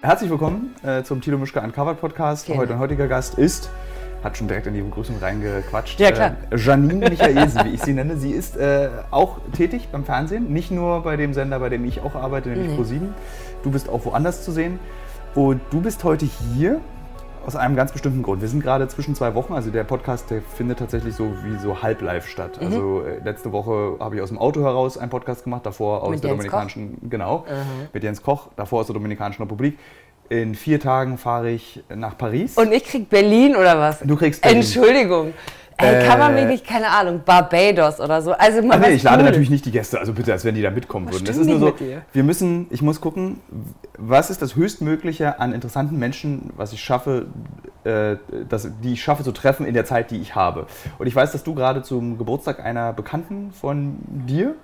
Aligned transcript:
Herzlich 0.00 0.30
willkommen 0.30 0.74
äh, 0.84 1.02
zum 1.02 1.20
Tilo 1.20 1.38
Mischke 1.38 1.60
Uncovered 1.60 2.00
Podcast. 2.00 2.46
Genau. 2.46 2.58
Heute 2.60 2.78
heutiger 2.78 3.08
Gast 3.08 3.36
ist, 3.36 3.68
hat 4.22 4.36
schon 4.36 4.46
direkt 4.46 4.66
in 4.68 4.74
die 4.74 4.80
Begrüßung 4.82 5.16
reingequatscht, 5.18 5.98
Ja, 5.98 6.12
klar. 6.12 6.36
Äh, 6.50 6.56
Janine 6.56 7.10
Michaelsen, 7.10 7.64
wie 7.64 7.70
ich 7.74 7.82
sie 7.82 7.92
nenne. 7.94 8.16
Sie 8.16 8.30
ist 8.30 8.56
äh, 8.56 8.90
auch 9.10 9.38
tätig 9.56 9.88
beim 9.90 10.04
Fernsehen, 10.04 10.52
nicht 10.52 10.70
nur 10.70 11.02
bei 11.02 11.16
dem 11.16 11.34
Sender, 11.34 11.58
bei 11.58 11.68
dem 11.68 11.84
ich 11.84 12.00
auch 12.00 12.14
arbeite, 12.14 12.48
nämlich 12.50 12.68
Nee. 12.70 12.76
Pro7. 12.82 13.00
Du 13.64 13.70
bist 13.72 13.88
auch 13.88 14.04
woanders 14.04 14.44
zu 14.44 14.52
sehen. 14.52 14.78
Und 15.34 15.60
du 15.70 15.80
bist 15.80 16.04
heute 16.04 16.26
hier 16.26 16.80
aus 17.46 17.56
einem 17.56 17.76
ganz 17.76 17.92
bestimmten 17.92 18.22
Grund. 18.22 18.40
Wir 18.42 18.48
sind 18.48 18.62
gerade 18.62 18.88
zwischen 18.88 19.14
zwei 19.14 19.34
Wochen, 19.34 19.52
also 19.52 19.70
der 19.70 19.84
Podcast, 19.84 20.30
der 20.30 20.42
findet 20.42 20.78
tatsächlich 20.78 21.14
so 21.14 21.32
wie 21.44 21.58
so 21.58 21.82
halb 21.82 22.02
live 22.02 22.26
statt. 22.26 22.58
Mhm. 22.60 22.66
Also 22.66 23.02
äh, 23.02 23.18
letzte 23.24 23.52
Woche 23.52 23.96
habe 24.00 24.16
ich 24.16 24.22
aus 24.22 24.28
dem 24.28 24.38
Auto 24.38 24.62
heraus 24.62 24.98
einen 24.98 25.10
Podcast 25.10 25.44
gemacht, 25.44 25.64
davor 25.66 26.02
aus 26.02 26.10
Mit 26.10 26.24
der 26.24 26.30
Jens 26.30 26.44
Koch? 26.44 26.50
Dominikanischen, 26.50 27.10
genau, 27.10 27.44
mit 27.92 28.02
Jens 28.02 28.22
Koch, 28.22 28.48
davor 28.56 28.80
aus 28.80 28.86
der 28.86 28.94
Dominikanischen 28.94 29.42
Republik. 29.42 29.78
In 30.30 30.54
vier 30.54 30.78
Tagen 30.78 31.16
fahre 31.16 31.50
ich 31.50 31.82
nach 31.88 32.18
Paris. 32.18 32.58
Und 32.58 32.70
ich 32.72 32.84
krieg 32.84 33.08
Berlin 33.08 33.56
oder 33.56 33.78
was? 33.78 34.00
Du 34.00 34.14
kriegst 34.14 34.42
Berlin. 34.42 34.58
Entschuldigung. 34.58 35.32
Ey, 35.80 36.04
kann 36.06 36.18
man 36.18 36.36
Äh, 36.36 36.40
wirklich, 36.42 36.64
keine 36.64 36.88
Ahnung, 36.88 37.20
Barbados 37.24 38.00
oder 38.00 38.20
so. 38.20 38.32
Also 38.32 38.62
mal 38.62 38.74
Ah, 38.76 38.78
nee, 38.88 38.94
ich 38.94 39.02
lade 39.04 39.18
Cooles. 39.18 39.26
natürlich 39.30 39.50
nicht 39.50 39.64
die 39.64 39.70
Gäste, 39.70 39.98
also 40.00 40.12
bitte, 40.12 40.32
als 40.32 40.44
wenn 40.44 40.54
die 40.56 40.62
da 40.62 40.70
mitkommen 40.70 41.06
Was 41.06 41.14
würden. 41.14 41.24
Das 41.26 41.36
ist 41.36 41.46
nur 41.46 41.60
so, 41.60 41.74
wir 42.12 42.24
müssen, 42.24 42.66
ich 42.70 42.82
muss 42.82 43.00
gucken, 43.00 43.40
was 43.96 44.30
ist 44.30 44.42
das 44.42 44.56
Höchstmögliche 44.56 45.38
an 45.40 45.52
interessanten 45.52 45.96
Menschen, 45.98 46.50
was 46.56 46.72
ich 46.72 46.80
schaffe, 46.82 47.26
äh, 47.84 48.16
das, 48.48 48.68
die 48.82 48.94
ich 48.94 49.02
schaffe 49.02 49.22
zu 49.22 49.30
treffen 49.32 49.66
in 49.66 49.74
der 49.74 49.84
Zeit, 49.84 50.10
die 50.10 50.18
ich 50.20 50.34
habe. 50.34 50.66
Und 50.98 51.06
ich 51.06 51.14
weiß, 51.14 51.30
dass 51.32 51.44
du 51.44 51.54
gerade 51.54 51.82
zum 51.82 52.18
Geburtstag 52.18 52.58
einer 52.64 52.92
Bekannten 52.92 53.52
von 53.52 53.98
dir, 54.08 54.54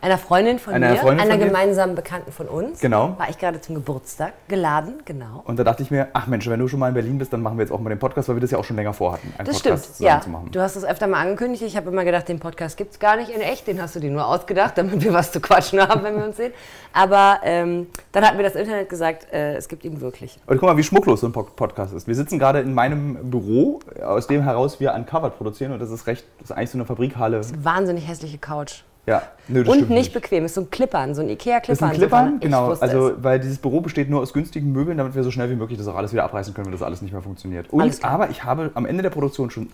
Einer 0.00 0.18
Freundin 0.18 0.58
von 0.58 0.74
Einer 0.74 0.90
mir, 0.90 0.96
Freundin 0.96 1.20
einer 1.28 1.38
von 1.38 1.48
gemeinsamen 1.48 1.94
Bekannten 1.94 2.32
von 2.32 2.48
uns. 2.48 2.80
Genau. 2.80 3.14
War 3.18 3.28
ich 3.30 3.38
gerade 3.38 3.60
zum 3.60 3.74
Geburtstag 3.74 4.32
geladen, 4.48 4.94
genau. 5.04 5.42
und 5.46 5.58
da 5.58 5.64
dachte 5.64 5.82
ich 5.82 5.90
mir, 5.90 6.08
ach 6.12 6.26
Mensch, 6.26 6.48
wenn 6.48 6.60
du 6.60 6.68
schon 6.68 6.78
mal 6.80 6.88
in 6.88 6.94
Berlin 6.94 7.18
bist, 7.18 7.32
dann 7.32 7.42
machen 7.42 7.58
wir 7.58 7.64
jetzt 7.64 7.72
auch 7.72 7.80
mal 7.80 7.90
den 7.90 7.98
Podcast, 7.98 8.28
weil 8.28 8.36
wir 8.36 8.40
das 8.40 8.50
ja 8.50 8.58
auch 8.58 8.64
schon 8.64 8.76
länger 8.76 8.92
vorhatten, 8.92 9.32
einen 9.38 9.46
Das 9.46 9.60
Podcast 9.62 9.94
stimmt, 9.96 10.00
ja. 10.08 10.20
zu 10.20 10.30
machen. 10.30 10.50
Du 10.50 10.60
hast 10.60 10.76
es 10.76 10.84
öfter 10.84 11.06
mal 11.06 11.20
angekündigt. 11.20 11.62
Ich 11.62 11.76
habe 11.76 11.90
immer 11.90 12.04
gedacht, 12.04 12.28
den 12.28 12.40
Podcast 12.40 12.76
gibt 12.76 12.92
es 12.92 12.98
gar 12.98 13.16
nicht 13.16 13.30
in 13.30 13.40
echt. 13.40 13.66
Den 13.66 13.80
hast 13.80 13.94
du 13.96 14.00
dir 14.00 14.10
nur 14.10 14.26
ausgedacht, 14.26 14.76
damit 14.78 15.02
wir 15.02 15.12
was 15.12 15.32
zu 15.32 15.40
quatschen 15.40 15.80
haben, 15.80 16.02
wenn 16.02 16.16
wir 16.16 16.24
uns 16.24 16.36
sehen. 16.36 16.52
Aber 16.92 17.40
ähm, 17.44 17.86
dann 18.12 18.24
hat 18.26 18.36
mir 18.36 18.42
das 18.42 18.54
Internet 18.54 18.88
gesagt, 18.88 19.32
äh, 19.32 19.54
es 19.56 19.68
gibt 19.68 19.84
ihn 19.84 20.00
wirklich. 20.00 20.38
Und 20.46 20.58
guck 20.58 20.68
mal, 20.68 20.76
wie 20.76 20.82
schmucklos 20.82 21.20
so 21.20 21.26
ein 21.26 21.32
Po- 21.32 21.42
Podcast 21.44 21.94
ist. 21.94 22.06
Wir 22.06 22.14
sitzen 22.14 22.38
gerade 22.38 22.60
in 22.60 22.74
meinem 22.74 23.30
Büro, 23.30 23.80
aus 24.04 24.26
dem 24.26 24.42
heraus 24.42 24.80
wir 24.80 24.92
Uncovered 24.94 25.36
produzieren 25.36 25.72
und 25.72 25.80
das 25.80 25.90
ist 25.90 26.06
recht, 26.06 26.24
das 26.40 26.50
ist 26.50 26.56
eigentlich 26.56 26.70
so 26.70 26.78
eine 26.78 26.84
Fabrikhalle. 26.84 27.40
Wahnsinnig 27.62 28.06
hässliche 28.08 28.38
Couch. 28.38 28.82
Ja, 29.06 29.22
nö, 29.48 29.64
das 29.64 29.74
Und 29.76 29.90
nicht 29.90 30.12
bequem. 30.12 30.44
Ist 30.44 30.54
so 30.54 30.60
ein 30.60 30.70
Klippern, 30.70 31.14
so 31.14 31.22
ein 31.22 31.28
Ikea-Klippern. 31.28 31.88
sind 31.90 31.98
Klippern, 31.98 32.24
so 32.26 32.30
von- 32.30 32.40
genau. 32.40 32.70
Also, 32.74 33.12
weil 33.22 33.40
dieses 33.40 33.58
Büro 33.58 33.80
besteht 33.80 34.08
nur 34.08 34.20
aus 34.20 34.32
günstigen 34.32 34.70
Möbeln, 34.70 34.96
damit 34.98 35.14
wir 35.16 35.24
so 35.24 35.30
schnell 35.32 35.50
wie 35.50 35.56
möglich 35.56 35.76
das 35.78 35.88
auch 35.88 35.96
alles 35.96 36.12
wieder 36.12 36.22
abreißen 36.24 36.54
können, 36.54 36.66
wenn 36.66 36.72
das 36.72 36.82
alles 36.82 37.02
nicht 37.02 37.12
mehr 37.12 37.22
funktioniert. 37.22 37.70
Und, 37.70 38.04
aber 38.04 38.30
ich 38.30 38.44
habe 38.44 38.70
am 38.74 38.86
Ende 38.86 39.02
der 39.02 39.10
Produktion 39.10 39.50
schon 39.50 39.70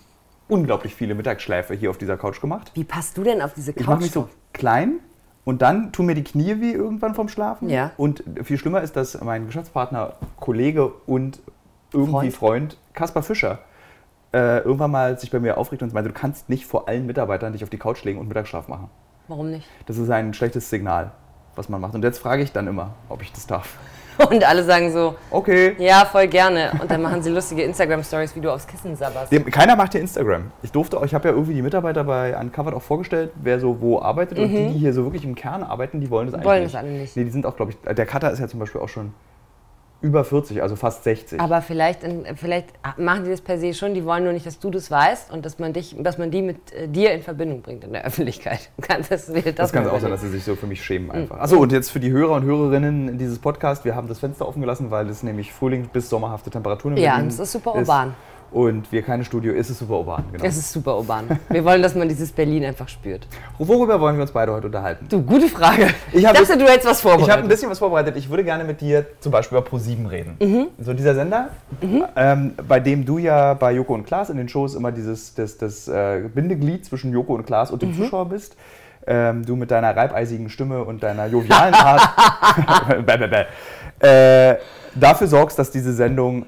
unglaublich 0.47 0.95
viele 0.95 1.13
Mittagsschläfe 1.13 1.75
hier 1.75 1.91
auf 1.91 1.99
dieser 1.99 2.17
Couch 2.17 2.41
gemacht. 2.41 2.71
Wie 2.73 2.83
passt 2.83 3.17
du 3.17 3.23
denn 3.23 3.41
auf 3.43 3.53
diese 3.53 3.71
Couch? 3.73 3.81
Ich 3.81 3.87
mache 3.87 4.01
mich 4.01 4.11
so 4.11 4.27
klein 4.51 4.93
und 5.45 5.61
dann 5.61 5.91
tun 5.91 6.07
mir 6.07 6.15
die 6.15 6.23
Knie 6.23 6.59
weh 6.59 6.71
irgendwann 6.71 7.13
vom 7.13 7.29
Schlafen. 7.29 7.69
Ja. 7.69 7.91
Und 7.97 8.23
viel 8.43 8.57
schlimmer 8.57 8.81
ist, 8.81 8.95
dass 8.95 9.21
mein 9.21 9.45
Geschäftspartner, 9.45 10.13
Kollege 10.39 10.87
und 11.05 11.39
irgendwie 11.93 12.31
Freund, 12.31 12.77
Kaspar 12.93 13.21
Fischer, 13.21 13.59
äh, 14.33 14.59
irgendwann 14.59 14.91
mal 14.91 15.19
sich 15.19 15.29
bei 15.31 15.39
mir 15.39 15.57
aufregt 15.57 15.83
und 15.83 15.93
meinte, 15.93 16.09
du 16.11 16.15
kannst 16.19 16.49
nicht 16.49 16.65
vor 16.65 16.87
allen 16.87 17.05
Mitarbeitern 17.05 17.53
dich 17.53 17.63
auf 17.63 17.69
die 17.69 17.77
Couch 17.77 18.03
legen 18.03 18.19
und 18.19 18.27
Mittagsschlaf 18.27 18.67
machen. 18.67 18.89
Warum 19.29 19.51
nicht? 19.51 19.65
Das 19.85 19.97
ist 19.97 20.09
ein 20.09 20.33
schlechtes 20.33 20.69
Signal, 20.69 21.11
was 21.55 21.69
man 21.69 21.79
macht. 21.79 21.93
Und 21.93 22.03
jetzt 22.03 22.19
frage 22.19 22.41
ich 22.43 22.51
dann 22.51 22.67
immer, 22.67 22.95
ob 23.07 23.21
ich 23.21 23.31
das 23.31 23.45
darf. 23.47 23.77
Und 24.29 24.43
alle 24.45 24.65
sagen 24.65 24.91
so, 24.91 25.15
Okay. 25.31 25.75
ja, 25.77 26.03
voll 26.03 26.27
gerne. 26.27 26.71
Und 26.81 26.91
dann 26.91 27.01
machen 27.01 27.23
sie 27.23 27.29
lustige 27.29 27.61
Instagram-Stories, 27.63 28.35
wie 28.35 28.41
du 28.41 28.51
aufs 28.51 28.67
Kissen 28.67 28.93
sabberst. 28.97 29.31
Keiner 29.51 29.77
macht 29.77 29.93
hier 29.93 30.01
Instagram. 30.01 30.51
Ich 30.61 30.73
durfte, 30.73 30.99
ich 31.05 31.13
habe 31.13 31.29
ja 31.29 31.33
irgendwie 31.33 31.53
die 31.53 31.61
Mitarbeiter 31.61 32.03
bei 32.03 32.37
Uncovered 32.37 32.73
auch 32.73 32.81
vorgestellt, 32.81 33.31
wer 33.41 33.61
so 33.61 33.79
wo 33.79 34.01
arbeitet. 34.01 34.37
Und 34.37 34.49
die, 34.49 34.67
die 34.73 34.79
hier 34.79 34.91
so 34.93 35.03
wirklich 35.05 35.23
im 35.23 35.35
Kern 35.35 35.63
arbeiten, 35.63 36.01
die 36.01 36.09
wollen 36.09 36.25
das 36.29 36.33
eigentlich 36.33 36.43
Mhm. 36.43 36.49
Wollen 36.49 36.63
nicht. 36.63 36.73
das 36.75 36.81
alle 36.81 36.91
nicht. 36.91 37.15
Nee, 37.15 37.23
die 37.23 37.29
sind 37.31 37.45
auch, 37.45 37.55
glaube 37.55 37.71
ich, 37.71 37.95
der 37.95 38.05
Cutter 38.05 38.29
ist 38.31 38.39
ja 38.39 38.47
zum 38.49 38.59
Beispiel 38.59 38.81
auch 38.81 38.89
schon 38.89 39.13
über 40.01 40.23
40, 40.23 40.61
also 40.61 40.75
fast 40.77 41.03
60. 41.03 41.39
Aber 41.41 41.61
vielleicht, 41.61 42.03
in- 42.03 42.25
vielleicht 42.37 42.67
machen 42.97 43.25
die 43.25 43.31
das 43.31 43.41
per 43.41 43.57
se 43.59 43.73
schon, 43.73 43.93
die 43.93 44.05
wollen 44.05 44.23
nur 44.23 44.31
nicht, 44.33 44.45
dass 44.45 44.57
du 44.59 44.69
das 44.69 44.89
weißt 44.89 45.31
und 45.31 45.45
dass 45.45 45.59
man, 45.59 45.73
dich, 45.73 45.95
dass 45.99 46.17
man 46.17 46.31
die 46.31 46.41
mit 46.41 46.71
äh, 46.73 46.87
dir 46.87 47.11
in 47.11 47.21
Verbindung 47.21 47.61
bringt 47.61 47.83
in 47.83 47.91
der 47.91 48.05
Öffentlichkeit. 48.05 48.69
Kannst 48.81 49.11
das, 49.11 49.25
das, 49.27 49.55
das 49.55 49.73
kann 49.73 49.87
auch 49.87 49.99
sein, 49.99 50.09
dass 50.11 50.21
sie 50.21 50.29
sich 50.29 50.43
so 50.43 50.55
für 50.55 50.67
mich 50.67 50.79
Mhm. 50.79 50.83
schämen 50.83 51.11
einfach. 51.11 51.39
Achso, 51.39 51.57
und 51.59 51.71
jetzt 51.73 51.89
für 51.91 51.99
die 51.99 52.11
Hörer 52.11 52.33
und 52.35 52.43
Hörerinnen 52.43 53.17
dieses 53.17 53.39
Podcasts, 53.39 53.83
wir 53.83 53.95
haben 53.95 54.07
das 54.07 54.19
Fenster 54.19 54.47
offen 54.47 54.61
gelassen, 54.61 54.89
weil 54.89 55.09
es 55.09 55.21
nämlich 55.23 55.51
Frühling 55.51 55.89
bis 55.91 56.09
sommerhafte 56.09 56.49
Temperaturen 56.49 56.95
in 56.95 57.03
Ja, 57.03 57.15
Berlin 57.15 57.27
es 57.27 57.39
ist 57.39 57.51
super 57.51 57.75
urban. 57.75 58.13
Und 58.51 58.91
wir 58.91 59.03
keine 59.03 59.23
Studio, 59.23 59.53
ist 59.53 59.69
es 59.69 59.77
super 59.77 59.99
urban, 59.99 60.23
genau. 60.31 60.43
Es 60.43 60.57
ist 60.57 60.71
super 60.71 60.97
urban. 60.97 61.25
Wir 61.49 61.63
wollen, 61.63 61.83
dass 61.83 61.93
man 61.93 62.09
dieses 62.09 62.31
Berlin 62.31 62.65
einfach 62.65 62.89
spürt. 62.89 63.27
Worüber 63.59 63.99
wollen 64.01 64.15
wir 64.17 64.23
uns 64.23 64.31
beide 64.31 64.51
heute 64.51 64.65
unterhalten? 64.65 65.05
Du, 65.07 65.21
gute 65.21 65.47
Frage. 65.47 65.89
Ich 66.11 66.17
Ich 66.17 66.23
dachte, 66.23 66.57
du 66.57 66.65
hättest 66.65 66.85
was 66.87 66.99
Ich 66.99 67.05
habe 67.05 67.13
ein 67.13 67.19
vorbereitet. 67.19 67.49
bisschen 67.49 67.69
was 67.69 67.77
vorbereitet. 67.79 68.15
Ich 68.17 68.27
würde 68.29 68.43
gerne 68.43 68.63
mit 68.63 68.81
dir 68.81 69.05
zum 69.19 69.31
Beispiel 69.31 69.57
über 69.59 69.67
Pro7 69.67 70.09
reden. 70.09 70.35
Mhm. 70.39 70.67
So 70.79 70.93
dieser 70.93 71.13
Sender, 71.13 71.49
ähm, 72.15 72.53
bei 72.67 72.79
dem 72.79 73.05
du 73.05 73.19
ja 73.19 73.53
bei 73.53 73.71
Joko 73.73 73.93
und 73.93 74.05
Klaas 74.07 74.31
in 74.31 74.37
den 74.37 74.49
Shows 74.49 74.73
immer 74.73 74.91
dieses 74.91 75.35
das, 75.35 75.57
das, 75.57 75.87
äh, 75.87 76.21
Bindeglied 76.33 76.85
zwischen 76.85 77.11
Joko 77.13 77.35
und 77.35 77.45
Klaas 77.45 77.69
Mhm. 77.69 77.73
und 77.73 77.81
dem 77.83 77.93
Zuschauer 77.95 78.29
bist. 78.29 78.55
Ähm, 79.05 79.45
du 79.45 79.55
mit 79.55 79.69
deiner 79.71 79.95
reibeisigen 79.95 80.49
Stimme 80.49 80.83
und 80.83 81.03
deiner 81.03 81.27
jovialen 81.27 81.73
Art 81.73 82.01
bäh, 83.05 83.17
bäh, 83.17 83.27
bäh, 83.27 84.05
äh, 84.07 84.57
dafür 84.95 85.27
sorgst, 85.27 85.57
dass 85.59 85.71
diese 85.71 85.93
Sendung 85.93 86.45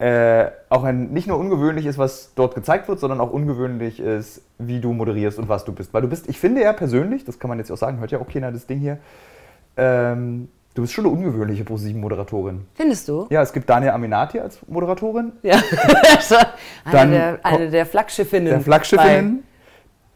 äh, 0.00 0.50
auch 0.70 0.82
ein, 0.84 1.10
nicht 1.12 1.26
nur 1.26 1.38
ungewöhnlich 1.38 1.84
ist, 1.84 1.98
was 1.98 2.32
dort 2.34 2.54
gezeigt 2.54 2.88
wird, 2.88 2.98
sondern 3.00 3.20
auch 3.20 3.30
ungewöhnlich 3.30 4.00
ist, 4.00 4.42
wie 4.58 4.80
du 4.80 4.94
moderierst 4.94 5.38
und 5.38 5.50
was 5.50 5.66
du 5.66 5.72
bist. 5.72 5.92
Weil 5.92 6.00
du 6.00 6.08
bist, 6.08 6.26
ich 6.28 6.40
finde 6.40 6.62
ja 6.62 6.72
persönlich, 6.72 7.24
das 7.24 7.38
kann 7.38 7.50
man 7.50 7.58
jetzt 7.58 7.70
auch 7.70 7.76
sagen, 7.76 7.98
hört 8.00 8.10
ja 8.10 8.18
auch 8.18 8.28
keiner 8.28 8.50
das 8.50 8.66
Ding 8.66 8.78
hier, 8.78 8.96
ähm, 9.76 10.48
du 10.74 10.82
bist 10.82 10.94
schon 10.94 11.04
eine 11.04 11.12
ungewöhnliche 11.12 11.64
Pro7-Moderatorin. 11.64 12.60
Findest 12.74 13.08
du? 13.08 13.26
Ja, 13.28 13.42
es 13.42 13.52
gibt 13.52 13.68
Daniel 13.68 13.92
Aminati 13.92 14.40
als 14.40 14.58
Moderatorin, 14.66 15.32
Ja. 15.42 15.60
Eine, 16.84 17.10
der, 17.10 17.38
eine 17.42 17.70
der 17.70 17.84
Flaggschiffinnen. 17.84 18.48
der 18.48 18.60
Flaggschiffinnen, 18.60 19.42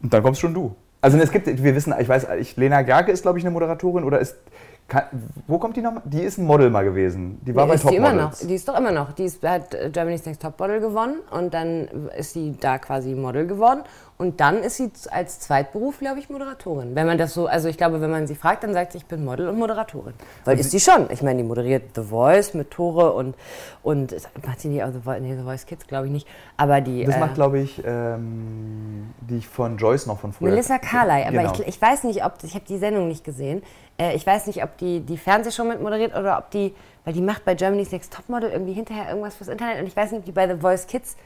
und 0.03 0.15
dann 0.15 0.23
kommst 0.23 0.41
schon 0.41 0.55
du. 0.55 0.75
Also 1.03 1.19
es 1.19 1.31
gibt, 1.31 1.47
wir 1.47 1.75
wissen, 1.75 1.93
ich 1.99 2.09
weiß, 2.09 2.27
ich, 2.41 2.57
Lena 2.57 2.81
Gerke 2.81 3.13
ist, 3.13 3.21
glaube 3.21 3.39
ich, 3.39 3.45
eine 3.45 3.53
Moderatorin 3.53 4.05
oder 4.05 4.19
ist, 4.19 4.37
kann, 4.87 5.05
wo 5.47 5.59
kommt 5.59 5.77
die 5.77 5.81
nochmal? 5.81 6.03
Die 6.05 6.23
ist 6.23 6.37
ein 6.39 6.45
Model 6.45 6.69
mal 6.69 6.85
gewesen. 6.85 7.41
Die 7.43 7.55
war 7.55 7.65
Nee, 7.65 7.71
bei 7.71 7.75
ist 7.77 7.89
die 7.89 7.97
immer 7.97 8.13
noch. 8.13 8.33
Die 8.35 8.55
ist 8.55 8.69
doch 8.69 8.79
immer 8.79 8.93
noch. 8.93 9.13
Die 9.13 9.25
ist, 9.25 9.43
hat 9.43 9.75
äh, 9.75 9.89
Germany's 9.91 10.27
Next 10.27 10.43
Topmodel 10.43 10.81
gewonnen 10.81 11.17
und 11.31 11.55
dann 11.55 11.89
ist 12.19 12.35
sie 12.35 12.55
da 12.61 12.79
quasi 12.79 13.15
Model 13.15 13.47
geworden. 13.47 13.83
Und 14.17 14.41
dann 14.41 14.59
ist 14.59 14.77
sie 14.77 14.93
als 15.11 15.41
Zweitberuf, 15.41 15.99
glaube 15.99 16.21
ich, 16.21 16.31
Moderatorin. 16.31 16.95
Wenn 16.95 17.07
man 17.07 17.19
das 17.19 17.35
so, 17.35 17.47
also 17.47 17.67
ich 17.69 17.77
glaube, 17.77 18.01
wenn 18.01 18.13
man 18.13 18.29
sie 18.29 18.37
fragt, 18.37 18.63
dann 18.63 18.73
sagt 18.73 18.93
sie, 18.93 18.99
ich 18.99 19.07
bin 19.07 19.25
Model 19.25 19.49
und 19.49 19.59
Moderatorin. 19.59 20.15
Weil 20.45 20.61
ist 20.61 20.71
sie 20.71 20.79
schon. 20.79 21.11
Ich 21.11 21.21
meine, 21.23 21.43
die 21.43 21.49
moderiert 21.49 21.97
The 21.97 22.03
Voice 22.03 22.55
mit 22.55 22.71
Tore 22.71 23.13
und, 23.13 23.35
und 23.83 24.15
macht 24.47 24.61
sie 24.61 24.69
nicht 24.69 24.85
auch 24.85 24.93
The 24.93 25.01
Voice, 25.01 25.21
nee, 25.21 25.35
The 25.37 25.43
Voice 25.43 25.67
Kids, 25.67 25.87
glaube 25.89 26.07
ich 26.07 26.13
nicht. 26.13 26.29
Aber 26.57 26.81
die. 26.81 27.05
Das 27.05 27.17
äh, 27.17 27.21
macht, 27.21 27.35
glaube 27.35 27.59
ich, 27.59 27.83
ähm, 27.85 29.13
die 29.21 29.41
von 29.41 29.79
Joyce 29.79 30.07
noch 30.07 30.21
von 30.21 30.33
früher. 30.33 30.51
Melissa 30.51 30.79
Carley, 30.79 31.25
aber 31.25 31.39
Genau. 31.39 31.53
ich, 31.55 31.67
ich 31.67 31.83
weiß 31.83 32.05
nicht, 32.05 32.25
ob, 32.25 32.35
ich 32.45 32.55
habe 32.55 32.65
die 32.69 32.79
Sendung 32.79 33.09
nicht 33.09 33.25
gesehen, 33.25 33.63
äh, 33.99 34.15
ich 34.15 34.27
weiß 34.27 34.47
nicht, 34.47 34.63
ob 34.63 34.77
die 34.79 35.01
die 35.01 35.19
Fernsehshow 35.19 35.65
mit 35.65 35.81
moderiert 35.81 36.15
oder 36.17 36.39
ob 36.39 36.51
die, 36.51 36.75
weil 37.05 37.15
die 37.15 37.21
macht 37.21 37.45
bei 37.45 37.55
Germany's 37.55 37.93
Next 37.93 38.13
Topmodel 38.13 38.51
irgendwie 38.51 38.73
hinterher 38.73 39.09
irgendwas 39.09 39.37
fürs 39.37 39.49
Internet 39.49 39.81
und 39.81 39.87
ich 39.87 39.97
weiß 39.97 40.11
nicht, 40.13 40.21
ob 40.21 40.25
die 40.25 40.33
bei 40.33 40.49
The 40.49 40.61
Voice 40.61 40.87
Kids, 40.87 41.17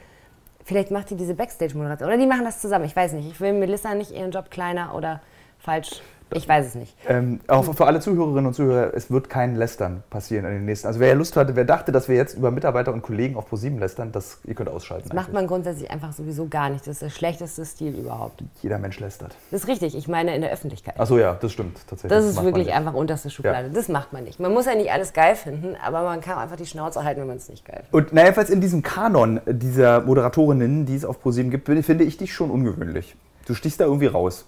vielleicht 0.63 0.91
macht 0.91 1.09
die 1.09 1.15
diese 1.15 1.33
Backstage-Moderation 1.33 2.07
oder 2.07 2.17
die 2.17 2.27
machen 2.27 2.43
das 2.43 2.61
zusammen, 2.61 2.85
ich 2.85 2.95
weiß 2.95 3.13
nicht. 3.13 3.29
Ich 3.29 3.39
will 3.39 3.53
Melissa 3.53 3.93
nicht 3.95 4.11
ihren 4.11 4.31
Job 4.31 4.51
kleiner 4.51 4.93
oder 4.95 5.21
falsch, 5.57 6.01
ich 6.31 6.47
weiß 6.47 6.67
es 6.67 6.75
nicht. 6.75 6.95
Ähm, 7.07 7.39
auch 7.47 7.73
für 7.73 7.85
alle 7.85 7.99
Zuhörerinnen 7.99 8.45
und 8.45 8.53
Zuhörer, 8.53 8.93
es 8.93 9.09
wird 9.09 9.29
kein 9.29 9.55
Lästern 9.55 10.03
passieren 10.09 10.45
in 10.45 10.51
den 10.51 10.65
nächsten. 10.65 10.87
Also 10.87 10.99
wer 10.99 11.09
ja 11.09 11.13
Lust 11.13 11.35
hatte, 11.35 11.55
wer 11.55 11.65
dachte, 11.65 11.91
dass 11.91 12.07
wir 12.07 12.15
jetzt 12.15 12.35
über 12.35 12.51
Mitarbeiter 12.51 12.93
und 12.93 13.01
Kollegen 13.01 13.35
auf 13.35 13.47
ProSieben 13.47 13.79
lästern, 13.79 14.11
das 14.11 14.39
ihr 14.45 14.55
könnt 14.55 14.69
ausschalten. 14.69 15.09
Das 15.09 15.15
macht 15.15 15.33
man 15.33 15.47
grundsätzlich 15.47 15.89
einfach 15.89 16.13
sowieso 16.13 16.47
gar 16.47 16.69
nicht. 16.69 16.85
Das 16.85 16.93
ist 16.93 17.01
der 17.01 17.09
schlechteste 17.09 17.65
Stil 17.65 17.95
überhaupt. 17.95 18.43
Jeder 18.61 18.77
Mensch 18.77 18.99
lästert. 18.99 19.35
Das 19.51 19.61
ist 19.61 19.67
richtig, 19.67 19.95
ich 19.95 20.07
meine 20.07 20.35
in 20.35 20.41
der 20.41 20.51
Öffentlichkeit. 20.51 20.99
Achso, 20.99 21.17
ja, 21.17 21.33
das 21.39 21.51
stimmt 21.51 21.77
tatsächlich. 21.87 22.09
Das 22.09 22.25
ist 22.25 22.35
macht 22.35 22.45
man 22.45 22.53
wirklich 22.55 22.73
einfach 22.73 22.93
unterste 22.93 23.29
Schublade. 23.29 23.67
Ja. 23.67 23.73
Das 23.73 23.87
macht 23.89 24.13
man 24.13 24.23
nicht. 24.23 24.39
Man 24.39 24.53
muss 24.53 24.65
ja 24.65 24.75
nicht 24.75 24.91
alles 24.91 25.13
geil 25.13 25.35
finden, 25.35 25.75
aber 25.83 26.03
man 26.03 26.21
kann 26.21 26.37
einfach 26.37 26.57
die 26.57 26.65
Schnauze 26.65 27.03
halten, 27.03 27.21
wenn 27.21 27.27
man 27.27 27.37
es 27.37 27.49
nicht 27.49 27.65
geil 27.65 27.83
findet. 27.89 27.93
Und 27.93 28.13
na, 28.13 28.23
jedenfalls 28.23 28.49
in 28.49 28.61
diesem 28.61 28.83
Kanon 28.83 29.41
dieser 29.47 30.01
Moderatorinnen, 30.01 30.85
die 30.85 30.95
es 30.95 31.05
auf 31.05 31.21
ProSieben 31.21 31.51
gibt, 31.51 31.65
finde 31.65 32.03
ich 32.03 32.17
dich 32.17 32.33
schon 32.33 32.51
ungewöhnlich. 32.51 33.15
Du 33.45 33.55
stichst 33.55 33.79
da 33.79 33.85
irgendwie 33.85 34.07
raus. 34.07 34.45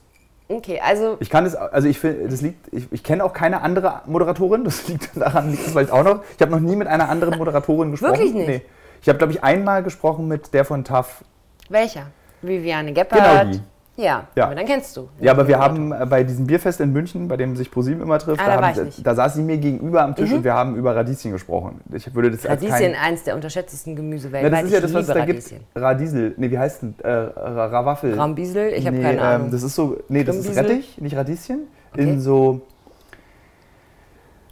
Okay, 0.52 0.82
also 0.84 1.16
Ich 1.22 1.30
kann 1.30 1.46
es, 1.46 1.56
also 1.56 1.88
ich 1.88 1.98
finde, 1.98 2.28
das 2.28 2.42
liegt, 2.42 2.74
ich, 2.74 2.92
ich 2.92 3.04
kenne 3.04 3.24
auch 3.24 3.32
keine 3.32 3.62
andere 3.62 4.02
Moderatorin, 4.06 4.66
das 4.66 4.88
liegt 4.88 5.10
daran, 5.16 5.52
liegt 5.52 5.66
es 5.66 5.72
vielleicht 5.72 5.92
auch 5.92 6.04
noch. 6.04 6.24
Ich 6.36 6.42
habe 6.42 6.52
noch 6.52 6.60
nie 6.60 6.76
mit 6.76 6.88
einer 6.88 7.08
anderen 7.10 7.38
Moderatorin 7.38 7.92
gesprochen. 7.92 8.14
Wirklich 8.14 8.34
nicht? 8.34 8.48
Nee. 8.48 8.62
Ich 9.02 9.08
habe, 9.08 9.18
glaube 9.18 9.34
ich, 9.34 9.44
einmal 9.44 9.82
gesprochen 9.82 10.28
mit 10.28 10.54
der 10.54 10.66
von 10.66 10.84
TAF. 10.84 11.24
welcher? 11.70 12.08
Viviane 12.42 12.92
Gebhardt. 12.92 13.42
Genau 13.42 13.52
die. 13.52 13.62
Ja, 14.02 14.28
Ja. 14.36 14.46
aber 14.46 14.56
dann 14.56 14.66
kennst 14.66 14.98
du. 14.98 15.08
Ja, 15.20 15.32
aber 15.32 15.48
wir 15.48 15.60
haben 15.60 15.92
äh, 15.92 16.06
bei 16.06 16.24
diesem 16.24 16.48
Bierfest 16.48 16.80
in 16.82 16.92
München, 16.92 17.28
bei 17.28 17.38
dem 17.38 17.56
sich 17.56 17.70
ProSieben 17.70 18.02
immer 18.02 18.18
trifft, 18.20 18.42
Ah, 18.42 18.46
da, 18.56 18.62
da 18.62 18.68
haben, 18.76 18.90
da 19.04 19.16
saß 19.16 19.36
sie 19.36 19.44
mir 19.44 19.58
gegenüber 19.58 20.02
am 20.04 20.16
Tisch 20.16 20.32
und 20.32 20.44
wir 20.44 20.54
haben 20.54 20.76
über 20.76 20.96
Radieschen 20.96 21.32
gesprochen. 21.32 21.82
Ich 21.94 22.14
würde 22.16 22.32
das 22.32 22.46
als 22.46 22.62
Radieschen, 22.64 22.94
kein, 22.94 22.96
eins 22.96 23.24
der 23.24 23.36
unterschätztesten 23.36 23.96
Gemüse 23.96 24.32
weltweit. 24.32 24.52
das 24.54 24.64
ist 24.64 24.74
ja 24.74 24.82
das, 24.82 24.94
was 24.94 25.08
es 25.08 25.14
da 25.14 25.26
gibt. 25.26 25.54
Radiesel. 25.76 26.34
Nee, 26.38 26.50
wie 26.52 26.58
heißt 26.60 26.82
denn? 26.82 26.96
Äh, 27.04 27.10
Ra- 27.10 27.66
Rawaffel. 27.68 28.14
Rambiesel? 28.16 28.74
Ich 28.74 28.86
habe 28.88 28.98
nee, 28.98 29.04
keine 29.04 29.22
Ahnung. 29.22 29.46
Ähm, 29.48 29.52
das 29.52 29.64
ist 29.64 29.76
so, 29.76 29.98
nee, 30.10 30.24
das 30.24 30.36
ist? 30.38 30.56
Rettich, 30.58 31.00
nicht 31.00 31.16
Radieschen. 31.16 31.68
Okay. 31.94 32.04
In 32.04 32.20
so. 32.22 32.62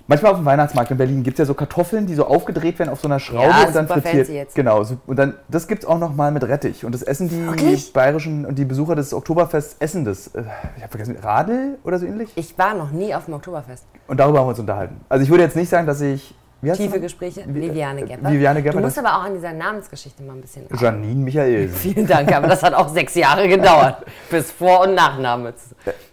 Manchmal 0.10 0.32
auf 0.32 0.38
dem 0.40 0.46
Weihnachtsmarkt 0.46 0.90
in 0.90 0.98
Berlin 0.98 1.22
gibt 1.22 1.36
es 1.36 1.40
ja 1.40 1.46
so 1.46 1.54
Kartoffeln, 1.54 2.08
die 2.08 2.16
so 2.16 2.26
aufgedreht 2.26 2.80
werden 2.80 2.90
auf 2.90 3.00
so 3.00 3.08
einer 3.08 3.20
Schraube 3.20 3.48
Ja, 3.50 3.68
und 3.68 3.76
dann 3.76 3.88
frittiert. 3.88 4.28
jetzt. 4.28 4.56
Genau, 4.56 4.84
und 5.06 5.16
dann 5.20 5.36
das 5.50 5.68
gibt 5.68 5.84
es 5.84 5.88
auch 5.88 6.00
noch 6.00 6.16
mal 6.16 6.32
mit 6.32 6.44
Rettich 6.44 6.84
und 6.84 6.94
das 6.96 7.04
essen 7.04 7.30
die 7.30 7.46
Wirklich? 7.46 7.94
bayerischen 7.94 8.44
und 8.48 8.58
die 8.58 8.66
Besucher 8.66 8.96
des 8.96 9.14
Oktoberfests 9.14 9.76
essen 9.80 10.06
das. 10.06 10.28
Äh, 10.30 10.42
Ich 10.78 10.82
habe 10.82 10.90
vergessen, 10.90 11.16
Radel 11.22 11.78
oder 11.84 12.00
so 12.00 12.08
ähnlich. 12.08 12.32
ich 12.36 12.58
war 12.58 12.74
noch 12.74 12.90
nie 12.90 13.14
auf 13.14 13.26
dem 13.26 13.36
Oktoberfest. 13.36 13.86
Und 14.08 14.20
darüber 14.20 14.40
haben 14.40 14.46
wir 14.48 14.50
uns 14.50 14.60
unterhalten. 14.60 15.00
Also 15.10 15.24
ich 15.24 15.30
würde 15.30 15.44
jetzt 15.44 15.56
nicht 15.56 15.70
sagen, 15.70 15.86
dass 15.86 16.02
ich 16.02 16.34
Tiefe? 16.74 17.00
Gespräche. 17.00 17.44
Wie- 17.48 17.62
Viviane 17.70 18.02
äh, 18.02 18.06
Gepper. 18.06 18.32
Viviane 18.32 18.62
Gepper, 18.64 18.78
Du 18.80 18.84
musst 18.84 18.98
aber 19.00 19.16
auch 19.16 19.24
an 19.26 19.34
dieser 19.36 19.54
Namensgeschichte 19.54 20.24
mal 20.24 20.34
ein 20.34 20.42
bisschen. 20.42 20.64
Janine 20.78 21.24
Michael. 21.24 21.70
Vielen 21.74 22.06
Dank, 22.08 22.36
aber 22.36 22.48
das 22.48 22.64
hat 22.64 22.74
auch 22.74 22.90
sechs 22.90 23.14
Jahre 23.16 23.48
gedauert. 23.48 24.04
bis 24.32 24.52
Vor- 24.52 24.82
und 24.82 24.96
Nachname. 24.96 25.54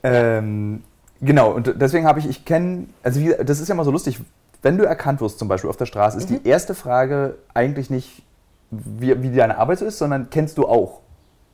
Ähm, 0.03 0.85
genau, 1.27 1.51
und 1.51 1.75
deswegen 1.77 2.07
habe 2.07 2.19
ich, 2.19 2.29
ich 2.29 2.45
kenne, 2.45 2.87
also 3.03 3.21
wie, 3.21 3.35
das 3.45 3.61
ist 3.61 3.69
ja 3.69 3.75
mal 3.75 3.85
so 3.85 3.91
lustig, 3.91 4.21
wenn 4.63 4.79
du 4.79 4.85
erkannt 4.85 5.21
wirst, 5.21 5.39
zum 5.39 5.49
Beispiel 5.49 5.71
auf 5.71 5.77
der 5.77 5.87
Straße, 5.87 6.17
ist 6.19 6.31
die 6.31 6.47
erste 6.47 6.75
Frage 6.75 7.37
eigentlich 7.55 7.91
nicht, 7.91 8.23
wie, 8.71 9.23
wie 9.23 9.31
deine 9.35 9.59
Arbeit 9.59 9.79
so 9.79 9.85
ist, 9.85 9.99
sondern 9.99 10.31
kennst 10.31 10.59
du 10.59 10.67
auch? 10.67 11.01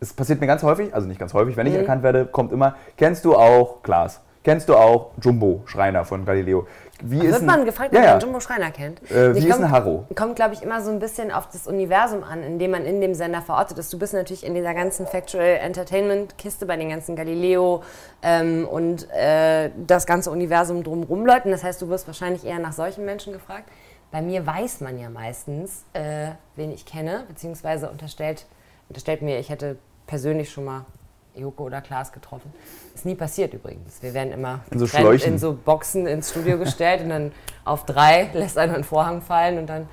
Es 0.01 0.13
passiert 0.13 0.41
mir 0.41 0.47
ganz 0.47 0.63
häufig, 0.63 0.95
also 0.95 1.07
nicht 1.07 1.21
ganz 1.21 1.35
häufig, 1.35 1.57
wenn 1.57 1.67
ich 1.67 1.75
erkannt 1.75 2.03
werde, 2.03 2.27
kommt 2.27 2.53
immer, 2.53 2.77
kennst 2.97 3.25
du 3.25 3.37
auch 3.37 3.83
Klaas? 3.83 4.21
Kennst 4.45 4.69
du 4.69 4.77
auch 4.77 5.13
Jumbo 5.21 5.63
Schreiner 5.67 6.05
von 6.05 6.25
Galileo? 6.25 6.67
Wie 7.05 7.19
ist 7.19 7.25
Wird 7.33 7.43
ein- 7.43 7.47
man 7.47 7.65
gefragt, 7.65 7.93
ja, 7.93 7.99
ob 8.01 8.05
ja. 8.07 8.11
man 8.13 8.21
Jumbo 8.21 8.41
Schreiner 8.41 8.71
kennt? 8.71 9.03
Äh, 9.11 9.35
wie 9.35 9.41
ist 9.47 9.51
komm- 9.55 9.65
ein 9.65 9.71
Harro? 9.71 10.07
Kommt, 10.15 10.37
glaube 10.37 10.55
ich, 10.55 10.63
immer 10.63 10.81
so 10.83 10.91
ein 10.91 10.99
bisschen 10.99 11.31
auf 11.31 11.49
das 11.49 11.67
Universum 11.67 12.23
an, 12.23 12.43
in 12.43 12.59
dem 12.59 12.71
man 12.71 12.85
in 12.85 13.01
dem 13.01 13.15
Sender 13.15 13.43
verortet 13.43 13.79
ist. 13.79 13.93
Du 13.93 13.99
bist 13.99 14.15
natürlich 14.15 14.45
in 14.47 14.55
dieser 14.55 14.73
ganzen 14.75 15.07
Factual 15.07 15.59
Entertainment-Kiste 15.61 16.67
bei 16.67 16.77
den 16.77 16.89
ganzen 16.91 17.17
Galileo 17.17 17.83
ähm, 18.23 18.67
und 18.69 19.11
äh, 19.11 19.71
das 19.87 20.07
ganze 20.07 20.31
Universum 20.31 20.83
drumherum 20.85 21.27
Leuten. 21.27 21.51
Das 21.51 21.65
heißt, 21.65 21.83
du 21.83 21.89
wirst 21.89 22.07
wahrscheinlich 22.07 22.45
eher 22.47 22.59
nach 22.59 22.73
solchen 22.73 23.05
Menschen 23.05 23.33
gefragt. 23.33 23.69
Bei 24.11 24.23
mir 24.23 24.47
weiß 24.47 24.81
man 24.81 24.99
ja 24.99 25.09
meistens, 25.11 25.85
äh, 25.95 26.29
wen 26.57 26.71
ich 26.71 26.85
kenne, 26.87 27.25
beziehungsweise 27.29 27.91
unterstellt, 27.91 28.47
unterstellt 28.89 29.23
mir, 29.23 29.39
ich 29.39 29.49
hätte 29.51 29.77
persönlich 30.07 30.51
schon 30.51 30.65
mal 30.67 30.85
Joko 31.35 31.65
oder 31.65 31.81
Klaas 31.81 32.13
getroffen. 32.13 32.53
Ist 32.95 33.05
nie 33.07 33.15
passiert 33.15 33.55
übrigens. 33.55 34.03
Wir 34.03 34.15
werden 34.15 34.33
immer 34.33 34.61
In 34.71 34.79
so 34.79 34.87
in 34.87 35.39
so 35.39 35.53
Boxen 35.55 36.07
ins 36.07 36.31
Studio 36.31 36.59
gestellt 36.59 37.03
und 37.03 37.09
dann 37.11 37.33
auf 37.65 37.85
drei 37.87 38.31
lässt 38.35 38.59
einer 38.59 38.75
einen 38.75 38.85
Vorhang 38.85 39.23
fallen 39.23 39.59
und 39.59 39.67
dann, 39.67 39.89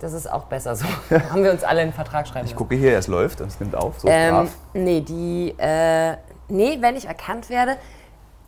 das 0.00 0.12
ist 0.12 0.30
auch 0.30 0.44
besser 0.44 0.74
so. 0.76 0.84
Haben 1.30 1.44
wir 1.44 1.52
uns 1.52 1.62
alle 1.64 1.80
einen 1.82 1.92
Vertrag 1.92 2.26
schreiben 2.26 2.46
Ich 2.46 2.52
lassen. 2.52 2.58
gucke 2.58 2.74
hier, 2.74 2.96
es 2.98 3.06
läuft 3.06 3.40
und 3.40 3.48
es 3.48 3.60
nimmt 3.60 3.74
auf, 3.76 4.00
so 4.00 4.08
Ähm, 4.08 4.34
brav. 4.34 4.50
nee, 4.74 5.00
die, 5.00 5.54
äh, 5.58 6.16
nee, 6.48 6.78
wenn 6.80 6.96
ich 6.96 7.06
erkannt 7.06 7.50
werde, 7.50 7.76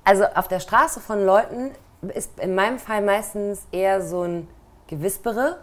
also 0.05 0.25
auf 0.35 0.49
der 0.49 0.61
Straße 0.61 1.01
von 1.01 1.25
Leuten 1.25 1.71
ist 2.15 2.41
in 2.41 2.55
meinem 2.57 2.79
Fall 2.81 3.03
meistens 3.03 3.61
eher 3.71 4.03
so 4.03 4.23
ein 4.23 4.49
Gewispere. 4.89 5.59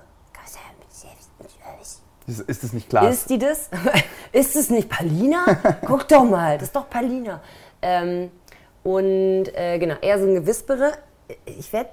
Ist, 2.29 2.41
ist 2.41 2.63
das 2.63 2.73
nicht 2.73 2.89
Klaas? 2.89 3.15
Ist 3.15 3.29
die 3.29 3.39
das? 3.39 3.69
ist 4.31 4.55
es 4.55 4.69
nicht 4.69 4.87
Palina? 4.87 5.45
Guck 5.85 6.07
doch 6.07 6.23
mal, 6.23 6.57
das 6.57 6.67
ist 6.67 6.75
doch 6.75 6.89
Palina. 6.89 7.41
Ähm, 7.81 8.29
und 8.83 9.45
äh, 9.55 9.79
genau, 9.79 9.95
eher 10.01 10.19
so 10.19 10.25
ein 10.25 10.35
Gewispere. 10.35 10.93
Ich 11.45 11.71
werde 11.73 11.89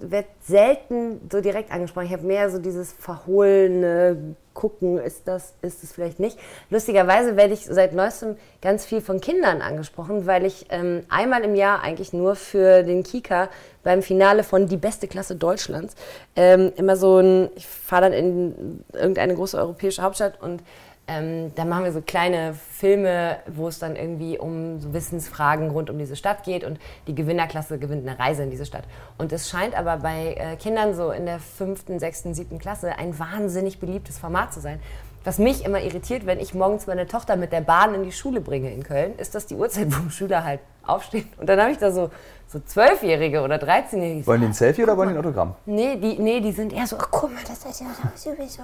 werd 0.00 0.26
selten 0.42 1.20
so 1.30 1.40
direkt 1.40 1.70
angesprochen. 1.70 2.06
Ich 2.06 2.12
habe 2.12 2.26
mehr 2.26 2.50
so 2.50 2.58
dieses 2.58 2.92
verhohlene 2.92 4.34
Gucken, 4.52 4.98
ist 4.98 5.28
das, 5.28 5.54
ist 5.62 5.84
es 5.84 5.92
vielleicht 5.92 6.18
nicht. 6.18 6.36
Lustigerweise 6.70 7.36
werde 7.36 7.54
ich 7.54 7.66
seit 7.66 7.94
neuestem 7.94 8.36
ganz 8.60 8.84
viel 8.84 9.00
von 9.00 9.20
Kindern 9.20 9.62
angesprochen, 9.62 10.26
weil 10.26 10.44
ich 10.44 10.66
ähm, 10.70 11.04
einmal 11.08 11.42
im 11.44 11.54
Jahr 11.54 11.82
eigentlich 11.82 12.12
nur 12.12 12.34
für 12.34 12.82
den 12.82 13.04
Kika 13.04 13.48
beim 13.84 14.02
Finale 14.02 14.42
von 14.42 14.66
Die 14.66 14.76
beste 14.76 15.06
Klasse 15.06 15.36
Deutschlands 15.36 15.94
ähm, 16.34 16.72
immer 16.76 16.96
so 16.96 17.18
ein, 17.18 17.48
ich 17.54 17.66
fahre 17.66 18.10
dann 18.10 18.12
in 18.12 18.84
irgendeine 18.92 19.34
große 19.34 19.56
europäische 19.56 20.02
Hauptstadt 20.02 20.42
und 20.42 20.62
ähm, 21.10 21.52
da 21.56 21.64
machen 21.64 21.84
wir 21.84 21.92
so 21.92 22.02
kleine 22.02 22.54
Filme, 22.54 23.38
wo 23.48 23.66
es 23.66 23.80
dann 23.80 23.96
irgendwie 23.96 24.38
um 24.38 24.80
so 24.80 24.92
Wissensfragen 24.92 25.70
rund 25.70 25.90
um 25.90 25.98
diese 25.98 26.14
Stadt 26.14 26.44
geht 26.44 26.62
und 26.62 26.78
die 27.08 27.16
Gewinnerklasse 27.16 27.80
gewinnt 27.80 28.08
eine 28.08 28.16
Reise 28.16 28.44
in 28.44 28.50
diese 28.50 28.64
Stadt. 28.64 28.84
Und 29.18 29.32
es 29.32 29.50
scheint 29.50 29.76
aber 29.76 29.96
bei 29.96 30.34
äh, 30.34 30.56
Kindern 30.56 30.94
so 30.94 31.10
in 31.10 31.26
der 31.26 31.40
fünften, 31.40 31.98
sechsten, 31.98 32.32
siebten 32.32 32.60
Klasse 32.60 32.96
ein 32.96 33.18
wahnsinnig 33.18 33.80
beliebtes 33.80 34.18
Format 34.18 34.54
zu 34.54 34.60
sein. 34.60 34.78
Was 35.24 35.38
mich 35.38 35.64
immer 35.64 35.80
irritiert, 35.80 36.24
wenn 36.26 36.40
ich 36.40 36.54
morgens 36.54 36.86
meine 36.86 37.06
Tochter 37.06 37.36
mit 37.36 37.52
der 37.52 37.60
Bahn 37.60 37.94
in 37.94 38.04
die 38.04 38.12
Schule 38.12 38.40
bringe 38.40 38.72
in 38.72 38.82
Köln, 38.82 39.16
ist 39.18 39.34
das 39.34 39.46
die 39.46 39.54
Uhrzeit, 39.54 39.88
wo 39.90 40.08
Schüler 40.10 40.44
halt 40.44 40.60
aufstehen. 40.86 41.28
Und 41.38 41.48
dann 41.48 41.60
habe 41.60 41.72
ich 41.72 41.78
da 41.78 41.92
so 41.92 42.10
so 42.50 42.58
Zwölfjährige 42.58 43.42
oder 43.42 43.56
13-Jährige. 43.56 44.14
die 44.16 44.22
so, 44.22 44.26
Wollen 44.26 44.40
die 44.40 44.46
ein 44.48 44.52
Selfie 44.52 44.82
oder 44.82 44.96
wollen 44.96 45.10
die 45.10 45.14
ein 45.14 45.20
Autogramm? 45.20 45.54
Nee, 45.66 45.96
die, 45.96 46.18
nee, 46.18 46.40
die 46.40 46.50
sind 46.50 46.72
eher 46.72 46.86
so, 46.86 46.96
ach 46.98 47.08
guck 47.10 47.32
mal, 47.32 47.42
das 47.46 47.64
ist 47.64 47.80
ja 47.80 47.86
sowieso. 48.16 48.62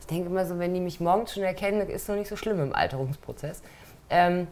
Ich 0.00 0.06
denke 0.06 0.30
immer 0.30 0.46
so, 0.46 0.58
wenn 0.58 0.72
die 0.72 0.80
mich 0.80 1.00
morgens 1.00 1.34
schon 1.34 1.42
erkennen, 1.42 1.86
ist 1.88 2.08
noch 2.08 2.16
nicht 2.16 2.28
so 2.28 2.36
schlimm 2.36 2.60
im 2.60 2.74
Alterungsprozess. 2.74 3.60
Ähm, 4.08 4.46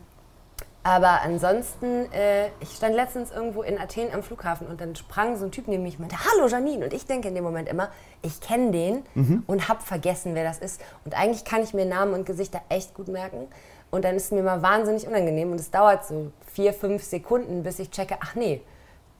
aber 0.84 1.22
ansonsten, 1.22 2.12
äh, 2.12 2.48
ich 2.60 2.70
stand 2.76 2.94
letztens 2.94 3.30
irgendwo 3.32 3.62
in 3.62 3.78
Athen 3.80 4.12
am 4.12 4.22
Flughafen 4.22 4.66
und 4.66 4.80
dann 4.80 4.94
sprang 4.94 5.36
so 5.36 5.46
ein 5.46 5.50
Typ 5.50 5.66
neben 5.66 5.82
mich 5.82 5.94
und 5.94 6.00
meinte, 6.00 6.16
hallo 6.24 6.46
Janine. 6.46 6.84
Und 6.84 6.92
ich 6.92 7.06
denke 7.06 7.28
in 7.28 7.34
dem 7.34 7.42
Moment 7.42 7.68
immer, 7.68 7.88
ich 8.22 8.40
kenne 8.40 8.70
den 8.70 9.02
und 9.46 9.68
habe 9.68 9.82
vergessen, 9.82 10.34
wer 10.34 10.44
das 10.44 10.58
ist. 10.58 10.80
Und 11.04 11.18
eigentlich 11.18 11.44
kann 11.44 11.62
ich 11.62 11.72
mir 11.74 11.86
Namen 11.86 12.12
und 12.14 12.26
Gesichter 12.26 12.60
echt 12.68 12.94
gut 12.94 13.08
merken. 13.08 13.48
Und 13.90 14.04
dann 14.04 14.14
ist 14.16 14.24
es 14.26 14.30
mir 14.32 14.42
mal 14.42 14.60
wahnsinnig 14.60 15.06
unangenehm 15.06 15.52
und 15.52 15.58
es 15.60 15.70
dauert 15.70 16.04
so 16.04 16.30
vier, 16.52 16.72
fünf 16.74 17.02
Sekunden, 17.02 17.62
bis 17.62 17.78
ich 17.78 17.90
checke, 17.90 18.16
ach 18.20 18.34
nee, 18.34 18.60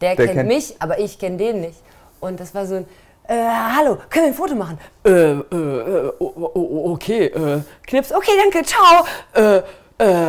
der, 0.01 0.17
Der 0.17 0.27
kennt, 0.27 0.39
kennt- 0.39 0.49
mich, 0.49 0.77
aber 0.81 0.99
ich 0.99 1.19
kenne 1.19 1.37
den 1.39 1.61
nicht. 1.61 1.81
Und 2.21 2.41
das 2.41 2.55
war 2.55 2.67
so 2.67 2.75
ein, 2.77 2.87
äh, 3.29 3.35
hallo, 3.77 3.97
können 4.11 4.27
wir 4.27 4.33
ein 4.33 4.35
Foto 4.35 4.55
machen? 4.55 4.79
Äh, 5.05 5.11
äh, 5.11 6.09
äh, 6.09 6.13
okay, 6.21 7.27
äh, 7.27 7.61
Knips, 7.87 8.13
okay, 8.13 8.33
danke, 8.43 8.67
ciao. 8.67 9.05
Äh, 9.33 9.63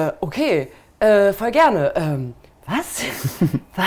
äh, 0.07 0.11
okay, 0.21 0.71
äh, 1.05 1.33
voll 1.33 1.51
gerne. 1.51 1.91
Ähm, 1.95 2.33
was? 2.65 3.03
was? 3.75 3.85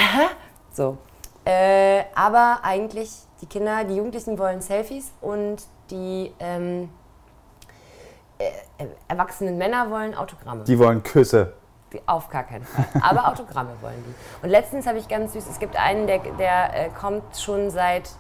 So. 0.73 0.99
Äh, 1.44 2.05
aber 2.15 2.61
eigentlich, 2.62 3.11
die 3.41 3.47
Kinder, 3.47 3.85
die 3.85 3.97
Jugendlichen 3.97 4.38
wollen 4.38 4.61
Selfies 4.61 5.12
und 5.21 5.62
die 5.90 6.33
ähm, 6.38 6.90
äh, 8.38 8.50
erwachsenen 9.09 9.57
Männer 9.59 9.90
wollen 9.90 10.14
Autogramme. 10.14 10.64
Die 10.64 10.78
wollen 10.78 11.02
Küsse. 11.02 11.54
Die- 11.93 12.00
Auf 12.07 12.28
gar 12.28 12.45
keinen 12.45 12.64
Fall. 12.64 12.85
Aber 13.00 13.28
Autogramme 13.28 13.71
wollen 13.81 14.04
die. 14.07 14.45
Und 14.45 14.50
letztens 14.50 14.87
habe 14.87 14.99
ich 14.99 15.09
ganz 15.09 15.33
süß, 15.33 15.47
es 15.49 15.59
gibt 15.59 15.76
einen, 15.76 16.07
der, 16.07 16.19
der 16.38 16.87
äh, 16.87 16.88
kommt 16.90 17.37
schon 17.38 17.71
seit, 17.71 18.11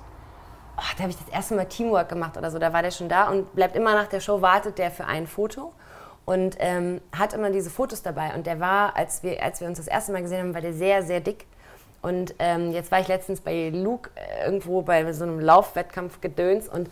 oh, 0.78 0.82
da 0.96 1.02
habe 1.02 1.10
ich 1.10 1.18
das 1.18 1.28
erste 1.28 1.54
Mal 1.54 1.66
Teamwork 1.66 2.08
gemacht 2.08 2.36
oder 2.38 2.50
so, 2.50 2.58
da 2.58 2.72
war 2.72 2.80
der 2.82 2.90
schon 2.90 3.10
da 3.10 3.28
und 3.28 3.54
bleibt 3.54 3.76
immer 3.76 3.94
nach 3.94 4.06
der 4.06 4.20
Show, 4.20 4.40
wartet 4.40 4.78
der 4.78 4.90
für 4.90 5.04
ein 5.04 5.26
Foto 5.26 5.72
und 6.28 6.56
ähm, 6.58 7.00
hat 7.16 7.32
immer 7.32 7.48
diese 7.48 7.70
Fotos 7.70 8.02
dabei. 8.02 8.34
Und 8.34 8.46
der 8.46 8.60
war, 8.60 8.94
als 8.94 9.22
wir, 9.22 9.42
als 9.42 9.62
wir 9.62 9.66
uns 9.66 9.78
das 9.78 9.88
erste 9.88 10.12
Mal 10.12 10.20
gesehen 10.20 10.40
haben, 10.40 10.52
war 10.52 10.60
der 10.60 10.74
sehr, 10.74 11.02
sehr 11.02 11.20
dick. 11.20 11.46
Und 12.02 12.34
ähm, 12.38 12.70
jetzt 12.70 12.92
war 12.92 13.00
ich 13.00 13.08
letztens 13.08 13.40
bei 13.40 13.70
Luke 13.70 14.10
äh, 14.14 14.44
irgendwo 14.44 14.82
bei 14.82 15.10
so 15.14 15.24
einem 15.24 15.40
Laufwettkampf 15.40 16.20
gedöns 16.20 16.68
und 16.68 16.90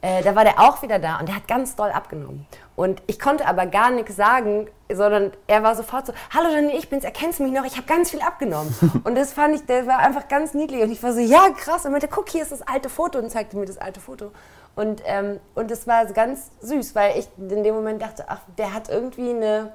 äh, 0.00 0.22
da 0.22 0.34
war 0.34 0.44
der 0.44 0.58
auch 0.58 0.80
wieder 0.80 0.98
da 0.98 1.18
und 1.18 1.28
der 1.28 1.36
hat 1.36 1.46
ganz 1.46 1.76
doll 1.76 1.90
abgenommen. 1.90 2.46
Und 2.74 3.02
ich 3.06 3.18
konnte 3.18 3.46
aber 3.46 3.66
gar 3.66 3.90
nichts 3.90 4.16
sagen, 4.16 4.66
sondern 4.90 5.32
er 5.46 5.62
war 5.62 5.76
sofort 5.76 6.06
so, 6.06 6.14
hallo 6.34 6.48
Janine, 6.48 6.74
ich 6.78 6.88
bin's, 6.88 7.04
erkennst 7.04 7.38
du 7.38 7.42
mich 7.42 7.52
noch? 7.52 7.66
Ich 7.66 7.76
habe 7.76 7.86
ganz 7.86 8.10
viel 8.10 8.22
abgenommen. 8.22 8.74
und 9.04 9.14
das 9.14 9.34
fand 9.34 9.56
ich, 9.56 9.66
der 9.66 9.86
war 9.86 9.98
einfach 9.98 10.26
ganz 10.28 10.54
niedlich. 10.54 10.82
Und 10.82 10.90
ich 10.90 11.02
war 11.02 11.12
so, 11.12 11.20
ja 11.20 11.50
krass. 11.54 11.84
Und 11.84 11.92
meinte, 11.92 12.08
guck, 12.08 12.30
hier 12.30 12.40
ist 12.40 12.50
das 12.52 12.62
alte 12.62 12.88
Foto 12.88 13.18
und 13.18 13.30
zeigte 13.30 13.58
mir 13.58 13.66
das 13.66 13.76
alte 13.76 14.00
Foto. 14.00 14.32
Und, 14.74 15.02
ähm, 15.04 15.40
und 15.54 15.70
das 15.70 15.86
war 15.86 16.06
ganz 16.06 16.50
süß, 16.60 16.94
weil 16.94 17.18
ich 17.18 17.28
in 17.38 17.62
dem 17.62 17.74
Moment 17.74 18.00
dachte, 18.00 18.24
ach, 18.28 18.40
der 18.56 18.72
hat 18.72 18.88
irgendwie 18.88 19.30
eine, 19.30 19.72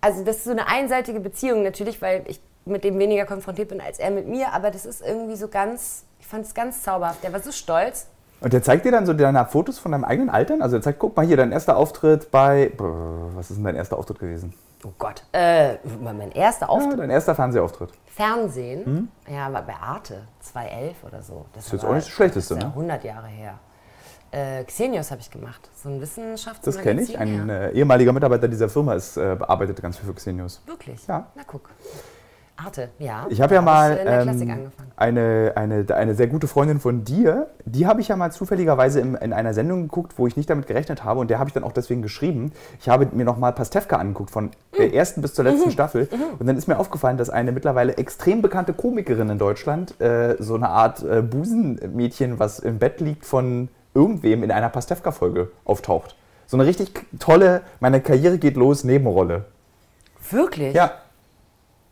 also 0.00 0.24
das 0.24 0.38
ist 0.38 0.44
so 0.44 0.50
eine 0.50 0.68
einseitige 0.68 1.20
Beziehung 1.20 1.62
natürlich, 1.62 2.02
weil 2.02 2.24
ich 2.26 2.40
mit 2.64 2.84
dem 2.84 2.98
weniger 2.98 3.24
konfrontiert 3.24 3.68
bin 3.68 3.80
als 3.80 3.98
er 3.98 4.10
mit 4.10 4.26
mir, 4.26 4.52
aber 4.52 4.70
das 4.70 4.84
ist 4.84 5.00
irgendwie 5.00 5.36
so 5.36 5.48
ganz, 5.48 6.04
ich 6.18 6.26
fand 6.26 6.44
es 6.44 6.54
ganz 6.54 6.82
zauberhaft. 6.82 7.22
Der 7.22 7.32
war 7.32 7.40
so 7.40 7.52
stolz. 7.52 8.08
Und 8.40 8.52
der 8.52 8.62
zeigt 8.62 8.84
dir 8.84 8.92
dann 8.92 9.06
so 9.06 9.14
deine 9.14 9.46
Fotos 9.46 9.78
von 9.78 9.92
deinem 9.92 10.04
eigenen 10.04 10.28
Altern? 10.28 10.60
Also 10.60 10.76
er 10.76 10.82
zeigt, 10.82 10.98
guck 10.98 11.16
mal 11.16 11.24
hier, 11.24 11.36
dein 11.36 11.52
erster 11.52 11.76
Auftritt 11.76 12.30
bei. 12.30 12.72
Was 12.76 13.50
ist 13.50 13.56
denn 13.56 13.64
dein 13.64 13.76
erster 13.76 13.96
Auftritt 13.96 14.18
gewesen? 14.18 14.52
Oh 14.86 14.92
Gott. 14.98 15.24
Äh, 15.32 15.78
mein 16.00 16.30
erster 16.30 16.66
Ja, 16.66 16.70
Auftritt. 16.70 16.98
dein 17.00 17.10
erster 17.10 17.34
Fernsehauftritt. 17.34 17.90
Fernsehen, 18.06 19.10
ja, 19.28 19.52
war 19.52 19.62
bei 19.62 19.74
Arte, 19.74 20.22
2011 20.40 21.04
oder 21.04 21.22
so. 21.22 21.46
Das 21.54 21.66
Hm? 21.70 21.78
jetzt 21.78 21.84
auch 21.84 21.94
nicht 21.94 22.06
das 22.06 22.14
Schlechteste, 22.14 22.54
das 22.54 22.58
ist 22.58 22.62
ja 22.62 22.68
ne? 22.68 22.74
100 22.74 23.04
Jahre 23.04 23.26
her. 23.26 23.58
Äh, 24.30 24.64
Xenios 24.64 25.10
habe 25.10 25.20
ich 25.20 25.30
gemacht. 25.30 25.68
So 25.74 25.88
ein 25.88 26.00
Wissenschaftsmagazin. 26.00 26.72
Das 26.72 26.82
kenne 26.82 27.02
ich. 27.02 27.18
Ein 27.18 27.48
ja. 27.48 27.54
äh, 27.66 27.72
ehemaliger 27.72 28.12
Mitarbeiter 28.12 28.48
dieser 28.48 28.68
Firma 28.68 28.94
ist, 28.94 29.16
äh, 29.16 29.36
arbeitet 29.40 29.80
ganz 29.82 29.96
viel 29.98 30.06
für 30.06 30.14
Xenius. 30.14 30.62
Wirklich? 30.66 31.06
Ja. 31.06 31.26
Na 31.34 31.42
guck. 31.46 31.68
Arte, 32.56 32.88
ja. 32.98 33.26
Ich 33.28 33.40
habe 33.42 33.54
ja 33.54 33.60
Da 33.60 33.64
mal 33.64 34.00
ähm, 34.02 34.70
eine, 34.96 35.52
eine, 35.56 35.86
eine 35.94 36.14
sehr 36.14 36.26
gute 36.26 36.48
Freundin 36.48 36.80
von 36.80 37.04
dir, 37.04 37.48
die 37.66 37.86
habe 37.86 38.00
ich 38.00 38.08
ja 38.08 38.16
mal 38.16 38.32
zufälligerweise 38.32 39.00
in, 39.00 39.14
in 39.14 39.32
einer 39.34 39.52
Sendung 39.52 39.82
geguckt, 39.82 40.14
wo 40.16 40.26
ich 40.26 40.36
nicht 40.36 40.48
damit 40.48 40.66
gerechnet 40.66 41.04
habe 41.04 41.20
und 41.20 41.28
der 41.28 41.38
habe 41.38 41.48
ich 41.50 41.54
dann 41.54 41.64
auch 41.64 41.72
deswegen 41.72 42.00
geschrieben. 42.00 42.52
Ich 42.80 42.88
habe 42.88 43.08
mir 43.12 43.24
nochmal 43.24 43.52
Pastewka 43.52 43.96
angeguckt, 43.96 44.30
von 44.30 44.52
der 44.78 44.94
ersten 44.94 45.20
bis 45.20 45.34
zur 45.34 45.44
letzten 45.44 45.70
Staffel 45.70 46.08
und 46.38 46.46
dann 46.46 46.56
ist 46.56 46.66
mir 46.66 46.78
aufgefallen, 46.78 47.18
dass 47.18 47.28
eine 47.28 47.52
mittlerweile 47.52 47.98
extrem 47.98 48.40
bekannte 48.40 48.72
Komikerin 48.72 49.28
in 49.28 49.38
Deutschland 49.38 50.00
äh, 50.00 50.36
so 50.38 50.54
eine 50.54 50.70
Art 50.70 51.02
äh, 51.02 51.20
Busenmädchen, 51.20 52.38
was 52.38 52.58
im 52.58 52.78
Bett 52.78 53.00
liegt 53.00 53.26
von 53.26 53.68
irgendwem 53.94 54.42
in 54.42 54.50
einer 54.50 54.70
Pastewka-Folge 54.70 55.50
auftaucht. 55.64 56.16
So 56.46 56.56
eine 56.56 56.66
richtig 56.66 56.92
tolle, 57.18 57.62
meine 57.80 58.00
Karriere 58.00 58.38
geht 58.38 58.56
los, 58.56 58.84
Nebenrolle. 58.84 59.44
Wirklich? 60.30 60.74
Ja. 60.74 60.92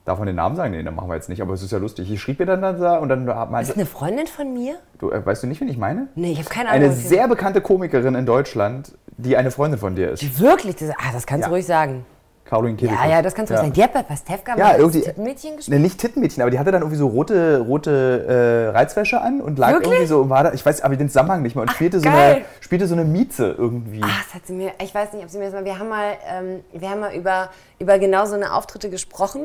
Darf 0.04 0.18
man 0.18 0.26
den 0.26 0.36
Namen 0.36 0.54
sagen? 0.54 0.72
Nee, 0.72 0.82
dann 0.82 0.94
machen 0.94 1.08
wir 1.08 1.14
jetzt 1.14 1.30
nicht, 1.30 1.40
aber 1.40 1.54
es 1.54 1.62
ist 1.62 1.72
ja 1.72 1.78
lustig. 1.78 2.10
Ich 2.10 2.20
schrieb 2.20 2.38
mir 2.38 2.44
dann 2.44 2.60
da 2.60 2.98
und 2.98 3.08
dann 3.08 3.26
Ist 3.26 3.50
meinte, 3.50 3.72
eine 3.74 3.86
Freundin 3.86 4.26
von 4.26 4.52
mir? 4.52 4.74
du, 4.98 5.10
äh, 5.10 5.24
weißt 5.24 5.42
du 5.42 5.46
nicht, 5.46 5.62
wen 5.62 5.68
ich 5.68 5.78
meine? 5.78 6.08
Nee, 6.14 6.32
ich 6.32 6.38
habe 6.40 6.50
keine 6.50 6.68
Ahnung. 6.68 6.84
Eine 6.84 6.92
sehr 6.92 7.26
bekannte 7.26 7.62
Komikerin 7.62 8.14
in 8.14 8.26
Deutschland, 8.26 8.92
die 9.16 9.34
eine 9.38 9.50
Freundin 9.50 9.80
von 9.80 9.94
dir 9.96 10.10
ist. 10.10 10.20
Die 10.20 10.38
wirklich? 10.40 10.76
Das, 10.76 10.90
ah, 10.90 11.12
das 11.14 11.24
kannst 11.26 11.42
Ja. 11.44 11.48
du 11.48 11.54
ruhig 11.54 11.64
sagen. 11.64 12.04
Caroline 12.44 12.76
Kebekus. 12.76 13.00
Ja, 13.02 13.08
ja, 13.10 13.22
das 13.22 13.34
kannst 13.34 13.48
du 13.50 13.54
ruhig 13.54 13.62
sagen. 13.62 13.72
Die 13.72 13.82
hat 13.82 13.94
bei 13.94 14.02
Pastewka 14.02 14.54
Ja, 14.58 14.76
irgendwie- 14.76 15.00
Tittenmädchen 15.00 15.56
gespielt. 15.56 15.78
Ne, 15.78 15.82
nicht 15.82 15.98
Tittenmädchen, 15.98 16.42
aber 16.42 16.50
die 16.50 16.58
hatte 16.58 16.70
dann 16.70 16.82
irgendwie 16.82 16.98
so 16.98 17.06
rote, 17.06 17.60
rote 17.60 18.26
äh, 18.70 18.76
Reizwäsche 18.76 19.18
an 19.22 19.40
und 19.40 19.58
lag 19.58 19.70
Wirklich? 19.72 19.90
irgendwie 19.90 20.06
so 20.06 20.20
und 20.20 20.28
war 20.28 20.44
da, 20.44 20.52
ich 20.52 20.64
weiß 20.66 20.82
aber 20.82 20.94
den 20.96 21.08
Zusammenhang 21.08 21.40
nicht 21.40 21.56
mehr 21.56 21.62
und 21.62 21.70
spielte, 21.70 22.00
so 22.00 22.08
eine, 22.10 22.42
spielte 22.60 22.86
so 22.86 22.94
eine 22.94 23.04
Mieze 23.06 23.54
irgendwie. 23.56 24.02
Ach, 24.04 24.24
das 24.26 24.34
hat 24.34 24.46
sie 24.46 24.52
mir, 24.52 24.72
ich 24.82 24.94
weiß 24.94 25.14
nicht, 25.14 25.24
ob 25.24 25.30
sie 25.30 25.38
mir 25.38 25.44
das 25.44 25.54
mal, 25.54 25.64
wir 25.64 25.78
haben 25.78 25.88
mal, 25.88 26.12
ähm, 26.30 26.60
wir 26.74 26.90
haben 26.90 27.00
mal 27.00 27.14
über, 27.14 27.48
über 27.78 27.98
genau 27.98 28.26
so 28.26 28.34
eine 28.34 28.52
Auftritte 28.52 28.90
gesprochen 28.90 29.44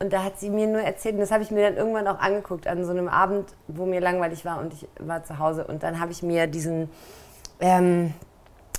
und 0.00 0.12
da 0.12 0.24
hat 0.24 0.38
sie 0.40 0.50
mir 0.50 0.66
nur 0.66 0.80
erzählt 0.80 1.14
und 1.14 1.20
das 1.20 1.30
habe 1.30 1.42
ich 1.42 1.50
mir 1.50 1.62
dann 1.62 1.76
irgendwann 1.76 2.08
auch 2.08 2.18
angeguckt 2.18 2.66
an 2.66 2.84
so 2.84 2.90
einem 2.90 3.08
Abend, 3.08 3.54
wo 3.68 3.84
mir 3.84 4.00
langweilig 4.00 4.44
war 4.44 4.58
und 4.58 4.72
ich 4.72 4.88
war 4.98 5.22
zu 5.24 5.38
Hause 5.38 5.66
und 5.66 5.82
dann 5.82 6.00
habe 6.00 6.10
ich 6.10 6.22
mir 6.22 6.46
diesen, 6.46 6.88
ähm, 7.60 8.14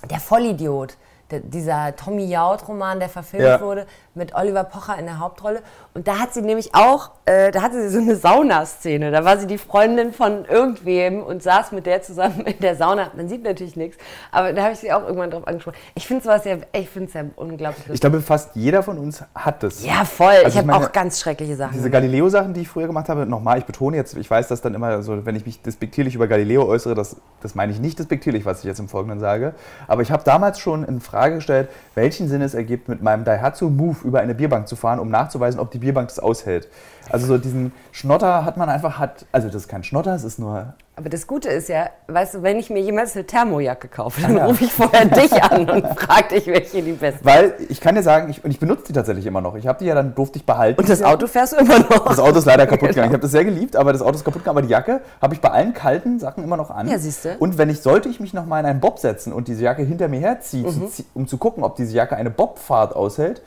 der 0.10 0.20
Vollidiot, 0.20 0.98
der, 1.30 1.42
dieser 1.42 1.96
Tommy 1.96 2.26
Jaud-Roman, 2.26 3.00
der 3.00 3.08
verfilmt 3.10 3.46
Ja. 3.46 3.62
wurde, 3.62 3.86
mit 4.14 4.36
Oliver 4.36 4.64
Pocher 4.64 4.98
in 4.98 5.06
der 5.06 5.20
Hauptrolle. 5.20 5.62
Und 5.94 6.08
da 6.08 6.20
hat 6.20 6.34
sie 6.34 6.42
nämlich 6.42 6.74
auch, 6.74 7.12
äh, 7.26 7.52
da 7.52 7.62
hatte 7.62 7.82
sie 7.82 7.90
so 7.90 8.00
eine 8.00 8.16
Saunaszene. 8.16 9.12
Da 9.12 9.24
war 9.26 9.38
sie 9.38 9.48
die 9.48 9.58
Freundin 9.58 10.14
von 10.14 10.46
irgendwem 10.46 11.22
und 11.24 11.44
saß 11.44 11.72
mit 11.72 11.86
der 11.86 12.02
zusammen 12.02 12.42
in 12.42 12.60
der 12.60 12.76
Sauna. 12.76 13.12
Man 13.16 13.30
sieht 13.30 13.44
natürlich 13.44 13.76
nichts, 13.76 13.98
aber 14.32 14.54
da 14.54 14.64
habe 14.64 14.74
ich 14.74 14.80
sie 14.80 14.92
auch 14.92 15.04
irgendwann 15.04 15.32
drauf 15.32 15.48
angesprochen. 15.48 15.78
Ich 15.96 16.08
finde 16.08 16.24
sowas 16.24 16.44
ja, 16.46 16.58
ich 16.74 16.90
finde 16.90 17.08
es 17.08 17.14
ja 17.14 17.24
unglaublich 17.36 17.84
Ich 17.84 17.88
lustig. 17.88 18.02
glaube, 18.02 18.22
fast 18.22 18.56
jeder 18.56 18.84
von 18.84 18.98
uns 18.98 19.24
hat 19.36 19.64
das. 19.64 19.84
Ja, 19.86 20.06
voll. 20.06 20.34
Also 20.44 20.48
ich 20.48 20.58
habe 20.58 20.74
auch 20.74 20.92
ganz 20.92 21.20
schreckliche 21.20 21.56
Sachen. 21.56 21.74
Diese. 21.74 21.90
Galileo-Sachen, 21.90 22.54
die 22.54 22.62
ich 22.62 22.68
früher 22.70 22.88
gemacht 22.88 23.10
habe, 23.10 23.26
nochmal, 23.26 23.58
ich 23.58 23.66
betone 23.66 23.98
jetzt, 23.98 24.16
ich 24.16 24.30
weiß, 24.30 24.48
dass 24.48 24.62
dann 24.62 24.74
immer 24.74 25.02
so, 25.04 25.26
wenn 25.26 25.36
ich 25.36 25.46
mich 25.46 25.62
despektierlich 25.62 26.16
über 26.16 26.28
Galileo 26.28 26.66
äußere, 26.66 26.96
das, 26.96 27.18
das 27.42 27.56
meine 27.56 27.72
ich 27.72 27.80
nicht 27.80 28.00
despektierlich, 28.00 28.46
was 28.46 28.60
ich 28.60 28.66
jetzt 28.66 28.80
im 28.80 28.88
Folgenden 28.88 29.20
sage. 29.20 29.54
Aber 29.88 30.02
ich 30.02 30.12
habe 30.12 30.24
damals 30.24 30.60
schon 30.60 30.84
in 30.84 31.02
Frage 31.02 31.36
gestellt, 31.36 31.70
welchen 31.96 32.28
Sinn 32.30 32.42
es 32.42 32.54
ergibt, 32.54 32.88
mit 32.88 33.02
meinem 33.02 33.24
Daihatsu 33.24 33.70
Move 33.70 33.98
über 34.04 34.20
eine 34.20 34.36
Bierbank 34.36 34.68
zu 34.68 34.76
fahren, 34.76 35.00
um 35.00 35.10
nachzuweisen, 35.10 35.60
ob 35.60 35.72
die 35.72 35.80
Bierbank 35.80 36.08
das 36.10 36.20
aushält. 36.20 36.68
Also 37.10 37.28
so 37.28 37.38
diesen 37.38 37.72
Schnotter 37.92 38.46
hat 38.46 38.58
man 38.58 38.70
einfach, 38.70 38.98
hat, 39.00 39.26
also 39.32 39.48
das 39.48 39.64
ist 39.64 39.68
kein 39.68 39.84
Schnotter, 39.84 40.14
es 40.16 40.24
ist 40.24 40.40
nur 40.40 40.76
Aber 40.96 41.10
das 41.10 41.28
Gute 41.28 41.50
ist 41.50 41.68
ja, 41.68 41.90
weißt 42.08 42.36
du, 42.36 42.44
wenn 42.44 42.58
ich 42.58 42.70
mir 42.70 42.80
jemals 42.80 43.16
eine 43.16 43.26
Thermojacke 43.26 43.88
kaufe, 43.90 44.22
dann 44.22 44.38
ja. 44.38 44.46
rufe 44.46 44.64
ich 44.66 44.72
vorher 44.72 45.06
dich 45.06 45.34
an 45.44 45.70
und 45.70 45.86
frage 46.00 46.36
dich, 46.36 46.48
welche 46.48 46.82
die 46.84 46.92
beste 46.94 47.20
ist. 47.20 47.26
Weil 47.26 47.56
ich 47.68 47.82
kann 47.82 47.96
dir 47.96 48.04
sagen, 48.04 48.30
ich, 48.30 48.44
und 48.46 48.52
ich 48.52 48.60
benutze 48.60 48.84
die 48.88 48.94
tatsächlich 48.94 49.26
immer 49.26 49.42
noch. 49.42 49.56
Ich 49.56 49.68
habe 49.68 49.80
die 49.80 49.86
ja 49.86 49.96
dann 49.96 50.14
durfte 50.16 50.38
ich 50.38 50.46
behalten. 50.46 50.80
Und 50.80 50.88
das 50.90 51.02
Auto 51.04 51.28
fährst 51.28 51.54
du 51.54 51.58
immer 51.58 51.80
noch. 51.80 52.06
Das 52.08 52.20
Auto 52.20 52.38
ist 52.38 52.46
leider 52.46 52.66
kaputt 52.68 52.90
gegangen. 52.90 52.92
Ich 52.92 52.96
Genau. 52.96 53.14
habe 53.14 53.22
das 53.24 53.32
sehr 53.32 53.46
geliebt, 53.46 53.76
aber 53.76 53.92
das 53.94 54.02
Auto 54.04 54.16
ist 54.16 54.24
kaputt 54.24 54.44
gegangen. 54.44 54.58
Aber 54.58 54.62
die 54.66 54.72
Jacke 54.72 55.02
habe 55.22 55.34
ich 55.34 55.42
bei 55.42 55.50
allen 55.50 55.74
kalten 55.74 56.20
Sachen 56.20 56.44
immer 56.44 56.56
noch 56.56 56.70
an. 56.70 56.88
Ja, 56.88 56.98
siehste. 57.00 57.36
Und 57.40 57.58
wenn 57.58 57.70
ich, 57.70 57.82
sollte 57.82 58.08
ich 58.10 58.20
mich 58.20 58.34
noch 58.34 58.46
mal 58.46 58.60
in 58.60 58.68
einen 58.68 58.80
Bob 58.80 59.00
setzen 59.00 59.34
und 59.34 59.48
diese 59.48 59.64
Jacke 59.64 59.82
hinter 59.82 60.08
mir 60.08 60.20
herziehe, 60.22 60.70
Mhm. 60.70 60.88
um 61.16 61.28
zu 61.28 61.38
gucken, 61.38 61.64
ob 61.64 61.76
diese 61.76 61.94
Jacke 61.94 62.16
eine 62.16 62.30
Bobfahrt 62.30 62.96
aushält, 62.96 63.42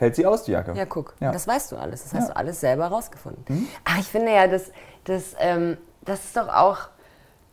hält 0.00 0.16
sie 0.16 0.26
aus, 0.26 0.44
die 0.44 0.52
Jacke. 0.52 0.72
Ja, 0.74 0.84
guck, 0.86 1.14
Ja. 1.20 1.30
das 1.32 1.46
weißt 1.46 1.72
du 1.72 1.76
alles. 1.76 2.02
Das 2.04 2.14
hast 2.14 2.28
Ja. 2.28 2.34
du 2.34 2.36
alles 2.36 2.60
selber 2.60 2.86
rausgefunden. 2.86 3.68
Ach, 3.84 3.98
ich 3.98 4.06
finde 4.06 4.32
ja, 4.32 4.46
das, 4.46 4.70
das, 5.04 5.34
ähm, 5.38 5.76
das 6.02 6.24
ist 6.24 6.36
doch 6.36 6.48
auch, 6.48 6.78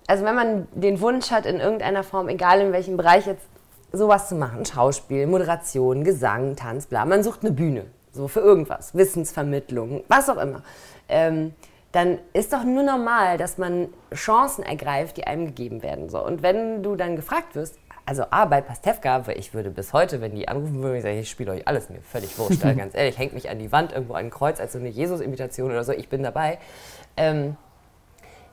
also 0.08 0.24
wenn 0.24 0.36
man 0.36 0.68
den 0.74 1.02
Wunsch 1.02 1.32
hat, 1.32 1.46
in 1.46 1.60
irgendeiner 1.60 2.04
Form, 2.04 2.30
egal 2.30 2.62
in 2.62 2.72
welchem 2.72 2.98
Bereich 2.98 3.28
jetzt, 3.28 3.46
sowas 3.92 4.28
zu 4.30 4.36
machen, 4.36 4.66
Schauspiel, 4.66 5.28
Moderation, 5.28 6.04
Gesang, 6.04 6.56
Tanz, 6.56 6.88
bla, 6.88 7.06
man 7.06 7.24
sucht 7.24 7.42
eine 7.42 7.52
Bühne, 7.52 7.86
so 8.12 8.28
für 8.28 8.40
irgendwas, 8.42 8.96
Wissensvermittlung, 8.96 10.04
was 10.08 10.30
auch 10.30 10.38
immer. 10.38 10.62
Ähm, 11.10 11.54
dann 11.94 12.20
ist 12.34 12.52
doch 12.54 12.64
nur 12.64 12.84
normal, 12.84 13.38
dass 13.38 13.58
man 13.58 13.88
Chancen 14.14 14.64
ergreift, 14.64 15.18
die 15.18 15.26
einem 15.26 15.48
gegeben 15.48 15.82
werden. 15.84 16.10
So. 16.10 16.24
Und 16.24 16.44
wenn 16.44 16.84
du 16.84 16.96
dann 16.96 17.16
gefragt 17.16 17.56
wirst, 17.56 17.80
also 18.08 18.24
A, 18.32 18.46
bei 18.46 18.62
Pastewka, 18.62 19.28
weil 19.28 19.38
ich 19.38 19.54
würde 19.54 19.70
bis 19.70 19.92
heute, 19.92 20.22
wenn 20.22 20.34
die 20.34 20.48
anrufen 20.48 20.82
würden, 20.82 20.96
ich 20.96 21.04
sagen, 21.04 21.20
ich 21.20 21.30
spiele 21.30 21.52
euch 21.52 21.68
alles, 21.68 21.90
mir 21.90 22.00
völlig 22.02 22.40
wurscht, 22.40 22.62
ganz 22.78 22.96
ehrlich, 22.96 23.18
hängt 23.18 23.34
mich 23.34 23.50
an 23.50 23.60
die 23.60 23.72
Wand, 23.72 23.92
irgendwo 23.92 24.14
an 24.14 24.26
ein 24.26 24.30
Kreuz, 24.32 24.60
als 24.62 24.72
so 24.74 24.80
eine 24.80 24.88
Jesus-Imitation 24.88 25.70
oder 25.70 25.84
so, 25.84 25.92
ich 25.92 26.08
bin 26.08 26.24
dabei. 26.24 26.58
Ähm, 27.18 27.58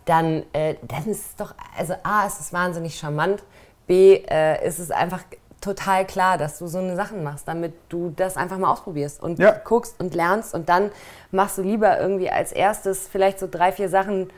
dann, 0.07 0.43
äh, 0.53 0.75
dann 0.83 1.07
ist 1.07 1.25
es 1.25 1.37
doch, 1.37 1.55
also 1.79 1.95
A, 2.03 2.27
ist 2.27 2.41
es 2.41 2.53
wahnsinnig 2.53 2.99
charmant, 2.99 3.43
B, 3.87 4.17
äh, 4.29 4.67
ist 4.67 4.81
es 4.81 4.91
einfach 4.91 5.23
total 5.61 6.05
klar, 6.05 6.37
dass 6.37 6.59
du 6.59 6.67
so 6.67 6.79
eine 6.79 6.97
Sachen 6.97 7.23
machst, 7.23 7.47
damit 7.49 7.75
du 7.89 8.13
das 8.15 8.37
einfach 8.37 8.59
mal 8.59 8.71
ausprobierst 8.73 9.23
und 9.23 9.39
Ja. 9.39 9.53
guckst 9.53 9.99
und 10.01 10.15
lernst 10.15 10.53
und 10.53 10.69
dann 10.69 10.91
machst 11.31 11.57
du 11.59 11.63
lieber 11.63 11.99
irgendwie 11.99 12.29
als 12.29 12.53
erstes 12.53 13.09
vielleicht 13.09 13.39
so 13.39 13.47
drei, 13.51 13.71
vier 13.73 13.89
Sachen, 13.89 14.31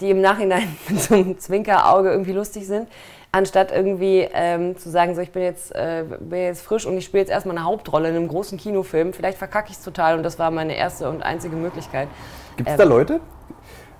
die 0.00 0.10
im 0.10 0.20
Nachhinein 0.22 0.74
mit 0.88 1.00
so 1.00 1.14
einem 1.14 1.38
Zwinkerauge 1.38 2.10
irgendwie 2.10 2.32
lustig 2.32 2.66
sind, 2.66 2.88
anstatt 3.32 3.72
irgendwie 3.72 4.28
ähm, 4.32 4.76
zu 4.76 4.90
sagen, 4.90 5.14
so 5.14 5.22
ich 5.22 5.32
bin 5.32 5.42
jetzt, 5.42 5.74
äh, 5.74 6.04
bin 6.20 6.38
jetzt 6.40 6.62
frisch 6.62 6.86
und 6.86 6.96
ich 6.98 7.04
spiele 7.06 7.22
jetzt 7.22 7.30
erstmal 7.30 7.56
eine 7.56 7.64
Hauptrolle 7.64 8.10
in 8.10 8.16
einem 8.16 8.28
großen 8.28 8.58
Kinofilm, 8.58 9.12
vielleicht 9.14 9.38
verkacke 9.38 9.70
ich 9.70 9.78
es 9.78 9.82
total 9.82 10.16
und 10.16 10.22
das 10.22 10.38
war 10.38 10.50
meine 10.50 10.76
erste 10.76 11.08
und 11.08 11.22
einzige 11.22 11.56
Möglichkeit. 11.56 12.08
Gibt 12.56 12.68
es 12.68 12.74
Ähm, 12.74 12.78
da 12.78 12.84
Leute? 12.84 13.20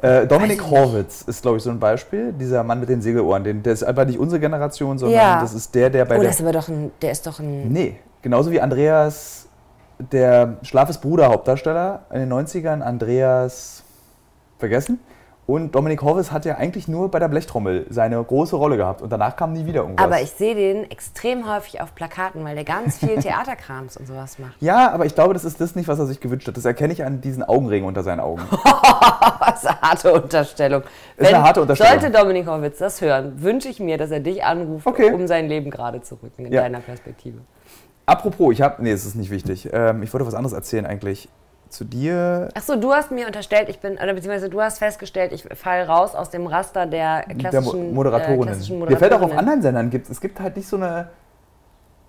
Äh, 0.03 0.27
Dominik. 0.27 0.69
Horwitz 0.69 1.23
ist, 1.23 1.43
glaube 1.43 1.59
ich, 1.59 1.63
so 1.63 1.71
ein 1.71 1.79
Beispiel. 1.79 2.33
Dieser 2.33 2.65
Mann 2.65 2.81
mit 2.81 2.89
den 2.89 3.01
Segelohren. 3.01 3.45
Den, 3.45 3.63
der 3.63 3.73
ist 3.73 3.85
einfach 3.85 4.05
nicht 4.05 4.19
unsere 4.19 4.41
Generation, 4.41 4.99
sondern 4.99 5.17
Ja. 5.19 5.41
das 5.41 5.55
ist 5.55 5.73
der, 5.75 5.91
der 5.91 6.05
bei 6.05 6.17
Oh, 6.17 6.21
der 6.21 6.29
das 6.29 6.41
ist 6.41 6.43
aber 6.43 6.53
doch 6.53 6.69
ein, 6.69 6.91
der 7.01 7.13
ist 7.13 7.25
doch 7.27 7.39
ein, 7.39 7.73
Nee, 7.73 8.01
genauso 8.21 8.51
wie 8.51 8.61
Andreas, 8.61 9.47
der 10.11 10.57
Schlafes 10.63 10.99
Bruder 10.99 11.29
Hauptdarsteller 11.29 12.01
in 12.13 12.19
den 12.19 12.33
90ern, 12.33 12.81
Andreas 12.83 13.85
vergessen. 14.59 14.99
Und 15.45 15.75
Dominik 15.75 16.03
Horvis 16.03 16.31
hat 16.31 16.45
ja 16.45 16.55
eigentlich 16.57 16.87
nur 16.87 17.11
bei 17.11 17.19
der 17.19 17.27
Blechtrommel 17.27 17.87
seine 17.91 18.23
große 18.23 18.55
Rolle 18.55 18.77
gehabt 18.77 19.03
und 19.03 19.11
danach 19.11 19.35
kam 19.35 19.53
nie 19.53 19.67
wieder 19.67 19.81
irgendwas. 19.83 20.05
aber 20.07 20.21
ich 20.23 20.31
sehe 20.31 20.55
den 20.55 20.89
extrem 20.89 21.51
häufig 21.53 21.81
auf 21.81 21.97
Plakaten, 21.97 22.45
weil 22.45 22.55
der 22.55 22.63
ganz 22.65 22.99
viel 22.99 23.17
Theaterkrams 23.21 23.97
und 23.97 24.07
sowas 24.07 24.39
macht. 24.39 24.55
ja, 24.61 24.93
aber 24.93 25.05
ich 25.05 25.17
glaube, 25.17 25.35
das 25.35 25.45
ist 25.45 25.61
das 25.61 25.75
nicht, 25.75 25.89
was 25.89 25.99
er 25.99 26.07
sich 26.07 26.21
gewünscht 26.21 26.47
hat. 26.47 26.57
Das 26.57 26.65
erkenne 26.65 26.93
ich 26.93 27.05
an 27.05 27.21
diesen 27.21 27.43
Augenringen 27.43 27.89
unter 27.89 28.05
seinen 28.05 28.21
Augen. 28.21 28.43
Was 29.45 29.67
eine 29.67 29.81
harte 29.81 30.13
Unterstellung. 30.13 30.83
Ist 31.17 31.33
eine 31.35 31.43
harte 31.43 31.61
Unterstellung. 31.63 32.01
Sollte 32.01 32.17
Dominik 32.17 32.47
Horwitz 32.47 32.79
das 32.79 33.01
hören, 33.01 33.43
wünsche 33.43 33.69
ich 33.69 33.81
mir, 33.81 33.99
dass 33.99 34.11
er 34.13 34.21
dich 34.21 34.45
anruft, 34.45 34.87
Okay. 34.87 35.13
um 35.13 35.27
sein 35.27 35.49
Leben 35.49 35.71
gerade 35.71 36.01
zu 36.01 36.15
rücken, 36.23 36.47
in 36.47 36.53
Ja. 36.53 36.63
deiner 36.63 36.79
Perspektive. 36.81 37.39
Apropos, 38.07 38.53
ich 38.53 38.63
habe, 38.63 38.83
nee, 38.83 38.93
es 38.93 39.05
ist 39.05 39.17
nicht 39.17 39.31
wichtig. 39.31 39.69
Ähm, 39.73 40.03
ich 40.03 40.13
wollte 40.13 40.27
was 40.27 40.35
anderes 40.35 40.53
erzählen 40.53 40.87
eigentlich. 40.87 41.29
Zu 41.73 41.85
dir, 41.87 42.51
Achso, 42.55 42.77
du 42.77 42.93
hast 42.93 43.11
mir 43.11 43.27
unterstellt, 43.27 43.71
ich 43.71 43.79
bin, 43.79 43.95
oder 43.95 44.13
beziehungsweise 44.13 44.51
du 44.51 44.61
hast 44.61 44.79
festgestellt, 44.79 45.33
ich 45.33 45.45
falle 45.57 45.87
raus 45.87 46.15
aus 46.15 46.29
dem 46.29 46.47
Raster 46.47 46.85
der 46.85 47.25
der 47.25 47.35
klassischen, 47.35 47.89
Mo 47.89 47.95
Moderatorinnen. 47.95 48.43
Äh, 48.43 48.47
klassischen 48.53 48.79
Mir 48.79 48.97
fällt 48.99 49.15
auch 49.15 49.23
auf 49.23 49.35
anderen 49.35 49.63
Sendern 49.63 49.89
gibt 49.89 50.11
es 50.11 50.21
gibt 50.21 50.39
halt 50.39 50.55
nicht 50.57 50.69
so 50.69 50.77
eine. 50.77 51.09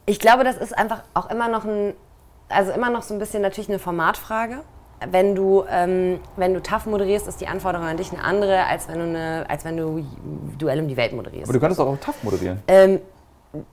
Ich 0.05 0.19
glaube, 0.19 0.43
das 0.43 0.57
ist 0.57 0.77
einfach 0.77 1.03
auch 1.13 1.29
immer 1.31 1.47
noch 1.47 1.63
ein, 1.63 1.93
also 2.49 2.73
immer 2.73 2.89
noch 2.89 3.03
so 3.03 3.13
ein 3.13 3.19
bisschen 3.19 3.41
natürlich 3.41 3.69
eine 3.69 3.79
Formatfrage. 3.79 4.57
Wenn 5.09 5.33
du, 5.33 5.63
ähm, 5.69 6.19
wenn 6.35 6.53
du 6.53 6.61
TAF 6.61 6.85
moderierst, 6.85 7.27
ist 7.29 7.39
die 7.39 7.47
Anforderung 7.47 7.87
an 7.87 7.95
dich 7.95 8.11
eine 8.11 8.21
andere, 8.21 8.65
als 8.65 8.89
wenn 8.89 8.97
du, 8.97 9.03
eine, 9.03 9.45
als 9.49 9.63
wenn 9.63 9.77
du 9.77 10.05
Duell 10.57 10.79
um 10.81 10.89
die 10.89 10.97
Welt 10.97 11.13
moderierst. 11.13 11.45
Aber 11.45 11.53
du 11.53 11.59
könntest 11.61 11.79
auch 11.79 11.87
auf 11.87 11.99
TAF 11.99 12.21
moderieren. 12.23 12.61
ähm, 12.67 12.99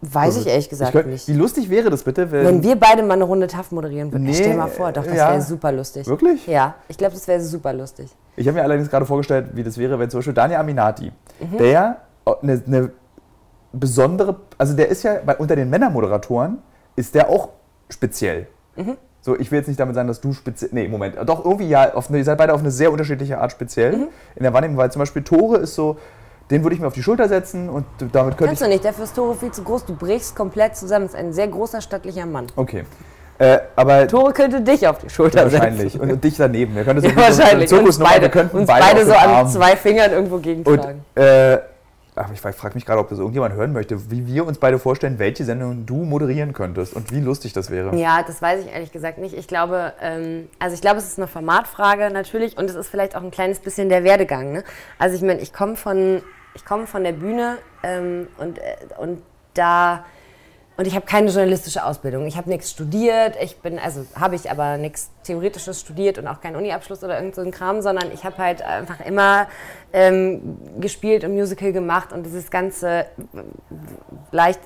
weiß 0.02 0.36
ich 0.38 0.46
ehrlich 0.46 0.68
gesagt 0.68 0.90
Ich 0.90 1.00
könnt- 1.00 1.10
nicht. 1.12 1.26
Wie 1.28 1.32
lustig 1.34 1.70
wäre 1.70 1.88
das 1.90 2.02
bitte, 2.02 2.30
wenn. 2.30 2.44
Wenn 2.46 2.62
wir 2.62 2.76
beide 2.76 3.02
mal 3.02 3.14
eine 3.14 3.24
Runde 3.24 3.46
TAF 3.46 3.70
moderieren 3.72 4.12
würden. 4.12 4.24
Nee, 4.24 4.34
Stell 4.34 4.50
dir 4.52 4.56
mal 4.58 4.66
vor, 4.68 4.92
doch, 4.92 5.04
das 5.04 5.14
ja. 5.16 5.30
wäre 5.30 5.40
super 5.40 5.72
lustig. 5.72 6.06
Wirklich? 6.06 6.46
Ja, 6.46 6.74
ich 6.88 6.98
glaube, 6.98 7.14
das 7.14 7.26
wäre 7.26 7.40
super 7.40 7.72
lustig. 7.72 8.10
Ich 8.36 8.46
habe 8.46 8.58
mir 8.58 8.62
allerdings 8.64 8.90
gerade 8.90 9.06
vorgestellt, 9.06 9.46
wie 9.54 9.62
das 9.62 9.78
wäre, 9.78 9.98
wenn 9.98 10.10
zum 10.10 10.18
Beispiel 10.18 10.34
Daniel 10.34 10.60
Aminati, 10.60 11.12
Mhm. 11.40 11.56
der 11.58 11.96
eine, 12.42 12.62
eine 12.66 12.90
besondere, 13.72 14.36
also 14.58 14.74
der 14.74 14.88
ist 14.88 15.02
ja 15.02 15.18
unter 15.38 15.56
den 15.56 15.70
Männermoderatoren, 15.70 16.58
ist 16.96 17.14
der 17.14 17.28
auch 17.28 17.50
speziell. 17.88 18.46
Mhm. 18.76 18.96
So, 19.22 19.38
ich 19.38 19.50
will 19.50 19.58
jetzt 19.58 19.68
nicht 19.68 19.78
damit 19.78 19.94
sagen, 19.94 20.08
dass 20.08 20.20
du 20.20 20.32
speziell, 20.32 20.70
nee, 20.72 20.88
Moment, 20.88 21.16
doch 21.26 21.44
irgendwie 21.44 21.68
ja, 21.68 21.92
auf 21.94 22.08
eine, 22.08 22.18
ihr 22.18 22.24
seid 22.24 22.38
beide 22.38 22.54
auf 22.54 22.60
eine 22.60 22.70
sehr 22.70 22.90
unterschiedliche 22.90 23.38
Art 23.38 23.52
speziell 23.52 23.96
Mhm. 23.96 24.08
in 24.36 24.42
der 24.42 24.52
Wahrnehmung, 24.52 24.76
weil 24.78 24.90
zum 24.90 25.00
Beispiel 25.00 25.22
Tore 25.22 25.58
ist 25.58 25.74
so, 25.74 25.98
Den 26.50 26.62
würde 26.64 26.74
ich 26.74 26.80
mir 26.80 26.88
auf 26.88 26.94
die 26.94 27.02
Schulter 27.02 27.28
setzen 27.28 27.68
und 27.68 27.84
damit 28.12 28.36
könnte 28.36 28.46
Kannst 28.46 28.62
ich. 28.62 28.66
du 28.66 28.72
nicht, 28.72 28.84
dafür 28.84 29.04
ist 29.04 29.14
Tore 29.14 29.34
viel 29.36 29.52
zu 29.52 29.62
groß. 29.62 29.84
Du 29.86 29.94
brichst 29.94 30.34
komplett 30.34 30.76
zusammen. 30.76 31.06
Das 31.06 31.14
ist 31.14 31.20
ein 31.20 31.32
sehr 31.32 31.48
großer, 31.48 31.80
stattlicher 31.80 32.26
Mann. 32.26 32.46
Okay. 32.56 32.84
Äh, 33.38 33.58
aber 33.74 34.06
Tore 34.06 34.32
könnte 34.32 34.60
dich 34.60 34.86
auf 34.86 34.98
die 34.98 35.08
Schulter 35.08 35.50
wahrscheinlich. 35.50 35.92
setzen. 35.92 36.10
Und 36.10 36.22
dich 36.22 36.36
daneben. 36.36 36.74
Wir 36.74 36.82
Ja, 36.86 37.00
so 37.00 37.06
eine 37.08 37.16
wahrscheinlich. 37.16 37.72
Und 37.72 37.86
uns 37.86 37.98
beide, 37.98 38.22
wir 38.22 38.28
könnten 38.28 38.58
uns 38.58 38.66
beide, 38.66 38.84
beide 38.84 39.06
so 39.06 39.12
an 39.14 39.48
zwei 39.48 39.76
Fingern 39.76 40.10
irgendwo 40.12 40.34
Und 40.36 40.42
gegentragen. 40.42 41.04
äh, 41.14 41.58
ach, 42.16 42.28
ich 42.34 42.40
frage 42.40 42.74
mich 42.74 42.84
gerade, 42.84 42.98
ob 43.00 43.08
das 43.08 43.18
irgendjemand 43.18 43.54
hören 43.54 43.72
möchte, 43.72 44.10
wie 44.10 44.26
wir 44.26 44.46
uns 44.46 44.58
beide 44.58 44.78
vorstellen, 44.78 45.18
welche 45.18 45.44
Sendung 45.44 45.86
du 45.86 46.04
moderieren 46.04 46.52
könntest 46.52 46.94
und 46.94 47.12
wie 47.12 47.20
lustig 47.20 47.54
das 47.54 47.70
wäre. 47.70 47.96
Ja, 47.96 48.22
das 48.26 48.42
weiß 48.42 48.64
ich 48.66 48.72
ehrlich 48.74 48.92
gesagt 48.92 49.16
nicht. 49.16 49.34
Ich 49.34 49.48
glaube, 49.48 49.94
ähm, 50.02 50.48
also 50.58 50.74
ich 50.74 50.82
glaube, 50.82 50.98
es 50.98 51.06
ist 51.06 51.18
eine 51.18 51.26
Formatfrage 51.28 52.10
natürlich 52.10 52.58
und 52.58 52.68
es 52.68 52.76
ist 52.76 52.88
vielleicht 52.88 53.16
auch 53.16 53.22
ein 53.22 53.30
kleines 53.30 53.60
bisschen 53.60 53.88
der 53.88 54.04
Werdegang. 54.04 54.52
Ne? 54.52 54.64
Also 54.98 55.16
ich 55.16 55.22
meine, 55.22 55.40
ich 55.40 55.54
komme 55.54 55.76
von, 55.76 56.20
ich 56.54 56.64
komme 56.64 56.86
von 56.86 57.04
der 57.04 57.12
Bühne 57.12 57.58
ähm, 57.82 58.28
und, 58.38 58.58
äh, 58.58 58.76
und 58.98 59.22
da 59.54 60.04
und 60.80 60.86
ich 60.86 60.94
habe 60.94 61.04
keine 61.04 61.26
journalistische 61.26 61.84
Ausbildung. 61.84 62.26
Ich 62.26 62.38
habe 62.38 62.48
nichts 62.48 62.70
studiert. 62.70 63.36
Ich 63.42 63.58
bin, 63.58 63.78
also 63.78 64.06
habe 64.18 64.34
ich 64.34 64.50
aber 64.50 64.78
nichts 64.78 65.10
Theoretisches 65.24 65.78
studiert 65.78 66.16
und 66.16 66.26
auch 66.26 66.40
keinen 66.40 66.56
Uniabschluss 66.56 67.04
oder 67.04 67.18
irgend 67.18 67.34
so 67.34 67.42
ein 67.42 67.50
Kram, 67.50 67.82
sondern 67.82 68.10
ich 68.12 68.24
habe 68.24 68.38
halt 68.38 68.62
einfach 68.62 68.98
immer 69.04 69.46
ähm, 69.92 70.56
gespielt 70.80 71.22
und 71.22 71.34
Musical 71.34 71.72
gemacht 71.72 72.14
und 72.14 72.24
dieses 72.24 72.50
ganze 72.50 73.04
leicht 74.32 74.60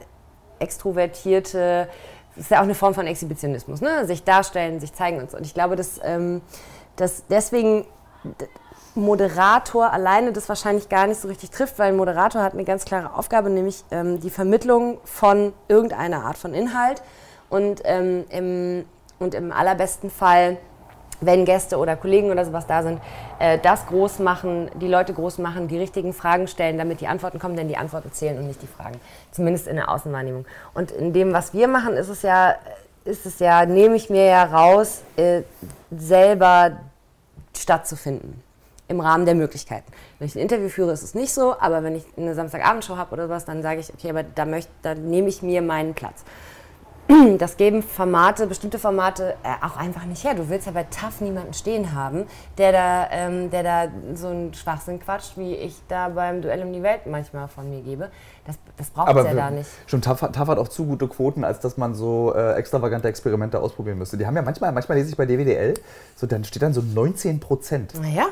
extrovertierte, 0.61 1.88
ist 2.37 2.53
ja 2.53 2.59
auch 2.59 2.62
eine 2.62 2.76
Form 2.76 2.95
von 2.95 3.09
Exhibitionismus, 3.09 3.81
ne? 3.81 4.07
sich 4.07 4.23
darstellen, 4.23 4.79
sich 4.79 4.93
zeigen 4.93 5.19
und 5.19 5.33
so. 5.33 5.37
Und 5.37 5.45
ich 5.47 5.55
glaube, 5.55 5.75
dass, 5.75 6.00
ähm, 6.05 6.43
dass 6.95 7.26
deswegen 7.26 7.87
Moderator 8.95 9.93
alleine 9.93 10.33
das 10.33 10.49
wahrscheinlich 10.49 10.89
gar 10.89 11.07
nicht 11.07 11.21
so 11.21 11.29
richtig 11.29 11.51
trifft, 11.51 11.79
weil 11.79 11.89
ein 11.89 11.97
Moderator 11.97 12.43
hat 12.43 12.53
eine 12.53 12.65
ganz 12.65 12.85
klare 12.85 13.15
Aufgabe, 13.15 13.51
nämlich 13.51 13.85
ähm, 13.91 14.21
die 14.21 14.31
Vermittlung 14.31 14.99
von 15.05 15.53
irgendeiner 15.69 16.25
Art 16.25 16.39
von 16.39 16.55
Inhalt 16.55 17.03
und, 17.51 17.83
ähm, 17.85 18.25
im, 18.31 18.85
und 19.19 19.35
im 19.35 19.53
allerbesten 19.53 20.11
Fall 20.11 20.59
wenn 21.21 21.45
Gäste 21.45 21.79
oder 21.79 21.97
Kollegen 21.97 22.31
oder 22.31 22.45
sowas 22.45 22.67
da 22.67 22.83
sind, 22.83 23.01
äh, 23.39 23.59
das 23.59 23.87
groß 23.87 24.19
machen, 24.19 24.71
die 24.75 24.89
Leute 24.89 25.15
groß 25.15 25.39
machen, 25.39 25.69
die 25.69 25.79
richtigen 25.79 26.13
Fragen 26.13 26.49
stellen, 26.49 26.79
damit 26.79 27.01
die 27.01 27.07
Antworten 27.07 27.39
kommen, 27.39 27.57
denn 27.57 27.69
die 27.69 27.77
Antworten 27.77 28.13
zählen 28.13 28.39
und 28.39 28.47
nicht 28.47 28.63
die 28.63 28.67
Fragen. 28.67 29.01
Zumindest 29.31 29.67
in 29.67 29.77
der 29.77 29.91
Außenwahrnehmung. 29.91 30.45
Und 30.75 30.91
in 30.91 31.13
dem, 31.13 31.33
was 31.33 31.55
wir 31.55 31.69
machen, 31.69 31.95
ist 31.95 32.09
es 32.09 32.23
ja, 32.23 32.57
ist 33.05 33.27
es 33.27 33.39
ja, 33.39 33.65
nehme 33.67 33.97
ich 33.97 34.11
mir 34.11 34.25
ja 34.25 34.45
raus, 34.45 35.03
äh, 35.17 35.43
selber 35.91 36.73
stattzufinden. 37.57 38.43
Im 38.95 39.01
Rahmen 39.01 39.27
der 39.27 39.35
Möglichkeiten. 39.35 39.91
Wenn 40.21 40.29
ich 40.29 40.37
ein 40.37 40.41
Interview 40.41 40.69
führe, 40.69 40.93
ist 40.93 41.03
es 41.03 41.15
nicht 41.15 41.35
so, 41.35 41.57
aber 41.59 41.83
wenn 41.83 41.97
ich 41.97 42.05
eine 42.17 42.35
Samstagabendshow 42.35 42.97
habe 42.97 43.13
oder 43.13 43.29
was, 43.29 43.45
dann 43.45 43.61
sage 43.63 43.81
ich, 43.81 43.93
okay, 43.93 44.11
aber 44.11 44.23
da, 44.23 44.45
möchte, 44.45 44.71
da 44.83 44.95
nehme 44.95 45.29
ich 45.29 45.43
mir 45.43 45.63
meinen 45.63 45.95
Platz 45.95 46.23
das 47.39 47.59
geben 47.59 47.83
Formate, 47.83 48.47
bestimmte 48.47 48.79
Formate 48.79 49.35
äh, 49.43 49.67
auch 49.67 49.77
einfach 49.77 50.07
nicht 50.07 50.25
her. 50.25 50.35
Du 50.35 50.49
willst 50.49 50.67
ja 50.67 50.73
bei 50.73 50.85
TAF 50.85 51.21
niemanden 51.21 51.53
stehen 51.53 51.93
haben, 51.95 52.25
der 52.57 52.73
da, 52.73 53.09
ähm, 53.11 53.51
der 53.51 53.63
da 53.63 53.89
so 54.15 54.29
einen 54.29 54.55
Schwachsinn 54.55 55.01
quatscht, 55.01 55.37
wie 55.37 55.55
ich 55.55 55.77
da 55.89 56.09
beim 56.09 56.41
Duell 56.41 56.63
um 56.63 56.73
die 56.73 56.83
Welt 56.83 57.01
manchmal 57.05 57.49
von 57.49 57.69
mir 57.69 57.83
gebe. 57.83 58.11
Das, 58.47 58.57
das 58.79 58.89
braucht 58.89 59.15
es 59.15 59.25
ja 59.25 59.35
da 59.35 59.51
nicht. 59.51 59.69
schon 59.87 60.01
TAF, 60.01 60.23
hat- 60.23 60.35
TAF 60.35 60.49
hat 60.49 60.57
auch 60.59 60.69
zu 60.69 60.87
gute 60.87 61.07
Quoten, 61.09 61.45
als 61.45 61.61
dass 61.61 61.77
man 61.77 61.95
so 61.95 62.33
äh, 62.35 62.55
extravagante 62.55 63.07
Experimente 63.09 63.61
ausprobieren 63.61 63.99
müsste. 63.99 64.17
Die 64.17 64.27
haben 64.27 64.37
ja 64.37 64.43
manchmal, 64.43 64.73
manchmal 64.73 64.97
lese 64.97 65.11
ich 65.11 65.17
bei 65.19 65.27
DWDL, 65.27 65.75
so, 66.17 66.27
dann 66.27 66.45
steht 66.45 66.63
dann 66.63 66.73
so 66.73 66.81
19 66.81 67.39
Prozent. 67.39 68.01
Naja. 68.01 68.29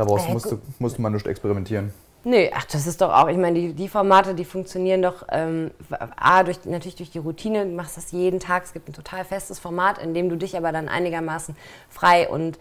Daraus 0.00 0.26
Äh, 0.26 0.32
musste, 0.32 0.58
musste 0.78 1.02
man 1.02 1.12
nicht 1.12 1.26
experimentieren. 1.26 1.92
Nee, 2.24 2.50
ach, 2.54 2.64
das 2.64 2.86
ist 2.86 3.00
doch 3.02 3.12
auch, 3.12 3.28
ich 3.28 3.36
meine, 3.36 3.58
die, 3.58 3.72
die 3.74 3.88
Formate, 3.88 4.34
die 4.34 4.44
funktionieren 4.44 5.02
doch, 5.02 5.26
ähm, 5.30 5.70
A, 6.16 6.42
durch, 6.42 6.64
natürlich 6.64 6.96
durch 6.96 7.10
die 7.10 7.18
Routine, 7.18 7.64
du 7.64 7.72
machst 7.74 7.96
das 7.96 8.12
jeden 8.12 8.40
Tag, 8.40 8.64
es 8.64 8.72
gibt 8.72 8.88
ein 8.88 8.92
total 8.94 9.24
festes 9.24 9.58
Format, 9.58 9.98
in 9.98 10.12
dem 10.14 10.28
du 10.28 10.36
dich 10.36 10.56
aber 10.56 10.72
dann 10.72 10.88
einigermaßen 10.88 11.54
frei 11.88 12.28
und, 12.28 12.58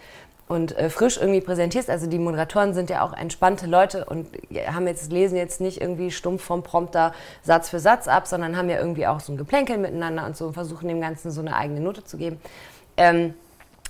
und 0.47 0.77
äh, 0.77 0.89
frisch 0.89 1.17
irgendwie 1.17 1.41
präsentierst. 1.41 1.89
Also 1.89 2.07
die 2.07 2.19
Moderatoren 2.19 2.73
sind 2.73 2.89
ja 2.89 3.05
auch 3.05 3.13
entspannte 3.13 3.67
Leute 3.67 4.03
und 4.05 4.27
haben 4.67 4.87
jetzt, 4.87 5.11
lesen 5.11 5.37
jetzt 5.37 5.61
nicht 5.61 5.79
irgendwie 5.81 6.11
stumpf 6.11 6.43
vom 6.43 6.63
Prompter 6.63 7.13
Satz 7.43 7.69
für 7.69 7.79
Satz 7.79 8.07
ab, 8.09 8.27
sondern 8.27 8.57
haben 8.57 8.69
ja 8.69 8.79
irgendwie 8.79 9.07
auch 9.07 9.19
so 9.21 9.31
ein 9.31 9.37
Geplänkel 9.37 9.77
miteinander 9.77 10.25
und 10.25 10.35
so 10.35 10.47
und 10.47 10.53
versuchen 10.53 10.89
dem 10.89 10.99
Ganzen 10.99 11.31
so 11.31 11.41
eine 11.41 11.55
eigene 11.55 11.79
Note 11.81 12.03
zu 12.03 12.17
geben. 12.17 12.39
Ähm, 12.97 13.33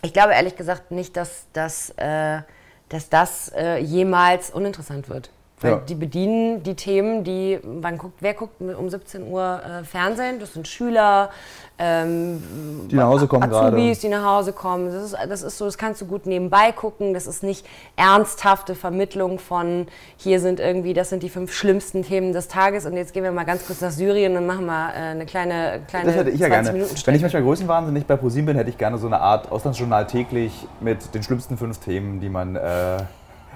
ich 0.02 0.14
glaube 0.14 0.34
ehrlich 0.34 0.56
gesagt 0.56 0.92
nicht, 0.92 1.16
dass, 1.16 1.46
dass, 1.54 1.92
äh, 1.98 2.42
dass 2.90 3.10
das 3.10 3.50
äh, 3.56 3.78
jemals 3.78 4.50
uninteressant 4.50 5.10
wird. 5.10 5.30
Weil 5.62 5.72
Ja. 5.72 5.78
die 5.78 5.96
bedienen 5.96 6.64
die 6.64 6.76
Themen, 6.76 7.24
die, 7.24 7.60
wann 7.64 7.98
guckt, 7.98 8.16
wer 8.22 8.34
guckt 8.34 8.62
um 8.62 8.90
17 8.90 9.28
Uhr 9.30 9.60
äh, 9.64 9.84
Fernsehen? 9.84 10.40
Das 10.40 10.54
sind 10.54 10.68
Schüler, 10.68 11.30
ähm, 11.78 12.42
Die 12.90 12.96
nach 12.96 13.08
Hause 13.08 13.28
kommen 13.28 13.50
gerade. 13.50 13.76
Azubis, 13.76 14.00
die 14.00 14.10
nach 14.10 14.24
Hause 14.24 14.54
kommen. 14.54 14.92
Das 14.92 15.04
ist, 15.04 15.18
das 15.30 15.44
ist 15.44 15.58
so, 15.58 15.66
das 15.66 15.78
kannst 15.78 16.00
du 16.02 16.06
gut 16.06 16.26
nebenbei 16.26 16.72
gucken. 16.72 17.14
Das 17.14 17.28
ist 17.28 17.44
nicht 17.44 17.66
ernsthafte 17.98 18.76
Vermittlung 18.76 19.40
von, 19.40 19.88
hier 20.18 20.40
sind 20.40 20.60
irgendwie, 20.60 20.94
das 20.94 21.10
sind 21.10 21.24
die 21.24 21.30
fünf 21.30 21.54
schlimmsten 21.54 22.04
Themen 22.04 22.32
des 22.32 22.48
Tages 22.48 22.86
und 22.86 22.96
jetzt 22.96 23.14
gehen 23.14 23.24
wir 23.24 23.32
mal 23.32 23.46
ganz 23.46 23.66
kurz 23.66 23.82
nach 23.82 23.92
Syrien 23.92 24.38
und 24.38 24.46
machen 24.46 24.66
mal 24.66 24.92
äh, 24.92 24.94
eine 25.12 25.26
kleine, 25.26 25.82
kleine 25.88 26.06
Das 26.08 26.16
hätte 26.16 26.30
ich 26.30 26.40
ja 26.40 26.48
20 26.48 26.74
gerne. 26.74 26.90
Wenn 27.06 27.16
ich 27.16 27.22
manchmal 27.22 27.44
größenwahnsinnig 27.44 28.06
bei 28.06 28.16
ProSieben 28.16 28.48
bin, 28.48 28.56
hätte 28.58 28.70
ich 28.70 28.78
gerne 28.78 28.98
so 28.98 29.08
eine 29.08 29.20
Art 29.20 29.52
Auslandsjournal 29.52 30.08
täglich 30.08 30.68
mit 30.80 31.14
den 31.14 31.24
schlimmsten 31.24 31.58
fünf 31.58 31.80
Themen, 31.80 32.20
die 32.22 32.30
man. 32.30 32.56
Äh, 32.56 32.98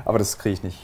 aber 0.06 0.18
das 0.18 0.38
kriege 0.38 0.54
ich 0.54 0.64
nicht. 0.64 0.80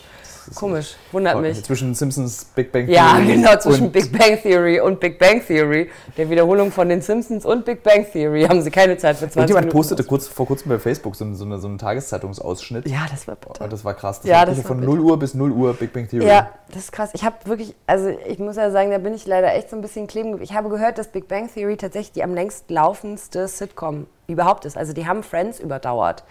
Komisch, 0.55 0.95
wundert 1.12 1.39
mich. 1.41 1.63
Zwischen 1.63 1.93
Simpsons, 1.95 2.45
Big 2.55 2.71
Bang 2.71 2.88
Ja, 2.88 3.13
Theory 3.17 3.25
genau, 3.33 3.55
zwischen 3.57 3.91
Big 3.91 4.12
Bang 4.17 4.41
Theory 4.41 4.79
und 4.79 4.99
Big 4.99 5.19
Bang 5.19 5.41
Theory, 5.45 5.89
der 6.17 6.29
Wiederholung 6.29 6.71
von 6.71 6.89
den 6.89 7.01
Simpsons 7.01 7.45
und 7.45 7.65
Big 7.65 7.83
Bang 7.83 8.05
Theory, 8.12 8.43
haben 8.43 8.62
sie 8.62 8.71
keine 8.71 8.97
Zeit 8.97 9.15
für 9.17 9.21
20 9.25 9.35
Irgendjemand 9.38 9.65
Minuten. 9.65 9.77
postete 9.77 10.03
kurz, 10.03 10.27
vor 10.27 10.47
kurzem 10.47 10.69
bei 10.69 10.79
Facebook 10.79 11.15
so, 11.15 11.31
so, 11.33 11.45
eine, 11.45 11.59
so 11.59 11.67
einen 11.67 11.77
Tageszeitungsausschnitt. 11.77 12.88
Ja, 12.88 13.05
das 13.09 13.27
war 13.27 13.35
bitter. 13.35 13.63
Und 13.63 13.73
das 13.73 13.85
war 13.85 13.93
krass. 13.93 14.21
Das 14.21 14.29
Ja, 14.29 14.39
war 14.39 14.45
das 14.47 14.57
war 14.57 14.63
von 14.65 14.79
bitter. 14.79 14.91
0 14.91 14.99
Uhr 15.01 15.19
bis 15.19 15.33
0 15.33 15.51
Uhr 15.51 15.73
Big 15.73 15.93
Bang 15.93 16.07
Theory. 16.07 16.25
Ja, 16.27 16.49
das 16.69 16.83
ist 16.83 16.91
krass. 16.91 17.09
Ich 17.13 17.23
habe 17.23 17.35
wirklich, 17.45 17.75
also 17.88 18.09
ich 18.09 18.39
muss 18.39 18.55
ja 18.55 18.71
sagen, 18.71 18.91
da 18.91 18.97
bin 18.97 19.13
ich 19.13 19.25
leider 19.27 19.53
echt 19.53 19.69
so 19.69 19.75
ein 19.75 19.81
bisschen 19.81 20.07
kleben. 20.07 20.41
Ich 20.41 20.53
habe 20.53 20.69
gehört, 20.69 20.97
dass 20.97 21.07
Big 21.09 21.27
Bang 21.27 21.49
Theory 21.53 21.77
tatsächlich 21.77 22.12
die 22.13 22.23
am 22.23 22.33
längst 22.33 22.69
laufendste 22.69 23.47
Sitcom 23.47 24.07
überhaupt 24.27 24.65
ist. 24.65 24.77
Also 24.77 24.93
die 24.93 25.07
haben 25.07 25.23
Friends 25.23 25.59
überdauert. 25.59 26.23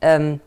Ähm, 0.00 0.40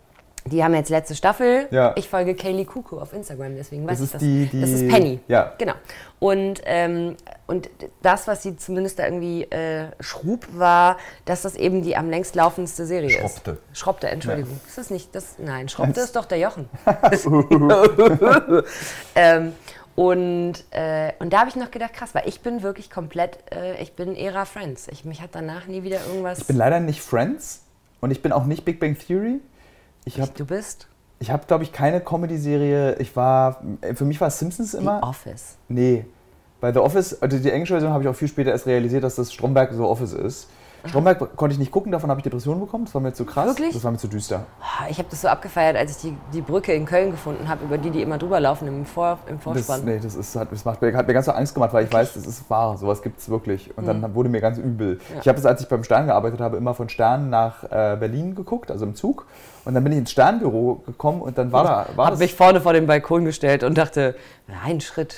die 0.46 0.64
haben 0.64 0.74
jetzt 0.74 0.90
letzte 0.90 1.16
Staffel. 1.16 1.68
Ja. 1.70 1.94
Ich 1.96 2.08
folge 2.10 2.34
Kaylee 2.34 2.66
Kuku 2.66 2.98
auf 2.98 3.14
Instagram, 3.14 3.56
deswegen 3.56 3.86
weiß 3.88 4.00
Das 4.00 4.08
ich 4.10 4.14
ist 4.16 4.22
die- 4.22 4.46
die- 4.48 4.62
das 4.62 4.70
ist 4.72 4.88
Penny. 4.88 5.20
ja. 5.28 5.54
Genau. 5.58 5.74
Und, 6.20 6.62
ähm, 6.66 7.16
und 7.48 7.70
das, 8.02 8.28
was 8.28 8.44
sie 8.44 8.56
zumindest 8.58 9.00
da 9.00 9.06
irgendwie 9.06 9.44
äh, 9.44 9.88
schrub, 10.00 10.46
war, 10.54 10.98
dass 11.26 11.44
das 11.44 11.56
eben 11.56 11.82
die 11.84 11.96
am 11.96 12.10
längst 12.10 12.36
laufendste 12.36 12.86
Serie 12.86 13.10
Schroppte. 13.10 13.58
ist. 13.72 13.78
Schroppte, 13.80 14.08
Entschuldigung. 14.10 14.60
Ist 14.68 14.78
das 14.78 14.90
nicht 14.90 15.14
das? 15.16 15.36
Nein, 15.38 15.70
Schroppte 15.70 16.02
ist 16.02 16.16
doch 16.16 16.26
der 16.26 16.40
Jochen. 16.40 16.70
ähm, 19.16 19.54
und, 19.96 20.54
äh, 20.72 21.12
und 21.20 21.34
da 21.34 21.40
habe 21.40 21.50
ich 21.50 21.56
noch 21.56 21.72
gedacht, 21.72 21.94
krass, 21.94 22.16
weil 22.16 22.28
ich 22.28 22.42
bin 22.42 22.64
wirklich 22.64 22.90
komplett, 22.90 23.40
äh, 23.52 23.82
ich 23.82 23.94
bin 23.94 24.16
Ära 24.16 24.46
Friends. 24.46 24.88
Ich, 24.90 25.04
mich 25.06 25.22
hat 25.22 25.32
danach 25.34 25.68
nie 25.68 25.84
wieder 25.84 26.00
irgendwas. 26.08 26.40
Ich 26.40 26.48
bin 26.48 26.56
leider 26.58 26.80
nicht 26.80 27.02
Friends 27.02 27.62
und 28.00 28.12
ich 28.12 28.22
bin 28.22 28.32
auch 28.32 28.46
nicht 28.46 28.64
Big 28.66 28.80
Bang 28.80 28.98
Theory. 28.98 29.40
Ich 30.06 30.20
habe, 30.20 30.32
du 30.36 30.46
bist 30.46 30.88
ich 31.20 31.32
hab, 31.32 31.48
glaube 31.48 31.64
ich, 31.64 31.72
keine 31.72 32.00
Comedy-Serie. 32.00 32.96
Ich 33.00 33.16
war, 33.16 33.62
für 33.94 34.06
mich 34.06 34.20
war 34.22 34.30
Simpsons 34.30 34.72
The 34.72 34.78
immer. 34.78 35.04
Office. 35.04 35.58
Nee. 35.68 36.06
Bei 36.62 36.72
The 36.72 36.80
Office, 36.80 37.22
also 37.22 37.38
die 37.38 37.52
englische 37.52 37.74
Version 37.74 37.92
habe 37.92 38.04
ich 38.04 38.10
auch 38.10 38.16
viel 38.16 38.28
später 38.28 38.52
erst 38.52 38.66
realisiert, 38.66 39.04
dass 39.04 39.16
das 39.16 39.32
Stromberg 39.34 39.74
The 39.74 39.80
Office 39.80 40.14
ist. 40.14 40.48
Stromberg 40.86 41.36
konnte 41.36 41.54
ich 41.54 41.60
nicht 41.60 41.72
gucken, 41.72 41.92
davon 41.92 42.10
habe 42.10 42.20
ich 42.20 42.24
Depressionen 42.24 42.60
bekommen. 42.62 42.86
Das 42.86 42.94
war 42.94 43.02
mir 43.02 43.14
zu 43.14 43.26
krass. 43.26 43.46
Wirklich? 43.48 43.74
Das 43.74 43.84
war 43.84 43.92
mir 43.92 43.98
zu 43.98 44.08
düster. 44.08 44.46
Ah, 44.62 44.86
Ich 44.90 44.98
habe 44.98 45.10
das 45.10 45.22
so 45.22 45.28
abgefeiert, 45.28 45.76
als 45.76 45.92
ich 45.92 45.98
die, 45.98 46.18
die 46.34 46.42
Brücke 46.42 46.74
in 46.74 46.86
Köln 46.86 47.12
gefunden 47.12 47.48
habe, 47.50 47.66
über 47.66 47.78
die 47.78 47.90
die 47.90 48.02
immer 48.02 48.18
drüber 48.18 48.40
laufen 48.40 48.68
im, 48.68 48.86
Vor, 48.86 49.20
im 49.28 49.36
Das, 49.38 49.44
Vorspann. 49.44 49.86
nee, 49.86 50.00
das, 50.02 50.16
ist, 50.16 50.36
hat, 50.36 50.52
das 50.52 50.64
macht, 50.66 50.82
mir- 50.82 50.96
hat 50.96 51.08
mir 51.08 51.14
ganz 51.14 51.26
so 51.26 51.32
Angst 51.34 51.54
gemacht, 51.54 51.74
weil 51.74 51.86
ich 51.86 51.92
weiß, 51.94 52.14
das 52.14 52.26
ist 52.26 52.50
wahr. 52.50 52.78
Sowas 52.78 53.02
gibt 53.02 53.20
es 53.20 53.30
wirklich. 53.30 53.76
Und 53.78 53.88
dann 53.88 54.16
wurde 54.16 54.30
mir 54.30 54.42
ganz 54.42 54.58
übel. 54.58 54.96
Mhm. 54.96 55.00
Ja. 55.16 55.22
Ich 55.22 55.28
habe 55.28 55.36
das, 55.36 55.46
als 55.46 55.62
ich 55.62 55.68
beim 55.68 55.84
Stern 55.84 56.06
gearbeitet 56.08 56.40
habe, 56.40 56.58
immer 56.58 56.74
von 56.74 56.90
Stern 56.90 57.30
nach 57.30 57.64
äh, 57.66 57.98
Berlin 58.00 58.36
geguckt, 58.36 58.72
also 58.72 58.86
im 58.86 58.96
Zug. 58.96 59.26
Und 59.66 59.74
dann 59.74 59.84
bin 59.84 59.92
ich 59.94 60.00
ins 60.00 60.12
Sternbüro 60.12 60.82
gekommen 60.86 61.22
und 61.22 61.38
dann 61.38 61.52
war 61.52 61.64
da. 61.64 61.86
War 61.96 62.06
habe 62.06 62.12
das, 62.12 62.20
mich 62.20 62.34
vorne 62.34 62.62
vor 62.62 62.74
den 62.74 62.88
Balkon 62.88 63.26
gestellt 63.26 63.64
und 63.64 63.78
dachte, 63.78 64.16
ein 64.66 64.80
Schritt, 64.82 65.18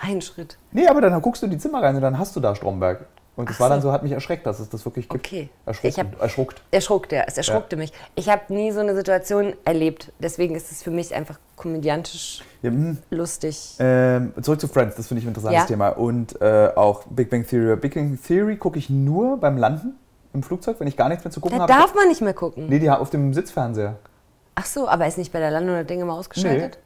ein 0.00 0.22
Schritt. 0.22 0.56
nee, 0.72 0.88
aber 0.88 1.00
dann 1.02 1.20
guckst 1.20 1.42
du 1.42 1.46
in 1.46 1.52
die 1.52 1.58
Zimmer 1.58 1.82
rein 1.82 1.94
und 1.94 2.00
dann 2.02 2.18
hast 2.18 2.34
du 2.34 2.40
da 2.40 2.54
Stromberg. 2.54 3.04
Und 3.34 3.48
das 3.48 3.56
Ach 3.56 3.60
war 3.60 3.68
dann 3.70 3.80
so. 3.80 3.88
so, 3.88 3.92
hat 3.92 4.02
mich 4.02 4.12
erschreckt, 4.12 4.44
dass 4.46 4.60
es 4.60 4.68
das 4.68 4.84
wirklich 4.84 5.08
gibt. 5.08 5.26
Okay. 5.26 5.48
Ich 5.82 5.98
hab- 5.98 6.20
erschruckt. 6.20 6.60
Erschruckt, 6.70 7.12
ja, 7.12 7.22
es 7.26 7.38
erschruckte 7.38 7.76
mich. 7.76 7.90
Ich 8.14 8.28
habe 8.28 8.52
nie 8.52 8.72
so 8.72 8.80
eine 8.80 8.94
Situation 8.94 9.54
erlebt, 9.64 10.12
deswegen 10.18 10.54
ist 10.54 10.70
es 10.70 10.82
für 10.82 10.90
mich 10.90 11.14
einfach 11.14 11.38
komödiantisch 11.56 12.42
Ja, 12.60 12.70
hm. 12.70 12.98
lustig. 13.10 13.76
Ähm, 13.78 14.34
zurück 14.42 14.60
zu 14.60 14.68
Friends, 14.68 14.96
das 14.96 15.06
finde 15.08 15.20
ich 15.20 15.24
ein 15.24 15.28
interessantes 15.28 15.62
Ja. 15.62 15.66
Thema. 15.66 15.88
Und 15.90 16.40
äh, 16.42 16.70
auch 16.76 17.04
Big 17.08 17.30
Bang 17.30 17.46
Theory. 17.46 17.76
Big 17.76 17.94
Bang 17.94 18.18
Theory 18.22 18.56
gucke 18.56 18.78
ich 18.78 18.90
nur 18.90 19.38
beim 19.38 19.56
Landen 19.56 19.94
im 20.34 20.42
Flugzeug, 20.42 20.76
wenn 20.80 20.86
ich 20.88 20.96
gar 20.98 21.08
nichts 21.08 21.24
mehr 21.24 21.32
zu 21.32 21.40
gucken 21.40 21.56
Da 21.58 21.62
habe. 21.64 21.72
darf 21.72 21.94
man 21.94 22.08
nicht 22.08 22.20
mehr 22.20 22.34
gucken. 22.34 22.66
Nee, 22.68 22.80
die 22.80 22.90
haben 22.90 23.00
auf 23.00 23.10
dem 23.10 23.32
Sitzfernseher. 23.32 23.96
Ach 24.56 24.66
so, 24.66 24.86
aber 24.88 25.06
ist 25.06 25.16
nicht 25.16 25.32
bei 25.32 25.38
der 25.40 25.50
Landung 25.50 25.74
der 25.74 25.84
Dinge 25.84 26.04
mal 26.04 26.18
ausgeschaltet? 26.18 26.78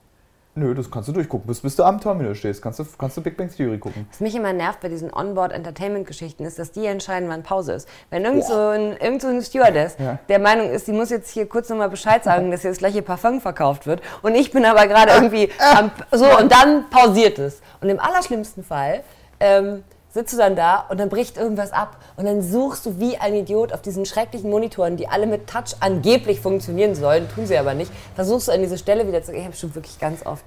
Nö, 0.59 0.75
das 0.75 0.91
kannst 0.91 1.09
du 1.09 1.13
durchgucken. 1.13 1.47
Bis, 1.47 1.61
bis 1.61 1.77
du 1.77 1.85
am 1.85 2.01
Terminal 2.01 2.35
stehst, 2.35 2.63
kannst 2.63 2.79
du, 2.79 2.87
kannst 2.99 3.15
du 3.17 3.21
Big 3.21 3.37
Bang 3.37 3.51
Theory 3.55 3.77
gucken. 3.77 4.07
Was 4.11 4.21
mich 4.21 4.35
immer 4.35 4.55
nervt 4.55 4.81
bei 4.81 4.89
diesen 4.89 5.13
Onboard-Entertainment-Geschichten 5.13 6.47
ist, 6.47 6.59
dass 6.59 6.73
die 6.73 6.87
entscheiden, 6.87 7.29
wann 7.29 7.43
Pause 7.43 7.75
ist. 7.75 7.87
Wenn 8.09 8.25
irgend 8.25 8.45
so 8.45 8.55
ein, 8.55 8.97
irgend 8.97 9.21
so 9.21 9.29
ein 9.29 9.43
Stewardess 9.43 9.97
Ja. 9.99 10.19
der 10.31 10.39
Meinung 10.39 10.71
ist, 10.71 10.87
die 10.87 10.93
muss 10.93 11.11
jetzt 11.11 11.31
hier 11.31 11.47
kurz 11.47 11.69
nochmal 11.69 11.91
Bescheid 11.91 12.25
sagen, 12.25 12.51
dass 12.51 12.63
hier 12.63 12.71
das 12.71 12.79
gleiche 12.79 13.03
Parfum 13.03 13.43
verkauft 13.43 13.87
wird 13.87 14.01
und 14.23 14.35
ich 14.35 14.51
bin 14.51 14.65
aber 14.65 14.87
gerade 14.87 15.13
irgendwie 15.13 15.51
am, 15.77 15.91
so 16.11 16.25
und 16.39 16.51
dann 16.51 16.89
pausiert 16.89 17.39
es. 17.39 17.61
Und 17.83 17.91
im 17.91 18.01
allerschlimmsten 18.01 18.65
Fall 18.65 19.03
ähm, 19.41 19.85
sitzt 20.17 20.33
du 20.33 20.39
dann 20.39 20.57
da 20.57 20.87
und 20.89 20.99
dann 20.99 21.11
bricht 21.11 21.37
irgendwas 21.37 21.73
ab 21.73 21.99
und 22.17 22.25
dann 22.25 22.41
suchst 22.41 22.87
du 22.87 22.99
wie 22.99 23.19
ein 23.19 23.35
Idiot 23.35 23.75
auf 23.75 23.83
diesen 23.83 24.07
schrecklichen 24.07 24.49
Monitoren, 24.49 24.97
die 24.97 25.09
alle 25.09 25.27
mit 25.27 25.47
Touch 25.47 25.77
angeblich 25.81 26.41
funktionieren 26.41 26.95
sollen, 26.95 27.29
tun 27.29 27.47
sie 27.47 27.59
aber 27.59 27.75
nicht, 27.75 27.93
versuchst 28.15 28.49
du 28.49 28.53
an 28.53 28.63
diese 28.63 28.79
Stelle 28.79 29.07
wieder 29.07 29.23
zu 29.23 29.35
Ich 29.35 29.45
habe 29.45 29.55
schon 29.55 29.75
wirklich 29.75 29.99
ganz 29.99 30.25
oft. 30.25 30.45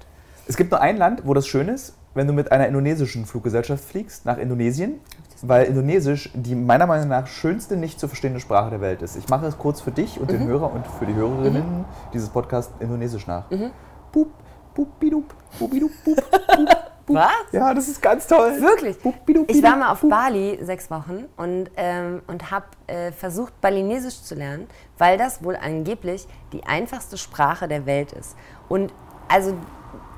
Es 0.48 0.56
gibt 0.56 0.72
nur 0.72 0.80
ein 0.80 0.96
Land, 0.96 1.22
wo 1.24 1.34
das 1.34 1.46
schön 1.46 1.68
ist, 1.68 1.94
wenn 2.14 2.26
du 2.26 2.32
mit 2.32 2.50
einer 2.50 2.66
indonesischen 2.66 3.26
Fluggesellschaft 3.26 3.84
fliegst, 3.84 4.26
nach 4.26 4.38
Indonesien, 4.38 4.98
weil 5.42 5.66
Indonesisch 5.66 6.30
die 6.34 6.56
meiner 6.56 6.88
Meinung 6.88 7.06
nach 7.06 7.28
schönste 7.28 7.76
nicht 7.76 8.00
zu 8.00 8.08
verstehende 8.08 8.40
Sprache 8.40 8.70
der 8.70 8.80
Welt 8.80 9.02
ist. 9.02 9.14
Ich 9.14 9.28
mache 9.28 9.46
es 9.46 9.56
kurz 9.56 9.80
für 9.80 9.92
dich 9.92 10.18
und 10.18 10.32
den 10.32 10.48
Hörer 10.48 10.72
und 10.72 10.84
für 10.98 11.06
die 11.06 11.14
Hörerinnen 11.14 11.84
dieses 12.12 12.28
Podcasts 12.28 12.72
Indonesisch 12.80 13.28
nach. 13.28 13.44
Pup, 14.10 14.30
pup, 14.74 14.98
bidup, 14.98 15.32
bubidup, 15.60 15.92
pup, 16.04 16.16
pup, 16.30 16.89
pup. 17.14 17.22
Was? 17.22 17.52
Ja, 17.52 17.74
das 17.74 17.88
ist 17.88 18.00
ganz 18.00 18.26
toll. 18.26 18.60
Wirklich? 18.60 19.00
Pup, 19.00 19.26
bidup, 19.26 19.50
Ich 19.50 19.62
war 19.62 19.76
mal 19.76 19.92
auf 19.92 20.00
pup. 20.00 20.10
Bali 20.10 20.58
sechs 20.62 20.90
Wochen 20.90 21.26
und, 21.36 21.70
ähm, 21.76 22.22
und 22.26 22.50
habe 22.50 22.66
äh, 22.86 23.12
versucht, 23.12 23.60
Balinesisch 23.60 24.22
zu 24.22 24.34
lernen, 24.34 24.68
weil 24.98 25.18
das 25.18 25.44
wohl 25.44 25.56
angeblich 25.56 26.26
die 26.52 26.64
einfachste 26.64 27.18
Sprache 27.18 27.68
der 27.68 27.86
Welt 27.86 28.12
ist. 28.12 28.36
Und 28.68 28.92
also, 29.28 29.54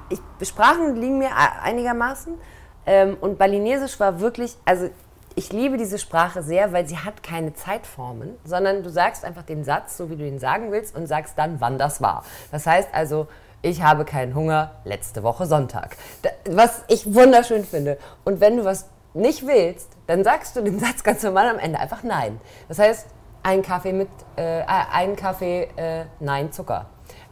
ich, 0.09 0.20
Sprachen 0.46 0.96
liegen 0.96 1.18
mir 1.18 1.31
einigermaßen 1.62 2.35
ähm, 2.87 3.16
und 3.20 3.38
Balinesisch 3.38 3.98
war 4.00 4.20
wirklich, 4.20 4.57
also 4.64 4.88
ich 5.35 5.52
liebe 5.52 5.76
diese 5.76 5.98
Sprache 5.98 6.42
sehr, 6.42 6.72
weil 6.72 6.87
sie 6.87 6.98
hat 6.98 7.22
keine 7.22 7.55
Zeitformen, 7.55 8.37
sondern 8.44 8.83
du 8.83 8.90
sagst 8.90 9.24
einfach 9.24 9.42
den 9.42 9.64
Satz, 9.64 9.96
so 9.96 10.11
wie 10.11 10.16
du 10.16 10.26
ihn 10.26 10.38
sagen 10.38 10.72
willst 10.72 10.94
und 10.94 11.07
sagst 11.07 11.38
dann, 11.38 11.61
wann 11.61 11.78
das 11.78 12.02
war. 12.02 12.24
Das 12.50 12.66
heißt 12.66 12.88
also, 12.92 13.28
ich 13.62 13.83
habe 13.83 14.05
keinen 14.05 14.35
Hunger, 14.35 14.72
letzte 14.85 15.22
Woche 15.22 15.46
Sonntag. 15.46 15.96
Was 16.51 16.83
ich 16.88 17.14
wunderschön 17.14 17.64
finde. 17.64 17.96
Und 18.25 18.40
wenn 18.40 18.57
du 18.57 18.64
was 18.64 18.88
nicht 19.14 19.46
willst, 19.46 19.88
dann 20.07 20.25
sagst 20.25 20.57
du 20.57 20.62
den 20.62 20.79
Satz 20.81 21.03
ganz 21.03 21.22
normal 21.22 21.48
am 21.48 21.59
Ende 21.59 21.79
einfach 21.79 22.03
Nein. 22.03 22.40
Das 22.68 22.79
heißt, 22.79 23.07
ein 23.44 23.62
Kaffee 23.62 23.92
mit, 23.92 24.09
äh, 24.37 24.62
ein 24.66 25.16
Kaffee, 25.16 25.68
äh, 25.77 26.05
Nein 26.20 26.53
Zucker. 26.53 26.87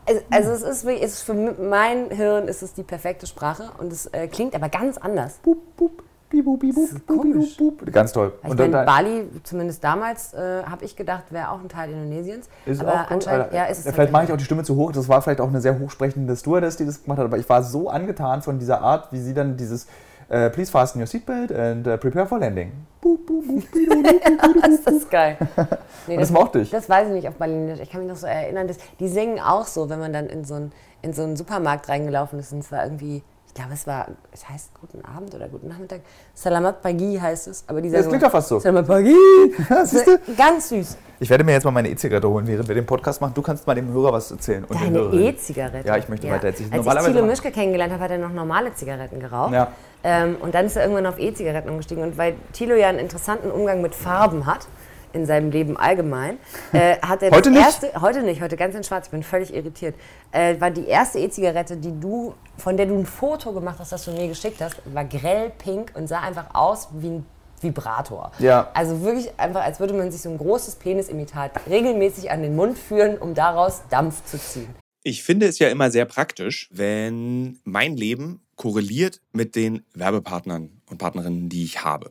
Also, 0.07 0.23
also 0.31 0.51
es 0.53 0.63
ist, 0.63 0.85
es 0.85 1.13
ist 1.13 1.23
für 1.23 1.35
mein 1.35 2.11
Hirn 2.11 2.49
ist 2.49 2.63
es 2.63 2.75
die 2.75 2.83
perfekte 2.83 3.27
Sprache 3.27 3.71
und 3.79 3.93
es 3.93 4.07
äh, 4.07 4.29
klingt 4.29 4.55
aber 4.55 4.69
ganz 4.69 4.99
anders. 4.99 5.39
Pup, 5.43 5.59
pup, 5.77 6.03
bibu, 6.31 6.57
bibu, 6.57 6.87
bup. 7.07 7.93
Ganz 7.93 8.13
toll. 8.13 8.33
Ich 8.43 8.51
Und 8.51 8.59
meine, 8.59 8.73
dann- 8.73 8.87
Bali, 8.87 9.29
zumindest 9.43 9.85
damals, 9.85 10.33
äh, 10.33 10.63
habe 10.65 10.85
ich 10.85 10.97
gedacht, 10.97 11.25
wäre 11.31 11.51
auch 11.51 11.61
ein 11.61 11.69
Teil 11.69 11.91
Indonesiens. 11.91 12.49
Ist 12.65 12.81
aber 12.81 12.93
auch 12.93 13.03
gut, 13.03 13.11
anscheinend, 13.13 13.47
aber 13.47 13.55
ja, 13.55 13.65
ist 13.65 13.79
es 13.79 13.83
Vielleicht 13.85 13.99
halt 13.99 14.13
mache 14.13 14.25
ich 14.25 14.33
auch 14.33 14.37
die 14.37 14.45
Stimme 14.45 14.63
zu 14.63 14.77
hoch. 14.77 14.93
Das 14.93 15.09
war 15.09 15.21
vielleicht 15.21 15.41
auch 15.41 15.49
eine 15.49 15.61
sehr 15.61 15.79
hochsprechende 15.79 16.35
Stewardess, 16.37 16.77
die 16.77 16.87
das 16.87 17.03
gemacht 17.03 17.19
hat. 17.19 17.27
Aber 17.27 17.39
ich 17.39 17.49
war 17.49 17.63
so 17.63 17.91
angetan 17.91 18.43
von 18.43 18.59
dieser 18.59 18.81
Art, 18.81 19.13
wie 19.13 19.19
sie 19.21 19.35
dann 19.35 19.57
dieses 19.57 19.87
äh, 20.29 20.49
Please 20.51 20.71
fasten 20.71 21.01
your 21.01 21.07
seatbelt 21.07 21.51
and 21.53 21.87
uh, 21.89 21.97
prepare 21.97 22.25
for 22.27 22.39
landing. 22.39 22.73
Das 23.03 24.95
ist 24.95 25.11
geil. 25.11 25.37
Nee, 26.07 26.17
das 26.17 26.31
mochte 26.31 26.61
ich. 26.61 26.71
Das 26.71 26.89
weiß 26.89 27.09
ich 27.09 27.15
nicht 27.15 27.29
auf 27.29 27.35
Balinesisch. 27.35 27.81
Ich 27.83 27.91
kann 27.91 28.01
mich 28.01 28.09
noch 28.09 28.17
so 28.17 28.27
erinnern, 28.27 28.67
dass, 28.67 28.79
die 28.99 29.07
singen 29.07 29.39
auch 29.39 29.67
so, 29.67 29.91
wenn 29.91 30.01
man 30.01 30.13
dann 30.13 30.27
in 30.27 30.45
so 30.45 30.55
einen, 30.55 30.73
in 31.03 31.13
so 31.13 31.23
einen 31.23 31.37
Supermarkt 31.37 31.89
reingelaufen 31.89 32.39
ist. 32.41 32.53
Und 32.53 32.61
es 32.61 32.73
war 32.73 32.83
irgendwie, 32.85 33.23
ich 33.51 33.55
glaube, 33.55 33.73
es 33.75 33.85
war, 33.85 34.07
es 34.31 34.49
heißt 34.49 34.71
Guten 34.81 35.05
Abend 35.05 35.35
oder 35.35 35.49
Guten 35.49 35.67
Nachmittag. 35.67 36.03
Salamat 36.35 36.83
Pagi 36.83 37.19
heißt 37.21 37.49
es. 37.49 37.65
Aber 37.67 37.81
die 37.81 37.91
das 37.91 38.07
klingt 38.07 38.23
doch 38.23 38.31
fast 38.31 38.47
so. 38.47 38.61
Salamat 38.61 38.87
Pagi. 38.87 39.17
Ja, 39.69 39.85
siehste? 39.85 40.21
Ganz 40.37 40.69
süß. 40.69 40.97
Ich 41.19 41.29
werde 41.29 41.43
mir 41.43 41.53
jetzt 41.53 41.65
mal 41.65 41.73
meine 41.73 41.89
E-Zigarette 41.91 42.29
holen, 42.29 42.47
während 42.47 42.69
wir 42.69 42.77
den 42.77 42.87
Podcast 42.87 43.21
machen. 43.21 43.35
Du 43.35 43.43
kannst 43.43 43.67
mal 43.67 43.75
dem 43.75 43.93
Hörer 43.93 44.13
was 44.13 44.31
erzählen. 44.31 44.65
Und 44.65 44.81
Deine. 44.81 45.01
E-Zigarette. 45.01 45.87
Ja, 45.87 45.97
ich 45.97 46.09
möchte 46.09 46.31
weiter 46.31 46.47
erzählen. 46.47 46.73
Als 46.73 46.87
ich 46.87 47.13
Thilo 47.13 47.27
Mischke 47.27 47.51
kennengelernt 47.51 47.93
habe, 47.93 48.05
hat 48.05 48.13
er 48.13 48.19
noch 48.19 48.33
normale 48.33 48.73
Zigaretten 48.73 49.19
geraucht. 49.19 49.53
Ja. 49.53 49.73
Ähm, 50.05 50.37
und 50.41 50.55
dann 50.55 50.67
ist 50.67 50.77
er 50.77 50.83
irgendwann 50.83 51.07
auf 51.07 51.19
E-Zigaretten 51.19 51.71
umgestiegen. 51.71 52.05
Und 52.05 52.19
weil 52.19 52.37
Thilo 52.53 52.77
ja 52.77 52.89
einen 52.89 53.01
interessanten 53.01 53.51
Umgang 53.51 53.83
mit 53.83 53.97
Farben 53.97 54.47
hat, 54.47 54.69
in 55.13 55.27
seinem 55.27 55.51
Leben 55.51 55.77
allgemein, 55.77 56.39
äh, 56.73 56.97
hat 56.99 57.23
er 57.23 57.31
Heute 57.31 57.51
das 57.51 57.81
nicht? 57.81 57.83
erste, 57.83 58.01
heute 58.01 58.23
nicht, 58.23 58.41
heute 58.41 58.57
ganz 58.57 58.75
in 58.75 58.85
schwarz, 58.85 59.07
ich 59.07 59.11
bin 59.11 59.23
völlig 59.23 59.55
irritiert, 59.55 59.95
äh, 60.33 60.61
war 60.61 60.71
die 60.71 60.87
erste 60.87 61.19
E-Zigarette, 61.19 61.77
die 61.77 61.99
du, 61.99 62.35
von 62.57 62.77
der 62.77 62.87
du 62.87 62.99
ein 62.99 63.07
Foto 63.07 63.53
gemacht 63.53 63.77
hast, 63.79 63.93
das 63.93 64.05
du 64.05 64.13
mir 64.13 64.29
geschickt 64.29 64.61
hast, 64.61 64.77
war 64.85 65.05
grell 65.05 65.51
pink 65.51 65.93
und 65.95 66.09
sah 66.09 66.21
einfach 66.21 66.55
aus 66.55 66.89
wie 66.93 67.09
ein 67.09 67.27
Vibrator. 67.61 68.33
Ja. 68.39 68.71
Also 68.75 69.03
wirklich 69.03 69.29
einfach, 69.39 69.63
als 69.63 69.81
würde 69.81 69.95
man 69.95 70.11
sich 70.11 70.23
so 70.23 70.31
ein 70.31 70.39
großes 70.39 70.77
Penisimitat 70.77 71.53
regelmäßig 71.69 72.31
an 72.31 72.43
den 72.43 72.57
Mund 72.57 72.79
führen, 72.79 73.19
um 73.19 73.35
daraus 73.35 73.83
Dampf 73.91 74.25
zu 74.25 74.39
ziehen. 74.39 74.75
Ich 75.03 75.23
finde 75.23 75.47
es 75.47 75.59
ja 75.59 75.69
immer 75.69 75.91
sehr 75.91 76.05
praktisch, 76.05 76.69
wenn 76.73 77.59
mein 77.65 77.97
Leben 77.97 78.43
korreliert 78.57 79.23
mit 79.33 79.57
den 79.57 79.83
Werbepartnern 79.95 80.83
und 80.91 80.99
Partnerinnen, 80.99 81.49
die 81.49 81.65
ich 81.65 81.85
habe. 81.85 82.11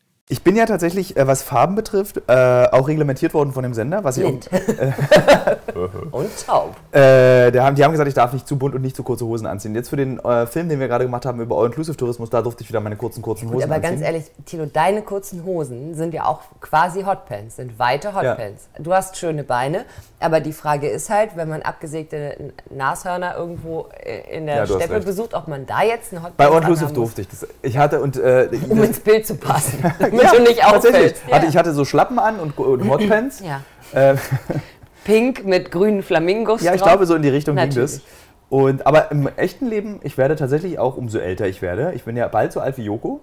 Ich 0.31 0.43
bin 0.43 0.55
ja 0.55 0.65
tatsächlich, 0.65 1.17
äh, 1.17 1.27
was 1.27 1.43
Farben 1.43 1.75
betrifft, 1.75 2.21
äh, 2.27 2.65
auch 2.71 2.87
reglementiert 2.87 3.33
worden 3.33 3.51
von 3.51 3.63
dem 3.63 3.73
Sender. 3.73 4.05
Was 4.05 4.15
ich 4.15 4.23
Blind. 4.23 4.49
und 6.11 6.47
taub. 6.47 6.73
Äh, 6.93 7.51
die 7.51 7.59
haben 7.59 7.75
gesagt, 7.75 8.07
ich 8.07 8.13
darf 8.13 8.31
nicht 8.31 8.47
zu 8.47 8.57
bunt 8.57 8.73
und 8.73 8.81
nicht 8.81 8.95
zu 8.95 9.03
kurze 9.03 9.25
Hosen 9.25 9.45
anziehen. 9.45 9.75
Jetzt 9.75 9.89
für 9.89 9.97
den 9.97 10.19
äh, 10.19 10.47
Film, 10.47 10.69
den 10.69 10.79
wir 10.79 10.87
gerade 10.87 11.03
gemacht 11.03 11.25
haben 11.25 11.41
über 11.41 11.57
All-Inclusive-Tourismus, 11.57 12.29
da 12.29 12.41
durfte 12.41 12.63
ich 12.63 12.69
wieder 12.69 12.79
meine 12.79 12.95
kurzen, 12.95 13.21
kurzen 13.21 13.49
Hosen 13.49 13.63
aber 13.63 13.75
anziehen. 13.75 13.91
ganz 13.91 14.01
ehrlich, 14.03 14.23
Tilo, 14.45 14.67
deine 14.67 15.01
kurzen 15.01 15.43
Hosen 15.43 15.95
sind 15.95 16.13
ja 16.13 16.23
auch 16.23 16.39
quasi 16.61 17.03
Hotpants, 17.03 17.57
sind 17.57 17.77
weite 17.77 18.15
Hotpants. 18.15 18.69
Du 18.79 18.93
hast 18.93 19.17
schöne 19.17 19.43
Beine, 19.43 19.83
aber 20.21 20.39
die 20.39 20.53
Frage 20.53 20.87
ist 20.87 21.09
halt, 21.09 21.35
wenn 21.35 21.49
man 21.49 21.61
abgesägte 21.61 22.53
Nashörner 22.69 23.35
irgendwo 23.35 23.89
äh, 24.01 24.37
in 24.37 24.45
der 24.45 24.59
Ja, 24.59 24.65
Steppe 24.65 25.01
besucht, 25.01 25.33
ob 25.33 25.49
man 25.49 25.65
da 25.65 25.83
jetzt 25.83 26.13
eine 26.13 26.23
Hotpants 26.23 26.37
Bei 26.37 26.47
All-Inclusive 26.47 26.93
durfte 26.93 27.19
ich 27.19 27.27
das. 27.27 27.45
Ich 27.61 27.77
hatte 27.77 27.99
und 27.99 28.15
äh, 28.15 28.47
um 28.69 28.81
ins 28.81 29.01
Bild 29.01 29.27
zu 29.27 29.35
passen, 29.35 29.83
damit 30.23 30.57
Ja, 30.57 30.67
auffällst. 30.75 31.25
Hatte, 31.31 31.45
ich 31.47 31.57
hatte 31.57 31.73
so 31.73 31.85
Schlappen 31.85 32.19
an 32.19 32.39
und, 32.39 32.57
und 32.57 32.89
Hotpants. 32.89 33.41
Ja. 33.41 33.61
Äh, 33.93 34.15
Pink 35.03 35.45
mit 35.45 35.71
grünen 35.71 36.03
Flamingos 36.03 36.61
ja, 36.61 36.73
ich 36.73 36.81
drauf. 36.81 36.89
glaube, 36.89 37.05
so 37.05 37.15
in 37.15 37.21
die 37.23 37.29
Richtung 37.29 37.55
ging 37.55 37.65
Natürlich. 37.69 37.93
das. 37.95 38.01
Und, 38.49 38.85
aber 38.85 39.11
im 39.11 39.27
echten 39.37 39.67
Leben, 39.67 39.99
ich 40.03 40.17
werde 40.17 40.35
tatsächlich 40.35 40.77
auch, 40.77 40.97
umso 40.97 41.17
älter 41.19 41.47
ich 41.47 41.61
werde, 41.61 41.93
ich 41.95 42.03
bin 42.03 42.17
ja 42.17 42.27
bald 42.27 42.51
so 42.51 42.59
alt 42.59 42.77
wie 42.77 42.83
Joko. 42.83 43.21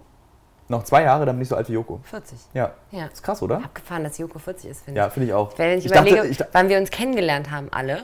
Noch 0.71 0.83
zwei 0.85 1.03
Jahre, 1.03 1.25
dann 1.25 1.37
bin 1.37 1.43
ich 1.43 1.49
so 1.49 1.57
alt 1.57 1.69
wie 1.69 1.75
Joko. 1.75 2.01
40. 2.05 2.37
Ja. 2.55 2.73
Ja. 2.91 3.07
Ist 3.07 3.23
krass, 3.23 3.41
oder? 3.43 3.57
Abgefahren, 3.57 4.05
dass 4.05 4.19
Joko 4.19 4.39
40 4.39 4.71
ist, 4.71 4.85
finde 4.85 4.99
Ja, 5.01 5.07
ich. 5.07 5.13
finde 5.13 5.29
ich 5.29 5.35
auch. 5.35 5.51
Wenn 5.57 5.79
ich, 5.79 5.87
Ich 5.87 5.93
dachte, 5.93 6.09
überlege, 6.11 6.29
ich 6.29 6.37
da- 6.39 6.47
wann 6.53 6.69
wir 6.69 6.79
uns 6.79 6.91
kennengelernt 6.91 7.51
haben 7.51 7.69
alle 7.71 8.01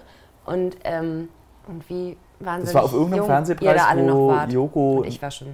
und, 0.47 0.77
ähm, 0.85 1.29
und 1.67 1.89
wie 1.91 2.17
wahnsinnig 2.41 2.67
Das 2.67 2.75
war 2.75 2.85
auf 2.85 2.93
irgendeinem 2.93 3.19
jung 3.19 3.27
Fernsehpreis, 3.27 3.69
ihr 3.69 3.75
da 3.75 3.87
alle 3.87 4.03
noch 4.03 4.15
wo 4.15 4.29
wart. 4.29 4.53
Joko- 4.53 4.99
Und 4.99 5.07
ich 5.09 5.21
war 5.21 5.31
schon 5.31 5.49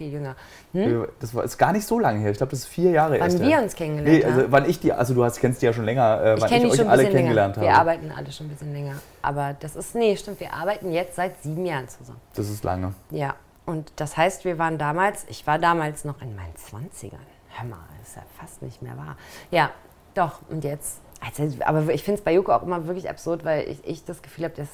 viel 0.00 0.12
jünger. 0.14 0.34
Hm? 0.72 1.06
Das 1.20 1.34
war, 1.34 1.44
ist 1.44 1.58
gar 1.58 1.72
nicht 1.72 1.86
so 1.86 1.98
lange 1.98 2.20
her. 2.20 2.30
Ich 2.30 2.38
glaube, 2.38 2.52
das 2.52 2.60
ist 2.60 2.68
vier 2.68 2.90
Jahre 2.90 3.14
Wann 3.20 3.20
erst 3.20 3.38
wir 3.38 3.48
her. 3.48 3.62
uns 3.62 3.74
kennengelernt 3.74 4.18
Nee, 4.18 4.24
also 4.24 4.50
wann 4.50 4.66
ich 4.68 4.80
die, 4.80 4.92
also 4.94 5.12
du 5.12 5.22
hast, 5.22 5.38
kennst 5.40 5.60
die 5.60 5.66
ja 5.66 5.74
schon 5.74 5.84
länger, 5.84 6.22
äh, 6.22 6.34
Ich 6.36 6.40
wann 6.40 6.50
ich 6.52 6.64
euch 6.64 6.64
alle 6.64 6.70
bisschen 6.70 6.96
länger. 6.96 7.10
kennengelernt 7.10 7.60
Wir 7.60 7.68
habe. 7.70 7.80
arbeiten 7.80 8.10
alle 8.16 8.32
schon 8.32 8.46
ein 8.46 8.48
bisschen 8.50 8.72
länger. 8.72 8.94
Aber 9.20 9.54
das 9.60 9.76
ist, 9.76 9.94
nee, 9.94 10.16
stimmt, 10.16 10.40
wir 10.40 10.54
arbeiten 10.54 10.90
jetzt 10.90 11.16
seit 11.16 11.42
sieben 11.42 11.66
Jahren 11.66 11.86
zusammen. 11.88 12.20
Das 12.34 12.48
ist 12.48 12.64
lange. 12.64 12.94
Ja, 13.10 13.34
und 13.66 13.92
das 13.96 14.16
heißt, 14.16 14.46
wir 14.46 14.56
waren 14.58 14.78
damals, 14.78 15.26
ich 15.28 15.46
war 15.46 15.58
damals 15.58 16.06
noch 16.06 16.22
in 16.22 16.34
meinen 16.34 16.54
20ern. 16.54 17.12
Hör 17.50 17.66
mal, 17.68 17.76
das 17.98 18.08
ist 18.08 18.16
ja 18.16 18.22
fast 18.38 18.62
nicht 18.62 18.80
mehr 18.80 18.96
wahr. 18.96 19.18
Ja, 19.50 19.70
doch, 20.14 20.40
und 20.48 20.64
jetzt, 20.64 21.00
also, 21.20 21.54
aber 21.66 21.92
ich 21.92 22.02
finde 22.02 22.20
es 22.20 22.24
bei 22.24 22.32
Joko 22.32 22.52
auch 22.52 22.62
immer 22.62 22.86
wirklich 22.86 23.10
absurd, 23.10 23.44
weil 23.44 23.68
ich, 23.68 23.84
ich 23.86 24.04
das 24.06 24.22
Gefühl 24.22 24.44
habe, 24.44 24.54
dass, 24.54 24.68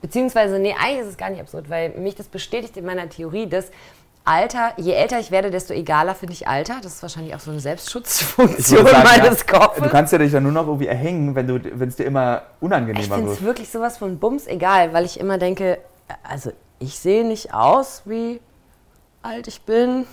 beziehungsweise, 0.00 0.58
nee, 0.58 0.74
eigentlich 0.78 1.00
ist 1.00 1.06
es 1.08 1.16
gar 1.16 1.30
nicht 1.30 1.40
absurd, 1.40 1.68
weil 1.70 1.90
mich 1.90 2.14
das 2.14 2.28
bestätigt 2.28 2.76
in 2.76 2.84
meiner 2.84 3.08
Theorie, 3.08 3.48
dass 3.48 3.70
Alter, 4.24 4.72
je 4.76 4.92
älter 4.92 5.18
ich 5.18 5.30
werde, 5.30 5.50
desto 5.50 5.74
egaler 5.74 6.14
finde 6.14 6.34
ich 6.34 6.46
Alter. 6.46 6.76
Das 6.82 6.94
ist 6.94 7.02
wahrscheinlich 7.02 7.34
auch 7.34 7.40
so 7.40 7.50
eine 7.50 7.58
Ich 7.58 7.64
Selbstschutzfunktion 7.64 8.86
sagen, 8.86 9.02
meines 9.02 9.40
ja, 9.40 9.58
Kopfes. 9.58 9.82
Du 9.82 9.90
kannst 9.90 10.12
ja 10.12 10.18
dich 10.18 10.30
dann 10.30 10.44
nur 10.44 10.52
noch 10.52 10.66
irgendwie 10.66 10.86
erhängen, 10.86 11.34
wenn 11.34 11.88
es 11.88 11.96
dir 11.96 12.04
immer 12.04 12.42
Ich 12.58 12.62
unangenehmer 12.62 13.16
finde 13.16 13.30
wird. 13.30 13.40
es 13.40 13.44
wirklich 13.44 13.68
sowas 13.68 13.98
von 13.98 14.18
Bums 14.18 14.46
egal, 14.46 14.92
weil 14.92 15.04
ich 15.04 15.18
immer 15.18 15.38
denke, 15.38 15.78
also 16.22 16.52
ich 16.78 16.98
sehe 16.98 17.26
nicht 17.26 17.52
aus, 17.52 18.02
wie 18.04 18.40
alt 19.22 19.48
ich 19.48 19.62
bin, 19.62 20.06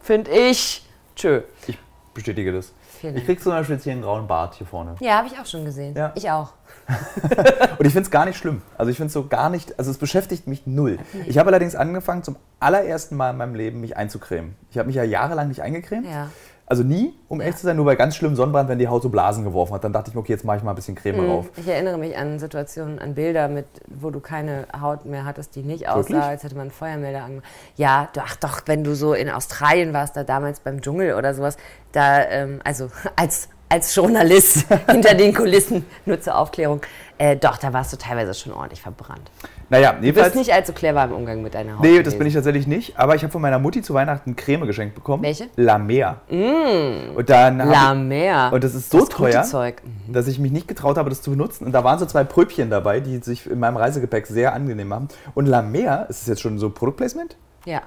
finde 0.00 0.30
ich. 0.32 0.84
Tschö. 1.14 1.42
Ich 1.66 1.78
bestätige 2.12 2.52
das. 2.52 2.72
Vielen 3.00 3.16
Ich 3.16 3.24
krieg 3.24 3.42
zum 3.42 3.52
Beispiel 3.52 3.76
jetzt 3.76 3.84
hier 3.84 3.92
einen 3.92 4.02
grauen 4.02 4.26
Bart 4.26 4.54
hier 4.54 4.66
vorne. 4.66 4.96
Ja, 5.00 5.18
habe 5.18 5.28
ich 5.28 5.38
auch 5.38 5.46
schon 5.46 5.64
gesehen. 5.64 5.94
Ja. 5.96 6.12
Ich 6.14 6.30
auch. 6.30 6.52
Und 7.78 7.86
ich 7.86 7.92
finde 7.92 8.02
es 8.06 8.10
gar 8.10 8.24
nicht 8.26 8.36
schlimm. 8.38 8.62
Also 8.78 8.90
ich 8.90 8.96
finde 8.96 9.08
es 9.08 9.12
so 9.14 9.26
gar 9.26 9.50
nicht, 9.50 9.78
also 9.78 9.90
es 9.90 9.98
beschäftigt 9.98 10.46
mich 10.46 10.66
null. 10.66 10.98
Ich 11.26 11.38
habe 11.38 11.48
allerdings 11.48 11.74
angefangen, 11.74 12.22
zum 12.22 12.36
allerersten 12.60 13.16
Mal 13.16 13.30
in 13.30 13.36
meinem 13.36 13.54
Leben 13.54 13.80
mich 13.80 13.96
einzucremen. 13.96 14.54
Ich 14.70 14.78
habe 14.78 14.86
mich 14.86 14.96
ja 14.96 15.04
jahrelang 15.04 15.48
nicht 15.48 15.62
eingecremt. 15.62 16.06
Ja. 16.06 16.28
Also 16.66 16.82
nie, 16.82 17.12
um 17.28 17.42
ehrlich 17.42 17.56
zu 17.56 17.64
sein, 17.66 17.76
nur 17.76 17.84
bei 17.84 17.94
ganz 17.94 18.16
schlimmem 18.16 18.36
Sonnenbrand, 18.36 18.70
wenn 18.70 18.78
die 18.78 18.88
Haut 18.88 19.02
so 19.02 19.10
Blasen 19.10 19.44
geworfen 19.44 19.74
hat. 19.74 19.84
Dann 19.84 19.92
dachte 19.92 20.08
ich 20.08 20.14
mir, 20.14 20.20
okay, 20.22 20.32
jetzt 20.32 20.46
mache 20.46 20.56
ich 20.56 20.62
mal 20.62 20.70
ein 20.72 20.76
bisschen 20.76 20.94
Creme 20.94 21.26
drauf. 21.26 21.50
Ich 21.56 21.68
erinnere 21.68 21.98
mich 21.98 22.16
an 22.16 22.38
Situationen, 22.38 22.98
an 22.98 23.14
Bilder, 23.14 23.48
mit, 23.48 23.66
wo 23.86 24.10
du 24.10 24.20
keine 24.20 24.66
Haut 24.80 25.04
mehr 25.04 25.26
hattest, 25.26 25.56
die 25.56 25.62
nicht 25.62 25.88
aussah, 25.90 26.08
Wirklich? 26.08 26.22
als 26.22 26.42
hätte 26.42 26.54
man 26.54 26.62
einen 26.62 26.70
Feuermelder 26.70 27.22
angemacht. 27.24 27.46
Ja, 27.76 28.08
du- 28.14 28.20
ach 28.24 28.36
doch, 28.36 28.62
wenn 28.64 28.82
du 28.82 28.94
so 28.94 29.12
in 29.12 29.28
Australien 29.28 29.92
warst, 29.92 30.16
da 30.16 30.24
damals 30.24 30.60
beim 30.60 30.80
Dschungel 30.80 31.14
oder 31.16 31.34
sowas, 31.34 31.58
da, 31.92 32.22
ähm, 32.22 32.60
also 32.64 32.88
als, 33.16 33.50
als 33.74 33.92
Journalist 33.94 34.66
hinter 34.90 35.14
den 35.14 35.34
Kulissen, 35.34 35.84
nur 36.06 36.20
zur 36.20 36.36
Aufklärung, 36.38 36.80
äh, 37.18 37.36
doch, 37.36 37.58
da 37.58 37.72
warst 37.72 37.92
du 37.92 37.96
teilweise 37.96 38.32
schon 38.34 38.52
ordentlich 38.52 38.80
verbrannt. 38.80 39.30
Naja, 39.68 39.90
Du 39.92 39.96
bist 39.96 40.04
jedenfalls. 40.06 40.34
nicht 40.36 40.52
allzu 40.52 40.72
clever 40.72 41.04
im 41.04 41.12
Umgang 41.12 41.42
mit 41.42 41.54
deiner 41.54 41.74
Haut. 41.74 41.80
Nee, 41.82 41.96
das 41.98 42.04
gewesen. 42.04 42.18
bin 42.18 42.26
ich 42.28 42.34
tatsächlich 42.34 42.66
nicht. 42.66 42.98
Aber 42.98 43.14
ich 43.16 43.22
habe 43.22 43.32
von 43.32 43.40
meiner 43.42 43.58
Mutti 43.58 43.82
zu 43.82 43.94
Weihnachten 43.94 44.36
Creme 44.36 44.66
geschenkt 44.66 44.94
bekommen. 44.94 45.22
Welche? 45.24 45.48
La 45.56 45.78
Mer. 45.78 46.20
Und 46.28 47.28
dann 47.30 47.58
La 47.58 47.94
Mer. 47.94 48.50
Und 48.52 48.62
das 48.62 48.74
ist 48.74 48.90
so 48.90 49.00
Das 49.00 49.08
teuer, 49.08 49.42
Zeug. 49.42 49.82
dass 50.08 50.26
ich 50.28 50.38
mich 50.38 50.52
nicht 50.52 50.68
getraut 50.68 50.96
habe, 50.98 51.08
das 51.10 51.22
zu 51.22 51.30
benutzen. 51.30 51.64
Und 51.66 51.72
da 51.72 51.82
waren 51.82 51.98
so 51.98 52.06
zwei 52.06 52.24
Pröbchen 52.24 52.70
dabei, 52.70 53.00
die 53.00 53.18
sich 53.18 53.48
in 53.50 53.58
meinem 53.58 53.76
Reisegepäck 53.76 54.26
sehr 54.26 54.52
angenehm 54.52 54.88
machen. 54.88 55.08
Und 55.34 55.46
La 55.46 55.62
Mer, 55.62 56.06
ist 56.08 56.20
das 56.22 56.28
jetzt 56.28 56.42
schon 56.42 56.58
so 56.58 56.70
Produktplacement? 56.70 57.36
Ja. 57.64 57.82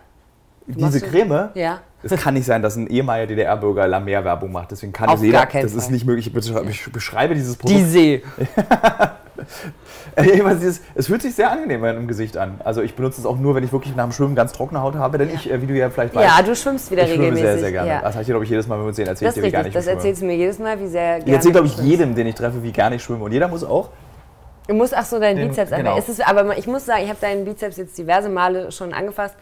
Diese 0.67 0.99
Creme, 1.01 1.49
Ja. 1.53 1.79
es 2.03 2.11
kann 2.21 2.33
nicht 2.33 2.45
sein, 2.45 2.61
dass 2.61 2.75
ein 2.75 2.87
ehemaliger 2.87 3.27
DDR-Bürger 3.27 3.87
La 3.87 3.99
Mer 4.01 4.23
Werbung 4.25 4.51
macht. 4.51 4.71
Deswegen 4.71 4.91
kann 4.91 5.07
Auf 5.09 5.23
jeder. 5.23 5.39
gar 5.39 5.47
keinen 5.47 5.63
das 5.63 5.73
ist 5.73 5.89
nicht 5.89 6.05
möglich. 6.05 6.27
Ich 6.27 6.33
beschreibe- 6.33 6.69
Ich 7.33 7.39
dieses 7.39 7.55
Produkt. 7.55 7.79
Die 7.79 7.83
See. 7.85 8.23
Es 10.95 11.07
fühlt 11.07 11.21
sich 11.21 11.35
sehr 11.35 11.51
angenehm 11.51 11.83
im 11.85 12.07
Gesicht 12.07 12.37
an. 12.37 12.59
Also 12.63 12.81
ich 12.81 12.95
benutze 12.95 13.21
es 13.21 13.25
auch 13.27 13.37
nur, 13.37 13.53
wenn 13.55 13.63
ich 13.63 13.71
wirklich 13.71 13.95
nach 13.95 14.05
dem 14.05 14.11
Schwimmen 14.11 14.35
ganz 14.35 14.51
trockene 14.51 14.81
Haut 14.81 14.95
habe, 14.95 15.17
denn 15.19 15.29
ich, 15.33 15.49
äh, 15.49 15.61
wie 15.61 15.67
du 15.67 15.73
ja 15.75 15.89
vielleicht 15.91 16.15
weißt, 16.15 16.37
Ja, 16.37 16.43
du 16.43 16.55
schwimmst 16.55 16.89
wieder 16.89 17.03
ich 17.03 17.09
schwimme 17.09 17.23
regelmäßig. 17.25 17.47
sehr, 17.49 17.59
sehr 17.59 17.71
gerne. 17.71 17.89
Ja. 17.89 18.01
Das 18.01 18.13
habe 18.13 18.21
ich 18.21 18.25
dir, 18.27 18.33
glaube 18.33 18.45
ich, 18.45 18.49
jedes 18.49 18.67
Mal, 18.67 18.75
wenn 18.75 18.83
wir 18.85 18.87
uns 18.87 18.95
sehen, 18.95 19.05
ich 19.05 19.21
ist 19.21 19.37
dir, 19.37 19.43
wie 19.43 19.51
gerne 19.51 19.67
ich 19.67 19.73
das 19.73 19.83
schwimme. 19.83 19.97
erzählst 19.97 20.21
du 20.21 20.25
mir 20.25 20.35
jedes 20.35 20.59
Mal, 20.59 20.79
wie 20.79 20.87
sehr 20.87 21.17
Ich 21.19 21.25
gerne 21.25 21.35
erzähle, 21.37 21.51
glaube 21.53 21.67
ich, 21.67 21.77
jedem, 21.77 22.15
den 22.15 22.27
ich 22.27 22.35
treffe, 22.35 22.63
wie 22.63 22.71
gerne 22.71 22.95
ich 22.95 23.03
schwimme. 23.03 23.23
Und 23.23 23.31
jeder 23.31 23.47
muss 23.47 23.63
auch. 23.63 23.89
Du 24.67 24.73
musst, 24.73 24.97
ach 24.97 25.05
so, 25.05 25.19
deinen 25.19 25.47
Bizeps 25.47 25.71
genau. 25.71 25.97
Es 25.97 26.09
ist, 26.09 26.27
aber 26.27 26.57
ich 26.57 26.67
muss 26.67 26.85
sagen, 26.85 27.03
ich 27.03 27.09
habe 27.09 27.19
deinen 27.21 27.45
Bizeps 27.45 27.77
jetzt 27.77 27.97
diverse 27.97 28.27
Male 28.29 28.71
schon 28.71 28.93
angefasst. 28.93 29.35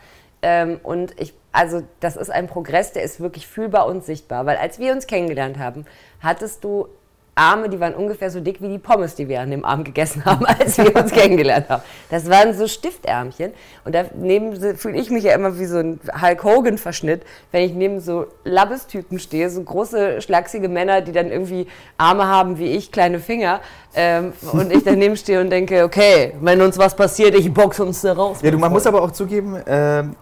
Ähm, 0.48 0.80
und 0.84 1.20
ich, 1.20 1.34
also 1.52 1.82
das 2.00 2.16
ist 2.16 2.30
ein 2.30 2.46
Progress, 2.46 2.92
der 2.92 3.02
ist 3.02 3.20
wirklich 3.20 3.48
fühlbar 3.48 3.88
und 3.88 4.06
sichtbar. 4.06 4.46
Weil 4.46 4.58
als 4.58 4.78
wir 4.78 4.94
uns 4.94 5.08
kennengelernt 5.08 5.58
haben, 5.58 5.86
hattest 6.22 6.64
du 6.64 6.88
Arme, 7.34 7.68
die 7.68 7.80
waren 7.80 7.96
ungefähr 7.96 8.30
so 8.30 8.40
dick 8.40 8.62
wie 8.62 8.70
die 8.70 8.78
Pommes, 8.78 9.16
die 9.16 9.28
wir 9.28 9.42
an 9.42 9.50
dem 9.50 9.66
Abend 9.66 9.86
gegessen 9.86 10.24
haben, 10.24 10.46
als 10.60 10.78
wir 10.78 10.96
uns 10.96 11.12
kennengelernt 11.12 11.68
haben. 11.68 11.82
Das 12.12 12.30
waren 12.30 12.54
so 12.54 12.68
Stiftärmchen. 12.68 13.54
Und 13.86 13.96
daneben 13.96 14.56
fühle 14.78 14.98
ich 15.00 15.10
mich 15.10 15.24
ja 15.24 15.34
immer 15.34 15.58
wie 15.58 15.66
so 15.66 15.80
ein 15.80 16.00
Hulk 16.22 16.44
Hogan-Verschnitt, 16.44 17.24
wenn 17.52 17.64
ich 17.64 17.74
neben 17.74 18.00
so 18.00 18.28
Labbestypen 18.44 19.18
stehe, 19.18 19.50
so 19.50 19.64
große, 19.64 20.22
schlachsige 20.22 20.70
Männer, 20.70 21.02
die 21.02 21.12
dann 21.12 21.32
irgendwie 21.32 21.66
Arme 21.98 22.28
haben 22.28 22.60
wie 22.60 22.68
ich, 22.68 22.92
kleine 22.92 23.20
Finger. 23.20 23.62
Ähm, 23.96 24.34
und 24.52 24.72
ich 24.72 24.84
daneben 24.84 25.18
stehe 25.18 25.42
und 25.42 25.50
denke, 25.50 25.84
okay, 25.84 26.36
wenn 26.40 26.62
uns 26.62 26.78
was 26.78 26.96
passiert, 26.96 27.34
ich 27.34 27.52
boxe 27.52 27.84
uns 27.84 28.02
da 28.02 28.14
raus. 28.14 28.38
Ja, 28.44 28.52
du, 28.52 28.60
man 28.60 28.72
muss 28.72 28.86
aber 28.86 29.02
auch 29.02 29.12
zugeben, 29.12 29.60
ähm, 29.66 30.16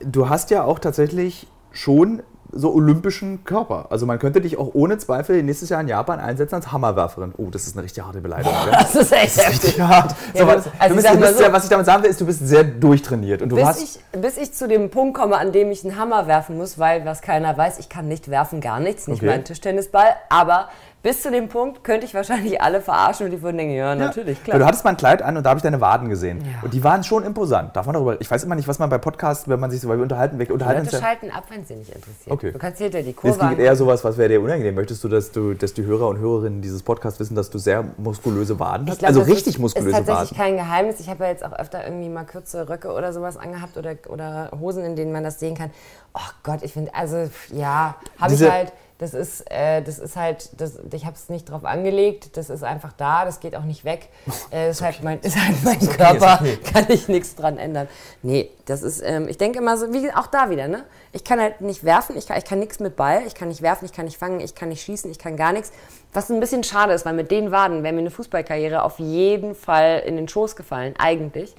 du 0.00 0.28
hast 0.28 0.50
ja 0.50 0.64
auch 0.64 0.78
tatsächlich 0.78 1.46
schon 1.72 2.22
so 2.50 2.72
olympischen 2.72 3.44
Körper. 3.44 3.88
Also 3.90 4.06
man 4.06 4.18
könnte 4.18 4.40
dich 4.40 4.56
auch 4.58 4.70
ohne 4.72 4.96
Zweifel 4.96 5.42
nächstes 5.42 5.68
Jahr 5.68 5.82
in 5.82 5.88
Japan 5.88 6.18
einsetzen 6.18 6.54
als 6.54 6.72
Hammerwerferin. 6.72 7.34
Oh, 7.36 7.48
das 7.50 7.66
ist 7.66 7.76
eine 7.76 7.84
richtig 7.84 8.02
harte 8.02 8.22
Beleidigung. 8.22 8.54
gell? 8.64 8.72
Das 8.72 8.94
ist 8.94 9.12
echt 9.12 9.36
heftig. 9.36 9.64
Richtig 9.64 9.80
hart. 9.82 10.14
Ja, 10.32 10.40
so, 10.40 10.46
du- 10.46 10.50
also 10.50 10.62
du 10.62 10.94
bist, 10.94 11.14
du 11.14 11.18
bist 11.20 11.38
so- 11.38 11.52
was 11.52 11.64
ich 11.64 11.68
damit 11.70 11.84
sagen 11.84 12.02
will, 12.04 12.08
ist, 12.10 12.18
du 12.22 12.24
bist 12.24 12.48
sehr 12.48 12.64
durchtrainiert. 12.64 13.42
Und 13.42 13.50
du 13.50 13.56
Bis 13.56 13.66
hast. 13.66 13.82
ich, 13.82 13.98
bis 14.18 14.38
ich 14.38 14.54
zu 14.54 14.66
dem 14.66 14.88
Punkt 14.88 15.14
komme, 15.18 15.36
an 15.36 15.52
dem 15.52 15.70
ich 15.70 15.84
einen 15.84 15.98
Hammer 15.98 16.26
werfen 16.26 16.56
muss, 16.56 16.78
weil, 16.78 17.04
was 17.04 17.20
keiner 17.20 17.54
weiß, 17.54 17.80
ich 17.80 17.90
kann 17.90 18.08
nicht 18.08 18.30
werfen, 18.30 18.62
gar 18.62 18.80
nichts, 18.80 19.08
nicht 19.08 19.18
Okay. 19.18 19.26
mal 19.26 19.32
einen 19.34 19.44
Tischtennisball, 19.44 20.08
aber 20.30 20.70
bis 21.00 21.22
zu 21.22 21.30
dem 21.30 21.48
Punkt 21.48 21.84
könnte 21.84 22.04
ich 22.06 22.12
wahrscheinlich 22.14 22.60
alle 22.60 22.80
verarschen 22.80 23.26
und 23.26 23.32
die 23.32 23.40
würden 23.40 23.56
denken, 23.56 23.74
ja, 23.74 23.94
natürlich, 23.94 24.36
Ja, 24.38 24.44
klar. 24.44 24.58
du 24.58 24.66
hattest 24.66 24.84
mal 24.84 24.90
ein 24.90 24.96
Kleid 24.96 25.22
an 25.22 25.36
und 25.36 25.44
da 25.44 25.50
habe 25.50 25.58
ich 25.58 25.62
deine 25.62 25.80
Waden 25.80 26.08
gesehen. 26.08 26.38
Ja. 26.40 26.62
Und 26.62 26.74
die 26.74 26.82
waren 26.82 27.04
schon 27.04 27.22
imposant. 27.24 27.76
Darf 27.76 27.86
man 27.86 27.94
darüber. 27.94 28.20
Ich 28.20 28.28
weiß 28.30 28.42
immer 28.42 28.56
nicht, 28.56 28.66
was 28.66 28.78
man 28.80 28.90
bei 28.90 28.98
Podcasts, 28.98 29.48
wenn 29.48 29.60
man 29.60 29.70
sich 29.70 29.80
so 29.80 29.88
weil 29.88 29.96
wir 29.98 30.02
unterhalten, 30.02 30.38
wir 30.38 30.50
unterhalten 30.50 30.80
uns 30.82 30.92
Leute 30.92 31.04
schalten 31.04 31.30
ab, 31.30 31.44
wenn 31.50 31.64
sie 31.64 31.76
nicht 31.76 31.90
interessiert. 31.94 32.30
Okay. 32.30 32.52
Du 32.52 32.58
kannst 32.58 32.78
hinter 32.82 33.02
die 33.02 33.10
Es 33.10 33.16
Kurve 33.16 33.38
ging 33.38 33.48
an- 33.48 33.58
eher 33.60 33.76
sowas, 33.76 34.02
was 34.02 34.18
wäre 34.18 34.28
dir 34.28 34.40
unangenehm? 34.42 34.74
Möchtest 34.74 35.04
du, 35.04 35.08
dass 35.08 35.30
du, 35.30 35.54
dass 35.54 35.72
die 35.72 35.84
Hörer 35.84 36.08
und 36.08 36.18
Hörerinnen 36.18 36.62
dieses 36.62 36.82
Podcasts 36.82 37.20
wissen, 37.20 37.36
dass 37.36 37.48
du 37.50 37.58
sehr 37.58 37.84
muskulöse 37.96 38.58
Waden 38.58 38.88
hast? 38.90 38.98
Glaub, 38.98 39.08
also 39.08 39.20
das 39.20 39.28
richtig 39.28 39.54
ist, 39.54 39.60
muskulöse 39.60 39.90
ist 39.90 40.06
tatsächlich 40.06 40.38
Waden. 40.38 40.56
kein 40.56 40.56
Geheimnis. 40.56 40.98
Ich 41.00 41.08
habe 41.08 41.24
ja 41.24 41.30
jetzt 41.30 41.44
auch 41.44 41.52
öfter 41.52 41.84
irgendwie 41.84 42.08
mal 42.08 42.24
kurze 42.24 42.68
Röcke 42.68 42.92
oder 42.92 43.12
sowas 43.12 43.36
angehabt 43.36 43.76
oder, 43.76 43.94
oder 44.08 44.50
Hosen, 44.58 44.84
in 44.84 44.96
denen 44.96 45.12
man 45.12 45.22
das 45.22 45.38
sehen 45.38 45.54
kann. 45.56 45.70
Oh 46.14 46.20
Gott, 46.42 46.60
ich 46.62 46.72
finde, 46.72 46.92
also 46.94 47.28
ja, 47.52 47.94
habe 48.18 48.34
ich 48.34 48.42
halt 48.50 48.72
Das 48.98 49.14
ist, 49.14 49.48
äh, 49.48 49.80
das 49.80 50.00
ist 50.00 50.16
halt, 50.16 50.60
das, 50.60 50.80
ich 50.92 51.06
habe 51.06 51.14
es 51.14 51.28
nicht 51.28 51.48
drauf 51.48 51.64
angelegt, 51.64 52.36
das 52.36 52.50
ist 52.50 52.64
einfach 52.64 52.92
da, 52.92 53.24
das 53.24 53.38
geht 53.38 53.54
auch 53.54 53.62
nicht 53.62 53.84
weg. 53.84 54.08
Äh, 54.50 54.68
das 54.68 54.78
ist, 54.78 54.82
halt 54.82 55.02
mein, 55.02 55.20
ist 55.22 55.36
halt 55.36 55.62
mein 55.62 55.76
okay, 55.76 55.86
Körper, 55.88 56.38
okay. 56.40 56.58
kann 56.72 56.86
ich 56.88 57.06
nichts 57.08 57.34
dran 57.34 57.58
ändern. 57.58 57.86
Nee, 58.22 58.50
das 58.64 58.82
ist, 58.82 59.02
ähm, 59.04 59.28
ich 59.28 59.36
denke 59.36 59.58
immer 59.58 59.76
so, 59.76 59.92
wie 59.92 60.10
auch 60.12 60.26
da 60.26 60.48
wieder, 60.48 60.68
ne? 60.68 60.84
Ich 61.12 61.22
kann 61.22 61.38
halt 61.38 61.60
nicht 61.60 61.84
werfen, 61.84 62.16
ich 62.16 62.26
kann, 62.26 62.38
ich 62.38 62.44
kann 62.46 62.58
nichts 62.58 62.80
mit 62.80 62.96
Ball, 62.96 63.22
ich 63.26 63.34
kann 63.34 63.48
nicht 63.48 63.60
werfen, 63.60 63.84
ich 63.84 63.92
kann 63.92 64.06
nicht 64.06 64.16
fangen, 64.16 64.40
ich 64.40 64.54
kann 64.54 64.70
nicht 64.70 64.82
schießen, 64.82 65.10
ich 65.10 65.18
kann 65.18 65.36
gar 65.36 65.52
nichts. 65.52 65.70
Was 66.14 66.30
ein 66.30 66.40
bisschen 66.40 66.64
schade 66.64 66.94
ist, 66.94 67.04
weil 67.04 67.12
mit 67.12 67.30
den 67.30 67.50
Waden 67.50 67.82
wäre 67.82 67.92
mir 67.92 68.00
eine 68.00 68.10
Fußballkarriere 68.10 68.82
auf 68.82 68.98
jeden 68.98 69.54
Fall 69.54 70.02
in 70.06 70.16
den 70.16 70.28
Schoß 70.28 70.56
gefallen, 70.56 70.94
eigentlich. 70.98 71.54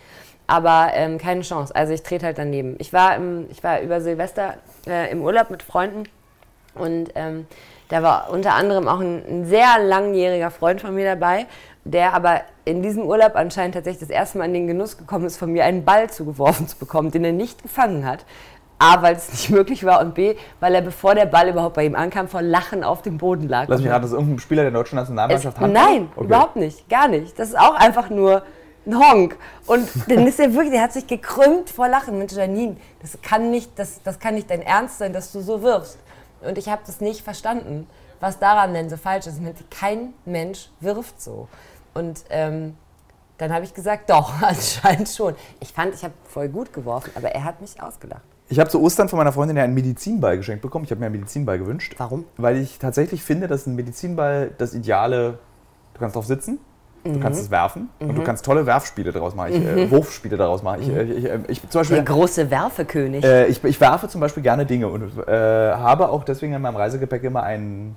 Aber 0.47 0.89
ähm, 0.93 1.19
keine 1.19 1.41
Chance. 1.41 1.75
Also 1.75 1.93
ich 1.93 2.01
trete 2.01 2.25
halt 2.25 2.39
daneben. 2.39 2.75
Ich 2.79 2.91
war, 2.91 3.15
im, 3.15 3.45
ich 3.51 3.63
war 3.63 3.81
über 3.81 4.01
Silvester 4.01 4.55
äh, 4.87 5.11
im 5.11 5.21
Urlaub 5.21 5.51
mit 5.51 5.61
Freunden 5.61 6.05
und 6.75 7.09
ähm, 7.15 7.47
da 7.89 8.03
war 8.03 8.29
unter 8.29 8.53
anderem 8.53 8.87
auch 8.87 8.99
ein, 8.99 9.23
ein, 9.27 9.45
sehr 9.45 9.79
langjähriger 9.79 10.51
Freund 10.51 10.79
von 10.79 10.93
mir 10.93 11.05
dabei, 11.05 11.47
der 11.83 12.13
aber 12.13 12.41
in 12.65 12.83
diesem 12.83 13.03
Urlaub 13.03 13.35
anscheinend 13.35 13.75
tatsächlich 13.75 14.07
das 14.07 14.09
erste 14.09 14.37
Mal 14.37 14.45
in 14.45 14.53
den 14.53 14.67
Genuss 14.67 14.97
gekommen 14.97 15.25
ist, 15.25 15.37
von 15.37 15.51
mir 15.51 15.65
einen 15.65 15.83
Ball 15.83 16.09
zugeworfen 16.09 16.67
zu 16.67 16.77
bekommen, 16.77 17.11
den 17.11 17.25
er 17.25 17.31
nicht 17.31 17.63
gefangen 17.63 18.05
hat. 18.05 18.25
A, 18.77 19.01
weil 19.01 19.15
es 19.15 19.29
nicht 19.31 19.49
möglich 19.49 19.83
war 19.83 20.01
und 20.01 20.13
B, 20.13 20.35
weil 20.59 20.73
er, 20.75 20.81
bevor 20.81 21.15
der 21.15 21.25
Ball 21.25 21.49
überhaupt 21.49 21.75
bei 21.75 21.85
ihm 21.85 21.95
ankam, 21.95 22.27
vor 22.27 22.41
Lachen 22.41 22.83
auf 22.83 23.01
dem 23.01 23.17
Boden 23.17 23.49
lag. 23.49 23.65
Lass 23.67 23.81
mich 23.81 23.89
raten, 23.89 24.03
das 24.03 24.11
ist 24.11 24.17
irgendein 24.17 24.39
Spieler 24.39 24.61
der 24.63 24.71
deutschen 24.71 24.95
Nationalmannschaft 24.95 25.57
es, 25.57 25.67
Nein, 25.67 26.09
okay. 26.15 26.25
überhaupt 26.25 26.55
nicht, 26.55 26.87
gar 26.89 27.07
nicht. 27.07 27.37
Das 27.37 27.49
ist 27.49 27.59
auch 27.59 27.73
einfach 27.73 28.09
nur 28.09 28.43
ein 28.85 28.97
Honk. 28.97 29.35
Und 29.65 29.89
dann 30.07 30.25
ist 30.27 30.39
er 30.39 30.53
wirklich, 30.53 30.71
der 30.71 30.83
hat 30.83 30.93
sich 30.93 31.07
gekrümmt 31.07 31.69
vor 31.69 31.89
Lachen. 31.89 32.17
Mensch, 32.19 32.33
Janine, 32.33 32.77
das 33.01 33.17
kann 33.21 33.51
nicht, 33.51 33.71
das, 33.77 34.01
das 34.03 34.19
kann 34.19 34.35
nicht 34.35 34.49
dein 34.49 34.61
Ernst 34.61 34.99
sein, 34.99 35.11
dass 35.11 35.31
du 35.31 35.41
so 35.41 35.61
wirfst. 35.61 35.97
Und 36.41 36.57
ich 36.57 36.69
habe 36.69 36.81
das 36.85 37.01
nicht 37.01 37.21
verstanden, 37.21 37.87
was 38.19 38.39
daran 38.39 38.73
denn 38.73 38.89
so 38.89 38.97
falsch 38.97 39.27
ist. 39.27 39.39
Kein 39.69 40.13
Mensch 40.25 40.69
wirft 40.79 41.21
so. 41.21 41.47
Und 41.93 42.23
ähm, 42.29 42.75
dann 43.37 43.53
habe 43.53 43.65
ich 43.65 43.73
gesagt, 43.73 44.09
doch, 44.09 44.41
anscheinend 44.41 45.09
schon. 45.09 45.35
Ich 45.59 45.73
fand, 45.73 45.93
ich 45.93 46.03
habe 46.03 46.13
voll 46.25 46.49
gut 46.49 46.73
geworfen, 46.73 47.11
aber 47.15 47.29
er 47.29 47.43
hat 47.43 47.61
mich 47.61 47.81
ausgelacht. 47.81 48.23
Ich 48.51 48.59
habe 48.59 48.69
zu 48.69 48.81
Ostern 48.81 49.09
von 49.09 49.17
meiner 49.17 49.31
Freundin 49.31 49.57
ja 49.57 49.63
einen 49.63 49.75
Medizinball 49.75 50.35
geschenkt 50.37 50.63
bekommen. 50.63 50.83
Ich 50.83 50.91
habe 50.91 50.99
mir 50.99 51.05
einen 51.05 51.15
Medizinball 51.15 51.59
gewünscht. 51.59 51.93
Warum? 51.97 52.25
Weil 52.35 52.57
ich 52.57 52.79
tatsächlich 52.79 53.21
finde, 53.23 53.47
dass 53.47 53.67
ein 53.67 53.75
Medizinball 53.75 54.51
das 54.57 54.73
ideale, 54.73 55.37
du 55.93 55.99
kannst 55.99 56.15
drauf 56.15 56.25
sitzen, 56.25 56.59
du 57.03 57.11
Mhm. 57.11 57.19
kannst 57.21 57.41
es 57.41 57.49
werfen 57.51 57.89
und 57.99 58.15
du 58.15 58.23
kannst 58.23 58.43
tolle 58.45 58.65
Werfspiele 58.65 59.11
daraus 59.11 59.33
machen. 59.35 59.53
Ich, 59.53 59.65
äh, 59.65 59.89
Wurfspiele 59.91 60.37
daraus 60.37 60.63
machen. 60.63 60.81
Ich, 60.81 60.89
äh, 60.89 61.03
ich, 61.03 61.25
ich, 61.25 61.33
ich, 61.49 61.69
zum 61.69 61.79
Beispiel, 61.81 61.97
Der 61.97 62.05
große 62.05 62.49
Werfekönig. 62.51 63.23
äh, 63.23 63.45
ich, 63.47 63.63
ich 63.63 63.79
werfe 63.81 64.07
zum 64.07 64.21
Beispiel 64.21 64.43
gerne 64.43 64.65
Dinge 64.65 64.87
und 64.87 65.03
äh, 65.27 65.31
habe 65.31 66.09
auch 66.09 66.23
deswegen 66.23 66.53
in 66.53 66.61
meinem 66.61 66.75
Reisegepäck 66.75 67.23
immer 67.23 67.43
einen 67.43 67.95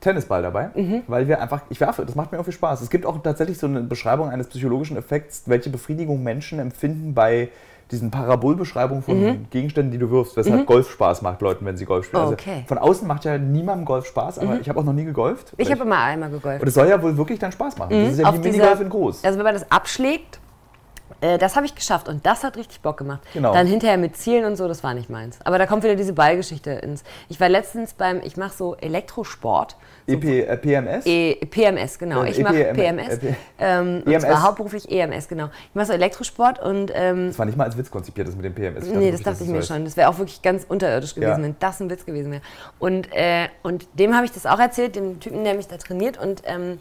Tennisball 0.00 0.42
dabei, 0.42 0.70
Mhm. 0.74 1.02
weil 1.08 1.26
wir 1.26 1.40
einfach, 1.42 1.62
ich 1.70 1.80
werfe, 1.80 2.04
das 2.06 2.14
macht 2.14 2.30
mir 2.30 2.38
auch 2.38 2.44
viel 2.44 2.52
Spaß. 2.52 2.80
Es 2.82 2.90
gibt 2.90 3.04
auch 3.04 3.20
tatsächlich 3.20 3.58
so 3.58 3.66
eine 3.66 3.80
Beschreibung 3.80 4.30
eines 4.30 4.46
psychologischen 4.46 4.96
Effekts, 4.96 5.42
welche 5.46 5.70
Befriedigung 5.70 6.22
Menschen 6.22 6.60
empfinden 6.60 7.14
bei 7.14 7.48
diesen 7.90 8.10
Parabolbeschreibungen 8.10 9.02
von 9.02 9.20
Mhm. 9.22 9.46
Gegenständen, 9.50 9.90
die 9.92 9.98
du 9.98 10.10
wirfst, 10.10 10.36
weshalb 10.36 10.66
Golf 10.66 10.90
Spaß 10.90 11.22
macht 11.22 11.40
Leuten, 11.40 11.64
wenn 11.64 11.76
sie 11.76 11.84
Golf 11.84 12.06
spielen. 12.06 12.22
Also 12.22 12.34
Okay. 12.34 12.60
Mhm. 12.62 12.66
von 12.66 12.78
außen 12.78 13.06
macht 13.08 13.24
ja 13.24 13.38
niemandem 13.38 13.84
Golf 13.86 14.06
Spaß, 14.06 14.38
aber 14.38 14.60
ich 14.60 14.68
habe 14.68 14.78
auch 14.78 14.84
noch 14.84 14.92
nie 14.92 15.04
gegolft. 15.04 15.52
ich 15.56 15.70
habe 15.70 15.82
immer 15.82 15.98
einmal 15.98 16.30
gegolft. 16.30 16.62
und 16.62 16.68
es 16.68 16.74
soll 16.74 16.88
ja 16.88 17.00
wohl 17.02 17.16
wirklich 17.16 17.38
dann 17.38 17.52
Spaß 17.52 17.78
machen. 17.78 17.90
Das 18.04 18.12
ist 18.12 18.18
ja 18.20 18.28
Auf 18.28 18.34
wie 18.36 18.38
Minigolf 18.40 18.80
in 18.80 18.88
groß. 18.88 19.24
Also 19.24 19.38
wenn 19.38 19.44
man 19.44 19.54
das 19.54 19.70
abschlägt, 19.70 20.38
äh, 21.20 21.38
das 21.38 21.56
habe 21.56 21.66
ich 21.66 21.74
geschafft 21.74 22.08
und 22.08 22.24
das 22.26 22.44
hat 22.44 22.56
richtig 22.56 22.80
Bock 22.80 22.96
gemacht. 22.98 23.20
Genau. 23.34 23.52
Dann 23.52 23.66
hinterher 23.66 23.98
mit 23.98 24.16
Zielen 24.16 24.44
und 24.44 24.56
so, 24.56 24.68
das 24.68 24.82
war 24.84 24.94
nicht 24.94 25.10
meins. 25.10 25.38
Aber 25.44 25.58
da 25.58 25.66
kommt 25.66 25.82
wieder 25.84 25.96
diese 25.96 26.12
Ballgeschichte 26.12 26.70
ins. 26.70 27.02
Ich 27.28 27.40
war 27.40 27.48
letztens 27.48 27.94
beim, 27.94 28.20
ich 28.24 28.36
mache 28.36 28.56
so 28.56 28.76
Elektrosport. 28.76 29.76
So 30.06 30.14
EP, 30.14 30.24
äh, 30.24 30.56
PMS? 30.56 31.06
E 31.06 31.34
PMS, 31.46 31.98
genau. 31.98 32.22
Äh, 32.22 32.30
Ich 32.30 32.42
mache 32.42 32.72
PMS. 32.72 33.18
äh, 33.18 33.34
Ähm, 33.58 34.02
und 34.06 34.12
EMS. 34.12 34.24
zwar 34.24 34.42
hauptberuflich 34.42 34.90
EMS, 34.90 35.28
genau. 35.28 35.46
Ich 35.68 35.74
mache 35.74 35.86
so 35.86 35.92
Elektrosport 35.92 36.60
und 36.60 36.90
ähm, 36.94 37.28
das 37.28 37.38
war 37.38 37.46
nicht 37.46 37.58
mal 37.58 37.64
als 37.64 37.76
Witz 37.76 37.90
konzipiert, 37.90 38.28
das 38.28 38.34
mit 38.36 38.44
dem 38.44 38.54
PMS. 38.54 38.86
Ich 38.86 38.94
Nee, 38.94 39.10
das 39.10 39.22
dachte 39.22 39.42
ich 39.44 39.50
mir 39.50 39.62
schon. 39.62 39.84
Das 39.84 39.96
wäre 39.96 40.08
auch 40.08 40.18
wirklich 40.18 40.40
ganz 40.42 40.64
unterirdisch 40.68 41.14
gewesen, 41.14 41.30
Ja. 41.30 41.42
wenn 41.42 41.56
das 41.60 41.80
ein 41.80 41.90
Witz 41.90 42.06
gewesen 42.06 42.30
wäre. 42.32 42.42
Und, 42.78 43.12
äh, 43.12 43.48
und 43.62 43.86
dem 43.98 44.14
habe 44.14 44.24
ich 44.24 44.32
das 44.32 44.46
auch 44.46 44.58
erzählt, 44.58 44.96
dem 44.96 45.20
Typen, 45.20 45.44
der 45.44 45.54
mich 45.54 45.66
da 45.68 45.76
trainiert. 45.76 46.18
Und, 46.18 46.42
ähm, 46.46 46.78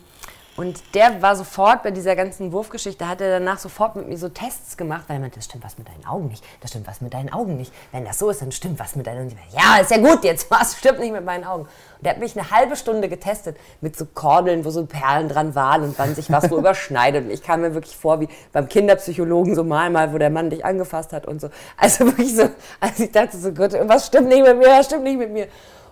und 0.58 0.96
der 0.96 1.22
war 1.22 1.36
sofort 1.36 1.84
bei 1.84 1.92
dieser 1.92 2.16
ganzen 2.16 2.52
Wurfgeschichte, 2.52 3.08
hat 3.08 3.22
er 3.22 3.40
danach 3.40 3.60
sofort 3.60 3.96
mit 3.96 4.08
mir 4.08 4.18
so 4.18 4.28
Tests 4.28 4.76
gemacht, 4.76 5.04
weil 5.08 5.18
er 5.18 5.20
meinte, 5.20 5.38
das 5.38 5.46
stimmt 5.46 5.64
was 5.64 5.78
mit 5.78 5.88
deinen 5.88 6.04
Augen 6.08 6.28
nicht, 6.30 6.44
das 6.62 6.72
stimmt 6.72 6.88
was 6.88 7.00
mit 7.00 7.14
deinen 7.14 7.32
Augen 7.32 7.58
nicht. 7.58 7.72
Wenn 7.92 8.06
das 8.06 8.18
so 8.18 8.32
ist, 8.32 8.42
dann 8.42 8.52
stimmt 8.52 8.80
was 8.80 8.96
mit 8.96 9.06
deinen 9.06 9.28
Augen 9.28 9.28
nicht. 9.28 9.54
Ja, 9.54 9.78
ist 9.80 9.92
ja 9.92 9.98
gut 9.98 10.24
jetzt, 10.24 10.50
was 10.52 10.76
stimmt 10.76 11.00
nicht 11.00 11.12
mit 11.12 11.24
meinen 11.24 11.44
Augen. 11.44 11.64
Und 11.64 12.06
der 12.06 12.14
hat 12.14 12.20
mich 12.20 12.36
eine 12.36 12.50
halbe 12.50 12.76
Stunde 12.76 13.08
getestet 13.08 13.56
mit 13.82 13.96
so 13.96 14.06
Kordeln, 14.06 14.66
wo 14.66 14.72
so 14.72 14.84
Perlen 14.88 15.30
dran 15.30 15.54
waren 15.54 15.84
und 15.84 16.00
wann 16.00 16.16
sich 16.16 16.32
was 16.32 16.50
wo 16.50 16.58
überschneidet. 16.58 17.26
Und 17.26 17.32
ich 17.32 17.44
kam 17.44 17.62
mir 17.62 17.76
wirklich 17.76 17.96
vor 17.96 18.20
wie 18.20 18.28
beim 18.52 18.68
Kinderpsychologen 18.68 19.54
so 19.54 19.64
mal, 19.64 19.92
mal, 19.92 20.12
wo 20.12 20.18
der 20.18 20.32
Mann 20.32 20.50
dich 20.50 20.66
angefasst 20.66 21.14
hat 21.14 21.28
und 21.28 21.40
so. 21.40 21.52
Also 21.78 22.06
wirklich 22.06 22.36
so, 22.36 22.50
also 22.80 23.04
ich 23.04 23.12
dachte 23.12 23.38
so, 23.38 23.52
Gott, 23.52 23.74
was 23.84 24.08
stimmt 24.08 24.30
nicht 24.30 24.44
mit 24.44 24.58
mir, 24.58 24.70
was 24.70 24.88
stimmt 24.88 25.04
nicht 25.04 25.20
mit 25.20 25.32
mir. 25.32 25.48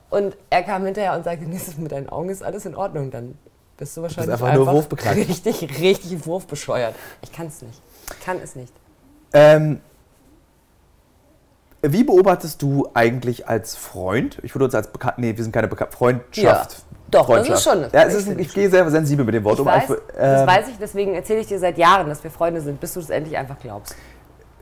Und 0.10 0.36
er 0.50 0.64
kam 0.64 0.86
hinterher 0.86 1.14
und 1.14 1.24
sagte, 1.24 1.46
nee, 1.46 1.60
mit 1.78 1.92
deinen 1.92 2.10
Augen 2.10 2.30
ist 2.30 2.44
alles 2.44 2.66
in 2.66 2.76
Ordnung. 2.76 3.12
Dann 3.12 3.38
bist 3.78 3.98
du 3.98 4.02
wahrscheinlich 4.02 4.32
einfach 4.34 4.54
nur 4.54 4.68
wurfbeknackt. 4.68 5.18
richtig, 5.18 5.80
richtig 5.80 6.26
wurfbescheuert. 6.26 6.96
Ich 7.22 7.32
kann 7.32 7.48
es 7.48 7.62
nicht. 7.62 7.82
Ich 8.18 8.26
kann 8.26 8.38
es 8.44 8.56
nicht. 8.56 8.72
Ähm, 9.34 9.82
wie 11.82 12.04
beobachtest 12.04 12.62
du 12.62 12.88
eigentlich 12.94 13.48
als 13.48 13.76
Freund? 13.76 14.40
Ich 14.44 14.56
würde 14.56 14.66
uns 14.66 14.76
als 14.76 14.88
bekannt, 14.88 15.18
nee, 15.20 15.36
wir 15.36 15.44
sind 15.44 15.52
keine 15.52 15.68
Bekan 15.68 15.92
Freundschaft. 15.92 16.38
Ja, 16.38 16.98
doch, 17.12 17.28
das 17.28 17.48
Freundschaft. 17.48 17.58
ist 17.60 17.64
schon 17.64 17.82
Ja, 17.94 18.04
es 18.08 18.14
ich 18.16 18.28
ist, 18.28 18.40
ich 18.40 18.54
gehe 18.54 18.70
sehr 18.70 18.90
sensibel 18.90 19.24
mit 19.26 19.36
dem 19.36 19.44
Wort 19.44 19.56
Ich 19.56 19.60
um. 19.60 19.66
weiß, 19.68 19.84
Ich- 19.90 19.96
das 20.18 20.42
ähm, 20.42 20.48
weiß 20.48 20.68
ich, 20.70 20.76
deswegen 20.80 21.14
erzähle 21.14 21.42
ich 21.42 21.48
dir 21.48 21.60
seit 21.60 21.78
Jahren, 21.78 22.08
dass 22.10 22.24
wir 22.24 22.32
Freunde 22.32 22.62
sind, 22.62 22.80
bis 22.80 22.94
du 22.94 23.00
es 23.02 23.10
endlich 23.12 23.38
einfach 23.38 23.58
glaubst. 23.60 23.96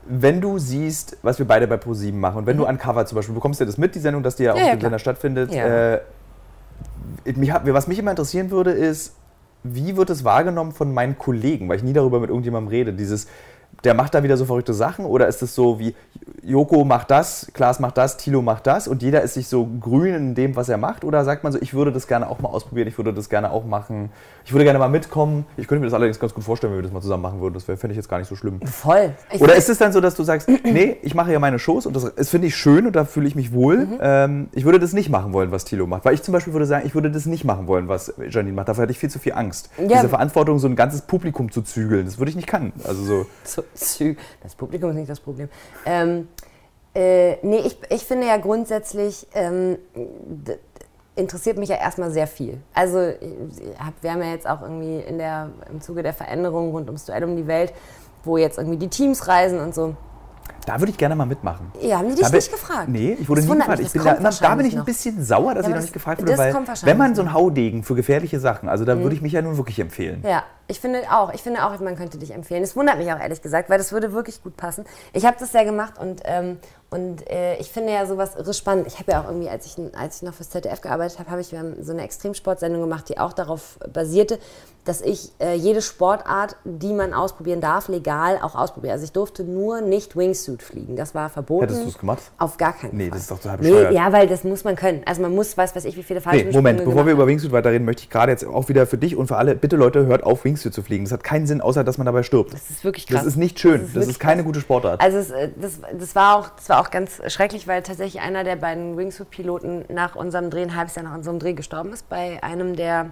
Wenn 0.06 0.42
du 0.42 0.58
siehst, 0.58 1.16
was 1.22 1.38
wir 1.38 1.46
beide 1.46 1.66
bei 1.66 1.78
ProSieben 1.78 2.20
machen 2.20 2.38
und 2.38 2.46
wenn 2.46 2.58
du 2.58 2.66
an 2.66 2.76
Cover 2.76 3.06
zum 3.06 3.16
Beispiel, 3.16 3.34
bekommst 3.34 3.58
du 3.60 3.64
das 3.64 3.78
mit, 3.78 3.94
die 3.94 4.00
Sendung, 4.00 4.22
dass 4.22 4.36
die 4.36 4.42
ja 4.42 4.52
auf 4.52 4.58
Mhm. 4.58 4.64
ja, 4.66 4.70
dem 4.72 4.78
klar. 4.80 4.88
Sender 4.90 4.98
stattfindet. 4.98 5.54
Ja. 5.54 5.94
Äh, 5.94 6.00
was 7.24 7.86
mich 7.86 7.98
immer 7.98 8.10
interessieren 8.10 8.50
würde, 8.50 8.70
ist, 8.70 9.14
wie 9.62 9.96
wird 9.96 10.10
es 10.10 10.24
wahrgenommen 10.24 10.72
von 10.72 10.92
meinen 10.92 11.18
Kollegen, 11.18 11.68
weil 11.68 11.78
ich 11.78 11.82
nie 11.82 11.94
darüber 11.94 12.20
mit 12.20 12.28
irgendjemandem 12.28 12.68
rede. 12.68 12.92
Dieses, 12.92 13.26
der 13.82 13.94
macht 13.94 14.14
da 14.14 14.22
wieder 14.22 14.36
so 14.36 14.44
verrückte 14.44 14.74
Sachen 14.74 15.04
oder 15.04 15.26
ist 15.26 15.42
es 15.42 15.54
so 15.54 15.78
wie 15.78 15.94
Joko 16.42 16.84
macht 16.84 17.10
das, 17.10 17.48
Klaas 17.54 17.80
macht 17.80 17.96
das, 17.96 18.16
Thilo 18.16 18.42
macht 18.42 18.66
das 18.66 18.86
und 18.88 19.02
jeder 19.02 19.22
ist 19.22 19.34
sich 19.34 19.48
so 19.48 19.66
grün 19.80 20.14
in 20.14 20.34
dem, 20.34 20.56
was 20.56 20.68
er 20.68 20.76
macht? 20.76 21.04
Oder 21.04 21.24
sagt 21.24 21.42
man 21.44 21.52
so, 21.52 21.58
ich 21.60 21.74
würde 21.74 21.92
das 21.92 22.06
gerne 22.06 22.28
auch 22.28 22.38
mal 22.40 22.48
ausprobieren, 22.50 22.86
ich 22.88 22.98
würde 22.98 23.12
das 23.12 23.28
gerne 23.28 23.50
auch 23.50 23.64
machen, 23.64 24.10
ich 24.44 24.52
würde 24.52 24.64
gerne 24.64 24.78
mal 24.78 24.88
mitkommen. 24.88 25.46
Ich 25.56 25.66
könnte 25.66 25.80
mir 25.80 25.86
das 25.86 25.94
allerdings 25.94 26.20
ganz 26.20 26.34
gut 26.34 26.44
vorstellen, 26.44 26.72
wenn 26.72 26.78
wir 26.78 26.82
das 26.82 26.92
mal 26.92 27.00
zusammen 27.00 27.22
machen 27.22 27.40
würden. 27.40 27.54
Das 27.54 27.66
wäre- 27.66 27.78
fände 27.78 27.92
ich 27.92 27.96
jetzt 27.96 28.08
gar 28.08 28.18
nicht 28.18 28.28
so 28.28 28.36
schlimm. 28.36 28.60
Voll. 28.66 29.12
Ich 29.32 29.40
Oder 29.40 29.54
ist 29.54 29.70
es 29.70 29.78
dann 29.78 29.92
so, 29.92 30.00
dass 30.02 30.14
du 30.14 30.22
sagst, 30.22 30.48
nee, 30.64 30.98
ich 31.02 31.14
mache 31.14 31.32
ja 31.32 31.38
meine 31.38 31.58
Shows 31.58 31.86
und 31.86 31.96
das, 31.96 32.14
das 32.14 32.28
finde 32.28 32.48
ich 32.48 32.56
schön 32.56 32.86
und 32.86 32.94
da 32.94 33.04
fühle 33.06 33.26
ich 33.26 33.34
mich 33.34 33.52
wohl. 33.52 33.86
Mhm. 33.86 33.98
Ähm, 34.00 34.48
ich 34.52 34.64
würde 34.66 34.78
das 34.78 34.92
nicht 34.92 35.08
machen 35.08 35.32
wollen, 35.32 35.50
was 35.50 35.64
Thilo 35.64 35.86
macht. 35.86 36.04
Weil 36.04 36.14
ich 36.14 36.22
zum 36.22 36.32
Beispiel 36.32 36.52
würde 36.52 36.66
sagen, 36.66 36.86
ich 36.86 36.94
würde 36.94 37.10
das 37.10 37.24
nicht 37.26 37.44
machen 37.44 37.66
wollen, 37.66 37.88
was 37.88 38.12
Janine 38.30 38.54
macht. 38.54 38.68
Dafür 38.68 38.82
hätte 38.82 38.92
ich 38.92 38.98
viel 38.98 39.10
zu 39.10 39.18
viel 39.18 39.32
Angst. 39.32 39.70
Ja. 39.78 39.86
Diese 39.88 40.08
Verantwortung, 40.10 40.58
so 40.58 40.68
ein 40.68 40.76
ganzes 40.76 41.02
Publikum 41.02 41.50
zu 41.50 41.62
zügeln, 41.62 42.04
das 42.04 42.18
würde 42.18 42.28
ich 42.30 42.36
nicht 42.36 42.48
können. 42.48 42.72
Also 42.86 43.02
so. 43.02 43.26
so, 43.44 43.63
zü- 43.76 44.16
das 44.42 44.54
Publikum 44.54 44.90
ist 44.90 44.96
nicht 44.96 45.10
das 45.10 45.20
Problem. 45.20 45.48
Ähm, 45.86 46.28
äh, 46.94 47.36
nee, 47.42 47.58
ich, 47.58 47.76
ich 47.90 48.04
finde 48.04 48.26
ja 48.26 48.36
grundsätzlich, 48.36 49.26
ähm, 49.34 49.78
interessiert 51.16 51.58
mich 51.58 51.68
ja 51.68 51.76
erstmal 51.76 52.10
sehr 52.10 52.26
viel. 52.26 52.60
Also 52.72 52.98
hab, 52.98 53.94
wir 54.02 54.12
haben 54.12 54.22
ja 54.22 54.30
jetzt 54.30 54.48
auch 54.48 54.62
irgendwie 54.62 55.00
in 55.00 55.18
der, 55.18 55.50
im 55.70 55.80
Zuge 55.80 56.02
der 56.02 56.12
Veränderung 56.12 56.70
rund 56.72 56.86
ums 56.88 57.04
Duell 57.04 57.24
um 57.24 57.36
die 57.36 57.46
Welt, 57.46 57.72
wo 58.24 58.36
jetzt 58.36 58.58
irgendwie 58.58 58.78
die 58.78 58.88
Teams 58.88 59.28
reisen 59.28 59.60
und 59.60 59.74
so. 59.74 59.94
Da 60.66 60.80
würde 60.80 60.90
ich 60.90 60.96
gerne 60.98 61.14
mal 61.14 61.26
mitmachen. 61.26 61.70
Ja, 61.80 61.98
haben 61.98 62.08
die 62.08 62.14
dich 62.14 62.26
Da 62.26 62.30
nicht 62.34 62.50
gefragt? 62.50 62.88
Nee, 62.88 63.16
ich 63.20 63.28
wurde 63.28 63.42
Das 63.42 63.50
nie 63.50 63.56
gefragt. 63.56 63.78
mich, 63.78 63.86
Ich 63.86 63.92
das 63.92 64.02
bin 64.02 64.04
da, 64.04 64.18
immer, 64.18 64.30
da 64.30 64.54
bin 64.54 64.66
ich 64.66 64.78
ein 64.78 64.84
bisschen 64.84 65.22
sauer, 65.22 65.54
dass 65.54 65.64
Ja, 65.64 65.68
ich 65.68 65.68
noch 65.68 65.74
das- 65.76 65.82
nicht 65.84 65.92
gefragt 65.92 66.20
wurde, 66.22 66.30
das 66.32 66.38
weil 66.40 66.54
wenn 66.84 66.96
man 66.98 67.14
so 67.14 67.22
ein 67.22 67.26
noch. 67.26 67.34
Haudegen 67.34 67.82
für 67.82 67.94
gefährliche 67.94 68.40
Sachen, 68.40 68.68
also 68.68 68.84
da 68.84 68.98
würde 68.98 69.14
ich 69.14 69.22
mich 69.22 69.32
ja 69.32 69.42
nun 69.42 69.56
wirklich 69.56 69.78
empfehlen. 69.78 70.22
Ja, 70.26 70.42
ich 70.66 70.80
finde 70.80 71.00
auch. 71.10 71.32
Ich 71.34 71.42
finde 71.42 71.64
auch, 71.66 71.78
man 71.80 71.96
könnte 71.96 72.18
dich 72.18 72.32
empfehlen. 72.32 72.62
Es 72.62 72.74
wundert 72.76 72.96
mich 72.98 73.12
auch 73.12 73.18
ehrlich 73.20 73.42
gesagt, 73.42 73.68
weil 73.68 73.78
das 73.78 73.92
würde 73.92 74.12
wirklich 74.12 74.42
gut 74.42 74.56
passen. 74.56 74.84
Ich 75.12 75.26
habe 75.26 75.36
das 75.38 75.52
ja 75.52 75.64
gemacht 75.64 75.98
und, 75.98 76.22
ähm, 76.24 76.58
und 76.94 77.28
äh, 77.28 77.56
ich 77.56 77.72
finde 77.72 77.92
ja 77.92 78.06
sowas 78.06 78.36
irre 78.36 78.54
spannend. 78.54 78.86
Ich 78.86 79.00
habe 79.00 79.10
ja 79.10 79.20
auch 79.20 79.26
irgendwie, 79.26 79.48
als 79.48 79.66
ich, 79.66 79.74
als 79.98 80.18
ich 80.18 80.22
noch 80.22 80.32
fürs 80.32 80.50
ZDF 80.50 80.80
gearbeitet 80.80 81.18
habe, 81.18 81.28
habe 81.28 81.40
ich 81.40 81.48
so 81.48 81.92
eine 81.92 82.02
Extremsportsendung 82.02 82.80
gemacht, 82.80 83.08
die 83.08 83.18
auch 83.18 83.32
darauf 83.32 83.80
basierte, 83.92 84.38
dass 84.84 85.00
ich 85.00 85.32
äh, 85.40 85.54
jede 85.54 85.80
Sportart, 85.80 86.56
die 86.64 86.92
man 86.92 87.14
ausprobieren 87.14 87.60
darf, 87.60 87.88
legal 87.88 88.38
auch 88.42 88.54
ausprobiere. 88.54 88.92
Also 88.92 89.04
ich 89.04 89.12
durfte 89.12 89.42
nur 89.42 89.80
nicht 89.80 90.14
Wingsuit 90.14 90.62
fliegen. 90.62 90.94
Das 90.94 91.14
war 91.14 91.30
verboten. 91.30 91.68
Hättest 91.68 91.86
du's 91.86 91.98
gemacht? 91.98 92.22
Auf 92.38 92.58
gar 92.58 92.74
keinen 92.74 92.96
Nee, 92.96 93.04
Fall. 93.04 93.12
das 93.12 93.22
ist 93.22 93.30
doch 93.30 93.38
total 93.40 93.56
nee, 93.60 93.70
bescheuert. 93.70 93.94
Ja, 93.94 94.12
weil 94.12 94.26
das 94.28 94.44
muss 94.44 94.62
man 94.62 94.76
können. 94.76 95.02
Also 95.06 95.22
man 95.22 95.34
muss, 95.34 95.56
weiß 95.56 95.74
weiß 95.74 95.86
ich, 95.86 95.96
wie 95.96 96.02
viele 96.02 96.20
Nee, 96.20 96.24
Fallschirmsprünge 96.24 96.56
Moment, 96.58 96.84
bevor 96.84 97.06
wir 97.06 97.14
über 97.14 97.26
Wingsuit 97.26 97.50
weiterreden, 97.52 97.86
möchte 97.86 98.02
ich 98.02 98.10
gerade 98.10 98.30
jetzt 98.30 98.44
auch 98.44 98.68
wieder 98.68 98.86
für 98.86 98.98
dich 98.98 99.16
und 99.16 99.26
für 99.26 99.36
alle, 99.36 99.54
bitte 99.54 99.76
Leute, 99.76 100.04
hört 100.06 100.22
auf, 100.22 100.44
Wingsuit 100.44 100.74
zu 100.74 100.82
fliegen. 100.82 101.04
Das 101.04 101.12
hat 101.12 101.24
keinen 101.24 101.46
Sinn, 101.46 101.62
außer 101.62 101.82
dass 101.82 101.96
man 101.96 102.04
dabei 102.04 102.22
stirbt. 102.22 102.52
Das 102.52 102.68
ist 102.68 102.84
wirklich 102.84 103.06
krass. 103.06 103.20
Das 103.20 103.26
ist 103.26 103.36
nicht 103.36 103.58
schön. 103.58 103.80
Das 103.80 103.88
ist 103.88 103.96
Das 103.96 104.06
ist, 104.08 104.20
keine 104.20 104.42
krass. 104.42 104.46
gute 104.46 104.60
Sportart. 104.60 105.00
Also 105.00 105.16
es, 105.18 105.30
äh, 105.30 105.48
das, 105.56 105.78
das, 105.98 106.14
war 106.14 106.36
auch, 106.36 106.48
das 106.56 106.68
war 106.68 106.80
auch 106.80 106.83
ganz 106.90 107.20
schrecklich, 107.32 107.66
weil 107.66 107.82
tatsächlich 107.82 108.22
einer 108.22 108.44
der 108.44 108.56
beiden 108.56 108.96
Wingsuit-Piloten 108.96 109.84
nach 109.88 110.16
unserem 110.16 110.50
Dreh, 110.50 110.62
ein 110.62 110.76
halbes 110.76 110.94
Jahr 110.94 111.04
nach 111.04 111.14
unserem 111.14 111.38
Dreh 111.38 111.52
gestorben 111.52 111.92
ist 111.92 112.08
bei 112.08 112.42
einem 112.42 112.76
der 112.76 113.10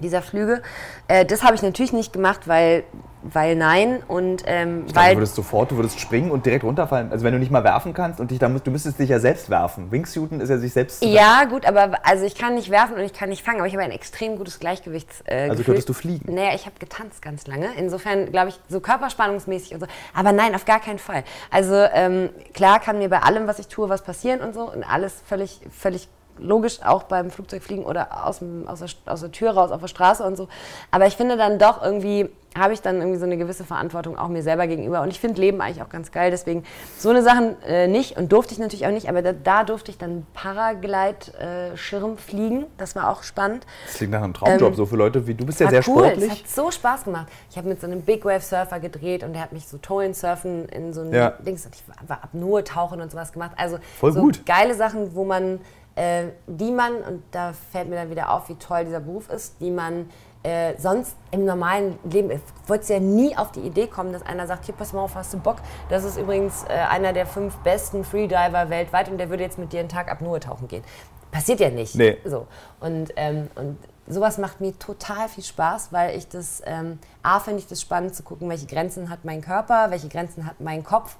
dieser 0.00 0.22
Flüge. 0.22 0.62
Äh, 1.08 1.24
das 1.24 1.42
habe 1.42 1.54
ich 1.54 1.62
natürlich 1.62 1.92
nicht 1.92 2.12
gemacht, 2.12 2.46
weil, 2.46 2.84
weil 3.22 3.56
nein 3.56 4.02
und 4.06 4.44
ähm, 4.46 4.84
Ich 4.86 4.94
weil 4.94 5.14
du 5.14 5.18
würdest 5.20 5.34
sofort, 5.34 5.70
du 5.72 5.76
würdest 5.76 5.98
springen 5.98 6.30
und 6.30 6.46
direkt 6.46 6.64
runterfallen. 6.64 7.10
Also 7.10 7.24
wenn 7.24 7.32
du 7.32 7.40
nicht 7.40 7.50
mal 7.50 7.64
werfen 7.64 7.94
kannst 7.94 8.20
und 8.20 8.30
dich 8.30 8.38
da 8.38 8.48
musst, 8.48 8.66
du 8.66 8.70
müsstest 8.70 8.98
dich 8.98 9.08
ja 9.10 9.18
selbst 9.18 9.50
werfen. 9.50 9.90
Wingsuiten 9.90 10.40
ist 10.40 10.50
ja 10.50 10.58
sich 10.58 10.72
selbst. 10.72 11.04
Ja, 11.04 11.44
gut, 11.44 11.66
aber 11.66 11.98
also 12.04 12.24
ich 12.24 12.36
kann 12.36 12.54
nicht 12.54 12.70
werfen 12.70 12.94
und 12.94 13.02
ich 13.02 13.12
kann 13.12 13.28
nicht 13.28 13.44
fangen, 13.44 13.58
aber 13.58 13.66
ich 13.66 13.74
habe 13.74 13.82
ein 13.82 13.90
extrem 13.90 14.36
gutes 14.36 14.60
Gleichgewichts. 14.60 15.22
Äh, 15.24 15.48
Also 15.50 15.64
könntest 15.64 15.88
du 15.88 15.92
fliegen? 15.92 16.32
Naja, 16.32 16.54
ich 16.54 16.66
habe 16.66 16.76
getanzt 16.78 17.20
ganz 17.20 17.46
lange. 17.46 17.68
Insofern 17.76 18.30
glaube 18.30 18.50
ich, 18.50 18.60
so 18.68 18.80
körperspannungsmäßig 18.80 19.74
und 19.74 19.80
so. 19.80 19.86
Aber 20.14 20.32
nein, 20.32 20.54
auf 20.54 20.64
gar 20.64 20.80
keinen 20.80 21.00
Fall. 21.00 21.24
Also 21.50 21.74
ähm, 21.74 22.30
klar 22.54 22.78
kann 22.78 22.98
mir 22.98 23.08
bei 23.08 23.18
allem, 23.20 23.46
was 23.48 23.58
ich 23.58 23.66
tue, 23.68 23.88
was 23.88 24.02
passieren 24.02 24.40
und 24.40 24.54
so 24.54 24.70
und 24.70 24.84
alles 24.84 25.22
völlig, 25.26 25.60
völlig 25.76 26.08
logisch, 26.38 26.80
auch 26.84 27.04
beim 27.04 27.30
Flugzeugfliegen 27.30 27.84
oder 27.84 28.26
aus, 28.26 28.38
dem, 28.40 28.66
aus, 28.68 28.80
der, 28.80 28.88
aus 29.06 29.20
der 29.20 29.32
Tür 29.32 29.50
raus 29.52 29.70
auf 29.70 29.80
der 29.80 29.88
Straße 29.88 30.22
und 30.24 30.36
so. 30.36 30.48
Aber 30.90 31.06
ich 31.06 31.16
finde 31.16 31.36
dann 31.36 31.58
doch 31.58 31.82
irgendwie, 31.82 32.28
habe 32.56 32.72
ich 32.72 32.80
dann 32.80 32.96
irgendwie 32.96 33.18
so 33.18 33.24
eine 33.26 33.36
gewisse 33.36 33.64
Verantwortung 33.64 34.18
auch 34.18 34.28
mir 34.28 34.42
selber 34.42 34.66
gegenüber. 34.66 35.02
Und 35.02 35.10
ich 35.10 35.20
finde 35.20 35.40
Leben 35.40 35.60
eigentlich 35.60 35.82
auch 35.82 35.90
ganz 35.90 36.10
geil. 36.12 36.30
Deswegen 36.30 36.64
so 36.98 37.10
eine 37.10 37.22
Sachen 37.22 37.60
äh, 37.62 37.86
nicht 37.86 38.16
und 38.16 38.32
durfte 38.32 38.52
ich 38.54 38.58
natürlich 38.58 38.86
auch 38.86 38.90
nicht. 38.90 39.08
Aber 39.08 39.22
da, 39.22 39.32
da 39.32 39.64
durfte 39.64 39.90
ich 39.90 39.98
dann 39.98 40.26
Paraglide-Schirm 40.34 42.18
fliegen. 42.18 42.66
Das 42.76 42.96
war 42.96 43.10
auch 43.10 43.22
spannend. 43.22 43.66
Das 43.86 43.96
klingt 43.96 44.12
nach 44.12 44.22
einem 44.22 44.34
Traumjob, 44.34 44.70
Ähm, 44.70 44.74
so 44.74 44.86
für 44.86 44.96
Leute 44.96 45.26
wie 45.26 45.34
du 45.34 45.44
bist 45.46 45.60
ja 45.60 45.68
sehr 45.68 45.82
cool, 45.88 46.04
es 46.04 46.12
sportlich. 46.12 46.30
hat 46.30 46.48
so 46.48 46.70
Spaß 46.70 47.04
gemacht. 47.04 47.26
Ich 47.50 47.56
habe 47.56 47.68
mit 47.68 47.80
so 47.80 47.86
einem 47.86 48.02
Big 48.02 48.24
Wave 48.24 48.40
Surfer 48.40 48.80
gedreht 48.80 49.22
und 49.24 49.32
der 49.32 49.42
hat 49.42 49.52
mich 49.52 49.66
so 49.66 49.78
Towen 49.78 50.14
surfen 50.14 50.68
in 50.68 50.92
so 50.92 51.02
ein 51.02 51.12
Ja. 51.12 51.30
Dings 51.30 51.64
und 51.66 51.74
ich 51.74 51.82
war, 51.88 51.96
war 52.08 52.24
Apnoe 52.24 52.64
tauchen 52.64 53.00
und 53.00 53.10
sowas 53.10 53.32
gemacht. 53.32 53.52
Also 53.56 53.78
Voll 53.98 54.12
so 54.12 54.20
gut. 54.20 54.44
geile 54.46 54.74
Sachen, 54.74 55.14
wo 55.14 55.24
man 55.24 55.60
äh, 55.98 56.28
die 56.46 56.70
man 56.70 56.94
und 57.02 57.22
da 57.32 57.52
fällt 57.72 57.88
mir 57.88 57.96
dann 57.96 58.10
wieder 58.10 58.30
auf, 58.30 58.48
wie 58.48 58.54
toll 58.54 58.84
dieser 58.84 59.00
Beruf 59.00 59.28
ist, 59.28 59.60
die 59.60 59.70
man 59.70 60.08
äh, 60.44 60.74
sonst 60.78 61.16
im 61.32 61.44
normalen 61.44 61.98
Leben, 62.04 62.30
ich 62.30 62.40
wollte 62.68 62.92
ja 62.92 63.00
nie 63.00 63.36
auf 63.36 63.50
die 63.50 63.60
Idee 63.60 63.88
kommen, 63.88 64.12
dass 64.12 64.22
einer 64.22 64.46
sagt, 64.46 64.66
hier 64.66 64.74
pass 64.76 64.92
mal 64.92 65.00
auf, 65.00 65.16
hast 65.16 65.34
du 65.34 65.38
Bock? 65.38 65.56
Das 65.88 66.04
ist 66.04 66.16
übrigens 66.16 66.64
äh, 66.68 66.74
einer 66.74 67.12
der 67.12 67.26
fünf 67.26 67.56
besten 67.58 68.04
Freediver 68.04 68.70
weltweit 68.70 69.10
und 69.10 69.18
der 69.18 69.28
würde 69.28 69.42
jetzt 69.42 69.58
mit 69.58 69.72
dir 69.72 69.80
einen 69.80 69.88
Tag 69.88 70.08
Apnoe 70.08 70.38
tauchen 70.38 70.68
gehen. 70.68 70.84
Passiert 71.32 71.58
ja 71.58 71.70
nicht. 71.70 71.96
Nee. 71.96 72.18
So. 72.24 72.46
Und, 72.78 73.12
ähm, 73.16 73.48
und 73.56 73.76
sowas 74.06 74.38
macht 74.38 74.60
mir 74.60 74.78
total 74.78 75.28
viel 75.28 75.42
Spaß, 75.42 75.92
weil 75.92 76.16
ich 76.16 76.28
das, 76.28 76.62
ähm, 76.64 77.00
A, 77.24 77.40
finde 77.40 77.58
ich 77.58 77.66
das 77.66 77.80
spannend 77.80 78.14
zu 78.14 78.22
gucken, 78.22 78.48
welche 78.48 78.66
Grenzen 78.66 79.10
hat 79.10 79.24
mein 79.24 79.40
Körper, 79.40 79.90
welche 79.90 80.08
Grenzen 80.08 80.46
hat 80.46 80.60
mein 80.60 80.84
Kopf. 80.84 81.16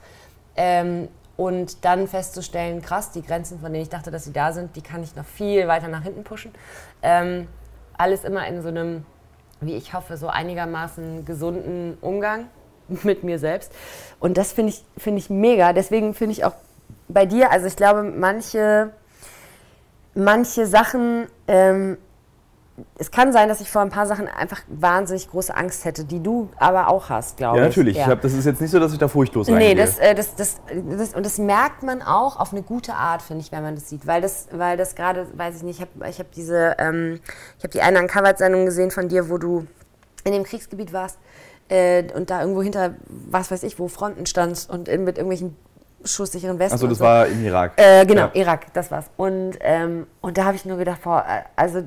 Ähm, 0.55 1.09
und 1.39 1.84
dann 1.84 2.09
festzustellen, 2.09 2.82
krass, 2.82 3.12
die 3.12 3.22
Grenzen, 3.22 3.61
von 3.61 3.72
denen 3.72 3.84
ich 3.84 3.89
dachte, 3.89 4.11
dass 4.11 4.24
sie 4.24 4.32
da 4.32 4.53
sind, 4.53 4.74
die 4.74 4.82
kann 4.82 5.05
ich 5.05 5.14
noch 5.14 5.24
viel 5.24 5.68
weiter 5.68 5.86
nach 5.86 6.03
hinten 6.03 6.24
pushen. 6.24 6.51
Ähm, 7.01 7.47
alles 7.97 8.24
immer 8.24 8.45
in 8.49 8.61
so 8.61 8.68
einem, 8.68 9.07
wie 9.61 9.76
ich 9.76 9.95
hoffe, 9.95 10.16
so 10.16 10.26
einigermaßen 10.26 11.24
gesunden 11.24 11.97
Umgang 12.01 12.47
mit 13.05 13.22
mir 13.22 13.39
selbst. 13.39 13.72
Und 14.18 14.36
das 14.36 14.51
finde 14.51 14.72
ich, 14.72 14.84
finde 14.97 15.20
ich 15.20 15.30
mega. 15.30 15.72
Deswegen 15.72 16.12
finde 16.12 16.32
ich 16.32 16.45
auch 16.45 16.55
bei 17.07 17.24
dir, 17.24 17.53
also 17.53 17.68
ich 17.68 17.76
glaube, 17.76 18.03
manche, 18.03 18.91
manche 20.14 20.66
Sachen, 20.66 21.28
ähm, 21.47 21.99
es 22.99 23.11
kann 23.11 23.33
sein, 23.33 23.49
dass 23.49 23.61
ich 23.61 23.70
vor 23.70 23.83
ein 23.83 23.91
paar 23.91 24.07
Sachen 24.07 24.29
einfach 24.29 24.61
wahnsinnig 24.68 25.31
große 25.31 25.55
Angst 25.57 25.85
hätte, 25.85 26.05
die 26.05 26.22
du 26.22 26.49
aber 26.59 26.89
auch 26.89 27.09
hast, 27.11 27.37
glaube 27.37 27.59
Ja, 27.59 27.64
ich. 27.64 27.68
natürlich. 27.76 27.97
Ich 27.99 28.07
hab, 28.07 28.20
das 28.20 28.33
ist 28.33 28.45
jetzt 28.45 28.61
nicht 28.61 28.70
so, 28.70 28.79
dass 28.81 28.93
ich 28.93 28.99
da 28.99 29.09
furchtlos 29.09 29.49
Nee, 29.49 29.55
reingehe. 29.55 29.74
das, 29.76 29.99
äh, 29.99 30.14
das, 30.14 30.35
das, 30.35 30.61
das, 30.97 31.14
und 31.14 31.24
das 31.26 31.39
merkt 31.39 31.83
man 31.83 32.03
auch 32.03 32.39
auf 32.39 32.53
eine 32.53 32.62
gute 32.62 32.95
Art, 32.95 33.22
finde 33.22 33.43
ich, 33.43 33.53
wenn 33.53 33.62
man 33.62 33.74
das 33.74 33.89
sieht. 33.89 34.07
Weil 34.07 34.20
das, 34.22 34.49
weil 34.53 34.76
das 34.76 34.95
gerade, 34.95 35.26
weiß 35.37 35.57
ich 35.57 35.62
nicht, 35.62 35.81
ich 35.81 35.81
habe 35.83 36.09
ich 36.11 36.18
hab 36.18 36.31
diese, 36.33 36.76
ähm, 36.79 37.20
ich 37.59 37.64
habe 37.64 37.72
die 37.72 37.83
eine 37.83 37.99
Uncovered-Sendung 38.01 38.64
gesehen 38.64 38.91
von 38.91 39.09
dir, 39.09 39.29
wo 39.31 39.39
du 39.39 39.66
in 40.24 40.33
dem 40.33 40.45
Kriegsgebiet 40.45 40.93
warst 40.93 41.18
äh, 41.68 42.05
und 42.14 42.31
da 42.31 42.41
irgendwo 42.41 42.62
hinter, 42.62 42.95
was 43.09 43.51
weiß 43.51 43.62
ich, 43.62 43.79
wo 43.79 43.89
Fronten 43.89 44.26
standst 44.26 44.68
und 44.70 44.89
in, 44.89 45.05
mit 45.05 45.16
irgendwelchen 45.18 45.57
schusssicheren 46.05 46.59
Westen. 46.59 46.74
Achso, 46.74 46.87
das 46.87 46.99
so. 46.99 47.05
war 47.05 47.26
im 47.26 47.45
Irak. 47.45 47.72
Äh, 47.76 48.07
genau, 48.07 48.22
Ja. 48.26 48.31
Irak, 48.35 48.72
das 48.72 48.91
war's. 48.91 49.07
Und, 49.16 49.59
ähm, 49.61 50.07
und 50.20 50.39
da 50.39 50.45
habe 50.45 50.55
ich 50.57 50.64
nur 50.64 50.76
gedacht, 50.79 51.03
boah, 51.03 51.24
äh, 51.29 51.43
also 51.57 51.83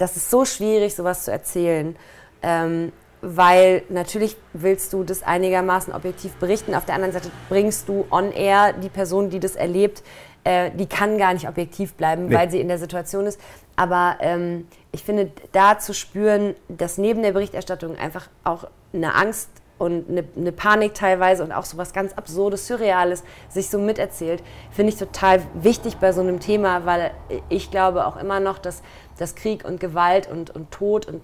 das 0.00 0.16
ist 0.16 0.30
so 0.30 0.44
schwierig, 0.44 0.94
sowas 0.94 1.24
zu 1.24 1.30
erzählen. 1.32 1.96
Ähm, 2.42 2.92
weil 3.22 3.82
natürlich 3.90 4.36
willst 4.54 4.94
du 4.94 5.04
das 5.04 5.22
einigermaßen 5.22 5.92
objektiv 5.92 6.32
berichten. 6.36 6.74
Auf 6.74 6.86
der 6.86 6.94
anderen 6.94 7.12
Seite 7.12 7.30
bringst 7.50 7.86
du 7.88 8.06
on 8.10 8.32
air 8.32 8.72
die 8.72 8.88
Person, 8.88 9.28
die 9.28 9.40
das 9.40 9.56
erlebt, 9.56 10.02
äh, 10.44 10.70
die 10.70 10.86
kann 10.86 11.18
gar 11.18 11.34
nicht 11.34 11.46
objektiv 11.46 11.92
bleiben, 11.94 12.28
Nee. 12.28 12.34
weil 12.34 12.50
sie 12.50 12.60
in 12.60 12.68
der 12.68 12.78
Situation 12.78 13.26
ist. 13.26 13.38
Aber 13.76 14.16
ähm, 14.20 14.66
ich 14.90 15.04
finde, 15.04 15.30
da 15.52 15.78
zu 15.78 15.92
spüren, 15.92 16.54
dass 16.68 16.96
neben 16.96 17.22
der 17.22 17.32
Berichterstattung 17.32 17.98
einfach 17.98 18.28
auch 18.42 18.64
eine 18.94 19.14
Angst 19.14 19.50
und 19.78 20.10
eine, 20.10 20.24
eine 20.36 20.52
Panik 20.52 20.94
teilweise 20.94 21.42
und 21.42 21.52
auch 21.52 21.64
so 21.64 21.78
was 21.78 21.92
ganz 21.92 22.12
Absurdes, 22.12 22.66
Surreales 22.66 23.22
sich 23.48 23.70
so 23.70 23.78
miterzählt, 23.78 24.42
finde 24.70 24.92
ich 24.92 24.98
total 24.98 25.40
wichtig 25.54 25.96
bei 25.96 26.12
so 26.12 26.20
einem 26.20 26.40
Thema, 26.40 26.84
weil 26.84 27.12
ich 27.48 27.70
glaube 27.70 28.06
auch 28.06 28.16
immer 28.16 28.40
noch, 28.40 28.58
dass, 28.58 28.82
dass 29.20 29.34
Krieg 29.34 29.64
und 29.64 29.80
Gewalt 29.80 30.28
und, 30.30 30.50
und 30.50 30.70
Tod 30.70 31.06
und 31.06 31.20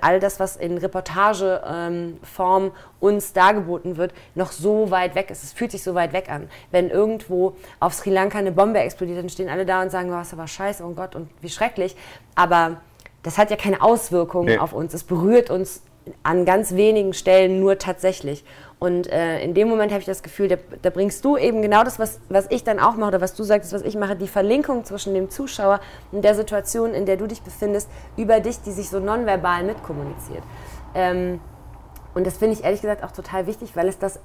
all 0.00 0.20
das, 0.20 0.40
was 0.40 0.56
in 0.56 0.78
Reportageform 0.78 2.72
uns 2.98 3.32
dargeboten 3.32 3.96
wird, 3.96 4.12
noch 4.34 4.50
so 4.52 4.90
weit 4.90 5.14
weg 5.14 5.30
ist. 5.30 5.44
Es 5.44 5.52
fühlt 5.52 5.70
sich 5.70 5.82
so 5.82 5.94
weit 5.94 6.12
weg 6.12 6.30
an. 6.30 6.48
Wenn 6.70 6.90
irgendwo 6.90 7.54
auf 7.78 7.94
Sri 7.94 8.10
Lanka 8.10 8.38
eine 8.38 8.52
Bombe 8.52 8.80
explodiert, 8.80 9.18
dann 9.18 9.28
stehen 9.28 9.48
alle 9.48 9.66
da 9.66 9.82
und 9.82 9.90
sagen, 9.90 10.12
oh, 10.12 10.20
ist 10.20 10.32
aber 10.32 10.46
scheiße, 10.48 10.82
oh 10.84 10.90
Gott, 10.90 11.14
und 11.14 11.28
wie 11.40 11.50
schrecklich. 11.50 11.94
Aber 12.34 12.80
das 13.22 13.38
hat 13.38 13.50
ja 13.50 13.56
keine 13.56 13.82
Auswirkungen 13.82 14.46
Nee. 14.46 14.58
auf 14.58 14.72
uns. 14.72 14.94
Es 14.94 15.04
berührt 15.04 15.50
uns 15.50 15.82
an 16.22 16.44
ganz 16.44 16.74
wenigen 16.74 17.12
Stellen 17.12 17.60
nur 17.60 17.78
tatsächlich. 17.78 18.44
Und 18.78 19.10
äh, 19.10 19.40
in 19.40 19.54
dem 19.54 19.68
Moment 19.68 19.90
habe 19.90 20.00
ich 20.00 20.06
das 20.06 20.22
Gefühl, 20.22 20.48
da, 20.48 20.56
da 20.82 20.90
bringst 20.90 21.24
du 21.24 21.38
eben 21.38 21.62
genau 21.62 21.82
das, 21.82 21.98
was, 21.98 22.20
was 22.28 22.46
ich 22.50 22.62
dann 22.62 22.78
auch 22.78 22.96
mache 22.96 23.08
oder 23.08 23.20
was 23.22 23.34
du 23.34 23.42
sagst, 23.42 23.72
was 23.72 23.82
ich 23.82 23.96
mache, 23.96 24.16
die 24.16 24.28
Verlinkung 24.28 24.84
zwischen 24.84 25.14
dem 25.14 25.30
Zuschauer 25.30 25.80
und 26.12 26.22
der 26.22 26.34
Situation, 26.34 26.92
in 26.92 27.06
der 27.06 27.16
du 27.16 27.26
dich 27.26 27.40
befindest, 27.40 27.88
über 28.18 28.40
dich, 28.40 28.60
die 28.60 28.72
sich 28.72 28.90
so 28.90 29.00
nonverbal 29.00 29.64
mitkommuniziert. 29.64 30.42
Ähm, 30.94 31.40
und 32.14 32.26
das 32.26 32.36
finde 32.36 32.54
ich 32.54 32.64
ehrlich 32.64 32.82
gesagt 32.82 33.02
auch 33.02 33.12
total 33.12 33.46
wichtig, 33.46 33.76
weil 33.76 33.88
es 33.88 33.98
das 33.98 34.20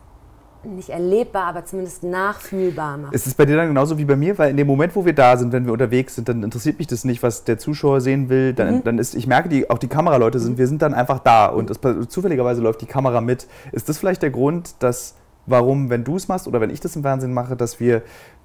nicht 0.64 0.90
erlebbar, 0.90 1.46
aber 1.46 1.66
zumindest 1.66 2.04
nachfühlbar 2.04 2.98
macht. 2.98 3.14
Ist 3.14 3.28
es 3.28 3.34
bei 3.34 3.46
dir 3.46 3.58
dann 3.58 3.68
genauso 3.68 3.98
wie 3.98 4.06
bei 4.06 4.16
mir? 4.16 4.38
Weil 4.38 4.52
in 4.52 4.58
dem 4.58 4.68
Moment, 4.68 4.96
wo 4.96 5.06
wir 5.06 5.14
da 5.14 5.38
sind, 5.38 5.52
wenn 5.52 5.66
wir 5.66 5.74
unterwegs 5.74 6.16
sind, 6.16 6.30
dann 6.30 6.44
interessiert 6.44 6.78
mich 6.78 6.88
das 6.88 7.04
nicht, 7.04 7.24
was 7.24 7.44
der 7.44 7.58
Zuschauer 7.58 8.02
sehen 8.02 8.30
will. 8.30 8.54
Dann, 8.54 8.76
Mhm. 8.76 8.84
dann 8.84 9.00
ist, 9.00 9.16
ich 9.16 9.28
merke, 9.28 9.50
die, 9.50 9.70
auch 9.70 9.78
die 9.78 9.88
Kameraleute 9.88 10.40
sind, 10.40 10.58
wir 10.58 10.68
sind 10.68 10.82
dann 10.82 10.94
einfach 10.94 11.20
da 11.20 11.48
und 11.48 11.70
es, 11.70 11.80
zufälligerweise 12.10 12.62
läuft 12.62 12.82
die 12.82 12.86
Kamera 12.86 13.22
mit. 13.22 13.48
Ist 13.72 13.90
das 13.90 13.98
vielleicht 13.98 14.22
der 14.22 14.32
Grund, 14.32 14.76
dass, 14.84 15.16
warum, 15.46 15.90
wenn 15.90 16.04
du 16.04 16.16
es 16.16 16.28
machst 16.28 16.48
oder 16.48 16.62
wenn 16.62 16.70
ich 16.70 16.80
das 16.80 16.96
im 16.96 17.02
Fernsehen 17.02 17.34
mache, 17.34 17.56
dass 17.56 17.80
wir 17.80 18.02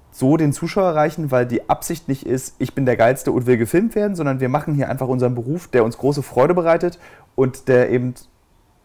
so 0.09 0.37
den 0.37 0.53
Zuschauer 0.53 0.87
erreichen, 0.87 1.29
weil 1.31 1.45
die 1.45 1.69
Absicht 1.69 2.07
nicht 2.07 2.25
ist, 2.25 2.55
ich 2.57 2.73
bin 2.73 2.85
der 2.85 2.97
Geilste 2.97 3.31
und 3.31 3.45
will 3.45 3.57
gefilmt 3.57 3.93
werden, 3.93 4.15
sondern 4.15 4.39
wir 4.39 4.49
machen 4.49 4.73
hier 4.73 4.89
einfach 4.89 5.07
unseren 5.07 5.35
Beruf, 5.35 5.67
der 5.67 5.83
uns 5.83 5.97
große 5.97 6.23
Freude 6.23 6.55
bereitet 6.55 6.97
und 7.35 7.67
der 7.67 7.91
eben 7.91 8.15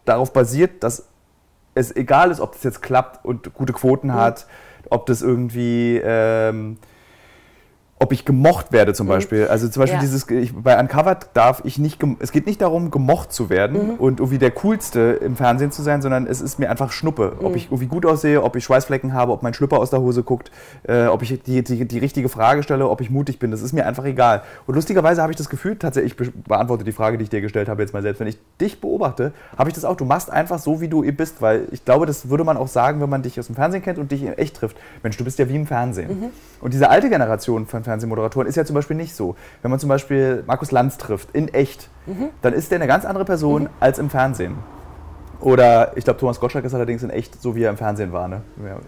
darauf 0.05 0.33
basiert, 0.33 0.83
dass 0.83 1.07
es 1.75 1.95
egal 1.95 2.31
ist, 2.31 2.39
ob 2.39 2.53
das 2.53 2.63
jetzt 2.63 2.81
klappt 2.81 3.25
und 3.25 3.53
gute 3.53 3.73
Quoten 3.73 4.13
hat, 4.13 4.47
ob 4.89 5.05
das 5.05 5.21
irgendwie, 5.21 6.01
ähm, 6.03 6.77
ob 8.03 8.11
ich 8.11 8.25
gemocht 8.25 8.71
werde 8.73 8.93
zum 8.93 9.07
Beispiel. 9.07 9.47
Also 9.47 9.69
zum 9.69 9.79
Beispiel 9.81 9.95
Ja. 9.95 10.01
dieses, 10.01 10.29
ich, 10.29 10.53
bei 10.53 10.77
Uncovered 10.77 11.27
darf 11.33 11.61
ich 11.63 11.79
nicht, 11.79 12.01
es 12.19 12.33
geht 12.33 12.45
nicht 12.45 12.61
darum, 12.61 12.91
gemocht 12.91 13.31
zu 13.31 13.49
werden 13.49 13.91
und 13.97 14.19
irgendwie 14.19 14.37
der 14.37 14.51
Coolste 14.51 15.19
im 15.23 15.37
Fernsehen 15.37 15.71
zu 15.71 15.81
sein, 15.81 16.01
sondern 16.01 16.27
es 16.27 16.41
ist 16.41 16.59
mir 16.59 16.69
einfach 16.69 16.91
Schnuppe. 16.91 17.37
Ob 17.41 17.55
ich 17.55 17.67
irgendwie 17.67 17.87
gut 17.87 18.05
aussehe, 18.05 18.43
ob 18.43 18.55
ich 18.57 18.63
Schweißflecken 18.65 19.13
habe, 19.13 19.31
ob 19.31 19.41
mein 19.41 19.53
Schlüpper 19.53 19.79
aus 19.79 19.89
der 19.89 20.01
Hose 20.01 20.21
guckt, 20.23 20.51
äh, 20.87 21.05
ob 21.05 21.21
ich 21.21 21.41
die, 21.43 21.63
die, 21.63 21.87
die 21.87 21.97
richtige 21.99 22.27
Frage 22.27 22.61
stelle, 22.61 22.89
ob 22.89 22.99
ich 22.99 23.09
mutig 23.09 23.39
bin, 23.39 23.51
das 23.51 23.61
ist 23.61 23.71
mir 23.71 23.85
einfach 23.87 24.03
egal. 24.03 24.41
Und 24.67 24.75
lustigerweise 24.75 25.21
habe 25.21 25.31
ich 25.31 25.37
das 25.37 25.49
Gefühl, 25.49 25.77
tatsächlich, 25.77 26.11
ich 26.11 26.17
be- 26.17 26.33
beantworte 26.47 26.83
die 26.83 26.91
Frage, 26.91 27.17
die 27.17 27.23
ich 27.23 27.29
dir 27.29 27.39
gestellt 27.41 27.69
habe 27.69 27.81
jetzt 27.81 27.93
mal 27.93 28.01
selbst, 28.01 28.19
wenn 28.19 28.27
ich 28.27 28.37
dich 28.59 28.81
beobachte, 28.81 29.31
habe 29.57 29.69
ich 29.69 29.75
das 29.75 29.85
auch, 29.85 29.95
du 29.95 30.03
machst 30.05 30.29
einfach 30.29 30.59
so, 30.59 30.81
wie 30.81 30.89
du 30.89 31.01
bist, 31.13 31.41
weil 31.41 31.67
ich 31.71 31.85
glaube, 31.85 32.05
das 32.05 32.29
würde 32.29 32.43
man 32.43 32.57
auch 32.57 32.67
sagen, 32.67 32.99
wenn 33.01 33.09
man 33.09 33.21
dich 33.21 33.39
aus 33.39 33.47
dem 33.47 33.55
Fernsehen 33.55 33.81
kennt 33.81 33.97
und 33.97 34.11
dich 34.11 34.23
in 34.23 34.33
echt 34.33 34.57
trifft. 34.57 34.75
Mensch, 35.03 35.15
du 35.15 35.23
bist 35.23 35.39
ja 35.39 35.47
wie 35.47 35.55
im 35.55 35.65
Fernsehen. 35.67 36.31
Und 36.59 36.73
diese 36.73 36.89
alte 36.89 37.09
Generation 37.09 37.65
von 37.67 37.83
Fernsehmoderatoren 37.93 38.47
ist 38.47 38.55
ja 38.55 38.65
zum 38.65 38.73
Beispiel 38.73 38.97
nicht 38.97 39.15
so. 39.15 39.35
Wenn 39.61 39.69
man 39.71 39.79
zum 39.79 39.87
Beispiel 39.89 40.43
Markus 40.47 40.71
Lanz 40.71 40.97
trifft, 40.97 41.29
in 41.33 41.47
echt, 41.53 41.89
dann 42.41 42.53
ist 42.53 42.71
der 42.71 42.77
eine 42.77 42.87
ganz 42.87 43.05
andere 43.05 43.23
Person 43.25 43.69
als 43.79 43.99
im 43.99 44.09
Fernsehen. 44.09 44.55
Oder 45.41 45.95
ich 45.97 46.05
glaube, 46.05 46.19
Thomas 46.19 46.39
Gottschalk 46.39 46.63
ist 46.65 46.73
allerdings 46.73 47.03
in 47.03 47.09
echt 47.09 47.39
so, 47.41 47.53
wie 47.55 47.63
er 47.63 47.69
im 47.69 47.77
Fernsehen 47.77 48.11
war. 48.13 48.27
Ne? 48.29 48.41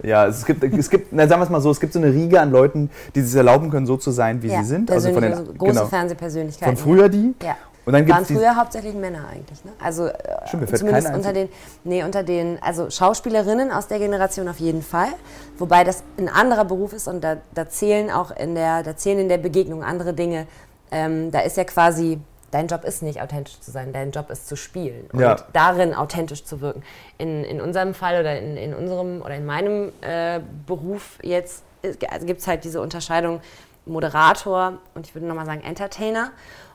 Ja, 0.03 0.25
es 0.25 0.45
gibt, 0.45 0.63
es 0.63 0.89
gibt 0.89 1.11
na, 1.11 1.27
sagen 1.27 1.41
wir 1.41 1.43
es 1.43 1.49
mal 1.49 1.59
so, 1.61 1.69
es 1.69 1.79
gibt 1.79 1.91
so 1.93 1.99
eine 1.99 2.11
Riege 2.13 2.39
an 2.39 2.49
Leuten, 2.49 2.89
die 3.13 3.21
sich 3.21 3.35
erlauben 3.35 3.69
können, 3.69 3.85
so 3.85 3.97
zu 3.97 4.09
sein, 4.11 4.41
wie 4.41 4.47
ja, 4.47 4.59
sie 4.63 4.69
sind. 4.69 4.85
persönlich, 4.85 5.13
von 5.15 5.23
den- 5.23 5.33
also 5.33 5.53
große 5.53 5.71
genau. 5.73 5.85
Fernsehpersönlichkeiten. 5.85 6.77
Von 6.77 6.83
früher 6.83 7.09
die. 7.09 7.35
Ja. 7.43 7.55
Und 7.85 7.93
dann 7.93 8.07
waren 8.09 8.25
früher 8.25 8.55
hauptsächlich 8.55 8.95
Männer 8.95 9.27
eigentlich. 9.31 9.63
Ne? 9.63 9.71
Also 9.79 10.07
äh, 10.07 10.13
Stimmt, 10.47 10.75
zumindest 10.75 11.13
unter 11.13 11.33
den, 11.33 11.49
nee, 11.83 12.03
unter 12.03 12.23
den, 12.23 12.61
also 12.61 12.89
Schauspielerinnen 12.89 13.71
aus 13.71 13.87
der 13.87 13.99
Generation 13.99 14.47
auf 14.47 14.59
jeden 14.59 14.81
Fall. 14.81 15.09
Wobei 15.57 15.83
das 15.83 16.03
ein 16.17 16.27
anderer 16.29 16.65
Beruf 16.65 16.93
ist 16.93 17.07
und 17.07 17.23
da, 17.23 17.37
da 17.53 17.69
zählen 17.69 18.09
auch 18.09 18.31
in 18.31 18.55
der, 18.55 18.83
da 18.83 18.97
zählen 18.97 19.19
in 19.19 19.29
der 19.29 19.37
Begegnung 19.37 19.83
andere 19.83 20.13
Dinge. 20.13 20.47
Ähm, 20.91 21.31
da 21.31 21.39
ist 21.41 21.57
ja 21.57 21.63
quasi, 21.63 22.19
dein 22.51 22.67
Job 22.67 22.83
ist 22.85 23.03
nicht 23.03 23.21
authentisch 23.21 23.59
zu 23.59 23.69
sein, 23.71 23.93
dein 23.93 24.11
Job 24.11 24.31
ist 24.31 24.47
zu 24.47 24.55
spielen 24.55 25.07
und 25.13 25.19
Ja. 25.19 25.35
darin 25.53 25.93
authentisch 25.93 26.43
zu 26.43 26.61
wirken. 26.61 26.81
In, 27.17 27.43
in 27.43 27.61
unserem 27.61 27.93
Fall 27.93 28.19
oder 28.19 28.39
in, 28.39 28.57
in 28.57 28.73
unserem 28.73 29.21
oder 29.21 29.35
in 29.35 29.45
meinem 29.45 29.91
äh, 30.01 30.39
Beruf 30.65 31.19
jetzt 31.21 31.63
also 32.09 32.25
gibt 32.25 32.41
es 32.41 32.47
halt 32.47 32.63
diese 32.63 32.81
Unterscheidung 32.81 33.41
Moderator 33.85 34.79
und 34.95 35.05
ich 35.05 35.13
würde 35.13 35.27
nochmal 35.27 35.45
sagen 35.45 35.61
Entertainer. 35.61 36.31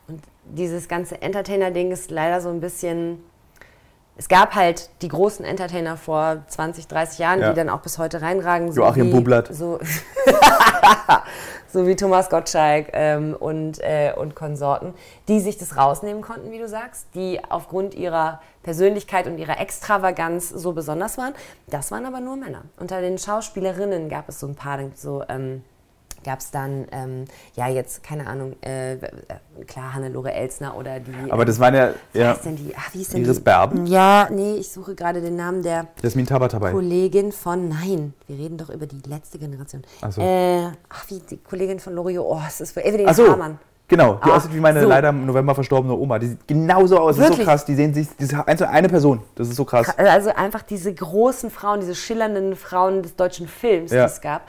Und 0.08 0.22
dieses 0.55 0.88
ganze 0.88 1.20
Entertainer-Ding 1.22 1.90
ist 1.90 2.11
leider 2.11 2.40
so 2.40 2.48
ein 2.48 2.61
bisschen. 2.61 3.22
Es 4.16 4.28
gab 4.28 4.55
halt 4.55 4.90
die 5.01 5.09
großen 5.09 5.46
Entertainer 5.46 5.96
vor 5.96 6.42
20, 6.46 6.86
30 6.88 7.18
Jahren, 7.18 7.40
Ja. 7.40 7.51
die 7.51 7.57
dann 7.57 7.70
auch 7.70 7.80
bis 7.80 7.96
heute 7.96 8.20
reinragen. 8.20 8.70
So 8.70 8.82
Joachim 8.82 9.07
wie, 9.07 9.12
Bublatt. 9.12 9.48
So, 9.55 9.78
so 11.72 11.86
wie 11.86 11.96
Thomas 11.96 12.28
Gottschalk 12.28 12.88
ähm, 12.92 13.34
und, 13.38 13.78
äh, 13.80 14.12
und 14.14 14.34
Konsorten, 14.34 14.92
die 15.28 15.40
sich 15.40 15.57
das 15.57 15.76
rausnehmen 15.76 16.22
konnten, 16.22 16.51
wie 16.51 16.59
du 16.59 16.68
sagst, 16.68 17.07
die 17.14 17.40
aufgrund 17.48 17.94
ihrer 17.94 18.40
Persönlichkeit 18.62 19.26
und 19.26 19.38
ihrer 19.38 19.59
Extravaganz 19.59 20.51
so 20.51 20.72
besonders 20.72 21.16
waren. 21.16 21.32
Das 21.68 21.90
waren 21.90 22.05
aber 22.05 22.20
nur 22.20 22.36
Männer. 22.36 22.64
Unter 22.78 23.01
den 23.01 23.16
Schauspielerinnen 23.16 24.11
gab 24.11 24.28
es 24.28 24.38
so 24.40 24.46
ein 24.46 24.55
paar, 24.55 24.80
so 24.96 25.22
ähm, 25.30 25.64
gab 26.24 26.40
es 26.40 26.50
dann, 26.50 26.86
ähm, 26.92 27.24
ja 27.54 27.68
jetzt, 27.68 28.02
keine 28.02 28.26
Ahnung, 28.26 28.54
äh, 28.62 28.96
klar, 29.66 29.94
Hannelore 29.94 30.32
Elsner 30.32 30.76
oder 30.76 31.00
die... 31.00 31.12
Aber 31.30 31.44
das 31.44 31.58
waren 31.60 31.74
ja, 31.74 31.90
Wie 32.12 32.18
ja 32.20 32.34
denn 32.34 32.56
die? 32.56 32.72
Ach, 32.76 32.92
wie 32.92 33.02
ist 33.02 33.12
denn 33.12 33.24
Iris 33.24 33.36
die? 33.38 33.42
Berben? 33.42 33.86
Ja, 33.86 34.28
nee, 34.30 34.56
ich 34.56 34.70
suche 34.70 34.94
gerade 34.94 35.20
den 35.20 35.36
Namen 35.36 35.62
der 35.62 35.86
Jasmin 36.02 36.26
Tabatabai. 36.26 36.72
Kollegin 36.72 37.32
von, 37.32 37.68
nein, 37.68 38.14
wir 38.26 38.38
reden 38.38 38.58
doch 38.58 38.70
über 38.70 38.86
die 38.86 39.00
letzte 39.08 39.38
Generation. 39.38 39.82
Ach 40.02 40.12
so. 40.12 40.20
Äh, 40.20 40.66
ach, 40.88 41.04
wie 41.08 41.20
die 41.20 41.38
Kollegin 41.38 41.80
von 41.80 41.94
Loriot, 41.94 42.24
oh, 42.28 42.40
es 42.46 42.60
ist 42.60 42.72
für 42.72 42.80
Evelyn 42.84 43.06
Ach 43.08 43.14
so, 43.14 43.30
Hamann. 43.32 43.58
genau. 43.88 44.20
Die 44.24 44.30
Ah, 44.30 44.36
aussieht 44.36 44.54
wie 44.54 44.60
meine 44.60 44.80
so. 44.82 44.88
leider 44.88 45.08
im 45.08 45.26
November 45.26 45.54
verstorbene 45.54 45.94
Oma. 45.94 46.18
Die 46.18 46.28
sieht 46.28 46.46
genauso 46.46 46.98
aus. 46.98 47.16
Das 47.16 47.30
ist 47.30 47.36
so 47.38 47.42
krass. 47.44 47.64
Die 47.64 47.74
sehen 47.74 47.94
sich, 47.94 48.08
die 48.18 48.24
ist 48.24 48.34
eine 48.34 48.88
Person. 48.88 49.22
Das 49.34 49.48
ist 49.48 49.56
so 49.56 49.64
krass. 49.64 49.88
Also 49.98 50.30
einfach 50.34 50.62
diese 50.62 50.92
großen 50.94 51.50
Frauen, 51.50 51.80
diese 51.80 51.94
schillernden 51.94 52.56
Frauen 52.56 53.02
des 53.02 53.16
deutschen 53.16 53.48
Films, 53.48 53.90
Ja. 53.90 54.06
die 54.06 54.12
es 54.12 54.20
gab. 54.20 54.42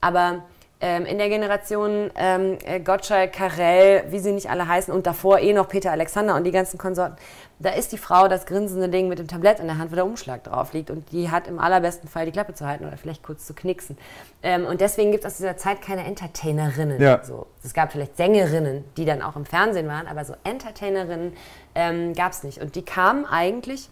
Aber 0.00 0.42
ähm, 0.80 1.06
in 1.06 1.18
der 1.18 1.28
Generation 1.28 2.10
ähm, 2.14 2.56
äh, 2.64 2.78
Gottschalk, 2.78 3.32
Karel, 3.32 4.04
wie 4.10 4.20
sie 4.20 4.32
nicht 4.32 4.48
alle 4.48 4.68
heißen, 4.68 4.94
und 4.94 5.06
davor 5.06 5.40
eh 5.40 5.52
noch 5.52 5.68
Peter 5.68 5.90
Alexander 5.90 6.36
und 6.36 6.44
die 6.44 6.52
ganzen 6.52 6.78
Konsorten, 6.78 7.16
da 7.58 7.70
ist 7.70 7.90
die 7.90 7.98
Frau 7.98 8.28
das 8.28 8.46
grinsende 8.46 8.88
Ding 8.88 9.08
mit 9.08 9.18
dem 9.18 9.26
Tablett 9.26 9.58
in 9.58 9.66
der 9.66 9.78
Hand, 9.78 9.90
wo 9.90 9.96
der 9.96 10.06
Umschlag 10.06 10.44
drauf 10.44 10.72
liegt. 10.72 10.90
Und 10.90 11.10
die 11.10 11.30
hat 11.30 11.48
im 11.48 11.58
allerbesten 11.58 12.08
Fall 12.08 12.26
die 12.26 12.30
Klappe 12.30 12.54
zu 12.54 12.64
halten 12.66 12.86
oder 12.86 12.96
vielleicht 12.96 13.24
kurz 13.24 13.46
zu 13.46 13.54
knixen. 13.54 13.98
Ähm, 14.44 14.64
und 14.64 14.80
deswegen 14.80 15.10
gibt 15.10 15.24
es 15.24 15.32
aus 15.32 15.36
dieser 15.38 15.56
Zeit 15.56 15.82
keine 15.82 16.04
Entertainerinnen. 16.04 17.00
Ja. 17.00 17.24
So. 17.24 17.48
Es 17.64 17.74
gab 17.74 17.90
vielleicht 17.90 18.16
Sängerinnen, 18.16 18.84
die 18.96 19.04
dann 19.04 19.22
auch 19.22 19.34
im 19.34 19.44
Fernsehen 19.44 19.88
waren, 19.88 20.06
aber 20.06 20.24
so 20.24 20.34
Entertainerinnen 20.44 21.32
ähm, 21.74 22.12
gab 22.14 22.30
es 22.30 22.44
nicht. 22.44 22.60
Und 22.60 22.76
die 22.76 22.82
kamen 22.82 23.26
eigentlich 23.26 23.88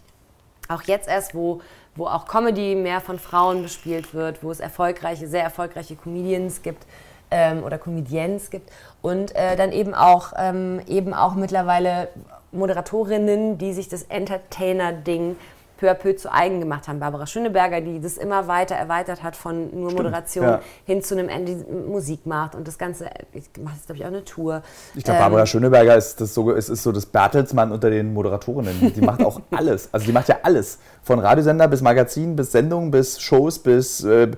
auch 0.69 0.83
jetzt 0.83 1.09
erst, 1.09 1.35
wo, 1.35 1.61
wo 1.97 2.05
auch 2.05 2.27
Comedy 2.27 2.75
mehr 2.75 3.01
von 3.01 3.19
Frauen 3.19 3.63
bespielt 3.63 4.13
wird, 4.13 4.43
wo 4.43 4.51
es 4.51 4.59
erfolgreiche, 4.59 5.27
sehr 5.27 5.43
erfolgreiche 5.43 5.95
Comedians 5.95 6.61
gibt 6.61 6.85
ähm, 7.31 7.63
oder 7.63 7.77
Comedians 7.77 8.49
gibt. 8.49 8.71
Und 9.01 9.35
äh, 9.35 9.55
dann 9.55 9.71
eben 9.71 9.93
auch, 9.93 10.33
ähm, 10.37 10.81
eben 10.87 11.13
auch 11.13 11.35
mittlerweile 11.35 12.09
Moderatorinnen, 12.51 13.57
die 13.57 13.73
sich 13.73 13.89
das 13.89 14.03
Entertainer-Ding 14.03 15.35
peu 15.77 15.89
à 15.89 15.93
peu 15.93 16.15
zu 16.15 16.31
eigen 16.33 16.59
gemacht 16.59 16.87
haben. 16.87 16.99
Barbara 16.99 17.25
Schöneberger, 17.25 17.81
die 17.81 17.99
das 17.99 18.17
immer 18.17 18.47
weiter 18.47 18.75
erweitert 18.75 19.23
hat 19.23 19.35
von 19.35 19.79
nur 19.79 19.91
Moderation 19.93 20.45
ja. 20.45 20.61
hin 20.85 21.01
zu 21.01 21.17
einem 21.17 21.29
Ende, 21.29 21.55
die 21.55 21.71
Musik 21.71 22.25
macht 22.25 22.55
und 22.55 22.67
das 22.67 22.77
Ganze, 22.77 23.09
ich 23.33 23.45
mache 23.63 23.75
jetzt 23.75 23.85
glaube 23.85 23.99
ich 23.99 24.03
auch 24.03 24.09
eine 24.09 24.25
Tour. 24.25 24.61
Ich 24.95 25.03
glaube, 25.03 25.17
Ähm, 25.17 25.23
Barbara 25.23 25.45
Schöneberger 25.45 25.95
ist, 25.95 26.19
das 26.19 26.33
so, 26.33 26.51
ist, 26.51 26.69
ist 26.69 26.83
so 26.83 26.91
das 26.91 27.05
Bertelsmann 27.05 27.71
unter 27.71 27.89
den 27.89 28.13
Moderatorinnen. 28.13 28.93
Die 28.93 29.01
macht 29.01 29.23
auch 29.23 29.39
alles. 29.51 29.89
Also 29.91 30.05
die 30.05 30.11
macht 30.11 30.27
ja 30.27 30.37
alles. 30.43 30.79
Von 31.03 31.19
Radiosender 31.19 31.67
bis 31.67 31.81
Magazin, 31.81 32.35
bis 32.35 32.51
Sendung, 32.51 32.91
bis 32.91 33.21
Shows, 33.21 33.59
bis... 33.59 34.03
Äh, 34.03 34.31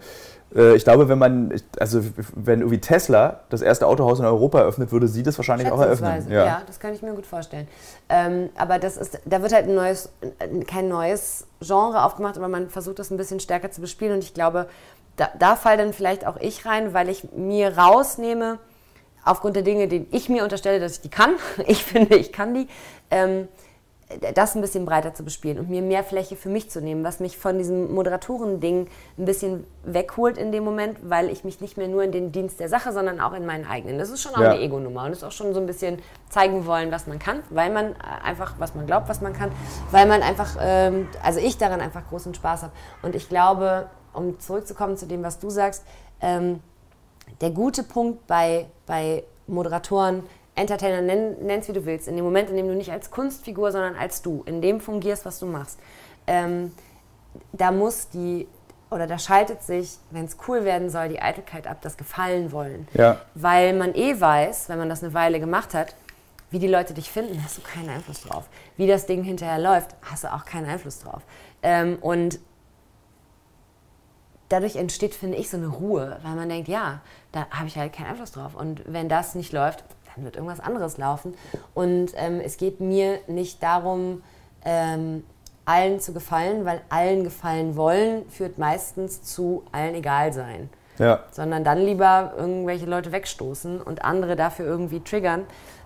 ich 0.52 0.84
glaube, 0.84 1.08
wenn 1.10 1.20
man, 1.20 1.54
also 1.80 2.02
wenn 2.36 2.62
irgendwie 2.62 2.82
Tesla 2.82 3.42
das 3.50 3.62
erste 3.62 3.86
Autohaus 3.86 4.20
in 4.20 4.26
Europa 4.26 4.60
eröffnet, 4.60 4.92
würde 4.92 5.08
sie 5.08 5.22
das 5.22 5.38
wahrscheinlich 5.38 5.72
auch 5.72 5.80
eröffnen. 5.80 6.12
Schätzungsweise, 6.12 6.46
Ja. 6.46 6.62
das 6.66 6.80
kann 6.80 6.94
ich 6.94 7.04
mir 7.04 7.14
gut 7.14 7.28
vorstellen. 7.28 7.68
Ähm, 8.10 8.50
aber 8.58 8.80
das 8.80 8.98
ist, 8.98 9.20
da 9.26 9.42
wird 9.44 9.54
halt 9.54 9.68
ein 9.68 9.76
neues, 9.76 10.10
kein 10.68 10.88
neues 10.88 11.46
Genre 11.62 12.04
aufgemacht, 12.04 12.36
aber 12.38 12.48
man 12.48 12.70
versucht 12.70 12.98
das 12.98 13.12
ein 13.12 13.18
bisschen 13.18 13.40
stärker 13.40 13.70
zu 13.70 13.80
bespielen. 13.82 14.14
Und 14.14 14.24
ich 14.24 14.34
glaube, 14.34 14.68
da, 15.18 15.30
da 15.38 15.56
fall 15.56 15.78
dann 15.78 15.94
vielleicht 15.94 16.26
auch 16.26 16.38
ich 16.38 16.66
rein, 16.66 16.94
weil 16.96 17.10
ich 17.10 17.32
mir 17.32 17.78
rausnehme, 17.78 18.58
aufgrund 19.24 19.56
der 19.56 19.64
Dinge, 19.64 19.88
die 19.88 20.08
ich 20.12 20.30
mir 20.30 20.44
unterstelle, 20.44 20.80
dass 20.80 20.94
ich 20.94 21.02
die 21.02 21.10
kann, 21.10 21.36
ich 21.68 21.84
finde, 21.84 22.16
ich 22.16 22.32
kann 22.32 22.54
die, 22.54 22.68
ähm, 23.12 23.48
das 24.34 24.56
ein 24.56 24.62
bisschen 24.62 24.86
breiter 24.86 25.14
zu 25.14 25.24
bespielen 25.24 25.60
und 25.60 25.70
mir 25.70 25.84
mehr 25.84 26.04
Fläche 26.04 26.36
für 26.36 26.50
mich 26.50 26.72
zu 26.72 26.82
nehmen, 26.82 27.04
was 27.04 27.20
mich 27.20 27.38
von 27.38 27.60
diesem 27.60 27.94
Moderatoren-Ding 27.94 28.88
ein 29.20 29.26
bisschen 29.26 29.66
wegholt 29.84 30.36
in 30.38 30.52
dem 30.52 30.64
Moment, 30.64 30.98
weil 31.04 31.30
ich 31.30 31.44
mich 31.44 31.62
nicht 31.62 31.78
mehr 31.78 31.88
nur 31.88 32.02
in 32.04 32.12
den 32.12 32.32
Dienst 32.32 32.60
der 32.60 32.70
Sache, 32.70 32.92
sondern 32.92 33.20
auch 33.20 33.34
in 33.34 33.46
meinen 33.46 33.68
eigenen. 33.68 34.00
Das 34.00 34.10
ist 34.10 34.24
schon 34.24 34.34
auch 34.34 34.40
Ja. 34.42 34.52
eine 34.52 34.62
Ego-Nummer 34.62 35.04
und 35.06 35.12
ist 35.12 35.24
auch 35.24 35.32
schon 35.32 35.54
so 35.54 35.60
ein 35.60 35.68
bisschen 35.68 36.00
zeigen 36.30 36.66
wollen, 36.66 36.92
was 36.92 37.06
man 37.06 37.20
kann, 37.20 37.44
weil 37.52 37.72
man 37.72 37.92
äh, 37.92 37.96
einfach, 38.24 38.56
was 38.58 38.74
man 38.74 38.88
glaubt, 38.88 39.10
was 39.10 39.22
man 39.22 39.34
kann, 39.34 39.52
weil 39.92 40.08
man 40.08 40.24
einfach, 40.24 40.58
ähm, 40.60 41.08
also 41.24 41.40
ich 41.40 41.60
daran 41.60 41.80
einfach 41.80 42.08
großen 42.10 42.34
Spaß 42.34 42.64
habe. 42.64 42.74
Und 43.04 43.14
ich 43.14 43.30
glaube, 43.30 43.90
um 44.14 44.40
zurückzukommen 44.40 44.98
zu 44.98 45.06
dem, 45.06 45.22
was 45.22 45.38
du 45.38 45.52
sagst, 45.52 45.84
ähm, 46.22 46.62
der 47.42 47.52
gute 47.52 47.84
Punkt 47.84 48.26
bei, 48.26 48.66
bei 48.88 49.24
Moderatoren, 49.46 50.24
Entertainer, 50.60 51.02
nenn 51.02 51.38
es 51.60 51.68
wie 51.68 51.74
du 51.74 51.86
willst, 51.86 52.08
in 52.08 52.16
dem 52.16 52.26
Moment, 52.26 52.50
in 52.50 52.56
dem 52.56 52.68
du 52.68 52.76
nicht 52.76 52.92
als 52.92 53.12
Kunstfigur, 53.12 53.72
sondern 53.72 53.96
als 53.96 54.22
du, 54.22 54.44
in 54.46 54.62
dem 54.62 54.82
fungierst, 54.82 55.26
was 55.26 55.40
du 55.40 55.46
machst, 55.46 55.80
ähm, 56.28 56.74
da 57.54 57.72
muss 57.72 58.10
die, 58.10 58.48
oder 58.92 59.08
da 59.08 59.18
schaltet 59.18 59.64
sich, 59.64 59.98
wenn 60.12 60.26
es 60.26 60.38
cool 60.48 60.66
werden 60.66 60.90
soll, 60.90 61.10
die 61.10 61.22
Eitelkeit 61.22 61.68
ab, 61.68 61.78
das 61.82 61.96
Gefallen 61.98 62.52
wollen. 62.52 62.88
Ja. 62.94 63.22
Weil 63.36 63.74
man 63.74 63.96
eh 63.96 64.20
weiß, 64.20 64.70
wenn 64.70 64.80
man 64.80 64.90
das 64.90 65.04
eine 65.04 65.14
Weile 65.14 65.40
gemacht 65.40 65.74
hat, 65.74 65.96
wie 66.52 66.60
die 66.60 66.68
Leute 66.68 66.94
dich 66.94 67.10
finden, 67.12 67.44
hast 67.44 67.58
du 67.58 67.62
keinen 67.62 67.90
Einfluss 67.90 68.22
drauf. 68.22 68.50
Wie 68.76 68.88
das 68.88 69.06
Ding 69.06 69.24
hinterher 69.24 69.60
läuft, 69.60 69.96
hast 70.02 70.24
du 70.24 70.34
auch 70.34 70.46
keinen 70.46 70.68
Einfluss 70.68 71.00
drauf. 71.00 71.22
Ähm, 71.62 71.98
und 72.02 72.40
dadurch 74.50 74.76
entsteht, 74.76 75.14
finde 75.14 75.38
ich, 75.38 75.50
so 75.50 75.58
eine 75.58 75.68
Ruhe, 75.68 76.18
weil 76.24 76.36
man 76.36 76.50
denkt, 76.50 76.68
ja, 76.68 77.02
da 77.32 77.48
habe 77.52 77.68
ich 77.68 77.78
halt 77.78 77.94
keinen 77.94 78.08
Einfluss 78.08 78.32
drauf. 78.32 78.56
Und 78.56 78.82
wenn 78.88 79.08
das 79.08 79.36
nicht 79.36 79.54
läuft, 79.54 79.84
dann 80.20 80.26
wird 80.26 80.36
irgendwas 80.36 80.60
anderes 80.60 80.98
laufen. 80.98 81.34
Und 81.74 82.12
ähm, 82.16 82.42
es 82.44 82.58
geht 82.58 82.80
mir 82.80 83.20
nicht 83.28 83.64
darum, 83.64 84.22
ähm, 84.66 85.24
allen 85.66 86.00
zu 86.00 86.14
gefallen, 86.14 86.66
weil 86.66 86.82
allen 86.90 87.24
gefallen 87.24 87.76
wollen, 87.76 88.30
führt 88.30 88.58
meistens 88.58 89.22
zu 89.24 89.64
allen 89.72 89.96
egal 89.96 90.34
sein. 90.34 90.70
Ja. 90.98 91.24
Sondern 91.32 91.64
dann 91.64 91.80
lieber 91.80 92.34
irgendwelche 92.38 92.86
Leute 92.86 93.12
wegstoßen 93.12 93.82
und 93.82 94.04
andere 94.04 94.36
dafür 94.36 94.66
irgendwie 94.66 95.00
triggern, 95.00 95.46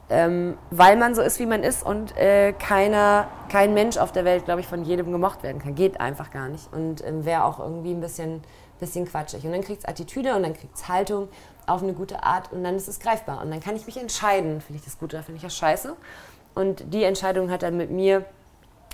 ähm, 0.09 0.57
weil 0.71 0.97
man 0.97 1.13
so 1.15 1.21
ist, 1.21 1.39
wie 1.39 1.45
man 1.45 1.63
ist 1.63 1.83
und 1.85 2.17
äh, 2.17 2.53
keiner, 2.53 3.27
kein 3.49 3.73
Mensch 3.73 3.97
auf 3.97 4.11
der 4.11 4.25
Welt, 4.25 4.45
glaube 4.45 4.61
ich, 4.61 4.67
von 4.67 4.83
jedem 4.83 5.11
gemocht 5.11 5.43
werden 5.43 5.61
kann. 5.61 5.75
Geht 5.75 5.99
einfach 5.99 6.31
gar 6.31 6.49
nicht 6.49 6.73
und 6.73 7.05
ähm, 7.05 7.25
wäre 7.25 7.43
auch 7.43 7.59
irgendwie 7.59 7.91
ein 7.91 8.01
bisschen, 8.01 8.41
bisschen 8.79 9.05
quatschig. 9.05 9.45
Und 9.45 9.51
dann 9.51 9.61
kriegt 9.61 9.83
es 9.83 9.85
Attitüde 9.85 10.35
und 10.35 10.43
dann 10.43 10.53
kriegt 10.53 10.75
es 10.75 10.87
Haltung 10.87 11.27
auf 11.67 11.83
eine 11.83 11.93
gute 11.93 12.23
Art 12.23 12.51
und 12.51 12.63
dann 12.63 12.75
ist 12.75 12.87
es 12.87 12.99
greifbar. 12.99 13.41
Und 13.41 13.51
dann 13.51 13.59
kann 13.59 13.75
ich 13.75 13.85
mich 13.85 13.97
entscheiden, 13.97 14.61
finde 14.61 14.79
ich 14.79 14.85
das 14.85 14.97
gut 14.97 15.13
oder 15.13 15.23
finde 15.23 15.37
ich 15.37 15.43
das 15.43 15.55
scheiße. 15.55 15.95
Und 16.55 16.93
die 16.93 17.03
Entscheidung 17.03 17.49
hat 17.49 17.63
dann 17.63 17.77
mit 17.77 17.91
mir 17.91 18.25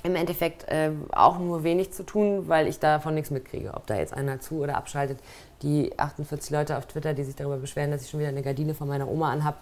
im 0.04 0.16
Endeffekt 0.16 0.68
äh, 0.70 0.92
auch 1.12 1.40
nur 1.40 1.64
wenig 1.64 1.92
zu 1.92 2.04
tun, 2.04 2.48
weil 2.48 2.68
ich 2.68 2.80
davon 2.80 3.16
nichts 3.16 3.32
mitkriege. 3.32 3.74
Ob 3.74 3.86
da 3.88 3.96
jetzt 3.96 4.14
einer 4.14 4.40
zu 4.40 4.60
oder 4.60 4.78
abschaltet. 4.78 5.20
Die 5.62 5.98
48 6.00 6.52
Leute 6.52 6.78
auf 6.78 6.86
Twitter, 6.86 7.14
die 7.14 7.24
sich 7.24 7.36
darüber 7.36 7.58
beschweren, 7.58 7.92
dass 7.92 8.04
ich 8.04 8.10
schon 8.10 8.22
wieder 8.22 8.30
eine 8.30 8.42
Gardine 8.42 8.74
von 8.74 8.88
meiner 8.88 9.10
Oma 9.10 9.32
anhab, 9.32 9.58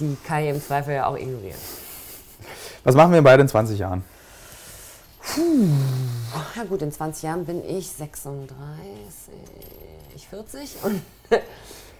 die 0.00 0.16
kann 0.26 0.42
ich 0.42 0.50
im 0.50 0.60
Zweifel 0.60 0.94
ja 0.94 1.06
auch 1.06 1.16
ignorieren. 1.16 1.58
Was 2.82 2.96
machen 2.96 3.12
wir 3.12 3.22
beide 3.22 3.42
in 3.42 3.48
20 3.48 3.78
Jahren? 3.78 4.04
Na 6.56 6.64
gut, 6.64 6.82
in 6.82 6.90
20 6.90 7.22
Jahren 7.22 7.44
bin 7.44 7.64
ich 7.64 7.88
36, 7.90 8.56
40 10.30 10.76
und 10.84 11.02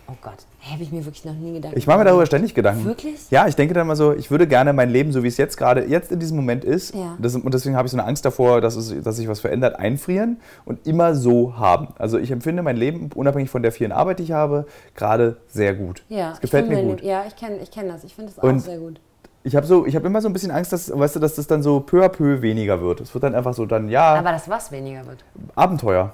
oh 0.09 0.15
Gott, 0.23 0.47
habe 0.73 0.83
ich 0.83 0.93
mir 0.93 1.05
wirklich 1.05 1.25
noch 1.25 1.35
nie 1.35 1.55
gedacht. 1.55 1.73
Ich 1.77 1.87
mache 1.87 1.99
mir 1.99 2.05
darüber 2.05 2.27
ständig 2.27 2.55
Gedanken. 2.55 2.85
Wirklich? 2.85 3.31
Ja, 3.31 3.47
ich 3.49 3.57
denke 3.57 3.75
dann 3.75 3.87
mal 3.87 3.97
so, 3.97 4.13
ich 4.13 4.31
würde 4.31 4.47
gerne 4.47 4.73
mein 4.73 4.91
Leben, 4.91 5.13
so 5.13 5.23
wie 5.23 5.29
es 5.29 5.37
jetzt 5.37 5.57
gerade, 5.57 5.85
jetzt 5.87 6.13
in 6.13 6.19
diesem 6.21 6.37
Moment 6.37 6.65
ist, 6.65 6.95
Ja. 6.95 7.17
das, 7.19 7.35
und 7.35 7.53
deswegen 7.55 7.77
habe 7.77 7.87
ich 7.87 7.93
so 7.93 7.99
eine 7.99 8.07
Angst 8.07 8.25
davor, 8.25 8.61
dass, 8.61 8.77
es, 8.77 8.95
dass 9.03 9.17
sich 9.17 9.29
was 9.29 9.41
verändert, 9.41 9.77
einfrieren 9.79 10.41
und 10.65 10.87
immer 10.87 11.15
so 11.15 11.57
haben. 11.59 11.89
Also 11.99 12.19
ich 12.19 12.31
empfinde 12.31 12.63
mein 12.63 12.77
Leben, 12.77 13.11
unabhängig 13.15 13.51
von 13.51 13.63
der 13.63 13.73
vielen 13.73 13.93
Arbeit, 13.93 14.19
die 14.19 14.25
ich 14.25 14.33
habe, 14.33 14.67
gerade 14.95 15.37
sehr 15.49 15.75
gut. 15.75 16.03
Ja, 16.09 16.33
Es 16.33 16.41
gefällt 16.41 16.67
ich 16.67 16.71
mir 16.77 16.83
gut. 16.83 17.03
Ja, 17.03 17.25
ich 17.27 17.37
kenne 17.37 17.59
ich 17.63 17.71
kenn 17.71 17.89
das. 17.89 18.05
Ich 18.05 18.15
finde 18.15 18.33
das 18.35 18.43
auch 18.43 18.59
sehr 18.59 18.79
gut. 18.79 19.01
Ich 19.45 19.55
habe 19.55 19.65
so, 19.65 19.87
hab 19.87 20.05
immer 20.05 20.21
so 20.21 20.29
ein 20.29 20.33
bisschen 20.33 20.51
Angst, 20.51 20.73
dass, 20.73 20.91
weißt 20.91 21.15
du, 21.17 21.21
dass 21.21 21.37
das 21.37 21.47
dann 21.47 21.63
so 21.63 21.79
peu 21.79 22.05
à 22.05 22.09
peu 22.09 22.43
weniger 22.43 22.81
wird. 22.81 23.01
Es 23.01 23.15
wird 23.15 23.23
dann 23.23 23.35
einfach 23.35 23.55
so 23.55 23.65
dann, 23.65 23.89
ja, 23.89 24.15
Aber 24.17 24.33
das 24.33 24.49
was 24.49 24.73
weniger 24.73 25.07
wird. 25.07 25.25
Abenteuer. 25.55 26.13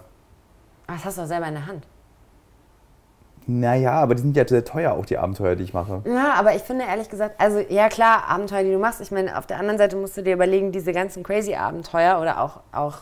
Aber 0.87 0.97
das 0.97 1.05
hast 1.07 1.17
du 1.17 1.23
doch 1.23 1.29
selber 1.29 1.47
in 1.49 1.55
der 1.55 1.67
Hand. 1.67 1.87
Naja, 3.47 3.93
aber 3.93 4.15
die 4.15 4.23
sind 4.23 4.37
ja 4.37 4.47
sehr 4.47 4.65
teuer, 4.65 4.93
auch 4.93 5.05
die 5.07 5.19
Abenteuer, 5.19 5.57
die 5.57 5.65
ich 5.65 5.75
mache. 5.75 6.03
Ja, 6.07 6.35
aber 6.35 6.55
ich 6.55 6.63
finde 6.63 6.85
ehrlich 6.85 7.09
gesagt, 7.09 7.41
also 7.41 7.59
ja 7.69 7.89
klar, 7.89 8.25
Abenteuer, 8.29 8.63
die 8.63 8.71
du 8.73 8.79
machst. 8.79 9.01
Ich 9.01 9.11
meine, 9.11 9.37
auf 9.39 9.47
der 9.47 9.59
anderen 9.59 9.79
Seite 9.79 9.97
musst 9.97 10.17
du 10.17 10.23
dir 10.23 10.35
überlegen, 10.35 10.73
diese 10.73 10.93
ganzen 10.93 11.23
crazy 11.23 11.55
Abenteuer 11.55 12.21
oder 12.21 12.41
auch, 12.41 12.61
auch 12.73 12.99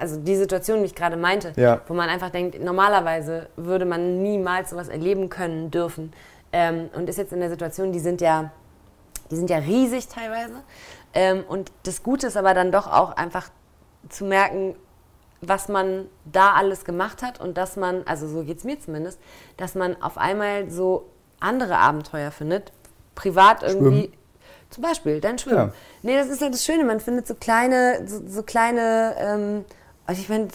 also 0.00 0.20
die 0.20 0.36
Situation, 0.36 0.80
die 0.80 0.86
ich 0.86 0.94
gerade 0.94 1.16
meinte, 1.16 1.52
Ja. 1.56 1.80
wo 1.88 1.94
man 1.94 2.08
einfach 2.08 2.30
denkt, 2.30 2.62
normalerweise 2.62 3.48
würde 3.56 3.84
man 3.84 4.22
niemals 4.22 4.70
sowas 4.70 4.88
erleben 4.88 5.28
können 5.28 5.70
dürfen. 5.70 6.12
Ähm, 6.52 6.88
und 6.94 7.08
ist 7.08 7.18
jetzt 7.18 7.32
in 7.32 7.40
der 7.40 7.50
Situation, 7.50 7.92
die 7.92 7.98
sind 7.98 8.20
ja, 8.20 8.50
die 9.30 9.36
sind 9.36 9.50
ja 9.50 9.58
riesig 9.58 10.08
teilweise. 10.08 10.54
Ähm, 11.14 11.44
und 11.48 11.72
das 11.84 12.02
Gute 12.02 12.28
ist 12.28 12.36
aber 12.36 12.54
dann 12.54 12.70
doch 12.72 12.86
auch 12.86 13.16
einfach 13.16 13.48
zu 14.08 14.24
merken, 14.24 14.74
was 15.40 15.68
man 15.68 16.06
da 16.24 16.52
alles 16.52 16.84
gemacht 16.84 17.22
hat 17.22 17.40
und 17.40 17.56
dass 17.56 17.76
man, 17.76 18.02
also 18.06 18.28
so 18.28 18.42
geht 18.42 18.58
es 18.58 18.64
mir 18.64 18.78
zumindest, 18.80 19.20
dass 19.56 19.74
man 19.74 20.00
auf 20.02 20.18
einmal 20.18 20.70
so 20.70 21.06
andere 21.40 21.78
Abenteuer 21.78 22.30
findet, 22.30 22.72
privat 23.14 23.62
irgendwie. 23.62 24.04
Schwimmen. 24.04 24.12
Zum 24.70 24.82
Beispiel, 24.82 25.20
dann 25.20 25.38
schwimmen. 25.38 25.68
Ja. 25.68 25.72
Nee, 26.02 26.16
das 26.16 26.28
ist 26.28 26.40
ja 26.40 26.50
das 26.50 26.64
Schöne, 26.64 26.84
man 26.84 27.00
findet 27.00 27.26
so 27.26 27.34
kleine, 27.34 28.06
so, 28.06 28.20
so 28.26 28.42
kleine, 28.42 29.14
ähm, 29.18 29.64
also 30.06 30.20
ich 30.20 30.28
meine, 30.28 30.48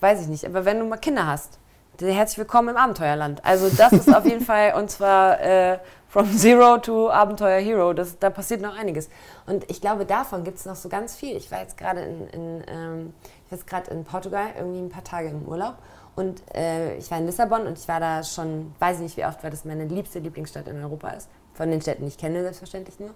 weiß 0.00 0.22
ich 0.22 0.28
nicht, 0.28 0.44
aber 0.44 0.64
wenn 0.64 0.78
du 0.78 0.84
mal 0.84 0.98
Kinder 0.98 1.26
hast, 1.26 1.58
dann 1.96 2.10
herzlich 2.10 2.38
willkommen 2.38 2.70
im 2.70 2.76
Abenteuerland. 2.76 3.42
Also 3.44 3.70
das 3.70 3.92
ist 3.92 4.14
auf 4.14 4.26
jeden 4.26 4.40
Fall, 4.44 4.74
und 4.74 4.90
zwar 4.90 5.40
äh, 5.40 5.78
from 6.08 6.30
Zero 6.36 6.78
to 6.78 7.10
Abenteuer 7.10 7.60
Hero, 7.60 7.92
das, 7.92 8.18
da 8.18 8.30
passiert 8.30 8.60
noch 8.60 8.76
einiges. 8.76 9.08
Und 9.46 9.68
ich 9.70 9.80
glaube, 9.80 10.04
davon 10.04 10.44
gibt 10.44 10.58
es 10.58 10.66
noch 10.66 10.76
so 10.76 10.88
ganz 10.88 11.16
viel. 11.16 11.36
Ich 11.36 11.50
war 11.50 11.60
jetzt 11.60 11.76
gerade 11.76 12.00
in, 12.00 12.28
in, 12.28 12.64
ähm, 12.68 13.14
jetzt 13.50 13.66
gerade 13.66 13.90
in 13.90 14.04
Portugal, 14.04 14.48
irgendwie 14.56 14.80
ein 14.80 14.88
paar 14.88 15.04
Tage 15.04 15.28
im 15.28 15.46
Urlaub. 15.46 15.76
Und 16.14 16.42
äh, 16.54 16.96
ich 16.96 17.10
war 17.10 17.18
in 17.18 17.26
Lissabon 17.26 17.66
und 17.66 17.78
ich 17.78 17.86
war 17.88 18.00
da 18.00 18.22
schon, 18.22 18.74
weiß 18.78 18.96
ich 18.96 19.02
nicht 19.02 19.16
wie 19.18 19.26
oft, 19.26 19.44
weil 19.44 19.50
das 19.50 19.64
meine 19.64 19.84
liebste 19.84 20.18
Lieblingsstadt 20.18 20.66
in 20.66 20.82
Europa 20.82 21.10
ist. 21.10 21.28
Von 21.52 21.70
den 21.70 21.80
Städten, 21.80 22.02
die 22.02 22.08
ich 22.08 22.18
kenne, 22.18 22.42
selbstverständlich 22.42 22.98
nur. 23.00 23.10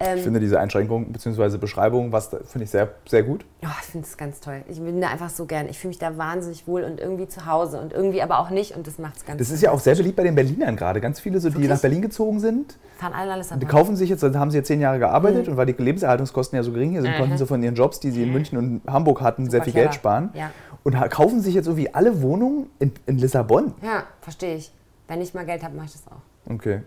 Ähm, 0.00 0.16
Ich 0.16 0.22
finde 0.22 0.40
diese 0.40 0.58
Einschränkung 0.58 1.12
bzw. 1.12 1.58
Beschreibung, 1.58 2.10
was 2.10 2.28
finde 2.28 2.64
ich 2.64 2.70
sehr, 2.70 2.88
sehr 3.06 3.22
gut. 3.22 3.44
Oh, 3.62 3.68
ich 3.80 3.86
finde 3.86 4.06
es 4.06 4.16
ganz 4.16 4.40
toll. 4.40 4.62
Ich 4.68 4.80
bin 4.80 5.00
da 5.00 5.08
einfach 5.08 5.28
so 5.28 5.44
gern. 5.44 5.68
Ich 5.68 5.78
fühle 5.78 5.90
mich 5.90 5.98
da 5.98 6.16
wahnsinnig 6.16 6.66
wohl 6.66 6.84
und 6.84 6.98
irgendwie 6.98 7.28
zu 7.28 7.44
Hause 7.46 7.78
und 7.80 7.92
irgendwie 7.92 8.22
aber 8.22 8.38
auch 8.38 8.48
nicht 8.50 8.74
und 8.74 8.86
das 8.86 8.98
macht 8.98 9.18
es 9.18 9.26
ganz 9.26 9.38
Das 9.38 9.50
ist 9.50 9.62
ja 9.62 9.70
auch 9.70 9.80
sehr 9.80 9.94
beliebt 9.94 10.16
bei 10.16 10.22
den 10.22 10.34
Berlinern 10.34 10.74
gerade. 10.76 11.00
Ganz 11.00 11.20
viele, 11.20 11.38
so, 11.38 11.50
die 11.50 11.68
nach 11.68 11.80
Berlin 11.80 12.00
gezogen 12.00 12.40
sind, 12.40 12.78
fahren 12.98 13.12
alle 13.12 13.32
alles 13.32 13.50
die 13.50 13.66
kaufen 13.66 13.94
sich 13.96 14.08
jetzt, 14.08 14.22
haben 14.22 14.50
sie 14.50 14.58
jetzt 14.58 14.68
zehn 14.68 14.80
Jahre 14.80 14.98
gearbeitet 14.98 15.48
und 15.48 15.56
weil 15.56 15.66
die 15.66 15.72
Lebenserhaltungskosten 15.72 16.56
ja 16.56 16.62
so 16.62 16.72
gering 16.72 17.00
sind, 17.00 17.16
konnten 17.16 17.36
sie 17.36 17.46
von 17.46 17.62
ihren 17.62 17.74
Jobs, 17.74 18.00
die 18.00 18.10
sie 18.10 18.22
in 18.22 18.32
München 18.32 18.56
und 18.58 18.82
Hamburg 18.86 19.20
hatten, 19.20 19.50
sehr 19.50 19.62
viel 19.62 19.72
clever. 19.72 19.86
Geld 19.86 19.94
sparen. 19.94 20.30
Ja. 20.34 20.50
Und 20.82 20.98
kaufen 21.10 21.40
sich 21.42 21.54
jetzt 21.54 21.66
irgendwie 21.66 21.92
alle 21.94 22.22
Wohnungen 22.22 22.70
in, 22.78 22.92
in 23.06 23.18
Lissabon. 23.18 23.74
Ja, 23.82 24.04
verstehe 24.22 24.56
ich. 24.56 24.72
Wenn 25.08 25.20
ich 25.20 25.34
mal 25.34 25.44
Geld 25.44 25.62
habe, 25.62 25.76
mache 25.76 25.86
ich 25.86 25.92
das 25.92 26.06
auch. 26.06 26.52
Okay. 26.52 26.80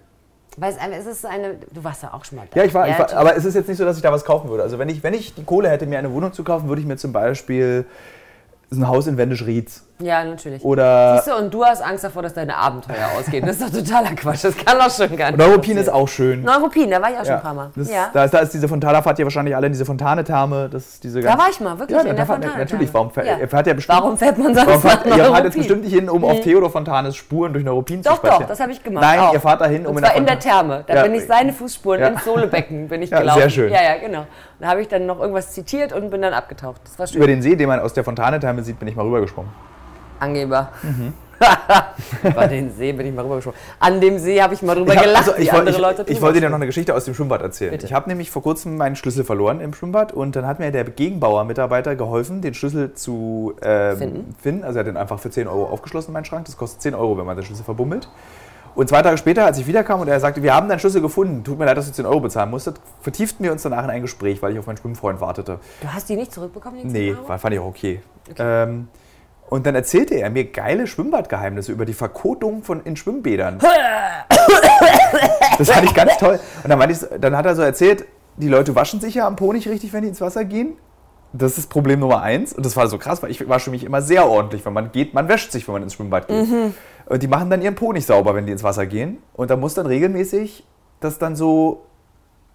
Weil 0.57 0.71
es, 0.73 0.77
einfach- 0.79 0.97
es 0.97 1.05
ist 1.05 1.25
eine. 1.25 1.55
Du 1.73 1.83
warst 1.83 2.03
ja 2.03 2.13
auch 2.13 2.23
schon 2.25 2.37
mal 2.37 2.47
da. 2.51 2.59
Ja, 2.59 2.65
ich 2.65 2.73
war, 2.73 2.87
ich 2.87 2.97
war, 2.99 3.11
aber 3.13 3.35
es 3.35 3.43
ist 3.45 3.55
jetzt 3.55 3.67
nicht 3.67 3.77
so, 3.77 3.85
dass 3.85 3.97
ich 3.97 4.03
da 4.03 4.11
was 4.11 4.23
kaufen 4.23 4.49
würde. 4.49 4.61
Also 4.63 4.77
wenn 4.79 4.89
ich, 4.89 5.01
wenn 5.03 5.13
ich 5.13 5.33
die 5.33 5.43
Kohle 5.43 5.69
hätte, 5.69 5.85
mir 5.87 5.97
eine 5.99 6.11
Wohnung 6.11 6.31
zu 6.33 6.43
kaufen, 6.43 6.67
würde 6.69 6.81
ich 6.81 6.87
mir 6.87 6.97
zum 6.97 7.11
Beispiel 7.11 7.85
ein 8.71 8.87
Haus 8.87 9.07
in 9.07 9.17
Wendisch-Rietz 9.17 9.83
Ja, 10.03 10.23
natürlich. 10.23 10.63
oder 10.63 11.15
Siehst 11.17 11.27
du, 11.27 11.35
und 11.41 11.53
du 11.53 11.63
hast 11.63 11.81
Angst 11.81 12.03
davor, 12.03 12.21
dass 12.23 12.33
deine 12.33 12.55
Abenteuer 12.57 13.07
ausgehen. 13.17 13.45
Das 13.45 13.57
ist 13.59 13.63
doch 13.75 13.79
totaler 13.79 14.13
Quatsch. 14.15 14.43
Das 14.43 14.55
kann 14.57 14.77
doch 14.77 14.89
schon 14.91 15.15
gar 15.15 15.31
nicht. 15.31 15.37
Neuruppin 15.37 15.77
ist 15.77 15.89
auch 15.89 16.07
schön. 16.07 16.41
Neuruppin, 16.43 16.89
da 16.91 17.01
war 17.01 17.09
ich 17.11 17.17
auch 17.17 17.25
schon 17.25 17.35
ein 17.35 17.41
paar 17.41 17.53
Mal. 17.53 17.69
Das, 17.75 17.89
ja. 17.89 18.09
da, 18.13 18.23
ist, 18.25 18.33
da 18.33 18.39
ist 18.39 18.53
diese 18.53 18.67
Fontana, 18.67 19.01
fahrt 19.01 19.17
ihr 19.19 19.25
wahrscheinlich 19.25 19.55
alle 19.55 19.67
in 19.67 19.73
diese 19.73 19.85
Fontane-Therme. 19.85 20.69
Das 20.69 20.83
ist 20.85 21.03
diese 21.03 21.21
Da 21.21 21.37
war 21.37 21.49
ich 21.49 21.59
mal, 21.59 21.77
wirklich, 21.79 21.97
Ja, 21.97 22.09
in 22.09 22.15
der 22.15 22.25
Fontane. 22.25 22.57
Natürlich, 22.57 22.93
warum 22.93 23.11
fährt, 23.11 23.27
Ja. 23.27 23.47
fährt 23.47 23.67
ja 23.67 23.73
bestimmt. 23.73 23.97
Warum 23.99 24.17
fährt 24.17 24.37
man 24.37 24.53
sonst 24.53 24.67
Warum 24.67 24.81
fahrt, 24.81 25.05
nach 25.05 25.17
ihr 25.17 25.25
fahrt 25.25 25.43
jetzt 25.45 25.57
bestimmt 25.57 25.83
nicht 25.83 25.93
hin, 25.93 26.09
um 26.09 26.23
auf 26.25 26.41
Theodor 26.41 26.69
Fontanes 26.69 27.15
Spuren 27.15 27.53
durch 27.53 27.63
Neuruppin 27.65 28.03
zu 28.03 28.09
Doch, 28.09 28.17
spazieren. 28.17 28.41
doch, 28.41 28.49
das 28.49 28.59
habe 28.59 28.71
ich 28.71 28.83
gemacht. 28.83 29.03
Nein, 29.03 29.19
auch. 29.19 29.33
ihr 29.33 29.39
fahrt 29.39 29.61
dahin, 29.61 29.85
um 29.85 29.95
Und 29.95 29.97
in 29.97 30.03
der 30.03 30.11
Fontane- 30.13 30.39
Therme. 30.39 30.83
Da 30.87 30.95
Ja. 30.95 31.03
bin 31.03 31.15
ich 31.15 31.25
seine 31.25 31.53
Fußspuren 31.53 32.01
Ja. 32.01 32.07
ins 32.07 32.23
Sohlebecken 32.25 32.87
bin 32.89 33.01
ich 33.01 33.09
Ja, 33.11 33.19
gelaufen. 33.19 33.39
sehr 33.39 33.49
schön. 33.49 33.71
Ja, 33.71 33.81
ja, 33.81 33.97
genau. 33.97 34.25
Da 34.59 34.67
habe 34.69 34.81
ich 34.81 34.87
dann 34.87 35.05
noch 35.05 35.19
irgendwas 35.19 35.51
zitiert 35.51 35.93
und 35.93 36.09
bin 36.09 36.21
dann 36.21 36.33
abgetaucht. 36.33 36.81
Das 36.85 36.97
war 36.99 37.07
schön. 37.07 37.17
Über 37.17 37.27
den 37.27 37.41
See, 37.41 37.55
den 37.55 37.67
man 37.67 37.79
aus 37.79 37.93
der 37.93 38.03
Fontane-Therme 38.03 38.63
sieht, 38.63 38.79
bin 38.79 38.87
ich 38.87 38.95
mal 38.95 39.03
rübergesprungen. 39.05 39.51
Angeber. 40.23 40.69
Mhm. 40.81 41.13
Über 42.23 42.47
den 42.47 42.71
See 42.73 42.93
bin 42.93 43.07
ich 43.07 43.13
mal 43.13 43.23
rübergesprungen. 43.23 43.59
An 43.79 43.99
dem 43.99 44.17
See 44.17 44.41
habe 44.41 44.53
ich 44.53 44.61
mal 44.61 44.75
drüber 44.75 44.93
Ich, 44.93 44.97
hab, 44.99 45.05
gelacht, 45.05 45.27
also, 45.27 45.33
ich, 45.41 45.47
wie 45.47 45.51
woll- 45.51 45.59
andere 45.59 45.75
ich, 45.75 45.81
Leute 45.81 46.05
ich 46.07 46.21
wollte 46.21 46.39
dir 46.39 46.49
noch 46.49 46.55
eine 46.55 46.67
Geschichte 46.67 46.95
aus 46.95 47.03
dem 47.05 47.13
Schwimmbad 47.15 47.41
erzählen. 47.41 47.71
Bitte. 47.71 47.85
Ich 47.85 47.91
habe 47.93 48.07
nämlich 48.09 48.31
vor 48.31 48.41
kurzem 48.43 48.77
meinen 48.77 48.95
Schlüssel 48.95 49.25
verloren 49.25 49.59
im 49.59 49.73
Schwimmbad 49.73 50.13
und 50.13 50.35
dann 50.37 50.45
hat 50.47 50.59
mir 50.59 50.71
der 50.71 50.85
Gegenbauer-Mitarbeiter 50.85 51.95
geholfen, 51.97 52.41
den 52.41 52.53
Schlüssel 52.53 52.93
zu 52.93 53.55
ähm, 53.61 53.97
Finden. 53.97 54.35
finden. 54.41 54.63
Also 54.63 54.79
er 54.79 54.81
hat 54.81 54.87
den 54.87 54.95
einfach 54.95 55.19
für 55.19 55.31
10 55.31 55.47
Euro 55.47 55.65
aufgeschlossen, 55.65 56.13
meinen 56.13 56.23
Schrank. 56.25 56.45
Das 56.45 56.55
kostet 56.55 56.81
10 56.81 56.95
Euro, 56.95 57.17
wenn 57.17 57.25
man 57.25 57.35
den 57.35 57.45
Schlüssel 57.45 57.63
verbummelt. 57.65 58.07
Und 58.75 58.87
zwei 58.89 59.01
Tage 59.01 59.17
später, 59.17 59.45
als 59.45 59.57
ich 59.59 59.67
wiederkam 59.67 59.99
und 60.01 60.07
er 60.07 60.19
sagte, 60.19 60.41
wir 60.41 60.55
haben 60.55 60.67
deinen 60.69 60.79
Schlüssel 60.79 61.01
gefunden, 61.01 61.43
tut 61.43 61.59
mir 61.59 61.65
leid, 61.65 61.77
dass 61.77 61.87
du 61.87 61.91
10 61.93 62.05
Euro 62.05 62.21
bezahlen 62.21 62.49
musstet, 62.49 62.77
vertieften 63.01 63.43
wir 63.43 63.51
uns 63.51 63.61
danach 63.63 63.83
in 63.83 63.89
ein 63.89 64.01
Gespräch, 64.01 64.41
weil 64.41 64.53
ich 64.53 64.59
auf 64.59 64.65
meinen 64.65 64.77
Schwimmfreund 64.77 65.19
wartete. 65.19 65.59
Du 65.81 65.87
hast 65.93 66.07
die 66.09 66.15
nicht 66.15 66.33
zurückbekommen, 66.33 66.77
die 66.77 66.83
10 66.83 66.91
Nee, 66.91 67.11
Euro? 67.11 67.37
fand 67.37 67.53
ich 67.53 67.59
auch 67.59 67.65
okay. 67.65 68.01
Ähm, 68.39 68.87
und 69.49 69.65
dann 69.65 69.75
erzählte 69.75 70.15
er 70.15 70.29
mir 70.29 70.45
geile 70.45 70.87
Schwimmbadgeheimnisse 70.87 71.71
über 71.71 71.85
die 71.85 71.93
Verkotung 71.93 72.63
von 72.63 72.81
in 72.83 72.95
Schwimmbädern. 72.95 73.59
das 75.57 75.69
fand 75.69 75.85
ich 75.85 75.93
ganz 75.93 76.17
toll. 76.17 76.39
Und 76.63 76.69
dann, 76.69 76.89
ich, 76.89 76.99
dann 77.19 77.37
hat 77.37 77.45
er 77.45 77.55
so 77.55 77.61
erzählt, 77.61 78.05
die 78.37 78.47
Leute 78.47 78.73
waschen 78.75 78.99
sich 78.99 79.15
ja 79.15 79.27
am 79.27 79.35
Po 79.35 79.53
nicht 79.53 79.67
richtig, 79.67 79.93
wenn 79.93 80.01
die 80.01 80.09
ins 80.09 80.21
Wasser 80.21 80.43
gehen. 80.43 80.77
Das 81.33 81.57
ist 81.57 81.69
Problem 81.69 81.99
Nummer 81.99 82.21
eins. 82.21 82.53
Und 82.53 82.65
das 82.65 82.75
war 82.75 82.87
so 82.87 82.97
krass, 82.97 83.21
weil 83.21 83.31
ich 83.31 83.47
wasche 83.47 83.69
mich 83.69 83.83
immer 83.83 84.01
sehr 84.01 84.27
ordentlich. 84.27 84.65
Wenn 84.65 84.73
man 84.73 84.91
geht, 84.91 85.13
man 85.13 85.27
wäscht 85.27 85.51
sich, 85.51 85.67
wenn 85.67 85.73
man 85.73 85.83
ins 85.83 85.93
Schwimmbad 85.93 86.27
geht. 86.27 86.37
Und 87.05 87.23
die 87.23 87.27
machen 87.27 87.49
dann 87.49 87.61
ihren 87.61 87.75
Po 87.75 87.91
nicht 87.91 88.07
sauber, 88.07 88.33
wenn 88.35 88.45
die 88.45 88.51
ins 88.51 88.63
Wasser 88.63 88.85
gehen. 88.85 89.19
Und 89.33 89.49
da 89.51 89.55
muss 89.55 89.73
dann 89.73 89.85
regelmäßig 89.85 90.65
das 90.99 91.19
dann 91.19 91.35
so 91.35 91.85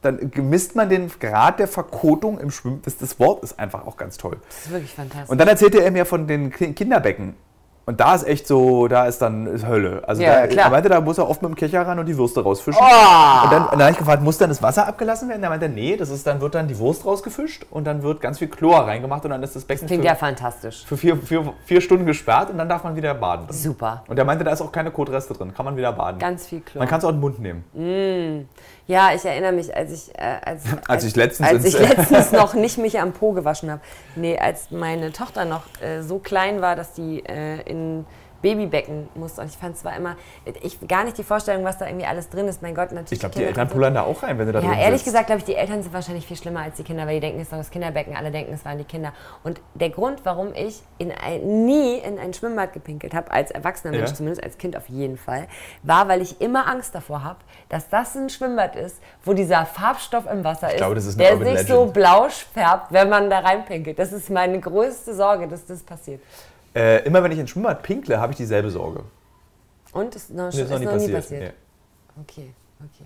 dann 0.03 0.31
misst 0.37 0.77
man 0.77 0.89
den 0.89 1.11
Grad 1.19 1.59
der 1.59 1.69
Verkotung 1.69 2.39
im 2.39 2.51
Schwimmen. 2.51 2.81
Das, 2.85 2.97
das 2.99 3.19
Wort 3.19 3.43
ist 3.43 3.59
einfach 3.59 3.87
auch 3.87 3.97
ganz 3.97 4.17
toll. 4.17 4.37
Das 4.47 4.67
ist 4.67 4.71
wirklich 4.71 4.95
fantastisch. 4.95 5.29
Und 5.31 5.39
dann 5.39 5.49
erzählte 5.49 5.83
er 5.83 5.91
mir 5.91 6.07
von 6.07 6.27
den 6.27 6.51
Ki- 6.53 6.73
Kinderbecken. 6.73 7.35
Und 7.87 8.01
da 8.01 8.15
ist 8.15 8.27
echt 8.29 8.47
so, 8.47 8.87
da 8.87 9.07
ist 9.07 9.23
dann 9.23 9.47
ist 9.47 9.67
Hölle. 9.67 10.03
Also 10.07 10.21
Ja, 10.23 10.41
da, 10.43 10.47
klar. 10.47 10.67
er 10.67 10.71
meinte, 10.73 10.91
da 10.91 11.01
muss 11.01 11.17
er 11.17 11.27
oft 11.27 11.41
mit 11.41 11.51
dem 11.51 11.55
Kescher 11.55 11.87
ran 11.87 11.99
und 11.99 12.05
die 12.05 12.19
Würste 12.19 12.43
rausfischen. 12.43 12.79
Oh! 12.83 13.45
Und 13.45 13.51
dann, 13.51 13.67
dann 13.71 13.81
habe 13.81 13.93
ich 13.93 13.97
gefragt, 13.97 14.23
muss 14.23 14.37
dann 14.37 14.51
das 14.51 14.63
Wasser 14.63 14.87
abgelassen 14.87 15.27
werden? 15.31 15.43
Er 15.43 15.49
meinte, 15.49 15.71
nee, 15.71 15.97
das 15.97 16.11
ist, 16.11 16.27
dann 16.27 16.39
wird 16.43 16.55
dann 16.55 16.69
die 16.69 16.79
Wurst 16.79 17.07
rausgefischt 17.07 17.65
und 17.71 17.87
dann 17.87 18.03
wird 18.03 18.21
ganz 18.21 18.41
viel 18.41 18.49
Chlor 18.49 18.81
reingemacht 18.81 19.25
und 19.25 19.31
dann 19.31 19.43
ist 19.43 19.57
das 19.57 19.65
Becken 19.65 19.87
Klingt 19.87 20.03
für, 20.03 20.07
ja 20.07 20.15
fantastisch. 20.17 20.85
für 20.87 20.99
vier, 20.99 21.17
vier, 21.17 21.51
vier 21.65 21.81
Stunden 21.81 22.05
gesperrt 22.05 22.51
und 22.51 22.59
dann 22.59 22.69
darf 22.69 22.85
man 22.85 22.95
wieder 22.95 23.15
baden. 23.15 23.47
drin. 23.47 23.57
Super. 23.57 24.05
Und 24.07 24.19
er 24.19 24.27
meinte, 24.27 24.45
da 24.45 24.51
ist 24.53 24.61
auch 24.61 24.71
keine 24.71 24.91
Kotreste 24.91 25.33
drin, 25.33 25.55
kann 25.55 25.65
man 25.65 25.75
wieder 25.79 25.93
baden. 25.95 26.19
Ganz 26.19 26.47
viel 26.47 26.61
Chlor. 26.61 26.81
man 26.83 26.89
kann 26.91 26.99
es 26.99 27.07
auch 27.07 27.09
in 27.09 27.15
den 27.17 27.21
Mund 27.23 27.39
nehmen. 27.41 27.65
Ja, 28.89 29.13
ich 29.15 29.23
erinnere 29.23 29.53
mich, 29.53 29.77
als 29.77 29.93
ich, 29.93 30.19
äh, 30.19 30.39
als, 30.43 30.63
Als 30.89 31.05
ich 31.05 31.15
letztens 31.15 31.49
als 31.49 31.65
ich 31.67 31.79
letztens 31.79 32.33
noch 32.33 32.55
nicht 32.55 32.79
mich 32.79 32.99
am 32.99 33.13
Po 33.13 33.33
gewaschen 33.33 33.71
habe. 33.71 33.83
Nee, 34.17 34.39
als 34.39 34.71
meine 34.71 35.13
Tochter 35.13 35.45
noch 35.45 35.65
äh, 35.83 36.01
so 36.01 36.19
klein 36.19 36.63
war, 36.63 36.75
dass 36.75 36.95
die 36.95 37.23
äh, 37.27 37.61
in 37.67 38.07
Babybecken 38.43 39.09
musste. 39.15 39.41
Und 39.41 39.49
ich 39.49 39.57
fand 39.57 39.77
es 39.77 39.85
war 39.85 39.97
immer, 39.97 40.17
ich 40.63 40.79
gar 40.89 41.05
nicht 41.05 41.19
die 41.19 41.25
Vorstellung, 41.25 41.65
was 41.65 41.79
da 41.79 41.87
irgendwie 41.87 42.07
alles 42.07 42.29
drin 42.29 42.49
ist. 42.49 42.63
Mein 42.63 42.75
Gott, 42.75 42.93
natürlich. 42.93 43.13
Ich 43.13 43.19
glaube, 43.21 43.33
die 43.35 43.39
Kinder 43.41 43.49
Eltern 43.51 43.69
pullern 43.69 43.95
da 43.95 44.03
auch 44.03 44.23
rein, 44.23 44.39
wenn 44.39 44.47
du 44.47 44.53
da 44.53 44.61
Ja, 44.61 44.69
drin 44.71 44.79
ehrlich 44.79 45.01
sitzt. 45.01 45.07
gesagt, 45.13 45.27
glaube 45.27 45.41
ich, 45.41 45.45
die 45.45 45.55
Eltern 45.57 45.83
sind 45.83 45.93
wahrscheinlich 45.93 46.27
viel 46.27 46.37
schlimmer 46.37 46.61
als 46.61 46.77
die 46.77 46.83
Kinder, 46.85 47.07
weil 47.07 47.15
die 47.15 47.21
denken, 47.21 47.39
es 47.41 47.45
ist 47.49 47.53
doch 47.53 47.59
das 47.59 47.71
Kinderbecken. 47.71 48.17
Alle 48.17 48.31
denken, 48.31 48.53
es 48.55 48.65
waren 48.65 48.79
die 48.79 48.85
Kinder. 48.85 49.13
Und 49.45 49.61
der 49.75 49.91
Grund, 49.91 50.21
warum 50.25 50.53
ich 50.55 50.83
in 50.99 51.13
ein, 51.13 51.65
nie 51.67 51.99
in 51.99 52.19
ein 52.19 52.33
Schwimmbad 52.35 52.73
gepinkelt 52.73 53.15
habe, 53.15 53.31
als 53.31 53.51
erwachsener 53.51 53.93
Mensch 53.93 54.11
Ja. 54.11 54.15
zumindest, 54.15 54.43
als 54.45 54.59
Kind 54.59 54.77
auf 54.77 54.89
jeden 54.89 55.17
Fall, 55.17 55.47
war, 55.83 56.09
weil 56.09 56.23
ich 56.23 56.41
immer 56.41 56.67
Angst 56.69 56.95
davor 56.95 57.25
habe, 57.25 57.39
dass 57.69 57.89
das 57.89 58.15
ein 58.17 58.31
Schwimmbad 58.31 58.77
ist, 58.77 58.97
wo 59.25 59.33
dieser 59.33 59.67
Farbstoff 59.67 60.25
im 60.31 60.45
Wasser 60.45 60.69
ist, 60.71 60.77
glaube, 60.79 60.95
das 60.95 61.07
ist 61.07 61.19
der 61.19 61.33
Urban 61.35 61.57
sich 61.57 61.67
so 61.67 61.75
Legend. 61.81 61.93
blau 61.95 62.29
färbt, 62.29 62.93
wenn 62.93 63.09
man 63.09 63.29
da 63.31 63.41
reinpinkelt. 63.41 63.99
Das 63.99 64.13
ist 64.13 64.31
meine 64.31 64.59
größte 64.61 65.15
Sorge, 65.15 65.49
dass 65.49 65.67
das 65.67 65.83
passiert. 65.83 66.21
Äh, 66.75 67.05
immer 67.05 67.23
wenn 67.23 67.33
ich 67.33 67.39
ins 67.39 67.51
Schwimmbad 67.51 67.83
pinkle, 67.83 68.21
habe 68.21 68.33
ich 68.33 68.37
dieselbe 68.37 68.71
Sorge. 68.71 69.05
Und 69.93 70.15
ist 70.15 70.31
noch, 70.31 70.47
Das 70.47 70.57
ist 70.57 70.71
noch 70.71 70.79
nie 70.79 71.09
passiert. 71.09 71.43
Nee. 71.43 71.51
Okay, 72.23 72.55
okay. 72.81 73.05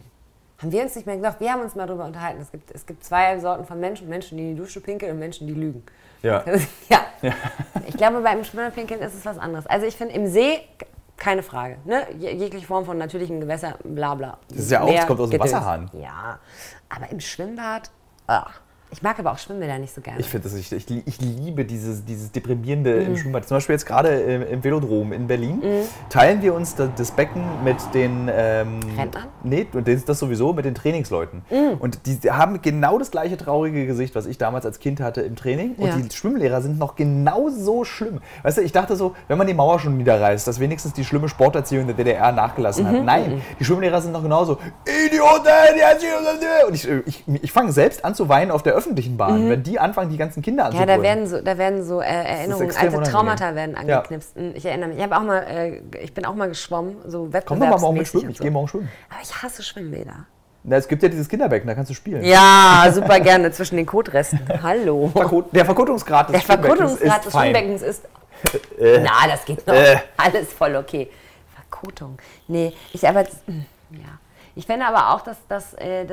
Haben 0.58 0.72
wir 0.72 0.82
uns 0.82 0.94
nicht 0.94 1.06
mehr 1.06 1.16
gesagt? 1.16 1.40
Wir 1.40 1.52
haben 1.52 1.62
uns 1.62 1.74
mal 1.74 1.86
darüber 1.86 2.04
unterhalten. 2.04 2.40
Es 2.40 2.50
gibt, 2.50 2.70
es 2.70 2.86
gibt 2.86 3.04
zwei 3.04 3.38
Sorten 3.40 3.64
von 3.64 3.80
Menschen. 3.80 4.08
Menschen, 4.08 4.36
die 4.38 4.44
in 4.50 4.56
die 4.56 4.60
Dusche 4.62 4.80
pinkeln 4.80 5.12
und 5.12 5.18
Menschen, 5.18 5.46
die 5.46 5.54
lügen. 5.54 5.82
Ja. 6.22 6.44
ja. 6.88 7.00
Ich 7.86 7.96
glaube, 7.96 8.20
beim 8.20 8.42
Schwimmerpinkeln 8.44 9.00
ist 9.00 9.14
es 9.14 9.24
was 9.24 9.38
anderes. 9.38 9.66
Also 9.66 9.86
ich 9.86 9.96
finde, 9.96 10.14
im 10.14 10.26
See 10.26 10.60
keine 11.16 11.42
Frage. 11.44 11.76
Ne? 11.84 12.06
Je- 12.18 12.32
Jegliche 12.34 12.66
Form 12.66 12.84
von 12.84 12.98
natürlichem 12.98 13.40
Gewässer, 13.40 13.74
bla 13.84 14.14
bla. 14.16 14.38
Das 14.48 14.58
ist 14.58 14.70
ja 14.72 14.80
auch, 14.80 14.86
Meer, 14.88 15.00
es 15.02 15.06
kommt 15.06 15.20
aus 15.20 15.30
dem. 15.30 15.40
Wasserhahn. 15.40 15.88
Ja, 15.92 16.38
aber 16.88 17.08
im 17.10 17.20
Schwimmbad, 17.20 17.90
ah. 18.26 18.46
Ich 18.92 19.02
mag 19.02 19.18
aber 19.18 19.32
auch 19.32 19.38
Schwimmbäder 19.38 19.78
nicht 19.78 19.94
so 19.94 20.02
gerne. 20.02 20.20
Ich 20.20 20.28
finde 20.28 20.48
das, 20.50 20.56
ich, 20.58 20.70
ich, 20.70 20.86
ich 21.06 21.20
liebe 21.20 21.64
dieses, 21.64 22.04
dieses 22.04 22.30
Deprimierende 22.30 22.92
im 23.02 23.16
Schwimmbad. 23.16 23.48
Zum 23.48 23.56
Beispiel 23.56 23.72
jetzt 23.72 23.86
gerade 23.86 24.10
im, 24.20 24.42
im 24.42 24.62
Velodrom 24.62 25.14
in 25.14 25.26
Berlin 25.26 25.62
teilen 26.10 26.42
wir 26.42 26.52
uns 26.54 26.74
da, 26.74 26.88
das 26.94 27.10
Becken 27.10 27.42
mit 27.64 27.76
den 27.94 28.30
ähm, 28.30 28.80
Rentnern? 28.98 29.28
Nee, 29.44 29.66
das, 29.84 30.04
das 30.04 30.18
sowieso 30.18 30.52
mit 30.52 30.66
den 30.66 30.74
Trainingsleuten. 30.74 31.40
Und 31.80 32.00
die 32.06 32.30
haben 32.30 32.60
genau 32.60 32.98
das 32.98 33.10
gleiche 33.10 33.38
traurige 33.38 33.86
Gesicht, 33.86 34.14
was 34.14 34.26
ich 34.26 34.36
damals 34.36 34.66
als 34.66 34.78
Kind 34.78 35.00
hatte 35.00 35.22
im 35.22 35.36
Training. 35.36 35.74
Und 35.76 35.86
Ja. 35.88 35.96
die 35.96 36.14
Schwimmlehrer 36.14 36.60
sind 36.60 36.78
noch 36.78 36.94
genauso 36.94 37.84
schlimm. 37.84 38.20
Weißt 38.42 38.58
du, 38.58 38.62
ich 38.62 38.72
dachte 38.72 38.94
so, 38.96 39.14
wenn 39.26 39.38
man 39.38 39.46
die 39.46 39.54
Mauer 39.54 39.80
schon 39.80 39.96
niederreißt, 39.96 40.46
dass 40.46 40.60
wenigstens 40.60 40.92
die 40.92 41.04
schlimme 41.06 41.30
Sporterziehung 41.30 41.86
der 41.86 41.96
DDR 41.96 42.30
nachgelassen 42.32 42.84
Mhm, 42.84 42.88
hat. 42.98 43.04
Nein, 43.04 43.42
die 43.58 43.64
Schwimmlehrer 43.64 44.02
sind 44.02 44.12
noch 44.12 44.22
genauso 44.22 44.58
Idioten! 45.06 45.48
die- 46.00 46.66
Und 46.68 46.74
ich, 46.74 46.88
ich, 47.06 47.24
ich 47.42 47.52
fange 47.52 47.72
selbst 47.72 48.04
an 48.04 48.14
zu 48.14 48.28
weinen 48.28 48.50
auf 48.50 48.62
der 48.62 48.74
öffentlichen 48.82 49.16
Bahn, 49.16 49.48
wenn 49.48 49.62
die 49.62 49.78
anfangen, 49.78 50.10
die 50.10 50.16
ganzen 50.16 50.42
Kinder 50.42 50.70
Mhm. 50.70 50.78
Ja, 50.78 50.86
da 50.86 51.02
werden 51.02 51.26
so, 51.26 51.40
da 51.40 51.56
werden 51.58 51.84
so 51.84 52.00
äh, 52.00 52.04
Erinnerungen, 52.06 52.70
alte 52.70 52.86
unangenehm. 52.88 53.04
Traumata 53.12 53.54
werden 53.54 53.74
Ja. 53.86 53.96
angeknipst. 53.98 54.36
Ich 54.54 54.64
erinnere 54.66 54.88
mich. 54.90 54.98
Ich 54.98 55.04
auch 55.12 55.22
mal, 55.22 55.38
äh, 55.48 55.80
ich 56.02 56.12
bin 56.14 56.24
auch 56.24 56.34
mal 56.34 56.48
geschwommen, 56.48 56.96
so 57.06 57.28
Komm 57.46 57.60
doch 57.60 57.68
mal 57.68 57.78
morgen 57.78 57.98
mit 57.98 58.08
schwimmen. 58.08 58.24
und 58.26 58.30
Ich 58.32 58.38
so. 58.38 58.42
gehe 58.44 58.50
morgen 58.50 58.68
schwimmen. 58.68 58.88
Aber 59.10 59.20
ich 59.22 59.42
hasse 59.42 59.62
Schwimmbäder. 59.62 60.26
Na, 60.64 60.76
es 60.76 60.86
gibt 60.86 61.02
ja 61.02 61.08
dieses 61.08 61.28
Kinderbecken, 61.28 61.66
da 61.66 61.74
kannst 61.74 61.90
du 61.90 61.94
spielen. 61.94 62.22
Ja, 62.24 62.86
super 62.92 63.18
gerne 63.18 63.50
zwischen 63.50 63.76
den 63.76 63.86
Kotresten. 63.86 64.40
Hallo. 64.62 65.10
Der 65.52 65.64
Verkotungsgrad 65.64 66.28
des 66.28 66.34
Der 66.34 66.40
Schwimmbeckens 66.40 66.78
Verkotungsgrad 66.78 67.18
ist 67.18 67.26
des. 67.26 67.40
Schwimmbeckens 67.40 67.82
ist. 67.82 68.04
Äh. 68.78 69.00
Na, 69.00 69.28
das 69.28 69.44
geht 69.44 69.64
noch. 69.66 69.74
Äh. 69.74 69.96
Alles 70.16 70.52
voll 70.52 70.74
okay. 70.76 71.08
Verkotung. 71.54 72.18
Nee, 72.48 72.72
ich 72.92 73.06
aber. 73.08 73.20
Ja. 73.90 74.18
Ich 74.54 74.66
finde 74.66 74.84
aber 74.86 75.14
auch, 75.14 75.20
dass 75.22 75.36
das, 75.48 75.74
äh, 75.74 76.04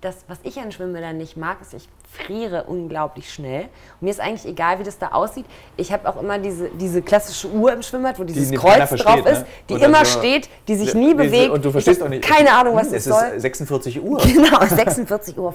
das, 0.00 0.16
das, 0.16 0.24
was 0.28 0.38
ich 0.42 0.58
an 0.58 0.72
Schwimmbädern 0.72 1.16
nicht 1.16 1.36
mag, 1.36 1.58
ist, 1.60 1.74
ich 1.74 1.88
friere 2.26 2.64
unglaublich 2.64 3.32
schnell. 3.32 3.62
Und 3.64 4.02
mir 4.02 4.10
ist 4.10 4.20
eigentlich 4.20 4.46
egal, 4.46 4.78
wie 4.78 4.82
das 4.82 4.98
da 4.98 5.08
aussieht. 5.08 5.46
Ich 5.76 5.92
habe 5.92 6.08
auch 6.08 6.20
immer 6.20 6.38
diese, 6.38 6.68
diese 6.70 7.02
klassische 7.02 7.48
Uhr 7.48 7.72
im 7.72 7.82
Schwimmbad, 7.82 8.18
wo 8.18 8.24
dieses 8.24 8.48
die 8.50 8.56
Kreuz 8.56 8.88
versteht, 8.88 9.04
drauf 9.06 9.26
ist, 9.26 9.40
ne? 9.42 9.46
die 9.68 9.74
immer 9.74 10.04
so- 10.04 10.18
steht, 10.18 10.48
die 10.68 10.74
sich 10.76 10.94
nie 10.94 11.14
bewegt. 11.14 11.50
Und 11.50 11.64
du 11.64 11.70
verstehst 11.70 12.02
auch 12.02 12.08
nicht. 12.08 12.24
Keine 12.24 12.52
Ahnung, 12.52 12.74
was 12.76 12.86
Hm, 12.86 12.92
das 12.94 13.06
es 13.06 13.12
soll. 13.14 13.24
ist 13.36 13.42
46 13.42 14.02
Uhr. 14.02 14.18
Genau, 14.22 14.58
46.50 14.58 15.38
Uhr. 15.38 15.54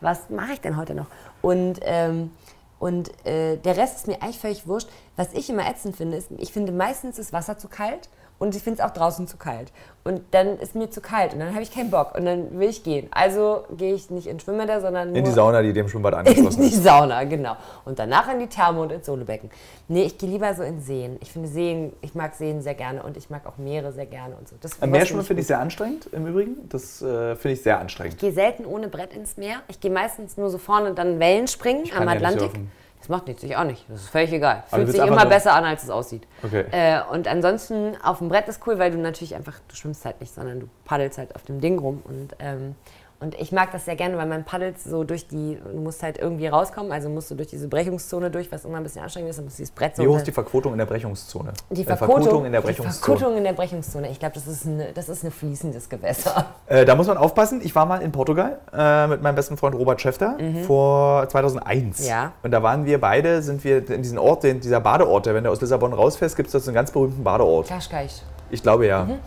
Was 0.00 0.30
mache 0.30 0.52
ich 0.52 0.60
denn 0.60 0.76
heute 0.76 0.94
noch? 0.94 1.06
Und, 1.42 1.80
ähm, 1.82 2.30
und 2.78 3.10
äh, 3.26 3.56
der 3.56 3.76
Rest 3.76 3.96
ist 3.96 4.06
mir 4.06 4.22
eigentlich 4.22 4.38
völlig 4.38 4.66
wurscht. 4.68 4.88
Was 5.16 5.32
ich 5.32 5.48
immer 5.50 5.66
ätzend 5.68 5.96
finde, 5.96 6.16
ist, 6.16 6.28
ich 6.38 6.52
finde 6.52 6.72
meistens 6.72 7.18
ist 7.18 7.32
Wasser 7.32 7.58
zu 7.58 7.68
kalt 7.68 8.08
und 8.38 8.54
ich 8.56 8.62
finde 8.62 8.80
es 8.82 8.86
auch 8.88 8.92
draußen 8.92 9.26
zu 9.26 9.36
kalt. 9.36 9.72
Und 10.02 10.20
dann 10.32 10.58
ist 10.58 10.74
mir 10.74 10.90
zu 10.90 11.00
kalt 11.00 11.32
und 11.32 11.40
dann 11.40 11.54
habe 11.54 11.62
ich 11.62 11.72
keinen 11.72 11.90
Bock 11.90 12.14
und 12.14 12.26
dann 12.26 12.58
will 12.58 12.68
ich 12.68 12.82
gehen. 12.82 13.08
Also 13.10 13.64
gehe 13.74 13.94
ich 13.94 14.10
nicht 14.10 14.26
in 14.26 14.38
Schwimmbäder, 14.38 14.82
sondern 14.82 15.08
nur 15.08 15.16
In 15.16 15.24
die 15.24 15.30
Sauna, 15.30 15.62
die 15.62 15.72
dem 15.72 15.88
Schwimmbad 15.88 16.12
in 16.12 16.18
angeschlossen 16.18 16.60
die 16.60 16.68
ist. 16.68 16.84
Sauna, 16.84 17.24
genau. 17.24 17.56
Und 17.86 17.98
danach 17.98 18.30
in 18.30 18.38
die 18.40 18.46
Therme 18.48 18.82
und 18.82 18.92
ins 18.92 19.06
Sohlebecken. 19.06 19.50
Nee, 19.88 20.02
ich 20.02 20.18
gehe 20.18 20.28
lieber 20.28 20.52
so 20.54 20.62
in 20.62 20.80
Seen. 20.80 21.16
Ich 21.20 21.32
finde 21.32 21.48
Seen, 21.48 21.92
ich 22.02 22.14
mag 22.14 22.34
Seen 22.34 22.60
sehr 22.60 22.74
gerne 22.74 23.02
und 23.02 23.16
ich 23.16 23.30
mag 23.30 23.46
auch 23.46 23.56
Meere 23.56 23.92
sehr 23.92 24.06
gerne 24.06 24.34
und 24.36 24.46
so. 24.46 24.56
Das, 24.60 24.82
Am 24.82 24.90
Meerschwimmen 24.90 25.24
finde 25.24 25.40
ich 25.40 25.46
sehr 25.46 25.60
anstrengend 25.60 26.08
im 26.12 26.26
Übrigen. 26.26 26.68
Das 26.68 27.00
äh, 27.00 27.36
finde 27.36 27.54
ich 27.54 27.62
sehr 27.62 27.78
anstrengend. 27.78 28.14
Ich 28.14 28.20
gehe 28.20 28.32
selten 28.32 28.66
ohne 28.66 28.88
Brett 28.88 29.14
ins 29.14 29.38
Meer. 29.38 29.56
Ich 29.68 29.80
gehe 29.80 29.90
meistens 29.90 30.36
nur 30.36 30.50
so 30.50 30.58
vorne 30.58 30.92
dann 30.92 31.18
Wellen 31.18 31.46
springen 31.48 31.84
kann 31.84 32.02
am 32.02 32.08
ja 32.08 32.14
Atlantik. 32.16 32.40
surfen. 32.42 32.70
Das 33.04 33.10
macht 33.10 33.26
nichts, 33.26 33.42
ich 33.42 33.54
auch 33.54 33.64
nicht. 33.64 33.84
Das 33.86 34.00
ist 34.00 34.08
völlig 34.08 34.32
egal. 34.32 34.62
Fühlt 34.68 34.90
sich 34.90 34.98
immer 34.98 35.26
besser 35.26 35.52
an, 35.52 35.64
als 35.64 35.82
es 35.82 35.90
aussieht. 35.90 36.26
Okay. 36.42 36.64
Äh, 36.70 37.00
und 37.12 37.28
ansonsten 37.28 37.98
auf 38.02 38.16
dem 38.16 38.30
Brett 38.30 38.48
ist 38.48 38.66
cool, 38.66 38.78
weil 38.78 38.92
du 38.92 38.96
natürlich 38.96 39.34
einfach, 39.34 39.60
du 39.68 39.76
schwimmst 39.76 40.06
halt 40.06 40.22
nicht, 40.22 40.32
sondern 40.32 40.60
du 40.60 40.68
paddelst 40.86 41.18
halt 41.18 41.34
auf 41.34 41.42
dem 41.42 41.60
Ding 41.60 41.78
rum. 41.78 42.02
Und, 42.06 42.34
ähm, 42.38 42.76
und 43.24 43.34
ich 43.40 43.50
mag 43.52 43.72
das 43.72 43.86
sehr 43.86 43.96
gerne, 43.96 44.16
weil 44.18 44.26
man 44.26 44.44
paddelt 44.44 44.78
so 44.78 45.02
durch 45.02 45.26
die, 45.26 45.58
du 45.72 45.80
musst 45.80 46.02
halt 46.02 46.18
irgendwie 46.18 46.46
rauskommen, 46.46 46.92
also 46.92 47.08
musst 47.08 47.30
du 47.30 47.34
durch 47.34 47.48
diese 47.48 47.66
Brechungszone 47.68 48.30
durch, 48.30 48.52
was 48.52 48.64
immer 48.64 48.76
ein 48.76 48.82
bisschen 48.82 49.02
anstrengend 49.02 49.30
ist, 49.30 49.36
dann 49.38 49.46
musst 49.46 49.58
du 49.58 49.62
dieses 49.62 49.74
Brett 49.74 49.96
so 49.96 50.02
Wie 50.02 50.08
hoch 50.08 50.16
ist 50.18 50.26
die 50.26 50.32
Verquotung 50.32 50.72
in 50.72 50.78
der 50.78 50.86
Brechungszone? 50.86 51.52
die 51.70 51.82
Äh, 51.82 51.96
Verkotung, 51.96 52.44
in 52.44 52.52
der 52.52 52.60
die 52.60 52.66
Brechungszone. 52.66 53.16
Verkotung 53.18 53.38
in 53.38 53.44
der 53.44 53.52
Brechungszone. 53.54 54.10
Ich 54.10 54.18
glaube, 54.20 54.34
das, 54.34 54.46
ist 54.46 54.66
eine- 54.66 54.92
das 54.92 55.08
ist 55.08 55.24
ein 55.24 55.30
fließendes 55.30 55.88
Gewässer. 55.88 56.46
Äh, 56.66 56.84
da 56.84 56.94
muss 56.94 57.06
man 57.06 57.16
aufpassen. 57.16 57.60
Ich 57.64 57.74
war 57.74 57.86
mal 57.86 58.02
in 58.02 58.12
Portugal 58.12 58.58
äh, 58.72 59.06
mit 59.06 59.22
meinem 59.22 59.34
besten 59.34 59.56
Freund 59.56 59.74
Robert 59.74 60.00
Schäfter 60.00 60.36
vor 60.66 61.28
2001. 61.28 62.00
Mhm. 62.00 62.06
Ja. 62.06 62.32
Und 62.42 62.50
da 62.50 62.62
waren 62.62 62.84
wir 62.84 63.00
beide, 63.00 63.42
sind 63.42 63.64
wir 63.64 63.88
in 63.90 64.02
diesen 64.02 64.18
Ort, 64.18 64.42
den, 64.44 64.60
dieser 64.60 64.80
Badeort, 64.80 65.26
der, 65.26 65.34
wenn 65.34 65.44
du 65.44 65.50
aus 65.50 65.60
Lissabon 65.60 65.92
rausfährst, 65.92 66.36
gibt 66.36 66.48
es 66.48 66.52
da 66.52 66.60
so 66.60 66.70
einen 66.70 66.74
ganz 66.74 66.90
berühmten 66.90 67.24
Badeort. 67.24 67.68
Kaschkeich. 67.68 68.22
Ich 68.50 68.62
glaube 68.62 68.86
ja. 68.86 69.04
Mhm. 69.04 69.18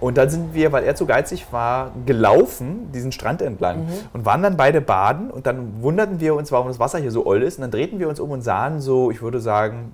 Und 0.00 0.18
dann 0.18 0.28
sind 0.28 0.54
wir, 0.54 0.72
weil 0.72 0.84
er 0.84 0.94
zu 0.94 1.06
geizig 1.06 1.46
war, 1.50 1.92
gelaufen, 2.06 2.90
diesen 2.92 3.12
Strand 3.12 3.42
entlang. 3.42 3.86
Mhm. 3.86 3.90
Und 4.12 4.26
waren 4.26 4.42
dann 4.42 4.56
beide 4.56 4.80
baden. 4.80 5.30
Und 5.30 5.46
dann 5.46 5.82
wunderten 5.82 6.20
wir 6.20 6.34
uns, 6.34 6.52
warum 6.52 6.68
das 6.68 6.78
Wasser 6.78 6.98
hier 6.98 7.10
so 7.10 7.26
oll 7.26 7.42
ist. 7.42 7.58
Und 7.58 7.62
dann 7.62 7.70
drehten 7.70 7.98
wir 7.98 8.08
uns 8.08 8.20
um 8.20 8.30
und 8.30 8.42
sahen 8.42 8.80
so, 8.80 9.10
ich 9.10 9.22
würde 9.22 9.40
sagen, 9.40 9.92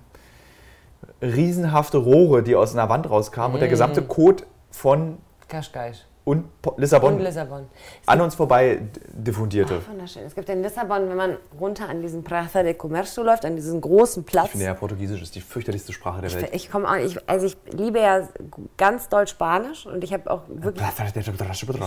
riesenhafte 1.22 1.98
Rohre, 1.98 2.42
die 2.42 2.56
aus 2.56 2.74
einer 2.74 2.88
Wand 2.88 3.08
rauskamen. 3.08 3.54
Und 3.54 3.60
der 3.60 3.68
gesamte 3.68 4.02
Kot 4.02 4.46
von 4.70 5.18
Kaschkeich. 5.48 6.06
Und 6.24 6.44
Lissabon 6.76 7.14
Und 7.14 7.20
Lissabon. 7.20 7.66
an 8.06 8.20
uns 8.20 8.34
vorbei 8.34 8.82
diffundierte. 9.08 9.80
Wunderschön. 9.88 10.24
Es 10.24 10.34
gibt 10.34 10.48
in 10.50 10.62
Lissabon, 10.62 11.08
wenn 11.08 11.16
man 11.16 11.36
runter 11.58 11.88
an 11.88 12.02
diesen 12.02 12.22
Praça 12.22 12.62
de 12.62 12.74
Comercio 12.74 13.22
läuft, 13.22 13.44
an 13.44 13.56
diesen 13.56 13.80
großen 13.80 14.24
Platz. 14.24 14.46
Ich 14.46 14.50
finde 14.52 14.66
ja, 14.66 14.74
Portugiesisch 14.74 15.22
ist 15.22 15.34
die 15.34 15.40
fürchterlichste 15.40 15.92
Sprache 15.92 16.20
der 16.20 16.32
Welt. 16.32 16.50
Ich 16.52 16.70
komme 16.70 16.88
auch, 16.88 16.96
ich, 16.96 17.18
also 17.28 17.46
ich 17.46 17.56
liebe 17.72 18.00
ja 18.00 18.28
ganz 18.76 19.08
doll 19.08 19.26
Spanisch 19.26 19.86
und 19.86 20.04
ich 20.04 20.12
habe 20.12 20.30
auch 20.30 20.42
wirklich, 20.48 20.86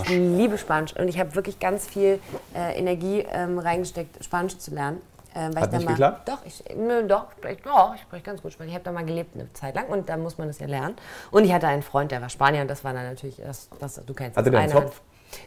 ich 0.04 0.10
liebe 0.10 0.58
Spanisch 0.58 0.96
und 0.96 1.08
ich 1.08 1.20
habe 1.20 1.36
wirklich 1.36 1.60
ganz 1.60 1.86
viel 1.86 2.20
äh, 2.56 2.78
Energie 2.78 3.26
ähm, 3.32 3.60
reingesteckt, 3.60 4.24
Spanisch 4.24 4.58
zu 4.58 4.74
lernen. 4.74 5.02
Ähm, 5.36 5.54
weil 5.56 5.64
Hat 5.64 5.70
ich 5.70 5.72
da 5.72 5.78
nicht 5.78 5.86
mal, 5.86 5.92
geklappt? 5.92 6.30
Doch, 6.30 6.38
ich, 6.46 6.64
nö, 6.78 7.08
doch, 7.08 7.26
ich, 7.50 7.62
doch, 7.64 7.96
ich 7.96 8.02
spreche 8.02 8.24
ganz 8.24 8.42
gut 8.42 8.54
Spanisch. 8.54 8.72
Ich 8.72 8.76
habe 8.76 8.86
da 8.86 8.92
mal 8.92 9.04
gelebt 9.06 9.36
eine 9.36 9.52
Zeit 9.54 9.76
lang 9.76 9.88
und 9.88 10.08
da 10.10 10.18
muss 10.18 10.38
man 10.38 10.48
das 10.48 10.60
ja 10.60 10.68
lernen. 10.68 10.96
Und 11.32 11.44
ich 11.46 11.54
hatte 11.54 11.68
einen 11.68 11.82
Freund, 11.82 12.12
der 12.12 12.22
war 12.22 12.30
Spanier 12.30 12.62
und 12.62 12.70
das 12.70 12.84
war 12.84 12.94
dann 12.94 13.06
natürlich, 13.06 13.38
das, 13.38 13.70
das, 13.80 13.96
du 14.06 14.14
kennst 14.14 14.38
Hatte 14.38 14.52
das, 14.52 14.62
der 14.70 14.76
einen? 14.78 14.86
Hand. 14.86 14.94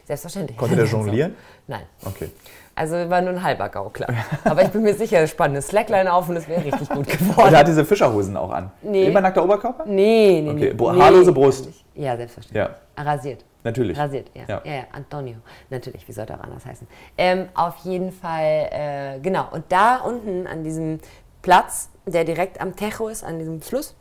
Selbstverständlich. 0.05 0.57
Konnte 0.57 0.75
der 0.75 0.85
jonglieren? 0.87 1.35
Nein. 1.67 1.83
Okay. 2.05 2.29
Also 2.75 3.09
war 3.09 3.21
nur 3.21 3.31
ein 3.31 3.41
halber 3.41 3.69
Gaukler. 3.69 4.07
Aber 4.43 4.61
ich 4.61 4.67
bin 4.69 4.83
mir 4.83 4.93
sicher, 4.93 5.25
spannende 5.25 5.61
Slackline 5.61 6.11
auf 6.13 6.27
und 6.29 6.35
es 6.35 6.47
wäre 6.47 6.63
richtig 6.65 6.89
gut 6.89 6.97
Und 6.97 7.07
er 7.09 7.17
geworden. 7.17 7.55
hat 7.55 7.67
diese 7.67 7.85
Fischerhosen 7.85 8.35
auch 8.37 8.51
an. 8.51 8.69
Nee. 8.81 9.05
Immer 9.07 9.21
nackter 9.21 9.43
Oberkörper? 9.43 9.85
Nee, 9.87 10.41
nee, 10.43 10.51
Okay, 10.51 10.59
nee. 10.59 10.73
Bo- 10.73 10.91
nee. 10.91 10.99
haarlose 11.01 11.31
Brust. 11.31 11.69
Ja, 11.97 12.15
selbstverständlich. 12.17 12.75
Ja, 12.97 13.03
Rasiert. 13.03 13.43
natürlich. 13.63 13.97
Rasiert, 13.97 14.29
ja. 14.33 14.43
Ja. 14.47 14.61
Ja. 14.63 14.71
ja. 14.73 14.83
Antonio. 14.91 15.35
Natürlich, 15.69 16.07
wie 16.07 16.11
sollte 16.13 16.33
auch 16.35 16.41
anders 16.43 16.65
heißen. 16.65 16.87
Ähm, 17.17 17.49
auf 17.53 17.77
jeden 17.83 18.11
Fall, 18.11 18.69
äh, 18.71 19.19
genau. 19.19 19.47
Und 19.51 19.65
da 19.69 19.97
unten 19.97 20.47
an 20.47 20.63
diesem 20.63 20.99
Platz, 21.41 21.89
der 22.05 22.23
direkt 22.23 22.61
am 22.61 22.75
Tejo 22.75 23.07
ist, 23.07 23.23
an 23.23 23.39
diesem 23.39 23.61
Fluss, 23.61 23.95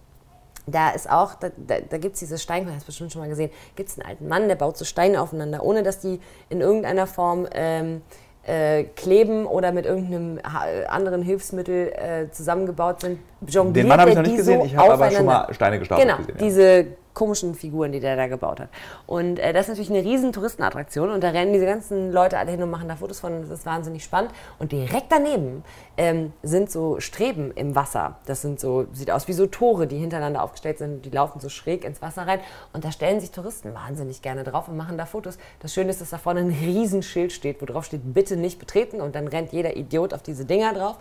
da 0.69 0.91
ist 0.91 1.09
auch, 1.09 1.35
da, 1.35 1.49
da, 1.57 1.77
da 1.81 1.99
gibt 1.99 2.15
es 2.15 2.21
diese 2.21 2.39
Steine, 2.39 2.75
hast 2.75 2.83
du 2.83 2.87
bestimmt 2.87 3.13
schon 3.13 3.23
mal 3.23 3.29
gesehen, 3.29 3.51
gibt 3.77 3.89
es 3.89 3.99
einen 3.99 4.09
alten 4.09 4.27
Mann, 4.29 4.49
der 4.49 4.57
baut 4.57 4.77
so 4.77 4.85
Steine 4.85 5.21
aufeinander, 5.21 5.63
ohne 5.63 5.83
dass 5.85 6.01
die 6.01 6.21
in 6.49 6.61
irgendeiner 6.61 7.07
Form 7.07 7.47
ähm, 7.53 8.03
äh, 8.43 8.83
kleben 8.85 9.47
oder 9.47 9.71
mit 9.71 9.87
irgendeinem 9.87 10.41
anderen 10.89 11.23
Hilfsmittel 11.23 11.93
äh, 11.93 12.31
zusammengebaut 12.33 13.01
sind. 13.01 13.21
Jongliert 13.47 13.77
Den 13.77 13.89
Mann 13.89 14.01
habe 14.01 14.11
ich 14.11 14.17
noch 14.17 14.23
nicht 14.23 14.37
gesehen, 14.37 14.61
so 14.61 14.67
ich 14.67 14.77
habe 14.77 14.93
aber 14.93 15.11
schon 15.11 15.27
mal 15.27 15.53
Steine 15.55 15.79
gestapelt 15.79 16.07
Genau, 16.09 16.19
gesehen. 16.19 16.35
ja. 16.37 16.45
diese 16.45 16.87
komischen 17.17 17.55
Figuren, 17.55 17.93
die 17.93 17.99
der 17.99 18.15
da 18.15 18.27
gebaut 18.29 18.61
hat. 18.61 18.69
Und 19.07 19.39
äh, 19.39 19.53
das 19.53 19.63
ist 19.63 19.69
natürlich 19.71 19.91
eine 19.91 20.05
riesen 20.05 20.33
Touristenattraktion 20.33 21.11
und 21.11 21.25
da 21.25 21.31
rennen 21.31 21.53
diese 21.53 21.65
ganzen 21.65 22.13
Leute 22.13 22.39
alle 22.39 22.51
hin 22.51 22.63
und 22.63 22.71
machen 22.71 22.89
da 22.89 22.95
Fotos 22.95 23.21
von 23.21 23.41
das 23.41 23.51
ist 23.51 23.67
wahnsinnig 23.67 24.05
spannend. 24.05 24.33
Und 24.59 24.71
direkt 24.71 25.11
daneben 25.11 25.65
ähm, 25.97 26.35
sind 26.43 26.71
so 26.71 27.01
Streben 27.01 27.53
im 27.53 27.75
Wasser. 27.75 28.17
Das 28.27 28.43
sind 28.43 28.61
so, 28.61 28.87
sieht 28.93 29.11
aus 29.11 29.29
wie 29.29 29.33
so 29.33 29.47
Tore, 29.47 29.87
die 29.87 29.97
hintereinander 29.97 30.43
aufgestellt 30.43 30.77
sind, 30.77 31.07
die 31.07 31.11
laufen 31.11 31.41
so 31.41 31.49
schräg 31.49 31.85
ins 31.85 32.03
Wasser 32.03 32.27
rein 32.27 32.41
und 32.75 32.85
da 32.85 32.93
stellen 32.93 33.19
sich 33.19 33.31
Touristen 33.31 33.73
wahnsinnig 33.73 34.21
gerne 34.21 34.45
drauf 34.45 34.69
und 34.69 34.77
machen 34.77 34.99
da 34.99 35.07
Fotos. 35.07 35.39
Das 35.61 35.73
Schöne 35.73 35.91
ist, 35.91 36.03
dass 36.03 36.11
da 36.11 36.19
vorne 36.19 36.41
ein 36.41 36.51
Riesenschild 36.51 37.33
steht, 37.33 37.63
wo 37.63 37.67
drauf 37.67 37.87
steht, 37.87 38.03
bitte 38.13 38.37
nicht 38.37 38.59
betreten 38.59 39.01
und 39.01 39.15
dann 39.15 39.27
rennt 39.27 39.53
jeder 39.53 39.75
Idiot 39.75 40.13
auf 40.13 40.23
diese 40.23 40.45
Dinger 40.45 40.75
drauf. 40.75 40.97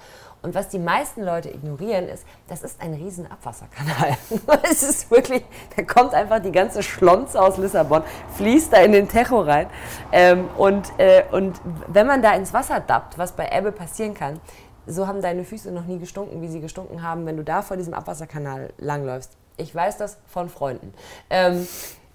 Und 0.46 0.54
was 0.54 0.70
die 0.70 0.78
meisten 0.78 1.24
Leute 1.24 1.50
ignorieren, 1.50 2.08
ist, 2.08 2.24
das 2.48 2.62
ist 2.62 2.80
ein 2.80 2.94
riesen 2.94 3.26
Abwasserkanal. 3.26 4.16
es 4.70 4.84
ist 4.84 5.10
wirklich, 5.10 5.44
da 5.76 5.82
kommt 5.82 6.14
einfach 6.14 6.40
die 6.40 6.52
ganze 6.52 6.84
Schlonze 6.84 7.42
aus 7.42 7.58
Lissabon, 7.58 8.04
fließt 8.36 8.72
da 8.72 8.78
in 8.78 8.92
den 8.92 9.10
Tejo 9.10 9.42
rein. 9.42 9.66
Ähm, 10.12 10.48
und, 10.56 10.94
äh, 11.00 11.24
und 11.32 11.60
wenn 11.88 12.06
man 12.06 12.22
da 12.22 12.36
ins 12.36 12.54
Wasser 12.54 12.80
dappt, 12.80 13.18
was 13.18 13.32
bei 13.32 13.50
Ebbe 13.52 13.72
passieren 13.72 14.14
kann, 14.14 14.40
so 14.86 15.08
haben 15.08 15.20
deine 15.20 15.46
Füße 15.46 15.72
noch 15.72 15.86
nie 15.86 15.98
gestunken, 15.98 16.44
wie 16.44 16.48
sie 16.48 16.62
gestunken 16.62 17.02
haben, 17.02 17.26
wenn 17.26 17.38
du 17.38 17.44
da 17.44 17.64
vor 17.64 17.76
diesem 17.76 17.96
Abwasserkanal 17.96 18.72
langläufst. 18.78 19.36
Ich 19.58 19.74
weiß 19.74 19.98
das 19.98 20.20
von 20.28 20.50
Freunden. 20.50 20.94
Ähm, 21.32 21.68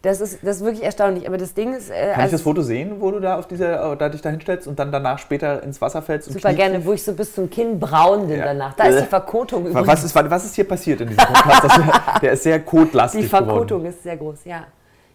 das, 0.03 0.21
ist, 0.21 0.39
das 0.43 0.57
ist 0.57 0.65
wirklich 0.65 0.83
erstaunlich. 0.85 1.27
Aber 1.27 1.37
das 1.37 1.53
Ding 1.55 1.75
ist. 1.75 1.91
Äh, 1.91 1.95
Kann 1.95 2.11
ich 2.13 2.17
also- 2.19 2.33
das 2.33 2.43
Foto 2.43 2.63
sehen, 2.63 3.01
wo 3.01 3.11
du 3.11 3.21
da 3.21 3.39
auf 3.39 3.47
dieser, 3.47 3.97
da 3.97 4.09
dich 4.09 4.23
da 4.23 4.31
hinstellst 4.31 4.67
und 4.67 4.79
dann 4.79 4.91
danach 4.93 5.19
später 5.19 5.63
ins 5.63 5.81
Wasser 5.81 6.01
fällst? 6.03 6.29
Und 6.29 6.35
Super 6.35 6.55
gerne, 6.55 6.85
wo 6.85 6.93
ich 6.93 7.03
so 7.03 7.13
bis 7.13 7.35
zum 7.35 7.51
Kinn 7.51 7.79
braun 7.79 8.27
bin 8.29 8.39
Ja. 8.39 8.47
danach. 8.47 8.75
Da 8.75 8.85
ist 8.85 8.97
Äh. 8.97 9.01
die 9.03 9.07
Verkotung 9.09 9.67
übrigens. 9.67 9.87
Was 9.89 10.05
ist, 10.05 10.15
was 10.15 10.45
ist 10.45 10.55
hier 10.55 10.67
passiert 10.69 11.01
in 11.03 11.09
diesem 11.09 11.25
Podcast? 11.25 11.65
Das, 11.65 12.21
der 12.21 12.33
ist 12.33 12.43
sehr 12.43 12.61
kotlastig 12.61 13.23
Die 13.23 13.29
Verkotung 13.29 13.79
geworden. 13.81 13.87
ist 13.87 14.03
sehr 14.03 14.17
groß, 14.17 14.45
ja. 14.45 14.65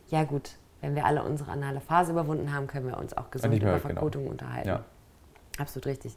Ja 0.10 0.24
gut, 0.24 0.52
wenn 0.82 0.94
wir 0.96 1.04
alle 1.06 1.24
unsere 1.24 1.52
anale 1.52 1.82
Phase 1.82 2.12
überwunden 2.12 2.54
haben, 2.54 2.68
können 2.68 2.88
wir 2.88 2.98
uns 2.98 3.18
auch 3.18 3.32
gesund 3.32 3.54
über 3.56 3.66
genau. 3.66 3.80
Verkotung 3.80 4.28
unterhalten. 4.28 4.68
Ja. 4.68 4.80
Absolut 5.58 5.88
richtig. 5.88 6.16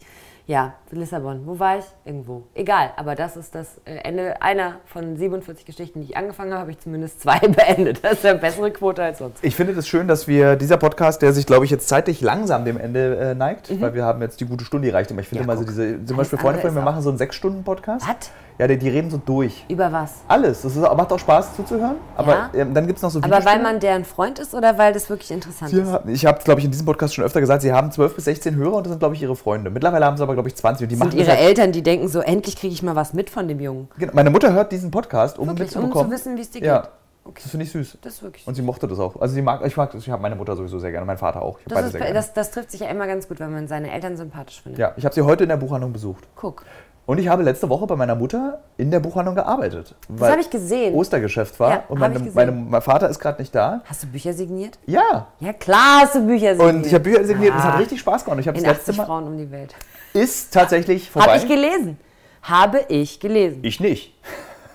Ja, 0.48 0.72
Lissabon. 0.92 1.42
Wo 1.44 1.58
war 1.58 1.76
ich? 1.78 1.84
Irgendwo. 2.06 2.44
Egal, 2.54 2.92
aber 2.96 3.14
das 3.14 3.36
ist 3.36 3.54
das 3.54 3.82
äh, 3.84 3.96
Ende 3.96 4.40
einer 4.40 4.76
von 4.86 5.14
47 5.14 5.66
Geschichten, 5.66 6.00
die 6.00 6.06
ich 6.06 6.16
angefangen 6.16 6.52
habe, 6.52 6.62
habe 6.62 6.70
ich 6.70 6.78
zumindest 6.78 7.20
zwei 7.20 7.38
beendet. 7.38 8.02
Das 8.02 8.14
ist 8.14 8.24
eine 8.24 8.38
bessere 8.38 8.70
Quote 8.70 9.02
als 9.02 9.18
sonst. 9.18 9.44
Ich 9.44 9.54
finde 9.54 9.72
es 9.72 9.76
das 9.76 9.88
schön, 9.88 10.08
dass 10.08 10.26
wir 10.26 10.56
dieser 10.56 10.78
Podcast, 10.78 11.20
der 11.20 11.34
sich, 11.34 11.44
glaube 11.44 11.66
ich, 11.66 11.70
jetzt 11.70 11.86
zeitlich 11.86 12.22
langsam 12.22 12.64
dem 12.64 12.80
Ende 12.80 13.18
äh, 13.18 13.34
neigt, 13.34 13.78
weil 13.78 13.92
wir 13.92 14.06
haben 14.06 14.22
jetzt 14.22 14.40
die 14.40 14.46
gute 14.46 14.64
Stunde 14.64 14.88
erreicht. 14.88 15.10
Aber 15.12 15.20
ich 15.20 15.28
finde 15.28 15.44
Mhm. 15.44 15.48
Ja, 15.50 15.54
immer 15.54 15.62
so 15.62 15.68
diese, 15.68 16.02
zum 16.06 16.16
Beispiel 16.16 16.38
Freunde 16.38 16.62
von 16.62 16.72
mir 16.72 16.80
machen 16.80 17.02
so 17.02 17.10
einen 17.10 17.18
Sechs-Stunden-Podcast. 17.18 18.08
Was? 18.08 18.30
Ja, 18.58 18.66
die, 18.66 18.76
die 18.76 18.88
reden 18.88 19.08
so 19.08 19.18
durch. 19.24 19.64
Über 19.68 19.92
was? 19.92 20.14
Alles. 20.26 20.62
Das 20.62 20.74
ist, 20.74 20.82
macht 20.82 21.12
auch 21.12 21.18
Spaß 21.18 21.54
zuzuhören. 21.54 21.94
Aber 22.16 22.32
Ja. 22.32 22.50
ähm, 22.54 22.74
dann 22.74 22.86
gibt 22.88 22.96
es 22.96 23.02
noch 23.04 23.10
so 23.10 23.20
Aber 23.22 23.44
weil 23.44 23.62
man 23.62 23.78
deren 23.78 24.04
Freund 24.04 24.40
ist 24.40 24.52
oder 24.52 24.76
weil 24.78 24.92
das 24.92 25.08
wirklich 25.08 25.30
interessant 25.30 25.72
ist? 25.72 25.78
Ja, 25.88 26.02
ich 26.06 26.26
habe, 26.26 26.42
glaube 26.42 26.58
ich, 26.60 26.64
in 26.64 26.72
diesem 26.72 26.84
Podcast 26.84 27.14
schon 27.14 27.24
öfter 27.24 27.40
gesagt, 27.40 27.62
sie 27.62 27.72
haben 27.72 27.92
12 27.92 28.16
bis 28.16 28.24
16 28.24 28.56
Hörer 28.56 28.74
und 28.78 28.84
das 28.86 28.90
sind, 28.90 28.98
glaube 28.98 29.14
ich, 29.14 29.22
ihre 29.22 29.36
Freunde. 29.36 29.70
Mittlerweile 29.70 30.04
haben 30.04 30.16
sie 30.16 30.22
aber, 30.24 30.34
glaube 30.34 30.48
ich, 30.48 30.56
20 30.56 30.84
und 30.86 30.88
die 30.90 30.96
Sind 30.96 31.14
ihre 31.14 31.28
halt- 31.30 31.40
Eltern, 31.40 31.70
die 31.70 31.82
denken 31.82 32.08
so, 32.08 32.18
endlich 32.20 32.56
kriege 32.56 32.74
ich 32.74 32.82
mal 32.82 32.96
was 32.96 33.12
mit 33.12 33.30
von 33.30 33.46
dem 33.46 33.60
Jungen. 33.60 33.88
Genau. 33.96 34.12
Meine 34.14 34.30
Mutter 34.30 34.52
hört 34.52 34.72
diesen 34.72 34.90
Podcast, 34.90 35.38
um 35.38 35.46
Wirklich, 35.46 35.76
um 35.76 35.82
mitzubekommen. 35.84 36.10
zu 36.10 36.16
wissen, 36.16 36.36
wie 36.36 36.40
es 36.40 36.50
dir 36.50 36.60
ja, 36.62 36.80
geht. 36.80 36.90
Okay. 37.24 37.40
das 37.42 37.50
finde 37.52 37.64
ich 37.66 37.72
süß. 37.72 37.98
Das 38.02 38.14
ist 38.14 38.22
wirklich. 38.22 38.46
Und 38.46 38.54
sie 38.54 38.62
mochte 38.62 38.88
das 38.88 38.98
auch. 38.98 39.20
Also 39.20 39.34
sie 39.34 39.42
mag, 39.42 39.64
ich 39.64 39.76
mag 39.76 39.92
das, 39.92 40.02
ich 40.02 40.10
habe 40.10 40.22
meine 40.22 40.34
Mutter 40.34 40.56
sowieso 40.56 40.78
sehr 40.78 40.90
gerne, 40.90 41.04
mein 41.06 41.18
Vater 41.18 41.42
auch. 41.42 41.58
Das, 41.68 41.92
beide 41.92 42.06
ist, 42.06 42.14
das, 42.16 42.32
das 42.32 42.50
trifft 42.50 42.70
sich 42.72 42.80
ja 42.80 42.88
immer 42.88 43.06
ganz 43.06 43.28
gut, 43.28 43.38
wenn 43.38 43.52
man 43.52 43.68
seine 43.68 43.92
Eltern 43.92 44.16
sympathisch 44.16 44.62
findet. 44.62 44.78
ja, 44.80 44.92
ich 44.96 45.04
habe 45.04 45.14
sie 45.14 45.22
heute 45.22 45.44
in 45.44 45.50
der 45.50 45.58
Buchhandlung 45.58 45.92
besucht. 45.92 46.26
Guck. 46.34 46.64
Und 47.08 47.16
ich 47.16 47.26
habe 47.28 47.42
letzte 47.42 47.70
Woche 47.70 47.86
bei 47.86 47.96
meiner 47.96 48.14
Mutter 48.14 48.60
in 48.76 48.90
der 48.90 49.00
Buchhandlung 49.00 49.34
gearbeitet. 49.34 49.94
Das 50.10 50.30
habe 50.30 50.42
ich 50.42 50.50
gesehen. 50.50 50.94
Ostergeschäft 50.94 51.58
war. 51.58 51.70
Ja, 51.70 51.82
und 51.88 51.98
meine, 51.98 52.18
meine, 52.34 52.52
mein 52.52 52.82
Vater 52.82 53.08
ist 53.08 53.18
gerade 53.18 53.40
nicht 53.40 53.54
da. 53.54 53.80
Hast 53.86 54.02
du 54.02 54.08
Bücher 54.08 54.34
signiert? 54.34 54.78
Ja. 54.84 55.28
Ja, 55.40 55.54
klar 55.54 56.00
hast 56.02 56.16
du 56.16 56.26
Bücher 56.26 56.54
signiert. 56.54 56.74
Und 56.74 56.86
ich 56.86 56.92
habe 56.92 57.04
Bücher 57.04 57.24
signiert 57.24 57.54
und 57.54 57.60
es 57.60 57.64
hat 57.64 57.74
Ah. 57.76 57.78
richtig 57.78 58.00
Spaß 58.00 58.24
gemacht. 58.26 58.40
Ich 58.40 58.46
habe 58.46 58.56
das 58.58 58.62
In 58.64 58.68
letzte 58.70 58.90
80 58.90 58.96
Mal. 58.98 59.06
Frauen 59.06 59.26
um 59.26 59.38
die 59.38 59.50
Welt. 59.50 59.74
Ist 60.12 60.52
tatsächlich 60.52 61.10
vorbei. 61.10 61.28
Habe 61.28 61.38
ich 61.38 61.48
gelesen. 61.48 61.98
Habe 62.42 62.80
ich 62.88 63.18
gelesen. 63.20 63.60
ich 63.62 63.80
nicht. 63.80 64.14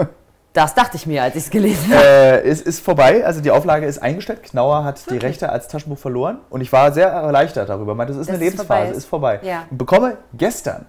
Das 0.54 0.74
dachte 0.74 0.98
ich 0.98 1.06
mir, 1.06 1.22
als 1.22 1.34
ich 1.34 1.44
es 1.44 1.50
gelesen 1.50 1.94
habe. 1.94 2.04
Äh, 2.04 2.42
es 2.46 2.60
ist 2.60 2.80
vorbei, 2.84 3.24
also 3.24 3.40
die 3.40 3.50
Auflage 3.50 3.86
ist 3.86 4.02
eingestellt. 4.02 4.42
Knauer 4.42 4.84
hat 4.84 5.10
die 5.10 5.16
Rechte 5.16 5.48
als 5.48 5.66
Taschenbuch 5.66 5.96
verloren 5.98 6.40
und 6.50 6.60
ich 6.60 6.70
war 6.70 6.92
sehr 6.92 7.08
erleichtert 7.08 7.70
darüber. 7.70 7.92
Ich 7.92 7.96
meinte, 7.96 8.12
das 8.12 8.20
ist 8.20 8.28
Dass 8.28 8.34
eine 8.36 8.44
Lebensphase, 8.44 8.66
vorbei 8.68 8.90
ist. 8.90 8.96
ist 8.98 9.06
vorbei. 9.06 9.40
Ja. 9.42 9.64
Und 9.70 9.78
bekomme 9.78 10.18
gestern, 10.34 10.84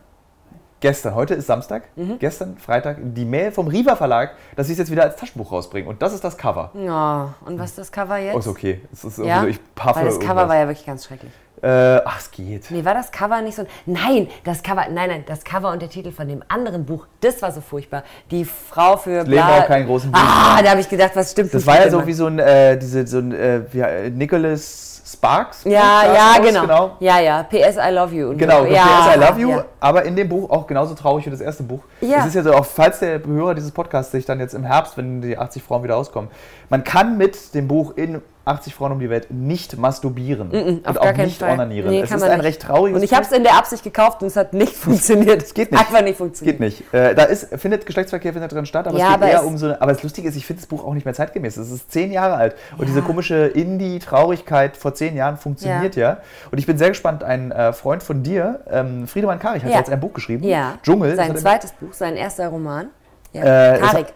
gestern, 0.83 1.15
heute 1.15 1.33
ist 1.33 1.47
Samstag, 1.47 1.83
Mhm. 1.95 2.19
gestern 2.19 2.57
Freitag, 2.57 2.97
die 3.01 3.23
Mail 3.23 3.51
vom 3.53 3.67
Riva 3.67 3.95
Verlag, 3.95 4.31
dass 4.57 4.67
sie 4.67 4.73
es 4.73 4.79
jetzt 4.79 4.91
wieder 4.91 5.03
als 5.03 5.15
Taschenbuch 5.15 5.49
rausbringen. 5.51 5.87
Und 5.89 6.01
das 6.01 6.13
ist 6.13 6.23
das 6.25 6.37
Cover. 6.37 6.71
Ja, 6.75 7.33
und 7.45 7.57
was 7.57 7.69
ist 7.71 7.77
das 7.79 7.91
Cover 7.91 8.17
jetzt? 8.17 8.35
Oh, 8.35 8.39
ist 8.39 8.47
okay. 8.47 8.81
Es 8.91 9.03
ist 9.05 9.17
Ja? 9.19 9.41
so, 9.41 9.47
ich 9.47 9.59
paffe 9.73 9.99
Weil 10.01 10.05
das 10.07 10.19
Cover 10.19 10.27
irgendwas. 10.41 10.49
war 10.49 10.55
ja 10.57 10.67
wirklich 10.67 10.85
ganz 10.85 11.05
schrecklich. 11.05 11.31
Äh, 11.61 12.01
ach, 12.03 12.19
es 12.19 12.29
geht. 12.31 12.69
Nee, 12.71 12.83
war 12.83 12.93
das 12.93 13.09
Cover 13.13 13.41
nicht 13.41 13.55
so. 13.55 13.65
Nein, 13.85 14.27
das 14.43 14.61
Cover, 14.61 14.85
nein, 14.91 15.09
nein, 15.09 15.23
das 15.25 15.45
Cover 15.45 15.71
und 15.71 15.81
der 15.81 15.89
Titel 15.89 16.11
von 16.11 16.27
dem 16.27 16.43
anderen 16.49 16.85
Buch, 16.85 17.07
das 17.21 17.41
war 17.41 17.53
so 17.53 17.61
furchtbar. 17.61 18.03
Die 18.31 18.43
Frau 18.43 18.97
für 18.97 19.23
Leben 19.23 19.41
braucht 19.41 19.67
keinen 19.67 19.85
großen 19.87 20.11
Bildschirm. 20.11 20.33
Ah, 20.35 20.61
da 20.61 20.71
habe 20.71 20.81
ich 20.81 20.89
gedacht, 20.89 21.11
was 21.15 21.31
stimmt 21.31 21.53
Das 21.53 21.65
war 21.65 21.77
ja 21.79 21.89
so 21.89 22.05
wie 22.05 22.11
so 22.11 22.25
ein, 22.27 22.37
äh, 22.39 22.77
diese, 22.77 23.07
so 23.07 23.19
ein 23.19 23.31
äh, 23.31 23.61
wie, 23.71 23.79
äh, 23.79 24.09
Nicholas 24.09 25.02
Sparks. 25.13 25.63
Ja, 25.63 26.13
ja, 26.13 26.31
aus, 26.39 26.41
genau. 26.41 26.91
Ja, 26.99 27.19
ja, 27.19 27.43
PS 27.43 27.77
I 27.77 27.91
love 27.91 28.13
you. 28.13 28.35
Genau, 28.35 28.65
ja, 28.65 28.83
PS 28.85 29.15
I 29.15 29.19
Love 29.19 29.39
You, 29.41 29.49
Ja. 29.51 29.65
aber 29.79 30.03
in 30.03 30.15
dem 30.15 30.27
Buch 30.29 30.49
auch 30.49 30.67
genauso 30.67 30.93
traurig 30.95 31.25
wie 31.25 31.29
das 31.29 31.41
erste 31.41 31.63
Buch. 31.63 31.83
Ja. 32.01 32.17
Es 32.19 32.27
ist 32.27 32.35
ja 32.35 32.43
so, 32.43 32.53
auch 32.53 32.65
falls 32.65 32.99
der 32.99 33.23
Hörer 33.23 33.55
dieses 33.55 33.71
Podcasts 33.71 34.11
sich 34.11 34.25
dann 34.25 34.39
jetzt 34.39 34.53
im 34.53 34.63
Herbst, 34.63 34.97
wenn 34.97 35.21
die 35.21 35.37
80 35.37 35.63
Frauen 35.63 35.83
wieder 35.83 35.95
rauskommen, 35.95 36.29
man 36.69 36.83
kann 36.83 37.17
mit 37.17 37.53
dem 37.53 37.67
Buch 37.67 37.93
in 37.95 38.21
80 38.45 38.75
Frauen 38.75 38.91
um 38.91 38.99
die 38.99 39.09
Welt 39.09 39.27
nicht 39.31 39.77
masturbieren 39.77 40.49
auf 40.83 40.95
und 40.97 41.01
gar 41.01 41.13
auch 41.13 41.17
nicht 41.17 41.39
Fall. 41.39 41.51
onanieren. 41.53 41.89
Nee, 41.89 42.01
es 42.01 42.11
ist 42.11 42.21
ein 42.23 42.31
nicht. 42.37 42.43
recht 42.43 42.61
trauriges 42.61 42.97
Und 42.97 43.03
ich 43.03 43.13
habe 43.13 43.23
es 43.25 43.31
in 43.31 43.43
der 43.43 43.55
Absicht 43.55 43.83
gekauft 43.83 44.21
und 44.21 44.27
es 44.27 44.35
hat 44.35 44.53
nicht 44.53 44.73
funktioniert. 44.75 45.41
Es 45.43 45.53
geht 45.53 45.71
nicht. 45.71 45.79
Einfach 45.79 46.01
nicht 46.01 46.11
Es 46.11 46.17
funktioniert. 46.17 46.59
geht 46.59 46.59
nicht. 46.59 46.93
Äh, 46.93 47.15
da 47.15 47.23
ist, 47.23 47.47
findet 47.57 47.85
Geschlechtsverkehr 47.85 48.33
findet 48.33 48.51
drin 48.51 48.65
statt, 48.65 48.85
aber 48.87 48.97
Ja, 48.97 49.05
es 49.05 49.11
geht 49.13 49.21
aber 49.23 49.31
eher 49.31 49.45
um 49.45 49.57
so 49.57 49.67
Aber 49.79 49.93
das 49.93 50.03
Lustige 50.03 50.27
ist, 50.27 50.35
ich 50.35 50.45
finde 50.45 50.61
das 50.61 50.67
Buch 50.67 50.83
auch 50.85 50.93
nicht 50.93 51.05
mehr 51.05 51.13
zeitgemäß. 51.13 51.55
Es 51.57 51.71
ist 51.71 51.91
zehn 51.91 52.11
Jahre 52.11 52.35
alt. 52.35 52.55
Und 52.77 52.87
diese 52.89 53.01
komische 53.01 53.45
Indie-Traurigkeit 53.47 54.75
vor 54.77 54.93
zehn 54.93 55.15
Jahren 55.15 55.37
funktioniert 55.37 55.95
ja. 55.95 56.17
Und 56.51 56.57
ich 56.57 56.65
bin 56.65 56.77
sehr 56.77 56.89
gespannt, 56.89 57.23
ein 57.23 57.51
äh, 57.51 57.73
Freund 57.73 58.03
von 58.03 58.23
dir, 58.23 58.61
ähm, 58.69 59.07
Friedemann 59.07 59.39
Karich, 59.39 59.63
hat 59.63 59.71
Ja. 59.71 59.77
jetzt 59.77 59.89
ein 59.89 59.99
Buch 59.99 60.13
geschrieben. 60.13 60.43
Ja. 60.43 60.73
Dschungel. 60.83 61.15
Sein 61.15 61.35
zweites 61.37 61.71
Buch, 61.73 61.93
sein 61.93 62.15
erster 62.15 62.47
Roman. 62.49 62.87
Ja. 63.31 63.75
Äh, 63.75 63.79
Karik. 63.79 64.07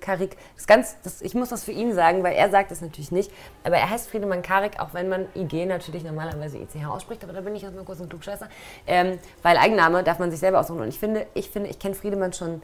Karik. 0.00 0.36
Das 0.56 0.66
ganz, 0.66 0.96
das, 1.02 1.22
ich 1.22 1.34
muss 1.34 1.48
das 1.48 1.64
für 1.64 1.72
ihn 1.72 1.94
sagen, 1.94 2.22
weil 2.22 2.34
er 2.34 2.50
sagt 2.50 2.70
es 2.72 2.80
natürlich 2.80 3.12
nicht. 3.12 3.30
Aber 3.62 3.76
er 3.76 3.88
heißt 3.88 4.10
Friedemann 4.10 4.42
Karik, 4.42 4.78
auch 4.80 4.92
wenn 4.92 5.08
man 5.08 5.26
IG 5.34 5.64
natürlich 5.66 6.04
normalerweise 6.04 6.58
ICH 6.58 6.86
ausspricht. 6.86 7.24
Aber 7.24 7.32
da 7.32 7.40
bin 7.40 7.54
ich 7.54 7.62
jetzt 7.62 7.74
mal 7.74 7.84
kurz 7.84 8.00
ein 8.00 8.08
Klugscheißer. 8.08 8.48
Ähm, 8.86 9.18
weil 9.42 9.56
Eigenname 9.56 10.02
darf 10.02 10.18
man 10.18 10.30
sich 10.30 10.40
selber 10.40 10.60
aussuchen. 10.60 10.80
Und 10.80 10.88
ich 10.88 10.98
finde, 10.98 11.26
ich 11.34 11.48
finde, 11.50 11.70
ich 11.70 11.78
kenne 11.78 11.94
Friedemann 11.94 12.32
schon 12.32 12.60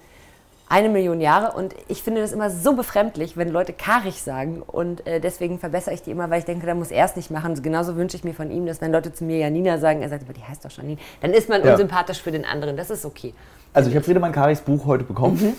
eine 0.68 0.88
Million 0.88 1.20
Jahre 1.20 1.56
und 1.56 1.74
ich 1.88 2.00
finde 2.04 2.20
das 2.20 2.30
immer 2.30 2.48
so 2.48 2.74
befremdlich, 2.74 3.36
wenn 3.36 3.48
Leute 3.48 3.72
Karich 3.72 4.22
sagen 4.22 4.62
und 4.62 5.04
äh, 5.04 5.18
deswegen 5.18 5.58
verbessere 5.58 5.94
ich 5.94 6.02
die 6.02 6.12
immer, 6.12 6.30
weil 6.30 6.38
ich 6.38 6.44
denke, 6.44 6.64
da 6.64 6.76
muss 6.76 6.92
er 6.92 7.04
es 7.06 7.16
nicht 7.16 7.28
machen. 7.32 7.60
Genauso 7.60 7.96
wünsche 7.96 8.16
ich 8.16 8.22
mir 8.22 8.34
von 8.34 8.52
ihm, 8.52 8.66
dass 8.66 8.80
wenn 8.80 8.92
Leute 8.92 9.12
zu 9.12 9.24
mir 9.24 9.38
Janina 9.38 9.78
sagen, 9.78 10.00
er 10.00 10.08
sagt, 10.08 10.22
aber 10.22 10.32
die 10.32 10.44
heißt 10.44 10.64
doch 10.64 10.70
Janine, 10.70 10.98
dann 11.22 11.32
ist 11.32 11.48
man 11.48 11.64
Ja. 11.64 11.72
unsympathisch 11.72 12.22
für 12.22 12.30
den 12.30 12.44
anderen. 12.44 12.76
Das 12.76 12.88
ist 12.88 13.04
okay. 13.04 13.34
Also 13.72 13.88
ich 13.88 13.94
habe 13.94 14.04
Friedemann 14.04 14.32
Karichs 14.32 14.60
Buch 14.62 14.84
heute 14.86 15.04
bekommen. 15.04 15.54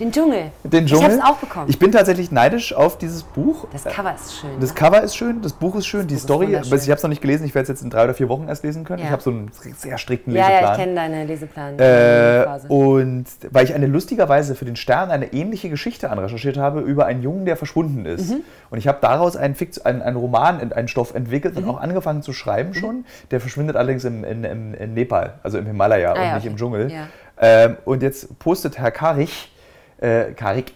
Den 0.00 0.10
Dschungel. 0.10 0.50
Den 0.64 0.86
Dschungel. 0.86 0.88
Ich 0.88 1.04
habe 1.04 1.14
es 1.14 1.20
auch 1.24 1.36
bekommen. 1.36 1.66
Ich 1.68 1.78
bin 1.78 1.92
tatsächlich 1.92 2.32
neidisch 2.32 2.72
auf 2.74 2.98
dieses 2.98 3.22
Buch. 3.22 3.68
das 3.72 3.84
Cover 3.84 4.12
ist 4.12 4.34
schön. 4.40 4.50
Das 4.58 4.70
ne? 4.70 4.74
Cover 4.74 5.02
ist 5.02 5.14
schön, 5.16 5.40
das 5.40 5.52
Buch 5.52 5.76
ist 5.76 5.86
schön, 5.86 6.08
die 6.08 6.14
Buch 6.14 6.22
Story, 6.22 6.46
ich 6.46 6.56
habe 6.70 6.74
es 6.74 7.02
noch 7.04 7.08
nicht 7.10 7.22
gelesen, 7.22 7.44
ich 7.46 7.54
werde 7.54 7.62
es 7.64 7.68
jetzt 7.68 7.82
in 7.82 7.90
drei 7.90 8.02
oder 8.04 8.14
vier 8.14 8.28
Wochen 8.28 8.48
erst 8.48 8.64
lesen 8.64 8.82
können. 8.82 8.98
Ja. 9.00 9.06
Ich 9.06 9.12
habe 9.12 9.22
so 9.22 9.30
einen 9.30 9.52
sehr 9.76 9.98
strikten 9.98 10.34
ja, 10.34 10.48
Leseplan. 10.48 10.64
ja, 10.64 10.72
ich 10.72 10.78
kenne 10.78 10.94
deine 10.96 11.24
Leseplan. 11.26 11.78
Äh, 11.78 12.72
und 12.72 13.26
weil 13.52 13.64
ich 13.64 13.74
eine 13.74 13.86
lustigerweise 13.86 14.56
für 14.56 14.64
den 14.64 14.74
Stern 14.74 15.12
eine 15.12 15.32
ähnliche 15.32 15.68
Geschichte 15.70 16.10
anrecherchiert 16.10 16.56
habe 16.56 16.80
über 16.80 17.06
einen 17.06 17.22
Jungen, 17.22 17.44
der 17.44 17.56
verschwunden 17.56 18.04
ist. 18.04 18.30
Mhm. 18.30 18.40
Und 18.70 18.78
ich 18.78 18.88
habe 18.88 18.98
daraus 19.00 19.36
einen, 19.36 19.54
Fikt 19.54 19.86
einen, 19.86 20.02
einen 20.02 20.16
Roman, 20.16 20.72
einen 20.72 20.88
Stoff 20.88 21.14
entwickelt 21.14 21.54
Mhm. 21.54 21.62
und 21.62 21.70
auch 21.70 21.80
angefangen 21.80 22.22
zu 22.22 22.32
schreiben 22.32 22.74
schon. 22.74 23.04
Der 23.30 23.40
verschwindet 23.40 23.76
allerdings 23.76 24.02
im, 24.04 24.24
in, 24.24 24.42
im, 24.42 24.74
in 24.74 24.94
Nepal, 24.94 25.34
also 25.44 25.58
im 25.58 25.66
Himalaya 25.66 26.12
und 26.12 26.18
Ah 26.18 26.24
ja, 26.24 26.34
nicht 26.34 26.42
okay. 26.42 26.48
im 26.48 26.56
Dschungel. 26.56 26.90
Ja. 26.90 27.06
Ähm, 27.46 27.76
und 27.84 28.02
jetzt 28.02 28.38
postet 28.38 28.78
Herr 28.78 28.90
Karich, 28.90 29.50
äh, 29.98 30.32
Karik, 30.32 30.72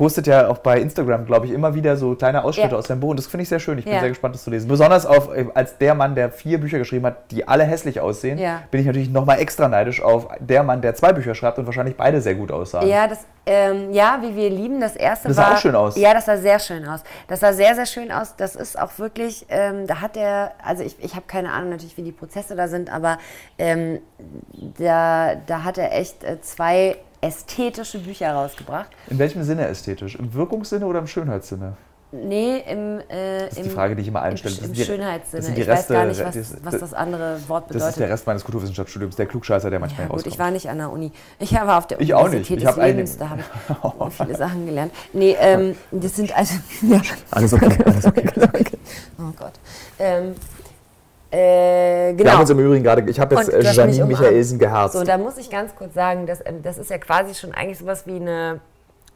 postet 0.00 0.26
ja 0.26 0.48
auch 0.48 0.56
bei 0.56 0.80
Instagram, 0.80 1.26
glaube 1.26 1.44
ich, 1.44 1.52
immer 1.52 1.74
wieder 1.74 1.94
so 1.98 2.14
kleine 2.14 2.42
Ausschnitte 2.42 2.70
Ja. 2.70 2.78
aus 2.78 2.86
seinem 2.86 3.00
Buch. 3.00 3.10
Und 3.10 3.18
das 3.18 3.26
finde 3.26 3.42
ich 3.42 3.50
sehr 3.50 3.60
schön. 3.60 3.76
Ich 3.76 3.84
bin 3.84 3.92
Ja. 3.92 4.00
sehr 4.00 4.08
gespannt, 4.08 4.34
das 4.34 4.44
zu 4.44 4.48
lesen. 4.48 4.66
Besonders 4.66 5.04
auf, 5.04 5.28
äh, 5.30 5.44
als 5.52 5.76
der 5.76 5.94
Mann, 5.94 6.14
der 6.14 6.30
vier 6.30 6.58
Bücher 6.58 6.78
geschrieben 6.78 7.04
hat, 7.04 7.30
die 7.30 7.46
alle 7.46 7.64
hässlich 7.64 8.00
aussehen, 8.00 8.38
Ja. 8.38 8.62
bin 8.70 8.80
ich 8.80 8.86
natürlich 8.86 9.10
nochmal 9.10 9.40
extra 9.40 9.68
neidisch 9.68 10.00
auf 10.00 10.26
der 10.40 10.62
Mann, 10.62 10.80
der 10.80 10.94
zwei 10.94 11.12
Bücher 11.12 11.34
schreibt 11.34 11.58
und 11.58 11.66
wahrscheinlich 11.66 11.98
beide 11.98 12.22
sehr 12.22 12.34
gut 12.34 12.50
aussahen. 12.50 12.88
Ja, 12.88 13.06
das, 13.08 13.26
ähm, 13.44 13.92
ja, 13.92 14.20
wie 14.22 14.34
wir 14.34 14.48
lieben, 14.48 14.80
das 14.80 14.96
erste 14.96 15.28
Das 15.28 15.36
sah 15.36 15.42
war. 15.48 15.52
auch 15.52 15.58
schön 15.58 15.74
aus. 15.76 15.98
Ja, 15.98 16.14
das 16.14 16.24
sah 16.24 16.38
sehr 16.38 16.60
schön 16.60 16.88
aus. 16.88 17.02
Das 17.28 17.40
sah 17.40 17.52
sehr, 17.52 17.74
sehr 17.74 17.84
schön 17.84 18.10
aus. 18.10 18.34
Das 18.36 18.56
ist 18.56 18.80
auch 18.80 18.98
wirklich, 18.98 19.44
ähm, 19.50 19.86
da 19.86 20.00
hat 20.00 20.16
er, 20.16 20.52
also 20.64 20.82
ich, 20.82 20.96
ich 21.04 21.14
habe 21.14 21.26
keine 21.26 21.52
Ahnung 21.52 21.68
natürlich, 21.68 21.98
wie 21.98 22.04
die 22.04 22.12
Prozesse 22.12 22.56
da 22.56 22.68
sind, 22.68 22.90
aber 22.90 23.18
ähm, 23.58 23.98
da, 24.78 25.34
da 25.46 25.64
hat 25.64 25.76
er 25.76 25.92
echt 25.94 26.24
äh, 26.24 26.40
zwei 26.40 26.96
ästhetische 27.20 27.98
Bücher 27.98 28.32
rausgebracht. 28.32 28.88
In 29.08 29.18
welchem 29.18 29.42
Sinne 29.42 29.66
ästhetisch? 29.68 30.14
Im 30.16 30.32
Wirkungssinne 30.34 30.86
oder 30.86 30.98
im 31.00 31.06
Schönheitssinne? 31.06 31.74
Nee, 32.12 32.64
im, 32.68 33.00
äh, 33.08 33.46
ist 33.46 33.58
im, 33.58 33.62
die 33.64 33.70
Frage, 33.70 33.94
die 33.94 34.02
ich 34.02 34.08
immer 34.08 34.18
im, 34.18 34.30
einstelle. 34.32 34.52
Das 34.56 34.64
im 34.64 34.74
sind 34.74 34.78
die- 34.78 34.84
Schönheitssinne. 34.84 35.42
das 35.42 35.50
ich 35.58 35.68
weiß 35.68 35.78
Reste- 35.78 35.92
gar 35.92 36.06
nicht, 36.06 36.24
was, 36.24 36.34
das- 36.34 36.56
was 36.64 36.78
das 36.80 36.92
andere 36.94 37.38
Wort 37.48 37.64
Das 37.68 37.74
bedeutet. 37.74 37.88
ist 37.90 37.98
der 38.00 38.08
Rest 38.10 38.26
meines 38.26 38.42
Kulturwissenschaftsstudiums, 38.44 39.14
der 39.14 39.26
Klugscheißer, 39.26 39.70
der 39.70 39.78
manchmal 39.78 40.02
Ja 40.02 40.08
gut, 40.08 40.16
rauskommt. 40.16 40.34
ich 40.34 40.38
war 40.40 40.50
nicht 40.50 40.68
an 40.68 40.78
der 40.78 40.90
Uni. 40.90 41.12
Ich 41.38 41.56
habe 41.56 41.72
auf 41.72 41.86
der 41.86 42.00
Ich 42.00 42.12
auch 42.12 42.24
Universität 42.24 42.56
nicht. 42.56 42.64
Ich 42.64 42.68
des 42.74 42.78
einen- 42.82 42.96
Lebens, 42.96 43.16
da 43.16 43.28
habe 43.28 43.42
ich 43.42 44.14
viele 44.16 44.36
Sachen 44.36 44.66
gelernt. 44.66 44.92
Nee, 45.12 45.36
ähm, 45.38 45.76
das 45.92 46.16
sind 46.16 46.36
also... 46.36 46.54
Ja. 46.82 47.00
Alles 47.30 47.52
okay, 47.52 47.78
alles 47.84 48.04
okay. 48.06 48.24
Oh 49.20 49.32
Gott. 49.38 49.52
Ähm, 50.00 50.34
äh, 51.30 52.08
Wir 52.08 52.14
genau. 52.14 52.32
haben 52.32 52.40
uns 52.40 52.50
im 52.50 52.58
Übrigen 52.58 52.82
gerade, 52.82 53.08
ich 53.08 53.20
habe 53.20 53.36
jetzt 53.36 53.48
äh, 53.48 53.62
Janine 53.62 54.04
mich. 54.04 54.18
Michaelsen 54.18 54.58
geherzt. 54.58 54.94
So, 54.94 55.04
da 55.04 55.18
muss 55.18 55.38
ich 55.38 55.50
ganz 55.50 55.74
kurz 55.74 55.94
sagen, 55.94 56.26
dass, 56.26 56.44
ähm, 56.44 56.62
das 56.62 56.78
ist 56.78 56.90
ja 56.90 56.98
quasi 56.98 57.34
schon 57.34 57.52
eigentlich 57.52 57.78
sowas 57.78 58.06
wie 58.06 58.16
eine, 58.16 58.60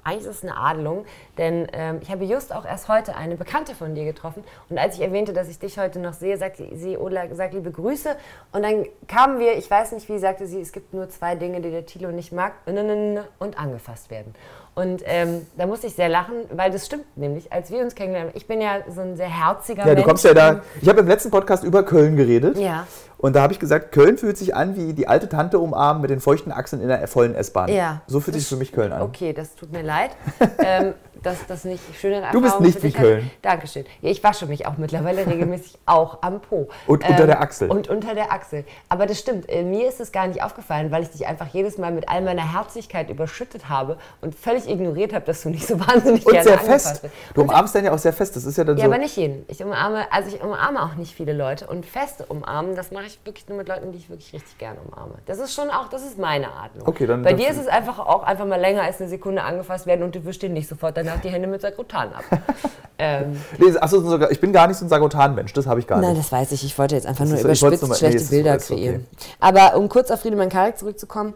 eigentlich 0.04 0.28
ist 0.28 0.36
es 0.36 0.42
eine 0.42 0.56
Adelung, 0.56 1.06
denn 1.38 1.66
ähm, 1.72 1.98
ich 2.02 2.10
habe 2.10 2.24
just 2.24 2.54
auch 2.54 2.64
erst 2.64 2.88
heute 2.88 3.16
eine 3.16 3.36
Bekannte 3.36 3.74
von 3.74 3.94
dir 3.94 4.04
getroffen 4.04 4.44
und 4.68 4.78
als 4.78 4.96
ich 4.96 5.02
erwähnte, 5.02 5.32
dass 5.32 5.48
ich 5.48 5.58
dich 5.58 5.78
heute 5.78 5.98
noch 5.98 6.12
sehe, 6.12 6.36
sagte 6.36 6.68
sie, 6.74 6.98
Ola, 6.98 7.22
sag 7.32 7.52
liebe 7.52 7.70
Grüße 7.70 8.14
und 8.52 8.62
dann 8.62 8.84
kamen 9.08 9.38
wir, 9.38 9.56
ich 9.56 9.70
weiß 9.70 9.92
nicht 9.92 10.08
wie, 10.08 10.18
sagte 10.18 10.46
sie, 10.46 10.60
es 10.60 10.72
gibt 10.72 10.92
nur 10.92 11.08
zwei 11.08 11.34
Dinge, 11.34 11.60
die 11.60 11.70
der 11.70 11.86
Tilo 11.86 12.10
nicht 12.10 12.32
mag 12.32 12.52
und 12.66 13.58
angefasst 13.58 14.10
werden. 14.10 14.34
Und 14.74 15.02
ähm, 15.06 15.46
da 15.56 15.66
musste 15.66 15.86
ich 15.86 15.94
sehr 15.94 16.08
lachen, 16.08 16.34
weil 16.52 16.70
das 16.72 16.86
stimmt 16.86 17.16
nämlich, 17.16 17.52
als 17.52 17.70
wir 17.70 17.80
uns 17.80 17.94
kennengelernt 17.94 18.30
haben, 18.30 18.36
ich 18.36 18.46
bin 18.46 18.60
ja 18.60 18.78
so 18.92 19.02
ein 19.02 19.16
sehr 19.16 19.28
herziger 19.28 19.82
ja, 19.82 19.86
Mensch. 19.86 20.00
du 20.00 20.08
kommst 20.08 20.24
ja 20.24 20.34
da. 20.34 20.62
Ich 20.80 20.88
habe 20.88 21.00
im 21.00 21.06
letzten 21.06 21.30
Podcast 21.30 21.62
über 21.62 21.84
Köln 21.84 22.16
geredet. 22.16 22.58
Ja. 22.58 22.86
Und 23.18 23.36
da 23.36 23.42
habe 23.42 23.52
ich 23.52 23.60
gesagt, 23.60 23.92
Köln 23.92 24.18
fühlt 24.18 24.36
sich 24.36 24.54
an 24.54 24.76
wie 24.76 24.92
die 24.92 25.06
alte 25.06 25.28
Tante 25.28 25.58
umarmen 25.58 26.02
mit 26.02 26.10
den 26.10 26.20
feuchten 26.20 26.50
Achseln 26.50 26.82
in 26.82 26.88
der 26.88 27.06
vollen 27.06 27.34
S-Bahn. 27.34 27.70
Ja. 27.70 28.02
So 28.06 28.20
fühlt 28.20 28.36
sich 28.36 28.46
für 28.46 28.56
mich 28.56 28.72
Köln 28.72 28.92
an. 28.92 29.02
Okay, 29.02 29.32
das 29.32 29.54
tut 29.54 29.72
mir 29.72 29.82
leid. 29.82 30.10
ähm, 30.58 30.94
dass 31.24 31.46
das 31.46 31.64
nicht 31.64 31.82
schöne 32.00 32.22
Du 32.32 32.40
bist 32.40 32.60
nicht 32.60 32.82
wie 32.82 32.88
hat. 32.90 32.94
Köln. 32.96 33.30
Dankeschön. 33.42 33.84
Ja, 34.00 34.10
ich 34.10 34.22
wasche 34.22 34.46
mich 34.46 34.66
auch 34.66 34.76
mittlerweile 34.76 35.26
regelmäßig 35.26 35.78
auch 35.86 36.18
am 36.22 36.40
Po. 36.40 36.68
Und 36.86 37.08
unter 37.08 37.26
der 37.26 37.40
Achsel. 37.40 37.70
Und 37.70 37.88
unter 37.88 38.14
der 38.14 38.32
Achsel. 38.32 38.64
Aber 38.88 39.06
das 39.06 39.18
stimmt, 39.18 39.48
äh, 39.48 39.62
mir 39.62 39.88
ist 39.88 40.00
es 40.00 40.12
gar 40.12 40.26
nicht 40.26 40.42
aufgefallen, 40.42 40.90
weil 40.90 41.02
ich 41.02 41.10
dich 41.10 41.26
einfach 41.26 41.48
jedes 41.48 41.78
Mal 41.78 41.90
mit 41.92 42.08
all 42.08 42.20
meiner 42.22 42.52
Herzlichkeit 42.52 43.10
überschüttet 43.10 43.68
habe 43.68 43.98
und 44.20 44.34
völlig 44.34 44.68
ignoriert 44.68 45.12
habe, 45.12 45.24
dass 45.24 45.42
du 45.42 45.50
nicht 45.50 45.66
so 45.66 45.78
wahnsinnig 45.80 46.24
Und 46.26 46.32
gerne 46.32 46.48
sehr 46.48 46.58
fest. 46.58 47.02
bist. 47.02 47.14
Du 47.34 47.42
umarmst 47.42 47.74
dann 47.74 47.84
ja 47.84 47.92
auch 47.92 47.98
sehr 47.98 48.12
fest. 48.12 48.36
Das 48.36 48.44
ist 48.44 48.56
ja 48.58 48.64
dann 48.64 48.76
Ja, 48.76 48.84
so. 48.84 48.90
aber 48.90 48.98
nicht 48.98 49.16
jeden. 49.16 49.44
Ich 49.48 49.62
umarme, 49.64 50.06
also 50.12 50.28
ich 50.34 50.42
umarme 50.42 50.82
auch 50.82 50.94
nicht 50.94 51.14
viele 51.14 51.32
Leute 51.32 51.66
und 51.66 51.86
feste 51.86 52.24
umarmen, 52.26 52.76
das 52.76 52.90
mache 52.90 53.04
ich 53.06 53.18
wirklich 53.24 53.48
nur 53.48 53.58
mit 53.58 53.68
Leuten, 53.68 53.92
die 53.92 53.98
ich 53.98 54.10
wirklich 54.10 54.32
richtig 54.32 54.58
gerne 54.58 54.78
umarme. 54.86 55.14
Das 55.26 55.38
ist 55.38 55.54
schon 55.54 55.70
auch, 55.70 55.88
das 55.88 56.02
ist 56.04 56.18
meine 56.18 56.48
Art. 56.48 56.70
Okay, 56.84 57.06
dann- 57.06 57.22
Bei 57.22 57.30
dann- 57.30 57.38
dir 57.40 57.48
ist 57.48 57.58
es 57.58 57.66
einfach 57.66 57.98
auch 57.98 58.22
einfach 58.22 58.46
mal 58.46 58.60
länger 58.60 58.82
als 58.82 59.00
eine 59.00 59.08
Sekunde 59.08 59.42
angefasst 59.42 59.86
werden 59.86 60.02
und 60.02 60.14
du 60.14 60.24
wischst 60.24 60.42
dir 60.42 60.48
nicht 60.50 60.68
sofort 60.68 60.96
danach 60.96 61.13
die 61.22 61.28
Hände 61.28 61.46
mit 61.48 61.60
Sakrotan 61.60 62.12
ab. 62.12 62.24
ähm, 62.98 63.40
Nee, 63.58 63.76
achso, 63.78 64.20
ich 64.30 64.40
bin 64.40 64.52
gar 64.52 64.66
nicht 64.66 64.76
so 64.78 64.84
ein 64.84 64.88
Sagotan-Mensch. 64.88 65.52
Das 65.52 65.66
habe 65.66 65.80
ich 65.80 65.86
gar 65.86 66.00
Nein, 66.00 66.10
nicht. 66.14 66.24
das 66.24 66.32
weiß 66.32 66.52
ich. 66.52 66.64
Ich 66.64 66.78
wollte 66.78 66.94
jetzt 66.94 67.06
einfach 67.06 67.24
Das 67.24 67.30
nur 67.42 67.50
ist- 67.50 67.62
überspitzt 67.62 67.88
mal- 67.88 67.94
schlechte 67.96 68.16
nee, 68.18 68.22
ist- 68.24 68.30
Bilder 68.30 68.56
ist 68.56 68.70
okay. 68.70 68.80
kreieren. 68.80 69.06
Aber 69.40 69.76
um 69.76 69.88
kurz 69.88 70.10
auf 70.10 70.20
Friedemann 70.20 70.48
Karik 70.48 70.78
zurückzukommen, 70.78 71.34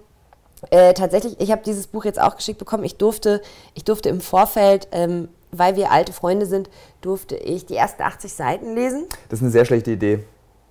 äh, 0.71 0.93
tatsächlich, 0.95 1.41
ich 1.41 1.53
habe 1.53 1.63
dieses 1.65 1.87
Buch 1.87 2.05
jetzt 2.05 2.21
auch 2.21 2.37
geschickt 2.37 2.59
bekommen. 2.59 2.85
Ich 2.85 2.97
durfte, 2.97 3.41
ich 3.75 3.85
durfte 3.85 4.09
im 4.09 4.21
Vorfeld, 4.21 4.89
ähm, 4.93 5.29
weil 5.53 5.77
wir 5.77 5.91
alte 5.93 6.13
Freunde 6.13 6.47
sind, 6.47 6.69
durfte 7.01 7.37
ich 7.37 7.65
die 7.67 7.77
ersten 7.77 8.03
80 8.03 8.33
Seiten 8.33 8.75
lesen. 8.75 9.07
Das 9.29 9.39
ist 9.39 9.43
eine 9.43 9.51
sehr 9.53 9.65
schlechte 9.65 9.93
Idee. 9.93 10.25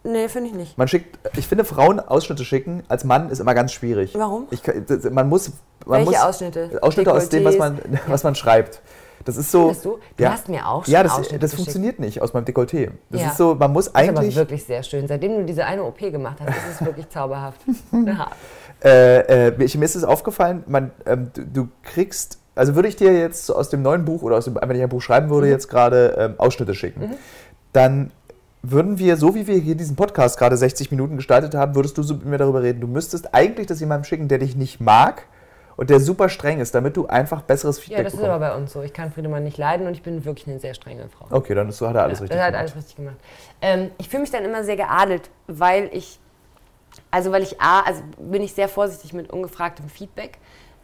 Nee, 0.08 0.30
finde 0.30 0.49
ich 0.49 0.55
nicht. 0.55 0.78
Man 0.78 0.88
schickt, 0.88 1.20
ich 1.38 1.47
finde, 1.47 1.66
Frauen 1.66 1.99
Ausschnitte 1.99 2.45
schicken 2.45 2.84
als 2.88 3.03
Mann 3.03 3.30
ist 3.30 3.39
immer 3.39 3.53
ganz 3.53 3.74
schwierig. 3.74 4.14
Warum? 4.16 4.47
Ich, 4.51 4.62
man 5.12 5.28
muss, 5.28 5.51
man 5.86 5.99
Welche 5.99 6.12
muss 6.12 6.22
Ausschnitte? 6.22 6.80
Ausschnitte 6.82 7.12
aus 7.14 7.30
dem, 7.30 7.43
was 7.43 7.58
man, 7.58 7.80
was 8.08 8.24
man 8.24 8.36
schreibt. 8.36 8.82
Das 9.26 9.36
ist 9.36 9.51
so. 9.51 9.64
Findest 9.66 9.86
du? 9.86 9.99
Du 10.16 10.26
hast 10.30 10.47
mir 10.47 10.66
auch 10.66 10.86
schon 10.86 10.93
Ja, 10.93 11.03
das, 11.03 11.20
das 11.39 11.53
funktioniert 11.55 11.99
nicht 11.99 12.22
aus 12.22 12.34
meinem 12.34 12.45
Dekolleté. 12.45 12.91
Das 13.10 13.22
Ja. 13.22 13.28
ist 13.30 13.38
so, 13.38 13.55
man 13.55 13.74
muss 13.74 13.91
Das 13.91 14.01
ist 14.03 14.10
aber 14.10 14.20
eigentlich. 14.20 14.36
wirklich 14.38 14.64
sehr 14.64 14.84
schön. 14.84 15.08
Seitdem 15.08 15.34
du 15.39 15.43
diese 15.43 15.66
eine 15.66 15.84
OP 15.84 15.97
gemacht 15.99 16.38
hast, 16.39 16.49
ist 16.49 16.80
es 16.82 16.86
wirklich 16.86 17.10
zauberhaft. 17.10 17.60
Ja. 18.05 18.28
Äh, 18.84 19.47
äh, 19.47 19.58
mir 19.58 19.66
ist 19.86 19.95
es 19.95 20.03
aufgefallen, 20.03 20.64
man, 20.68 20.91
ähm, 21.08 21.32
du, 21.34 21.43
du 21.45 21.68
kriegst, 21.84 22.38
also 22.55 22.76
würde 22.76 22.88
ich 22.88 22.95
dir 22.95 23.12
jetzt 23.12 23.49
aus 23.49 23.70
dem 23.70 23.82
neuen 23.82 24.05
Buch 24.05 24.22
oder 24.22 24.38
aus 24.38 24.45
dem, 24.45 24.55
wenn 24.55 24.76
ich 24.76 24.84
ein 24.84 24.88
Buch 24.89 25.01
schreiben 25.01 25.26
Mhm. 25.28 25.32
würde, 25.32 25.47
jetzt 25.49 25.68
gerade 25.68 26.16
ähm, 26.18 26.36
Ausschnitte 26.38 26.76
schicken, 26.76 27.16
dann 27.74 28.12
würden 28.62 28.97
wir, 28.99 29.18
so 29.18 29.36
wie 29.36 29.47
wir 29.47 29.55
hier 29.58 29.76
diesen 29.76 29.95
Podcast 29.95 30.38
gerade 30.38 30.58
60 30.58 30.91
Minuten 30.91 31.16
gestaltet 31.18 31.55
haben, 31.55 31.76
würdest 31.76 31.97
du 31.97 32.03
so 32.03 32.16
mit 32.16 32.26
mir 32.26 32.38
darüber 32.38 32.64
reden. 32.64 32.82
Du 32.82 32.88
müsstest 32.88 33.34
eigentlich 33.34 33.68
das 33.68 33.80
jemandem 33.80 34.03
schicken, 34.05 34.28
der 34.28 34.39
dich 34.39 34.55
nicht 34.55 34.80
mag 34.82 35.24
und 35.78 35.89
der 35.89 35.99
super 35.99 36.28
streng 36.28 36.60
ist, 36.60 36.74
damit 36.76 36.97
du 36.97 37.05
einfach 37.08 37.43
besseres 37.43 37.78
ja, 37.78 37.84
Feedback 37.84 38.03
das 38.05 38.14
ist 38.14 38.20
bekommst. 38.20 38.36
aber 38.36 38.49
bei 38.49 38.55
uns 38.55 38.74
so. 38.74 38.82
Ich 38.82 38.93
kann 38.93 39.12
Friedemann 39.12 39.43
nicht 39.43 39.58
leiden 39.58 39.86
und 39.88 39.93
ich 39.93 40.01
bin 40.03 40.26
wirklich 40.26 40.47
eine 40.47 40.60
sehr 40.60 40.74
strenge 40.74 41.08
Frau. 41.08 41.28
Okay, 41.30 41.53
dann 41.53 41.70
ist, 41.70 41.78
so 41.78 41.88
hat 41.88 41.95
er 41.95 42.03
alles 42.03 42.20
Ja, 42.20 42.24
richtig 42.24 42.38
das 42.38 42.45
hat 42.45 42.51
gemacht. 42.53 42.62
alles 42.62 42.76
richtig 42.76 42.95
gemacht. 42.95 43.16
Ähm, 43.62 43.91
ich 43.99 44.10
fühle 44.10 44.22
mich 44.22 44.32
dann 44.32 44.43
immer 44.43 44.64
sehr 44.64 44.76
geadelt, 44.76 45.30
weil 45.47 45.89
ich, 45.93 46.20
also 47.12 47.32
weil 47.32 47.43
ich 47.43 47.62
A, 47.62 47.82
also 47.82 48.01
bin 48.18 48.41
ich 48.41 48.53
sehr 48.53 48.68
vorsichtig 48.70 49.14
mit 49.14 49.32
ungefragtem 49.32 49.88
Feedback. 49.88 50.39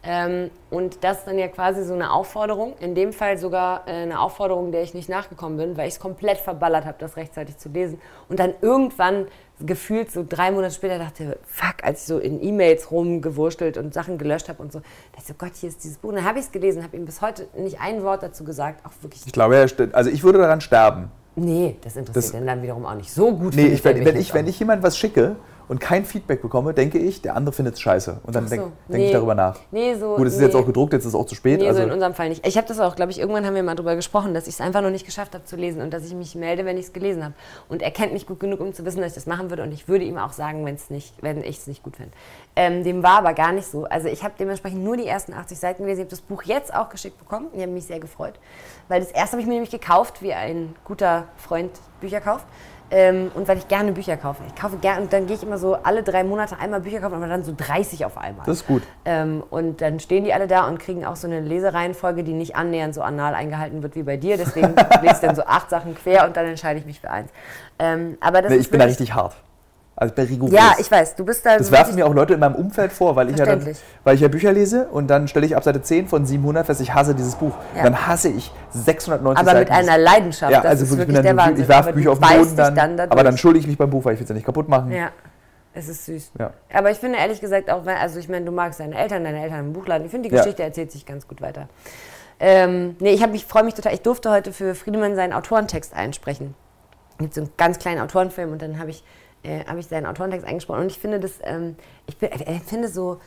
Ähm, 0.06 0.50
und 0.70 1.02
das 1.02 1.18
ist 1.20 1.26
dann 1.26 1.38
ja 1.38 1.48
quasi 1.48 1.82
so 1.82 1.94
eine 1.94 2.12
Aufforderung, 2.12 2.74
in 2.80 2.94
dem 2.94 3.12
Fall 3.12 3.38
sogar 3.38 3.88
äh, 3.88 3.92
eine 3.92 4.20
Aufforderung, 4.20 4.70
der 4.70 4.82
ich 4.82 4.92
nicht 4.92 5.08
nachgekommen 5.08 5.56
bin, 5.56 5.76
weil 5.78 5.88
ich 5.88 5.94
es 5.94 6.00
komplett 6.00 6.36
verballert 6.38 6.84
habe, 6.84 6.96
das 6.98 7.16
rechtzeitig 7.16 7.56
zu 7.56 7.70
lesen. 7.70 7.98
Und 8.28 8.38
dann 8.38 8.52
irgendwann 8.60 9.26
gefühlt 9.60 10.10
so 10.10 10.24
drei 10.28 10.50
Monate 10.50 10.74
später 10.74 10.98
dachte, 10.98 11.38
fuck, 11.46 11.76
als 11.82 12.02
ich 12.02 12.06
so 12.06 12.18
in 12.18 12.42
E-Mails 12.42 12.90
rumgewurstelt 12.90 13.78
und 13.78 13.94
Sachen 13.94 14.18
gelöscht 14.18 14.48
habe 14.48 14.62
und 14.62 14.72
so, 14.72 14.80
dachte 14.80 15.20
ich 15.20 15.24
so, 15.24 15.34
Gott, 15.38 15.52
hier 15.54 15.68
ist 15.70 15.82
dieses 15.82 15.96
Buch. 15.96 16.10
Und 16.10 16.16
dann 16.16 16.24
habe 16.24 16.38
ich 16.38 16.44
es 16.46 16.52
gelesen, 16.52 16.82
habe 16.82 16.96
ihm 16.96 17.06
bis 17.06 17.22
heute 17.22 17.46
nicht 17.56 17.80
ein 17.80 18.02
Wort 18.02 18.22
dazu 18.22 18.44
gesagt, 18.44 18.84
auch 18.84 18.92
wirklich 19.02 19.24
Ich 19.24 19.32
glaube, 19.32 19.56
er 19.56 19.66
also 19.92 20.10
ich 20.10 20.22
würde 20.22 20.38
daran 20.38 20.60
sterben. 20.60 21.10
Nee, 21.36 21.76
das 21.82 21.96
interessiert 21.96 22.34
Das- 22.42 22.46
dann 22.46 22.62
wiederum 22.62 22.84
auch 22.84 22.94
nicht 22.94 23.10
so 23.12 23.32
gut. 23.34 23.54
Nee, 23.54 23.66
ich, 23.68 23.84
wenn, 23.84 24.04
wenn, 24.04 24.16
ich, 24.16 24.34
wenn 24.34 24.46
ich 24.46 24.58
jemand 24.58 24.82
was 24.82 24.98
schicke 24.98 25.36
und 25.68 25.80
kein 25.80 26.04
Feedback 26.04 26.42
bekomme, 26.42 26.74
denke 26.74 26.98
ich, 26.98 27.22
der 27.22 27.36
andere 27.36 27.52
findet 27.52 27.74
es 27.74 27.80
scheiße. 27.80 28.20
Und 28.22 28.34
dann 28.34 28.44
so, 28.44 28.50
denke 28.50 28.72
denk 28.88 28.98
nee. 28.98 29.06
ich 29.06 29.12
darüber 29.12 29.34
nach. 29.34 29.58
Nee, 29.70 29.94
so. 29.94 30.16
Gut, 30.16 30.26
es 30.26 30.34
ist 30.34 30.38
nee. 30.40 30.46
jetzt 30.46 30.54
auch 30.54 30.66
gedruckt, 30.66 30.92
jetzt 30.92 31.02
ist 31.02 31.08
es 31.08 31.14
auch 31.14 31.26
zu 31.26 31.34
spät. 31.34 31.60
Nee, 31.60 31.68
also, 31.68 31.80
so 31.80 31.86
in 31.86 31.92
unserem 31.92 32.14
Fall 32.14 32.28
nicht. 32.28 32.46
Ich 32.46 32.56
habe 32.56 32.66
das 32.66 32.78
auch, 32.80 32.96
glaube 32.96 33.12
ich, 33.12 33.18
irgendwann 33.18 33.46
haben 33.46 33.54
wir 33.54 33.62
mal 33.62 33.74
drüber 33.74 33.96
gesprochen, 33.96 34.34
dass 34.34 34.46
ich 34.46 34.54
es 34.54 34.60
einfach 34.60 34.82
noch 34.82 34.90
nicht 34.90 35.06
geschafft 35.06 35.34
habe 35.34 35.44
zu 35.44 35.56
lesen 35.56 35.80
und 35.82 35.92
dass 35.92 36.04
ich 36.04 36.14
mich 36.14 36.34
melde, 36.34 36.64
wenn 36.64 36.76
ich 36.76 36.86
es 36.86 36.92
gelesen 36.92 37.24
habe. 37.24 37.34
Und 37.68 37.82
er 37.82 37.90
kennt 37.90 38.12
mich 38.12 38.26
gut 38.26 38.40
genug, 38.40 38.60
um 38.60 38.72
zu 38.74 38.84
wissen, 38.84 39.00
dass 39.00 39.08
ich 39.08 39.14
das 39.14 39.26
machen 39.26 39.50
würde. 39.50 39.62
Und 39.62 39.72
ich 39.72 39.88
würde 39.88 40.04
ihm 40.04 40.18
auch 40.18 40.32
sagen, 40.32 40.64
wenn's 40.66 40.90
nicht, 40.90 41.14
wenn 41.22 41.42
ich 41.42 41.58
es 41.58 41.66
nicht 41.66 41.82
gut 41.82 41.96
finde. 41.96 42.12
Ähm, 42.56 42.84
dem 42.84 43.02
war 43.02 43.18
aber 43.18 43.34
gar 43.34 43.52
nicht 43.52 43.66
so. 43.66 43.84
Also 43.84 44.08
ich 44.08 44.22
habe 44.22 44.34
dementsprechend 44.38 44.84
nur 44.84 44.96
die 44.96 45.06
ersten 45.06 45.32
80 45.32 45.58
Seiten 45.58 45.82
gelesen. 45.82 46.00
Ich 46.00 46.04
habe 46.04 46.10
das 46.10 46.20
Buch 46.20 46.42
jetzt 46.44 46.74
auch 46.74 46.88
geschickt 46.88 47.18
bekommen. 47.18 47.48
Ich 47.54 47.62
habe 47.62 47.72
mich 47.72 47.86
sehr 47.86 48.00
gefreut. 48.00 48.34
Weil 48.88 49.00
das 49.00 49.10
erste 49.10 49.32
habe 49.32 49.40
ich 49.40 49.46
mir 49.46 49.54
nämlich 49.54 49.70
gekauft, 49.70 50.22
wie 50.22 50.32
ein 50.32 50.74
guter 50.84 51.24
Freund 51.36 51.70
Bücher 52.00 52.20
kauft. 52.20 52.46
Ähm, 52.90 53.30
und 53.34 53.48
weil 53.48 53.58
ich 53.58 53.66
gerne 53.68 53.92
Bücher 53.92 54.16
kaufe. 54.16 54.42
Ich 54.46 54.54
kaufe 54.54 54.76
gerne, 54.76 55.02
und 55.02 55.12
dann 55.12 55.26
gehe 55.26 55.36
ich 55.36 55.42
immer 55.42 55.58
so 55.58 55.74
alle 55.74 56.02
drei 56.02 56.22
Monate 56.22 56.58
einmal 56.58 56.80
Bücher 56.80 57.00
kaufen, 57.00 57.14
aber 57.14 57.26
dann 57.26 57.42
so 57.42 57.54
30 57.56 58.04
auf 58.04 58.18
einmal. 58.18 58.46
Das 58.46 58.58
ist 58.58 58.66
gut. 58.66 58.82
Ähm, 59.04 59.42
und 59.50 59.80
dann 59.80 60.00
stehen 60.00 60.24
die 60.24 60.32
alle 60.32 60.46
da 60.46 60.68
und 60.68 60.78
kriegen 60.78 61.04
auch 61.04 61.16
so 61.16 61.26
eine 61.26 61.40
Lesereihenfolge, 61.40 62.22
die 62.24 62.34
nicht 62.34 62.56
annähernd 62.56 62.94
so 62.94 63.02
anal 63.02 63.34
eingehalten 63.34 63.82
wird 63.82 63.96
wie 63.96 64.02
bei 64.02 64.16
dir. 64.16 64.36
Deswegen 64.36 64.74
lese 65.02 65.14
ich 65.14 65.20
dann 65.20 65.34
so 65.34 65.44
acht 65.44 65.70
Sachen 65.70 65.94
quer 65.94 66.26
und 66.26 66.36
dann 66.36 66.46
entscheide 66.46 66.78
ich 66.78 66.86
mich 66.86 67.00
für 67.00 67.10
eins. 67.10 67.30
Ähm, 67.78 68.16
aber 68.20 68.42
das 68.42 68.50
Nee, 68.50 68.58
ist 68.58 68.66
ich 68.66 68.70
bin 68.70 68.80
da 68.80 68.86
richtig 68.86 69.14
hart. 69.14 69.34
Also 69.96 70.10
ich 70.10 70.16
bin 70.16 70.26
rigoros. 70.26 70.54
Ja, 70.54 70.74
ich 70.78 70.90
weiß, 70.90 71.14
du 71.14 71.24
bist 71.24 71.46
da. 71.46 71.56
das 71.56 71.70
werfen 71.70 71.94
mir 71.94 72.06
auch 72.06 72.14
Leute 72.14 72.34
in 72.34 72.40
meinem 72.40 72.56
Umfeld 72.56 72.92
vor, 72.92 73.14
weil 73.14 73.30
ich, 73.30 73.38
ja 73.38 73.46
dann, 73.46 73.64
weil 74.02 74.16
ich 74.16 74.20
ja 74.20 74.28
Bücher 74.28 74.52
lese 74.52 74.88
und 74.88 75.08
dann 75.08 75.28
stelle 75.28 75.46
ich 75.46 75.56
ab 75.56 75.62
Seite 75.62 75.82
10 75.82 76.08
von 76.08 76.26
700 76.26 76.66
fest, 76.66 76.80
ich 76.80 76.92
hasse 76.92 77.14
dieses 77.14 77.36
Buch. 77.36 77.52
Ja. 77.76 77.84
Dann 77.84 78.06
hasse 78.06 78.28
ich 78.28 78.50
690 78.70 79.40
aber 79.40 79.58
mit 79.58 79.68
Seiten. 79.68 79.88
einer 79.88 79.98
Leidenschaft. 79.98 80.52
ja, 80.52 80.60
das 80.60 80.70
also 80.70 80.84
ist 80.84 80.90
wirklich, 80.98 81.16
wirklich 81.16 81.26
dann, 81.26 81.36
Wahnsinn. 81.36 81.62
ich 81.62 81.68
werfe 81.68 81.88
Aber 81.88 81.92
Bücher 81.92 82.12
auf 82.12 82.18
den 82.18 82.38
Boden 82.38 82.56
dann, 82.56 82.74
dann 82.96 83.00
aber 83.10 83.22
dann 83.22 83.38
schulde 83.38 83.60
ich 83.60 83.66
mich 83.66 83.78
beim 83.78 83.90
Buch, 83.90 84.04
weil 84.04 84.14
ich 84.14 84.20
will 84.20 84.24
es 84.24 84.28
ja 84.28 84.34
nicht 84.34 84.46
kaputt 84.46 84.68
machen. 84.68 84.90
Ja, 84.90 85.10
es 85.74 85.88
ist 85.88 86.06
süß. 86.06 86.32
Ja. 86.38 86.52
Aber 86.72 86.90
ich 86.90 86.98
finde 86.98 87.18
ehrlich 87.18 87.40
gesagt 87.40 87.70
auch, 87.70 87.86
also 87.86 88.18
ich 88.18 88.28
meine, 88.28 88.44
du 88.44 88.52
magst 88.52 88.80
deine 88.80 88.96
Eltern, 88.96 89.22
deine 89.22 89.42
Eltern 89.42 89.60
im 89.60 89.72
Buchladen. 89.72 90.06
Ich 90.06 90.10
finde, 90.10 90.28
die. 90.28 90.34
Geschichte 90.34 90.62
erzählt 90.62 90.90
sich 90.90 91.06
ganz 91.06 91.28
gut 91.28 91.40
weiter. 91.40 91.68
Ähm, 92.40 92.96
nee, 93.00 93.12
ich, 93.12 93.22
ich 93.22 93.44
freue 93.44 93.64
mich 93.64 93.74
total. 93.74 93.94
Ich 93.94 94.02
durfte 94.02 94.30
heute 94.30 94.52
für 94.52 94.74
Friedemann 94.74 95.14
seinen 95.14 95.32
Autorentext 95.32 95.94
einsprechen. 95.94 96.54
Es 97.12 97.18
gibt 97.18 97.34
so 97.34 97.40
einen 97.42 97.50
ganz 97.56 97.78
kleinen 97.78 98.00
Autorenfilm 98.00 98.52
und 98.52 98.62
dann 98.62 98.78
habe 98.78 98.90
ich, 98.90 99.04
äh, 99.44 99.64
hab 99.66 99.78
ich 99.78 99.86
seinen 99.86 100.06
Autorentext 100.06 100.46
eingesprochen. 100.46 100.82
Und 100.82 100.86
ich 100.86 100.98
finde 100.98 101.20
das, 101.20 101.32
ähm, 101.42 101.76
ich 102.06 102.16
bin, 102.18 102.30
ich 102.34 102.46
empfinde 102.46 102.88
so, 102.88 103.20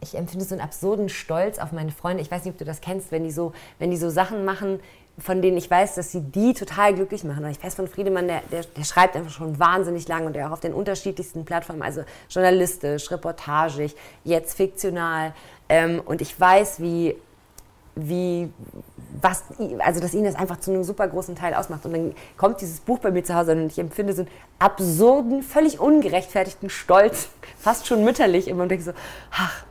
ich 0.00 0.16
empfinde 0.16 0.44
so 0.44 0.54
einen 0.54 0.62
absurden 0.62 1.08
Stolz 1.08 1.58
auf 1.58 1.72
meine 1.72 1.92
Freunde. 1.92 2.22
Ich 2.22 2.30
weiß 2.30 2.44
nicht, 2.44 2.54
ob 2.54 2.58
du 2.58 2.64
das 2.64 2.80
kennst, 2.80 3.12
wenn 3.12 3.24
die 3.24 3.30
so, 3.30 3.52
wenn 3.78 3.90
die 3.90 3.96
so 3.96 4.10
Sachen 4.10 4.44
machen, 4.44 4.80
von 5.18 5.42
denen 5.42 5.56
ich 5.56 5.70
weiß, 5.70 5.94
dass 5.94 6.10
sie 6.10 6.20
die 6.20 6.54
total 6.54 6.94
glücklich 6.94 7.22
machen. 7.24 7.44
Und 7.44 7.50
ich 7.50 7.62
weiß 7.62 7.74
von 7.74 7.86
Friedemann, 7.86 8.28
der, 8.28 8.42
der, 8.50 8.64
der 8.64 8.84
schreibt 8.84 9.14
einfach 9.14 9.30
schon 9.30 9.58
wahnsinnig 9.58 10.08
lang 10.08 10.26
und 10.26 10.34
der 10.34 10.48
auch 10.48 10.52
auf 10.52 10.60
den 10.60 10.72
unterschiedlichsten 10.72 11.44
Plattformen, 11.44 11.82
also 11.82 12.02
journalistisch, 12.28 13.10
reportagig, 13.10 13.94
jetzt 14.24 14.56
fiktional. 14.56 15.34
Ähm, 15.68 16.00
und 16.04 16.20
ich 16.20 16.38
weiß, 16.38 16.80
wie, 16.80 17.16
wie, 17.94 18.50
was, 19.20 19.44
also 19.80 20.00
dass 20.00 20.14
ihn 20.14 20.24
das 20.24 20.34
einfach 20.34 20.60
zu 20.60 20.70
einem 20.70 20.84
super 20.84 21.06
großen 21.08 21.36
Teil 21.36 21.54
ausmacht. 21.54 21.84
Und 21.84 21.92
dann 21.92 22.14
kommt 22.36 22.60
dieses 22.60 22.80
Buch 22.80 22.98
bei 22.98 23.10
mir 23.10 23.22
zu 23.24 23.34
Hause 23.34 23.52
und 23.52 23.66
ich 23.66 23.78
empfinde 23.78 24.12
so 24.12 24.22
einen 24.22 24.30
absurden, 24.58 25.42
völlig 25.42 25.80
ungerechtfertigten 25.80 26.70
Stolz, 26.70 27.28
fast 27.58 27.86
schon 27.86 28.04
mütterlich 28.04 28.48
immer 28.48 28.62
und 28.62 28.70
denke 28.70 28.84
so, 28.84 28.92
ach, 29.30 29.64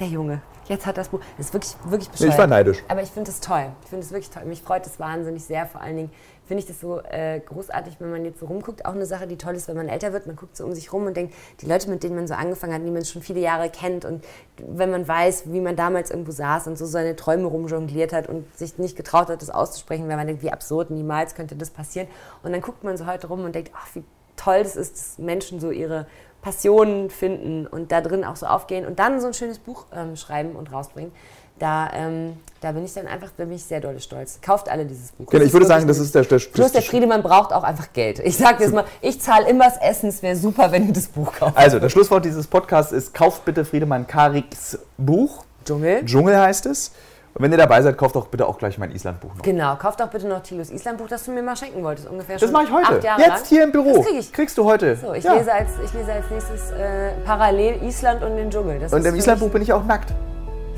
der 0.00 0.06
Junge, 0.06 0.40
jetzt 0.68 0.86
hat 0.86 0.96
das 0.96 1.08
Buch, 1.08 1.20
das 1.36 1.46
ist 1.46 1.52
wirklich, 1.52 1.74
wirklich 1.84 2.10
bescheuert. 2.10 2.32
ich 2.32 2.38
war 2.38 2.46
neidisch. 2.46 2.82
Aber 2.88 3.02
ich 3.02 3.10
finde 3.10 3.30
es 3.30 3.40
toll. 3.40 3.66
Ich 3.82 3.88
finde 3.90 4.04
es 4.04 4.12
wirklich 4.12 4.30
toll. 4.30 4.44
Mich 4.44 4.62
freut 4.62 4.86
es 4.86 5.00
wahnsinnig 5.00 5.44
sehr. 5.44 5.66
Vor 5.66 5.80
allen 5.80 5.96
Dingen 5.96 6.10
finde 6.48 6.62
ich 6.62 6.66
das 6.66 6.80
so 6.80 7.00
äh, 7.00 7.40
großartig, 7.40 7.96
wenn 8.00 8.10
man 8.10 8.24
jetzt 8.24 8.40
so 8.40 8.46
rumguckt. 8.46 8.86
Auch 8.86 8.94
eine 8.94 9.06
Sache, 9.06 9.26
die 9.26 9.36
toll 9.36 9.54
ist, 9.54 9.68
wenn 9.68 9.76
man 9.76 9.88
älter 9.88 10.12
wird. 10.12 10.26
Man 10.26 10.34
guckt 10.34 10.56
so 10.56 10.64
um 10.64 10.72
sich 10.72 10.92
rum 10.92 11.06
und 11.06 11.16
denkt, 11.16 11.34
die 11.60 11.66
Leute, 11.66 11.88
mit 11.90 12.02
denen 12.02 12.16
man 12.16 12.26
so 12.26 12.34
angefangen 12.34 12.72
hat, 12.72 12.84
die 12.84 12.90
man 12.90 13.04
schon 13.04 13.22
viele 13.22 13.40
Jahre 13.40 13.68
kennt 13.68 14.04
und 14.04 14.24
wenn 14.56 14.90
man 14.90 15.06
weiß, 15.06 15.52
wie 15.52 15.60
man 15.60 15.76
damals 15.76 16.10
irgendwo 16.10 16.32
saß 16.32 16.66
und 16.66 16.76
so 16.78 16.86
seine 16.86 17.14
Träume 17.14 17.46
rumjongliert 17.46 18.12
hat 18.12 18.28
und 18.28 18.44
sich 18.56 18.78
nicht 18.78 18.96
getraut 18.96 19.28
hat, 19.28 19.42
das 19.42 19.50
auszusprechen, 19.50 20.08
weil 20.08 20.16
man 20.16 20.26
denkt, 20.26 20.42
wie 20.42 20.50
absurd, 20.50 20.90
niemals 20.90 21.34
könnte 21.34 21.54
das 21.54 21.70
passieren. 21.70 22.08
Und 22.42 22.52
dann 22.52 22.62
guckt 22.62 22.82
man 22.82 22.96
so 22.96 23.06
heute 23.06 23.28
rum 23.28 23.44
und 23.44 23.54
denkt, 23.54 23.70
ach, 23.74 23.88
wie 23.94 24.02
toll 24.36 24.62
das 24.62 24.74
ist, 24.74 24.94
dass 24.96 25.18
Menschen 25.18 25.60
so 25.60 25.70
ihre 25.70 26.06
Passionen 26.40 27.10
finden 27.10 27.66
und 27.66 27.92
da 27.92 28.00
drin 28.00 28.24
auch 28.24 28.36
so 28.36 28.46
aufgehen 28.46 28.86
und 28.86 28.98
dann 28.98 29.20
so 29.20 29.26
ein 29.26 29.34
schönes 29.34 29.58
Buch 29.58 29.86
ähm, 29.92 30.16
schreiben 30.16 30.56
und 30.56 30.72
rausbringen. 30.72 31.12
Da, 31.58 31.90
ähm, 31.92 32.36
da 32.60 32.72
bin 32.72 32.84
ich 32.84 32.92
dann 32.94 33.06
einfach, 33.06 33.28
da 33.36 33.44
bin 33.44 33.54
ich 33.54 33.64
sehr 33.64 33.80
doll 33.80 33.98
stolz. 34.00 34.40
Kauft 34.40 34.68
alle 34.68 34.84
dieses 34.84 35.12
Buch. 35.12 35.26
Genau, 35.26 35.44
ich 35.44 35.52
würde 35.52 35.66
sagen, 35.66 35.86
das 35.86 35.98
ist 35.98 36.14
der, 36.14 36.22
der, 36.22 36.38
Plus 36.38 36.72
der 36.72 36.82
Friedemann 36.82 37.22
braucht 37.22 37.52
auch 37.52 37.62
einfach 37.64 37.92
Geld. 37.92 38.18
Ich 38.20 38.36
sage 38.36 38.62
jetzt 38.64 38.72
mal, 38.74 38.84
ich 39.00 39.20
zahle 39.20 39.48
immer 39.48 39.64
das 39.64 39.76
Essen. 39.78 40.08
Es 40.08 40.22
wäre 40.22 40.36
super, 40.36 40.70
wenn 40.72 40.86
du 40.88 40.92
das 40.92 41.06
Buch 41.06 41.32
kaufst. 41.32 41.56
Also, 41.56 41.78
das 41.78 41.92
Schlusswort 41.92 42.24
dieses 42.24 42.46
Podcasts 42.46 42.92
ist, 42.92 43.12
kauft 43.14 43.44
bitte 43.44 43.64
Friedemann 43.64 44.06
Kariks 44.06 44.78
Buch. 44.96 45.44
Dschungel. 45.64 46.04
Dschungel 46.04 46.38
heißt 46.38 46.66
es. 46.66 46.92
Und 47.34 47.44
wenn 47.44 47.52
ihr 47.52 47.58
dabei 47.58 47.80
seid, 47.82 47.96
kauft 47.96 48.16
doch 48.16 48.26
bitte 48.28 48.46
auch 48.46 48.58
gleich 48.58 48.78
mein 48.78 48.90
Islandbuch 48.90 49.34
noch. 49.36 49.42
Genau, 49.42 49.76
kauf 49.76 49.94
doch 49.96 50.08
bitte 50.08 50.26
noch 50.26 50.42
Thilos 50.42 50.70
Islandbuch, 50.70 51.06
das 51.08 51.24
du 51.24 51.30
mir 51.30 51.42
mal 51.42 51.56
schenken 51.56 51.84
wolltest. 51.84 52.08
Ungefähr 52.08 52.36
Das 52.38 52.50
mache 52.50 52.64
ich 52.64 52.72
heute. 52.72 52.96
Acht 52.96 53.04
Jahre 53.04 53.20
Jetzt 53.20 53.30
lang. 53.30 53.44
hier 53.48 53.64
im 53.64 53.72
Büro. 53.72 53.96
Das 53.98 54.06
krieg 54.06 54.18
ich. 54.18 54.32
Kriegst 54.32 54.58
du 54.58 54.64
heute. 54.64 54.96
So, 54.96 55.12
ich, 55.12 55.22
Ja. 55.24 55.34
lese 55.34 55.52
als, 55.52 55.68
ich 55.84 55.92
lese 55.92 56.12
als 56.12 56.24
nächstes 56.30 56.70
äh, 56.72 57.10
parallel 57.24 57.82
Island 57.84 58.24
und 58.24 58.34
den 58.36 58.50
Dschungel. 58.50 58.80
Das 58.80 58.92
Und 58.92 59.04
im 59.04 59.14
Islandbuch 59.14 59.50
bin 59.50 59.62
ich 59.62 59.72
auch 59.72 59.84
nackt. 59.84 60.12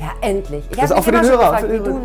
Ja, 0.01 0.11
endlich. 0.21 0.63
Ich 0.71 0.75
Das 0.77 0.85
ist 0.85 0.89
habe 0.91 0.99
auch 0.99 1.03
für 1.03 1.11
den 1.11 1.21
Hörer, 1.21 1.37
gefragt, 1.37 1.61
für 1.61 1.67
den 1.67 1.83
du 1.83 2.01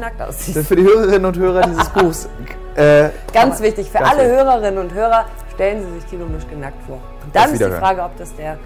Das 0.55 0.67
für 0.69 0.77
die 0.77 0.83
Hörerinnen 0.83 1.25
und 1.25 1.39
Hörer 1.39 1.63
dieses 1.63 1.89
Buchs. 1.95 2.29
Äh, 2.75 3.09
Ganz 3.33 3.61
wichtig, 3.61 3.91
für 3.91 3.99
Ganz 3.99 4.11
alle 4.11 4.25
wichtig. 4.25 4.37
Hörerinnen 4.37 4.79
und 4.79 4.93
Hörer, 4.93 5.25
stellen 5.55 5.83
Sie 5.83 5.95
sich 5.95 6.05
Tilo 6.05 6.27
Mischke 6.27 6.57
nackt 6.57 6.83
vor. 6.87 7.01
Und 7.25 7.35
dann 7.35 7.51
ist 7.53 7.59
die. 7.61 7.71
Frage, 7.71 8.03
ob 8.03 8.15
das 8.19 8.37
der 8.37 8.59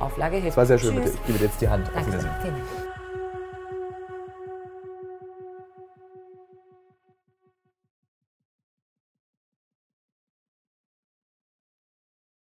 Auflage 0.00 0.36
hilft. 0.38 0.56
war 0.56 0.64
sehr 0.64 0.78
schön 0.78 0.94
mit 0.94 1.04
dir. 1.04 1.10
Ich 1.10 1.26
gebe 1.26 1.38
dir 1.38 1.44
jetzt 1.44 1.60
die 1.60 1.68
Hand. 1.68 1.86
Auf 1.88 1.92
Danke. 1.94 2.08
Wiedersehen. 2.12 2.30
Vielen 2.42 2.54
Dank. 2.54 2.79